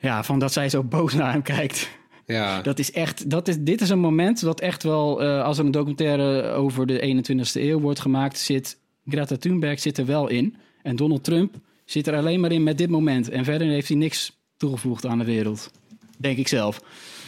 Ja, 0.00 0.24
van 0.24 0.38
dat 0.38 0.52
zij 0.52 0.68
zo 0.68 0.82
boos 0.82 1.14
naar 1.14 1.32
hem 1.32 1.42
kijkt. 1.42 1.90
Ja, 2.26 2.62
Dat 2.62 2.78
is 2.78 2.92
echt, 2.92 3.30
dat 3.30 3.48
is, 3.48 3.56
dit 3.58 3.80
is 3.80 3.88
een 3.90 3.98
moment 3.98 4.40
dat 4.40 4.60
echt 4.60 4.82
wel, 4.82 5.22
eh, 5.22 5.42
als 5.44 5.58
er 5.58 5.64
een 5.64 5.70
documentaire 5.70 6.50
over 6.50 6.86
de 6.86 7.00
21ste 7.00 7.60
eeuw 7.62 7.80
wordt 7.80 8.00
gemaakt, 8.00 8.38
zit 8.38 8.78
Greta 9.08 9.36
Thunberg 9.36 9.80
zit 9.80 9.98
er 9.98 10.06
wel 10.06 10.28
in. 10.28 10.56
En 10.82 10.96
Donald 10.96 11.24
Trump 11.24 11.54
zit 11.84 12.06
er 12.06 12.16
alleen 12.16 12.40
maar 12.40 12.52
in 12.52 12.62
met 12.62 12.78
dit 12.78 12.88
moment. 12.90 13.28
En 13.28 13.44
verder 13.44 13.68
heeft 13.68 13.88
hij 13.88 13.96
niks 13.96 14.38
toegevoegd 14.56 15.06
aan 15.06 15.18
de 15.18 15.24
wereld. 15.24 15.70
Denk 16.16 16.38
ik 16.38 16.48
zelf. 16.48 16.80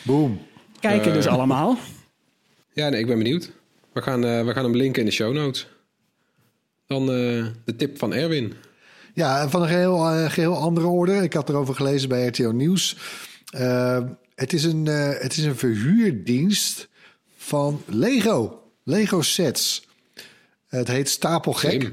Boom. 0.03 0.41
Kijken 0.81 1.09
Eh. 1.09 1.15
dus 1.15 1.27
allemaal. 1.27 1.77
ja 2.73 2.89
nee, 2.89 3.01
ik 3.01 3.07
ben 3.07 3.19
benieuwd. 3.19 3.53
We 3.93 4.03
gaan, 4.03 4.25
eh, 4.25 4.45
we 4.45 4.53
gaan 4.53 4.65
hem 4.65 4.77
linken 4.77 5.01
in 5.03 5.09
de 5.09 5.15
show 5.15 5.35
notes. 5.35 5.67
Dan 6.87 7.01
eh, 7.03 7.47
de 7.65 7.77
tip 7.77 7.99
van 7.99 8.15
Erwin. 8.15 8.53
Ja, 9.19 9.49
van 9.49 9.63
een 9.63 9.69
geheel, 9.69 10.09
eh, 10.09 10.31
geheel 10.31 10.57
andere 10.57 10.87
orde. 10.87 11.23
Ik 11.23 11.33
had 11.33 11.49
erover 11.49 11.75
gelezen 11.75 12.09
bij 12.09 12.27
RTO 12.27 12.53
Nieuws. 12.53 12.97
Eh, 13.51 14.03
het, 14.35 14.53
is 14.53 14.65
een, 14.65 14.87
eh, 14.87 15.21
het 15.21 15.37
is 15.37 15.45
een 15.45 15.57
verhuurdienst 15.57 16.89
van 17.37 17.83
Lego. 17.87 18.63
Lego 18.83 19.23
sets. 19.23 19.89
Het 20.69 20.89
heet 20.89 21.09
Stapelgek. 21.09 21.93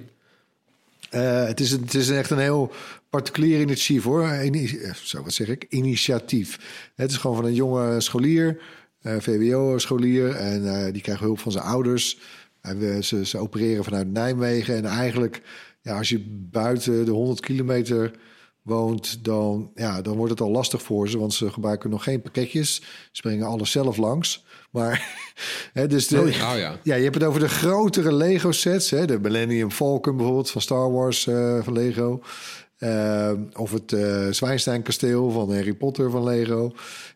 Het, 1.10 1.60
is 1.60 1.72
het 1.72 1.94
is 1.94 2.10
echt 2.10 2.30
een 2.30 2.38
heel 2.38 2.72
particulier 3.10 3.62
initiatief 3.62 4.04
hoor. 4.04 4.28
Eh, 4.28 4.94
zo, 4.94 5.24
wat 5.24 5.34
zeg 5.34 5.48
ik? 5.48 5.66
Initiatief. 5.70 6.60
Het 6.96 7.12
is 7.12 7.18
gewoon 7.18 7.36
van 7.36 7.46
een 7.46 7.54
jonge 7.54 8.02
scholier, 8.02 8.62
VWO-scholier. 9.02 10.36
En 10.36 10.92
die 10.92 11.02
krijgt 11.02 11.22
hulp 11.22 11.40
van 11.40 11.52
zijn 11.52 11.64
ouders. 11.64 12.20
En 12.62 12.80
we, 12.80 13.04
ze, 13.04 13.26
ze 13.26 13.38
opereren 13.38 13.84
vanuit 13.84 14.12
Nijmegen. 14.12 14.76
En 14.76 14.86
eigenlijk, 14.86 15.42
ja, 15.86 15.98
als 15.98 16.10
je 16.10 16.26
buiten 16.52 17.06
de 17.06 17.12
100 17.12 17.40
kilometer 17.40 18.12
woont, 18.62 19.24
dan, 19.24 19.72
ja, 19.76 20.02
dan 20.02 20.16
wordt 20.16 20.32
het 20.32 20.42
al 20.42 20.52
lastig 20.52 20.82
voor 20.82 21.10
ze. 21.10 21.18
Want 21.18 21.34
ze 21.34 21.52
gebruiken 21.52 21.90
nog 21.90 22.04
geen 22.04 22.22
pakketjes. 22.22 22.82
Ze 23.12 23.22
brengen 23.22 23.48
alles 23.48 23.72
zelf 23.72 23.98
langs. 23.98 24.46
Maar, 24.72 25.16
hè, 25.74 25.88
dus 25.88 26.08
de, 26.08 26.20
Oh 26.20 26.30
ja. 26.30 26.80
ja, 26.84 26.96
je 26.96 27.04
hebt 27.04 27.16
het 27.16 27.24
over 27.24 27.40
de 27.40 27.50
grotere 27.50 28.14
Lego 28.14 28.52
sets. 28.52 28.90
Hè? 28.90 29.06
De 29.06 29.20
Millennium 29.20 29.72
Falcon 29.72 30.16
bijvoorbeeld 30.16 30.50
van 30.50 30.62
Star 30.62 30.92
Wars 30.92 31.28
eh, 31.28 31.64
van 31.64 31.74
Lego. 31.74 32.22
Eh, 32.78 33.32
of 33.54 33.72
het 33.72 33.94
eh 33.94 34.28
Zwijnstein 34.30 34.82
kasteel 34.82 35.32
van 35.32 35.54
Harry 35.54 35.74
Potter 35.74 36.12
van 36.12 36.24
Lego. 36.24 36.74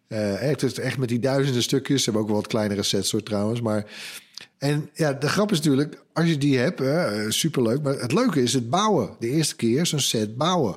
Echt, 0.07 0.79
echt 0.79 0.97
met 0.97 1.09
die 1.09 1.19
duizenden 1.19 1.63
stukjes. 1.63 1.97
Ze 1.97 2.03
hebben 2.03 2.21
ook 2.21 2.29
wel 2.29 2.37
wat 2.37 2.47
kleinere 2.47 2.83
sets 2.83 3.11
hoor 3.11 3.23
trouwens. 3.23 3.61
Maar, 3.61 3.85
en 4.59 4.89
ja, 4.93 5.13
de 5.13 5.29
grap 5.29 5.51
is 5.51 5.57
natuurlijk, 5.57 6.03
als 6.13 6.27
je 6.27 6.37
die 6.37 6.57
hebt, 6.57 6.81
eh, 6.81 7.11
superleuk. 7.27 7.81
Maar 7.81 7.99
het 7.99 8.11
leuke 8.11 8.41
is 8.41 8.53
het 8.53 8.69
bouwen. 8.69 9.09
De 9.19 9.29
eerste 9.29 9.55
keer 9.55 9.85
zo'n 9.85 9.99
set 9.99 10.37
bouwen. 10.37 10.75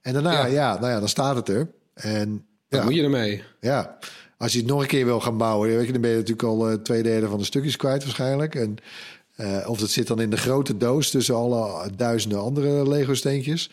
En 0.00 0.12
daarna, 0.12 0.32
ja. 0.32 0.46
Ja. 0.46 0.78
nou 0.78 0.92
ja, 0.92 0.98
dan 0.98 1.08
staat 1.08 1.36
het 1.36 1.48
er. 1.48 1.68
En 1.94 2.46
Wat 2.68 2.80
ja, 2.80 2.84
moet 2.84 2.94
je 2.94 3.02
ermee? 3.02 3.42
ja, 3.60 3.98
als 4.38 4.52
je 4.52 4.58
het 4.58 4.66
nog 4.66 4.80
een 4.80 4.86
keer 4.86 5.04
wil 5.04 5.20
gaan 5.20 5.36
bouwen, 5.36 5.76
weet 5.76 5.86
je, 5.86 5.92
dan 5.92 6.00
ben 6.00 6.10
je 6.10 6.16
natuurlijk 6.16 6.48
al 6.48 6.70
eh, 6.70 6.74
twee 6.74 7.02
derde 7.02 7.28
van 7.28 7.38
de 7.38 7.44
stukjes 7.44 7.76
kwijt 7.76 8.04
waarschijnlijk. 8.04 8.54
En, 8.54 8.76
eh, 9.36 9.64
of 9.66 9.78
dat 9.78 9.90
zit 9.90 10.06
dan 10.06 10.20
in 10.20 10.30
de 10.30 10.36
grote 10.36 10.76
doos 10.76 11.10
tussen 11.10 11.34
alle 11.34 11.90
duizenden 11.96 12.40
andere 12.40 12.88
Lego-steentjes. 12.88 13.70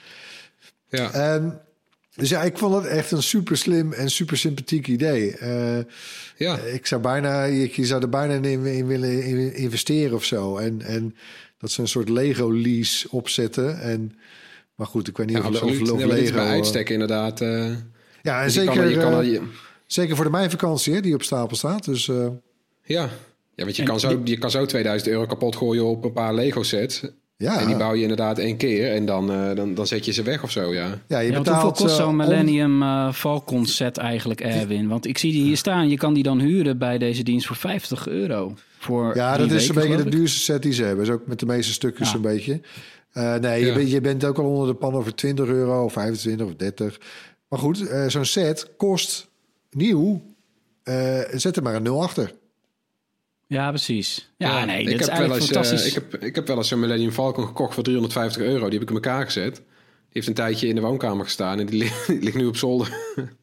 Ja. 0.90 1.12
En, 1.12 1.62
dus 2.20 2.30
ja, 2.30 2.44
ik 2.44 2.58
vond 2.58 2.76
het 2.76 2.86
echt 2.86 3.12
een 3.12 3.24
super 3.24 3.58
slim 3.58 3.94
en 3.94 4.10
super 4.10 4.38
sympathiek 4.38 4.88
idee. 4.88 5.36
Eh, 5.38 5.78
ja. 6.38 6.58
ik 6.58 6.86
zou 6.86 7.02
bijna, 7.02 7.44
je, 7.44 7.70
je 7.74 7.86
zou 7.86 8.02
er 8.02 8.10
bijna 8.10 8.34
in, 8.34 8.66
in 8.66 8.88
willen 8.88 9.24
in- 9.24 9.54
investeren 9.56 10.16
of 10.16 10.24
zo. 10.24 10.58
En, 10.58 10.82
en 10.82 11.16
dat 11.58 11.72
ze 11.72 11.82
een 11.82 11.88
soort 11.88 12.10
Lego-lease 12.10 13.08
opzetten. 13.12 13.82
En, 13.82 14.16
maar 14.76 14.88
goed, 14.88 15.08
ik 15.08 15.18
weet 15.18 15.28
niet 15.28 15.38
Ja, 15.38 15.48
of, 15.50 15.62
of, 15.62 15.62
of 15.62 15.70
Nee, 15.70 16.06
maar 16.08 16.16
dit 16.16 16.18
is 16.18 16.22
Lego... 16.24 16.34
bij 16.36 16.46
eh, 16.46 16.52
uitstek 16.52 16.90
inderdaad. 16.90 17.42
eh, 17.42 17.66
ja, 18.22 18.40
en 18.40 18.46
dus 18.46 18.54
je 18.54 18.60
zeker, 18.60 18.76
kan, 18.76 18.90
je 18.90 18.98
kan, 18.98 19.22
eh, 19.22 19.32
je- 19.32 19.42
zeker 19.86 20.16
voor 20.16 20.26
de 20.26 20.32
meivakantie 20.32 20.94
hè, 20.94 21.02
die 21.02 21.14
op 21.14 21.24
stapel 21.24 21.56
staat. 21.58 21.86
Dus 21.86 22.08
eh, 22.08 22.28
ja. 22.84 23.10
ja, 23.56 23.64
want 23.64 23.76
je 23.76 23.82
En 23.82 23.88
kan, 23.88 24.00
zo, 24.00 24.22
je 24.24 24.38
kan 24.38 24.52
zo 24.52 24.66
2000 24.66 25.10
euro 25.12 25.26
kapot 25.26 25.56
gooien 25.56 25.86
op 25.86 26.04
een 26.04 26.14
paar 26.14 26.34
Lego 26.34 26.64
sets. 26.64 27.04
Ja, 27.44 27.60
En 27.60 27.68
die 27.68 27.76
bouw 27.76 27.94
je 27.96 28.02
inderdaad 28.02 28.38
één 28.38 28.58
keer 28.58 28.92
en 28.94 29.06
dan, 29.06 29.32
eh, 29.32 29.56
dan, 29.56 29.74
dan 29.74 29.88
zet 29.88 30.06
je 30.06 30.12
ze 30.12 30.24
weg 30.24 30.44
of 30.44 30.52
zo, 30.52 30.74
ja. 30.74 31.02
ja, 31.08 31.20
je 31.20 31.32
Ja, 31.32 31.38
betaalt 31.38 31.62
hoeveel 31.62 31.72
kost 31.86 31.98
eh, 32.00 32.02
zo'n 32.02 32.10
om- 32.10 32.16
Millennium 32.16 32.82
eh, 32.84 33.14
Falcon 33.14 33.66
set 33.66 33.98
eigenlijk, 33.98 34.42
Erwin? 34.42 34.88
Want 34.88 35.06
ik 35.06 35.18
zie 35.18 35.32
die 35.32 35.44
hier 35.44 35.58
staan. 35.58 35.90
Je 35.90 35.98
kan 35.98 36.14
die 36.14 36.24
dan 36.24 36.40
huren 36.40 36.78
bij 36.78 36.98
deze 36.98 37.24
dienst 37.24 37.48
voor 37.48 37.56
50 37.56 38.08
euro. 38.08 38.54
Voor 38.80 39.16
Ja, 39.16 39.38
dat 39.38 39.52
is 39.52 39.68
een 39.70 39.76
beetje 39.76 39.96
de 40.04 40.10
duurste 40.10 40.40
set 40.40 40.62
die 40.62 40.74
ze 40.74 40.84
hebben. 40.84 41.06
Is 41.06 41.12
ook 41.12 41.28
met 41.28 41.40
de 41.40 41.46
meeste 41.46 41.74
stukjes 41.74 42.10
Ja. 42.10 42.16
een 42.16 42.22
beetje. 42.22 42.62
Eh, 43.12 43.36
nee, 43.36 43.66
je, 43.66 43.74
bent, 43.74 43.92
je 43.92 44.02
bent 44.02 44.26
ook 44.26 44.38
al 44.38 44.46
onder 44.46 44.68
de 44.68 44.74
pan 44.74 44.94
over 44.94 45.16
20 45.16 45.48
euro, 45.48 45.84
of 45.84 45.94
25 45.94 46.46
of 46.48 46.56
30. 46.56 47.00
Maar 47.50 47.60
goed, 47.60 47.88
eh, 47.88 48.08
zo'n 48.08 48.26
set 48.26 48.68
kost 48.78 49.30
nieuw. 49.72 50.22
eh, 50.84 51.20
zet 51.34 51.56
er 51.56 51.64
maar 51.64 51.76
een 51.76 51.84
0 51.84 52.02
achter. 52.04 52.34
Ja, 53.50 53.70
precies. 53.70 54.32
Ja, 54.38 54.66
nee, 54.66 54.80
ik 54.84 54.90
dat 54.90 55.00
is 55.00 55.06
heb 55.06 55.18
wel 55.18 55.18
eigenlijk 55.18 55.42
eens, 55.42 55.50
eh, 55.50 55.56
fantastisch. 55.56 55.88
ik, 55.88 55.94
heb, 56.12 56.24
ik 56.24 56.36
heb 56.36 56.48
wel 56.48 56.58
eens 56.58 56.72
een 56.72 56.80
Millennium 56.80 57.12
Falcon 57.12 57.46
gekocht 57.46 57.74
voor 57.74 57.84
350 57.84 58.42
euro. 58.42 58.64
Die 58.70 58.74
heb 58.74 58.82
ik 58.82 58.90
in 58.90 58.96
elkaar 58.96 59.26
gezet. 59.26 59.62
heeft 60.10 60.28
een 60.28 60.34
tijdje 60.34 60.68
in 60.68 60.76
de 60.76 60.82
woonkamer 60.82 61.24
gestaan 61.26 61.60
en 61.60 61.66
die 61.66 61.80
ligt, 61.80 62.08
die 62.08 62.20
ligt 62.24 62.36
nu 62.38 62.46
op 62.46 62.58
zolder. 62.58 62.98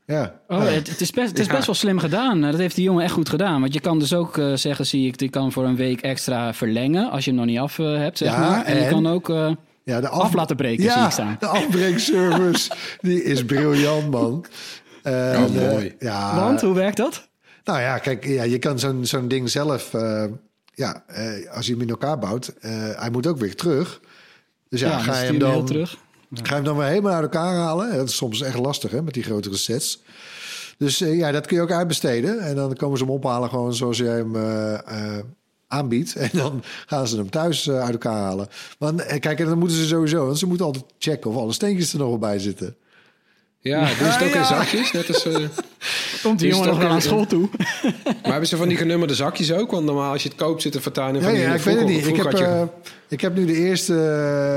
Ja. 0.06 0.40
Oh, 0.48 0.64
het, 0.64 0.88
het 0.88 1.00
is 1.00 1.10
best, 1.10 1.28
het 1.28 1.38
is 1.38 1.46
best 1.46 1.66
wel 1.66 1.74
slim 1.74 1.98
gedaan. 1.98 2.44
Eh, 2.44 2.50
Dat 2.50 2.60
heeft 2.60 2.74
die 2.74 2.84
jongen 2.84 3.04
echt 3.04 3.12
goed 3.12 3.28
gedaan. 3.28 3.60
Want 3.60 3.74
je 3.74 3.80
kan 3.80 3.98
dus 3.98 4.14
ook 4.14 4.38
eh, 4.38 4.52
zeggen, 4.54 4.86
zie 4.86 5.06
ik, 5.06 5.18
die 5.18 5.30
kan 5.30 5.52
voor 5.52 5.64
een 5.64 5.76
week 5.76 6.00
extra 6.00 6.54
verlengen 6.54 7.10
als 7.10 7.24
je 7.24 7.30
hem 7.30 7.38
nog 7.38 7.48
niet 7.48 7.58
af 7.58 7.78
eh, 7.78 7.96
hebt, 7.96 8.18
zeg 8.18 8.28
Ja, 8.28 8.38
maar. 8.40 8.64
En, 8.64 8.76
je 8.76 8.82
en- 8.82 8.90
kan 8.90 9.06
ook 9.06 9.28
eh, 9.28 9.50
Ja, 9.84 10.00
de 10.00 10.08
af 10.08 10.34
laten 10.34 10.56
breken, 10.56 10.82
zie 10.82 10.92
ja, 10.92 11.06
ik 11.06 11.12
staan. 11.12 11.36
de 11.38 11.46
afbreekservice, 11.46 12.70
die 13.00 13.22
is 13.24 13.44
briljant, 13.44 14.10
man. 14.10 14.44
Eh, 15.02 15.12
Oh, 15.46 15.52
de- 15.52 15.68
mooi. 15.72 15.94
ja, 15.98 16.36
Want, 16.36 16.60
hoe 16.60 16.74
werkt 16.74 16.96
dat? 16.96 17.28
Nou 17.66 17.80
ja, 17.80 17.98
kijk, 17.98 18.24
ja, 18.26 18.42
je 18.42 18.58
kan 18.58 18.78
zo'n 18.78 19.06
zo'n 19.06 19.28
ding 19.28 19.50
zelf... 19.50 19.94
eh, 19.94 20.24
ja, 20.74 21.04
eh, 21.06 21.50
als 21.50 21.66
je 21.66 21.72
hem 21.72 21.80
in 21.82 21.88
elkaar 21.88 22.18
bouwt, 22.18 22.52
eh, 22.60 22.70
hij 22.94 23.10
moet 23.10 23.26
ook 23.26 23.38
weer 23.38 23.54
terug. 23.56 24.00
Dus 24.68 24.80
ja, 24.80 24.88
Ja, 24.88 24.98
ga, 24.98 25.12
dan 25.12 25.20
je 25.20 25.26
hem 25.26 25.38
dan, 25.38 25.66
terug. 25.66 25.90
ga 26.32 26.42
je 26.48 26.54
hem 26.54 26.64
dan 26.64 26.76
weer 26.76 26.86
helemaal 26.86 27.12
uit 27.12 27.22
elkaar 27.22 27.54
halen? 27.54 27.96
Dat 27.96 28.08
is 28.08 28.16
soms 28.16 28.42
echt 28.42 28.58
lastig, 28.58 28.90
hè, 28.90 29.02
met 29.02 29.14
die 29.14 29.22
grotere 29.22 29.56
sets. 29.56 30.02
Dus 30.78 30.98
ja, 30.98 31.32
dat 31.32 31.46
kun 31.46 31.56
je 31.56 31.62
ook 31.62 31.70
uitbesteden. 31.72 32.38
En 32.40 32.54
dan 32.54 32.74
komen 32.74 32.98
ze 32.98 33.04
hem 33.04 33.12
ophalen 33.12 33.48
gewoon 33.48 33.74
zoals 33.74 33.98
jij 33.98 34.16
hem 34.16 34.36
aanbiedt. 35.68 36.14
En 36.26 36.30
dan 36.32 36.62
gaan 36.86 37.08
ze 37.08 37.16
hem 37.16 37.30
thuis 37.30 37.70
uit 37.70 37.92
elkaar 37.92 38.22
halen. 38.22 38.48
Want 38.78 39.04
kijk, 39.18 39.40
en 39.40 39.46
dan 39.46 39.58
moeten 39.58 39.76
ze 39.76 39.86
sowieso... 39.86 40.24
Want 40.26 40.38
ze 40.38 40.46
moeten 40.46 40.66
altijd 40.66 40.84
checken 40.98 41.30
of 41.30 41.36
alle 41.36 41.52
steentjes 41.52 41.92
er 41.92 41.98
nog 41.98 42.08
wel 42.08 42.18
bij 42.18 42.38
zitten. 42.38 42.76
Ja, 43.60 43.80
doen 43.80 43.96
ze 43.96 44.04
het 44.04 44.22
ook 44.22 44.28
ja. 44.28 44.38
in 44.38 44.44
zakjes? 44.44 44.92
Net 44.92 45.08
als, 45.08 45.26
eh, 45.26 45.34
Komt 46.22 46.38
die 46.38 46.48
jongen 46.48 46.68
nog 46.68 46.78
wel 46.78 46.88
aan 46.88 47.02
school 47.02 47.26
toe? 47.26 47.48
maar 48.04 48.30
hebben 48.30 48.48
ze 48.48 48.56
van 48.56 48.68
die 48.68 48.76
genummerde 48.76 49.14
zakjes 49.14 49.52
ook? 49.52 49.70
Want 49.70 49.84
normaal 49.84 50.12
als 50.12 50.22
je 50.22 50.28
het 50.28 50.38
koopt 50.38 50.62
zit 50.62 50.74
er 50.74 50.80
fortuin 50.80 51.14
in 51.14 51.22
van 51.22 51.34
Ja, 51.34 51.40
ja, 51.40 51.54
ik 51.54 51.60
weet 51.60 51.76
het 51.76 51.86
niet. 51.86 52.06
Ik 52.06 52.16
heb, 52.16 52.32
eh, 52.32 52.62
ik 53.08 53.20
heb 53.20 53.34
nu 53.34 53.46
de 53.46 53.54
eerste 53.54 53.94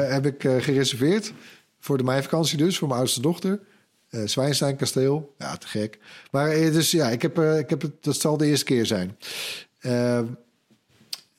eh, 0.08 0.14
heb 0.14 0.26
ik, 0.26 0.64
gereserveerd. 0.64 1.34
Voor 1.80 1.98
de 1.98 2.04
meivakantie 2.04 2.58
dus, 2.58 2.78
voor 2.78 2.88
mijn 2.88 3.00
oudste 3.00 3.22
dochter. 3.22 3.60
Eh 4.10 4.22
Zwijnstein 4.26 4.76
kasteel. 4.76 5.36
Ja, 5.38 5.58
te 5.58 5.68
gek. 5.68 6.00
Maar 6.32 6.50
dus 6.50 6.92
ja, 6.92 7.10
ik 7.10 7.22
heb, 7.22 7.40
ik 7.40 7.70
heb 7.70 7.82
het, 7.82 7.92
dat 8.02 8.16
zal 8.16 8.38
de 8.38 8.46
eerste 8.46 8.66
keer 8.66 8.86
zijn. 8.86 9.18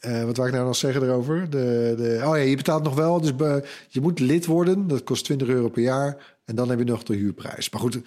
Eh, 0.00 0.20
eh, 0.20 0.26
wat 0.26 0.36
wou 0.36 0.48
ik 0.48 0.54
nou 0.54 0.66
nog 0.66 0.76
zeggen 0.76 1.02
erover? 1.02 1.50
De, 1.50 1.94
de, 1.96 2.14
oh 2.24 2.36
ja, 2.36 2.42
je 2.42 2.56
betaalt 2.56 2.82
nog 2.82 2.94
wel. 2.94 3.20
Dus 3.20 3.36
be- 3.36 3.64
je 3.88 4.00
moet 4.00 4.18
lid 4.18 4.46
worden. 4.46 4.88
Dat 4.88 5.04
kost 5.04 5.24
20 5.24 5.48
euro 5.48 5.68
per 5.68 5.82
jaar. 5.82 6.38
En 6.44 6.54
dan 6.54 6.68
heb 6.70 6.78
je 6.78 6.84
nog 6.84 7.02
de 7.02 7.14
huurprijs. 7.14 7.70
Maar 7.70 7.80
goed, 7.80 7.98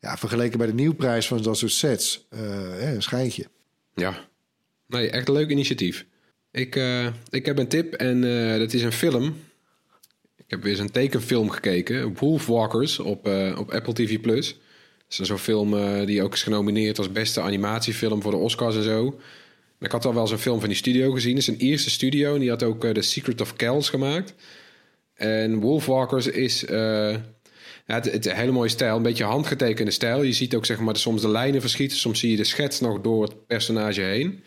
ja, 0.00 0.16
vergeleken 0.16 0.58
bij 0.58 0.66
de 0.66 0.74
nieuwprijs 0.74 1.26
van 1.28 1.42
dat 1.42 1.56
soort 1.58 1.72
sets. 1.72 2.26
eh, 2.30 2.40
hè, 2.78 2.94
een 2.94 3.02
schijntje. 3.02 3.46
Ja. 3.94 4.26
Nee, 4.86 5.10
echt 5.10 5.28
een 5.28 5.34
leuk 5.34 5.50
initiatief. 5.50 6.06
Ik, 6.50 6.76
eh, 6.76 7.06
ik 7.30 7.46
heb 7.46 7.58
een 7.58 7.68
tip 7.68 7.92
en 7.94 8.24
eh, 8.52 8.58
dat 8.58 8.72
is 8.72 8.82
een 8.82 8.92
film. 8.92 9.36
Ik 10.36 10.44
heb 10.46 10.62
weer 10.62 10.70
eens 10.72 10.80
een 10.80 10.90
tekenfilm 10.90 11.50
gekeken. 11.50 12.14
Wolfwalkers 12.18 12.98
op, 12.98 13.26
eh, 13.26 13.56
op 13.58 13.70
Apple 13.70 13.92
TV+. 13.92 14.22
Dat 14.22 14.34
is 15.08 15.26
zo'n 15.28 15.38
film 15.38 15.76
eh, 15.76 16.06
die 16.06 16.22
ook 16.22 16.32
is 16.32 16.42
genomineerd 16.42 16.98
als 16.98 17.12
beste 17.12 17.40
animatiefilm 17.40 18.22
voor 18.22 18.30
de 18.30 18.36
Oscars 18.36 18.76
en 18.76 18.82
zo. 18.82 19.20
Ik 19.80 19.92
had 19.92 20.04
al 20.04 20.12
wel 20.12 20.22
eens 20.22 20.30
een 20.30 20.38
film 20.38 20.58
van 20.60 20.68
die 20.68 20.78
studio 20.78 21.10
gezien. 21.12 21.30
Het 21.36 21.40
is 21.40 21.46
een 21.48 21.62
Ierse 21.62 21.90
studio 21.90 22.34
en 22.34 22.40
die 22.40 22.48
had 22.48 22.62
ook 22.62 22.84
eh, 22.84 22.90
The 22.90 23.02
Secret 23.02 23.40
of 23.40 23.56
Kells 23.56 23.88
gemaakt. 23.88 24.34
En 25.14 25.60
Wolfwalkers 25.60 26.26
is... 26.26 26.64
eh, 26.64 27.16
het, 27.84 28.12
het 28.12 28.26
een 28.26 28.36
hele 28.36 28.52
mooie 28.52 28.68
stijl, 28.68 28.96
een 28.96 29.02
beetje 29.02 29.24
handgetekende 29.24 29.90
stijl. 29.90 30.22
Je 30.22 30.32
ziet 30.32 30.54
ook 30.54 30.66
zeg 30.66 30.78
maar, 30.80 30.96
soms 30.96 31.22
de 31.22 31.28
lijnen 31.28 31.60
verschieten. 31.60 31.96
Soms 31.98 32.20
zie 32.20 32.30
je 32.30 32.36
de 32.36 32.44
schets 32.44 32.80
nog 32.80 33.00
door 33.00 33.22
het 33.22 33.46
personage 33.46 34.00
heen. 34.00 34.42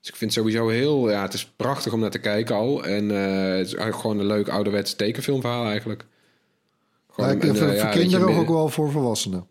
Dus 0.00 0.08
ik 0.08 0.16
vind 0.16 0.34
het 0.34 0.44
sowieso 0.44 0.68
heel... 0.68 1.10
Ja, 1.10 1.22
het 1.22 1.34
is 1.34 1.46
prachtig 1.56 1.92
om 1.92 2.00
naar 2.00 2.10
te 2.10 2.18
kijken 2.18 2.54
al. 2.54 2.84
En 2.84 3.10
eh, 3.10 3.56
het 3.56 3.66
is 3.66 3.74
eigenlijk 3.74 3.96
gewoon 3.96 4.18
een 4.18 4.26
leuk 4.26 4.48
ouderwets 4.48 4.94
tekenfilmverhaal 4.94 5.66
eigenlijk. 5.66 6.00
Ik, 6.00 6.06
voor, 7.16 7.26
voor 7.56 7.66
ja, 7.66 7.84
weet 7.84 7.94
je, 7.94 8.00
kinderen 8.00 8.34
ook 8.34 8.48
wel 8.48 8.68
voor 8.68 8.90
volwassenen. 8.90 9.46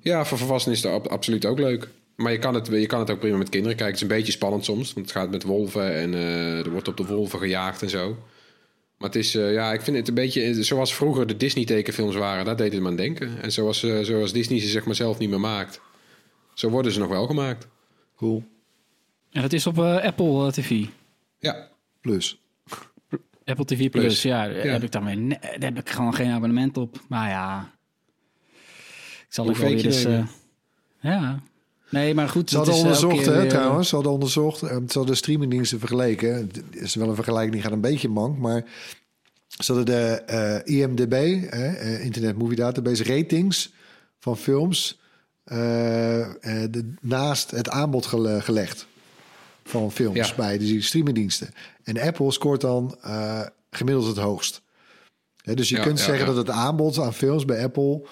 Ja, 0.00 0.24
voor 0.24 0.38
volwassenen 0.38 0.76
is 0.76 0.82
het 0.82 0.92
ab- 0.92 1.06
absoluut 1.06 1.46
ook 1.46 1.58
leuk. 1.58 1.88
Maar 2.18 2.32
je 2.32 2.38
kan, 2.38 2.54
het, 2.54 2.66
je 2.66 2.86
kan 2.86 2.98
het 2.98 3.10
ook 3.10 3.18
prima 3.18 3.36
met 3.36 3.48
kinderen 3.48 3.76
kijken. 3.76 3.94
Het 3.94 4.02
is 4.04 4.10
een 4.10 4.16
beetje 4.16 4.32
spannend 4.32 4.64
soms, 4.64 4.92
want 4.92 5.06
het 5.06 5.16
gaat 5.16 5.30
met 5.30 5.42
wolven 5.42 5.94
en 5.94 6.14
eh, 6.14 6.58
er 6.58 6.70
wordt 6.70 6.88
op 6.88 6.96
de 6.96 7.06
wolven 7.06 7.38
gejaagd 7.38 7.82
en 7.82 7.90
zo. 7.90 8.16
Maar 8.98 9.08
het 9.08 9.16
is, 9.18 9.34
eh, 9.34 9.52
ja, 9.52 9.72
ik 9.72 9.80
vind 9.80 9.96
het 9.96 10.08
een 10.08 10.14
beetje 10.14 10.62
zoals 10.64 10.94
vroeger 10.94 11.26
de 11.26 11.36
Disney-tekenfilms 11.36 12.14
waren. 12.14 12.44
Daar 12.44 12.56
deed 12.56 12.72
het 12.72 12.82
me 12.82 12.88
aan 12.88 12.96
denken. 12.96 13.42
En 13.42 13.52
zoals, 13.52 13.82
eh, 13.82 14.00
zoals 14.00 14.32
Disney 14.32 14.60
ze 14.60 14.68
zeg 14.68 14.84
maar 14.84 14.94
zelf 14.94 15.18
niet 15.18 15.30
meer 15.30 15.40
maakt. 15.40 15.80
Zo 16.54 16.68
worden 16.70 16.92
ze 16.92 16.98
nog 16.98 17.08
wel 17.08 17.26
gemaakt. 17.26 17.68
Cool. 18.16 18.44
En 19.30 19.42
dat 19.42 19.52
is 19.52 19.66
op 19.66 19.78
eh, 19.78 19.96
Apple 20.02 20.46
eh, 20.46 20.52
TV. 20.52 20.84
Ja, 21.38 21.68
Plus. 22.00 22.40
Apple 23.44 23.64
TV 23.64 23.78
Plus, 23.90 23.90
Plus. 23.90 24.22
ja, 24.22 24.48
daar 24.48 24.66
Ja. 24.66 24.72
Heb 24.72 24.82
ik 24.82 24.90
dan 24.92 25.04
weer, 25.04 25.16
nee, 25.16 25.38
daar 25.40 25.58
heb 25.74 25.78
ik 25.78 25.88
gewoon 25.88 26.14
geen 26.14 26.30
abonnement 26.30 26.76
op. 26.76 27.00
Maar 27.08 27.28
ja, 27.28 27.72
ik 29.20 29.26
zal 29.28 29.44
Hoe 29.44 29.54
ik 29.54 29.60
wel 29.60 29.70
weer 29.70 29.84
eens... 29.84 30.04
eh, 30.04 30.26
ja, 31.00 31.42
nee, 31.90 32.14
maar 32.14 32.28
goed. 32.28 32.50
Ze 32.50 32.56
hadden 32.56 32.74
onderzocht, 32.74 33.26
hè, 33.26 33.32
weer, 33.32 33.42
eh, 33.42 33.48
trouwens. 33.48 33.88
Ze 33.88 33.94
hadden 33.94 34.12
onderzocht. 34.12 34.62
eh, 34.62 34.68
Ze 34.68 34.74
hadden 34.76 35.06
de 35.06 35.14
streamingdiensten 35.14 35.78
vergeleken. 35.78 36.34
Het 36.34 36.62
is 36.70 36.94
wel 36.94 37.08
een 37.08 37.14
vergelijking 37.14 37.52
die 37.54 37.62
gaat 37.62 37.72
een 37.72 37.80
beetje 37.80 38.08
mank. 38.08 38.38
Maar 38.38 38.64
ze 39.48 39.72
hadden 39.72 39.86
de 39.86 40.22
eh, 40.26 40.78
IMDB, 40.80 41.12
Internet 42.02 42.38
Movie 42.38 42.56
Database, 42.56 43.04
ratings 43.04 43.72
van 44.18 44.36
films. 44.36 45.00
de, 45.44 46.92
naast 47.00 47.50
het 47.50 47.68
aanbod 47.68 48.06
gele- 48.06 48.40
gelegd 48.40 48.86
van 49.64 49.92
films 49.92 50.16
Ja. 50.28 50.34
bij 50.36 50.58
die 50.58 50.82
streamingdiensten. 50.82 51.50
En 51.84 52.00
Apple 52.00 52.32
scoort 52.32 52.60
dan 52.60 52.96
gemiddeld 53.70 54.06
het 54.06 54.16
hoogst. 54.16 54.62
Dus 55.54 55.68
je 55.68 55.76
Ja, 55.76 55.82
kunt 55.82 55.98
ja, 55.98 56.04
zeggen 56.04 56.26
dat 56.26 56.36
het 56.36 56.50
aanbod 56.50 56.98
aan 56.98 57.14
films 57.14 57.44
bij 57.44 57.64
Apple 57.64 58.06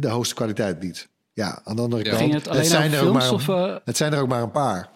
de 0.00 0.08
hoogste 0.08 0.34
kwaliteit 0.34 0.78
biedt. 0.78 1.08
Ja, 1.38 1.60
aan 1.64 1.76
de 1.76 1.82
andere 1.82 2.04
Ja. 2.04 2.16
kant. 2.16 2.32
Het 2.32 2.48
alleen 2.48 2.64
zijn 2.64 2.92
er 2.92 2.98
ook 2.98 3.20
films 3.20 3.24
maar, 3.24 3.32
of... 3.32 3.68
eh, 3.70 3.76
het 3.84 3.96
zijn 3.96 4.12
er 4.12 4.20
ook 4.20 4.28
maar 4.28 4.42
een 4.42 4.50
paar. 4.50 4.88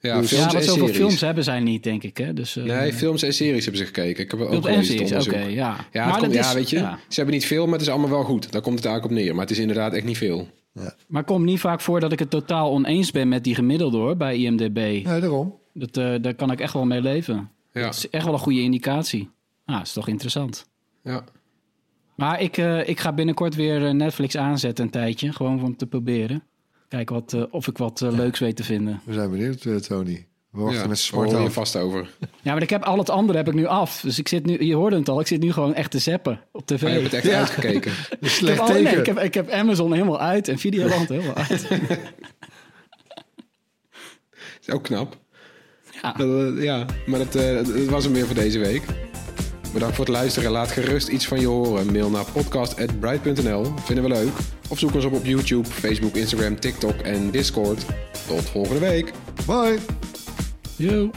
ja 0.00 0.20
Dus- 0.20 0.30
ja, 0.30 0.36
films 0.36 0.52
zoveel 0.66 0.74
series. 0.82 0.96
films 0.96 1.20
hebben 1.20 1.44
zij 1.44 1.60
niet, 1.60 1.82
denk 1.82 2.02
ik. 2.02 2.16
Hè? 2.16 2.32
Dus, 2.32 2.56
eh, 2.56 2.64
Nee, 2.64 2.92
films 2.92 3.22
en 3.22 3.34
series 3.34 3.62
hebben 3.64 3.80
ze 3.80 3.86
gekeken. 3.86 4.24
Ik 4.24 4.30
heb 4.30 4.40
ook 4.40 4.66
en 4.66 4.76
het 4.76 4.86
series, 4.86 5.26
oké, 5.26 5.38
ja. 5.38 5.76
Ja, 5.92 6.04
Maar 6.06 6.18
komt, 6.18 6.32
dat 6.32 6.42
ja, 6.42 6.48
is- 6.48 6.54
weet 6.54 6.70
je. 6.70 6.76
ja. 6.76 6.98
Ze 7.08 7.14
hebben 7.16 7.34
niet 7.34 7.46
veel, 7.46 7.64
maar 7.64 7.72
het 7.72 7.82
is 7.82 7.88
allemaal 7.88 8.10
wel 8.10 8.24
goed. 8.24 8.52
Daar 8.52 8.60
komt 8.62 8.76
het 8.76 8.84
eigenlijk 8.86 9.16
op 9.16 9.20
neer. 9.24 9.32
Maar 9.34 9.42
het 9.44 9.50
is 9.50 9.58
inderdaad 9.58 9.92
echt 9.92 10.04
niet 10.04 10.16
veel. 10.18 10.48
Maar 10.72 11.22
het 11.22 11.26
komt 11.26 11.44
niet 11.44 11.60
vaak 11.60 11.80
voor 11.80 12.00
dat 12.00 12.12
ik 12.12 12.18
het 12.18 12.30
totaal 12.30 12.70
oneens 12.70 13.10
ben 13.10 13.28
met 13.28 13.44
die 13.44 13.54
gemiddelde 13.54 13.96
hoor, 13.96 14.16
bij 14.16 14.36
IMDB. 14.36 14.74
Nee, 14.76 15.02
daarom. 15.04 15.54
Dat, 15.74 15.96
eh, 15.96 16.14
daar 16.20 16.34
kan 16.34 16.50
ik 16.50 16.60
echt 16.60 16.72
wel 16.72 16.84
mee 16.84 17.00
leven. 17.00 17.50
Ja, 17.72 17.82
Dat 17.82 17.94
is 17.94 18.10
echt 18.10 18.24
wel 18.24 18.32
een 18.34 18.38
goede 18.40 18.60
indicatie. 18.60 19.30
Ah, 19.64 19.80
is 19.82 19.92
toch 19.92 20.08
interessant. 20.08 20.66
ja. 21.02 21.24
Maar 22.14 22.40
ik, 22.40 22.56
eh, 22.56 22.88
ik 22.88 23.00
ga 23.00 23.12
binnenkort 23.12 23.54
weer 23.54 23.86
eh, 23.86 23.92
Netflix 23.92 24.36
aanzetten 24.36 24.84
een 24.84 24.90
tijdje. 24.90 25.32
Gewoon 25.32 25.62
om 25.62 25.76
te 25.76 25.86
proberen. 25.86 26.42
Kijken 26.88 27.14
wat, 27.14 27.32
eh, 27.32 27.42
of 27.50 27.66
ik 27.66 27.78
wat 27.78 28.00
leuks 28.00 28.38
weet 28.38 28.56
te 28.56 28.64
vinden. 28.64 29.00
We 29.04 29.12
zijn 29.12 29.30
benieuwd, 29.30 29.86
Tony. 29.86 30.26
We 30.50 30.60
wachten 30.60 30.80
ja. 30.82 30.86
met 30.88 30.98
smart 30.98 31.52
vast 31.52 31.76
over. 31.76 32.08
Ja, 32.42 32.52
maar 32.52 32.62
ik 32.62 32.70
heb 32.70 32.82
al 32.82 32.98
het 32.98 33.10
andere 33.10 33.38
heb 33.38 33.48
ik 33.48 33.54
nu 33.54 33.66
af. 33.66 34.00
Dus 34.00 34.18
ik 34.18 34.28
zit 34.28 34.46
nu, 34.46 34.64
je 34.64 34.74
hoorde 34.74 34.96
het 34.96 35.08
al, 35.08 35.20
ik 35.20 35.26
zit 35.26 35.40
nu 35.42 35.52
gewoon 35.52 35.74
echt 35.74 35.90
te 35.90 35.98
zappen 35.98 36.40
op 36.52 36.66
tv. 36.66 36.82
Maar 36.82 36.90
je 36.92 36.98
hebt 37.00 37.12
het 37.12 37.20
echt 37.24 37.32
Ja. 37.32 37.38
uitgekeken. 37.38 37.90
Een 37.92 37.98
ik, 38.10 38.18
heb 38.20 38.28
slecht 38.30 38.58
al- 38.60 38.66
teken. 38.66 38.82
nee, 38.82 38.96
ik, 38.96 39.06
heb, 39.06 39.18
ik 39.18 39.34
heb 39.34 39.50
Amazon 39.50 39.92
helemaal 39.92 40.20
uit 40.20 40.48
en 40.48 40.58
Videoland 40.58 41.08
helemaal 41.16 41.34
uit. 41.34 41.68
is 44.66 44.70
ook 44.74 44.82
knap. 44.82 45.18
Ja. 46.02 46.12
Dat, 46.12 46.62
ja, 46.62 46.86
maar 47.06 47.18
dat, 47.18 47.34
eh, 47.34 47.54
dat 47.54 47.84
was 47.84 48.04
hem 48.04 48.12
weer 48.12 48.26
voor 48.26 48.34
deze 48.34 48.58
week. 48.58 48.82
Bedankt 49.72 49.96
voor 49.96 50.04
het 50.04 50.14
luisteren. 50.14 50.50
Laat 50.50 50.70
gerust 50.70 51.08
iets 51.08 51.26
van 51.28 51.40
je 51.40 51.46
horen. 51.46 51.92
Mail 51.92 52.10
naar 52.10 52.24
podcast.bright.nl. 52.32 53.64
Vinden 53.84 54.04
we 54.04 54.10
leuk. 54.10 54.32
Of 54.68 54.78
zoek 54.78 54.94
ons 54.94 55.04
op 55.04 55.12
op 55.12 55.24
YouTube, 55.24 55.68
Facebook, 55.68 56.16
Instagram, 56.16 56.60
TikTok 56.60 57.00
en 57.00 57.30
Discord. 57.30 57.84
Tot 58.26 58.50
volgende 58.50 58.80
week. 58.80 59.12
Bye. 59.46 59.78
Yo. 60.76 61.10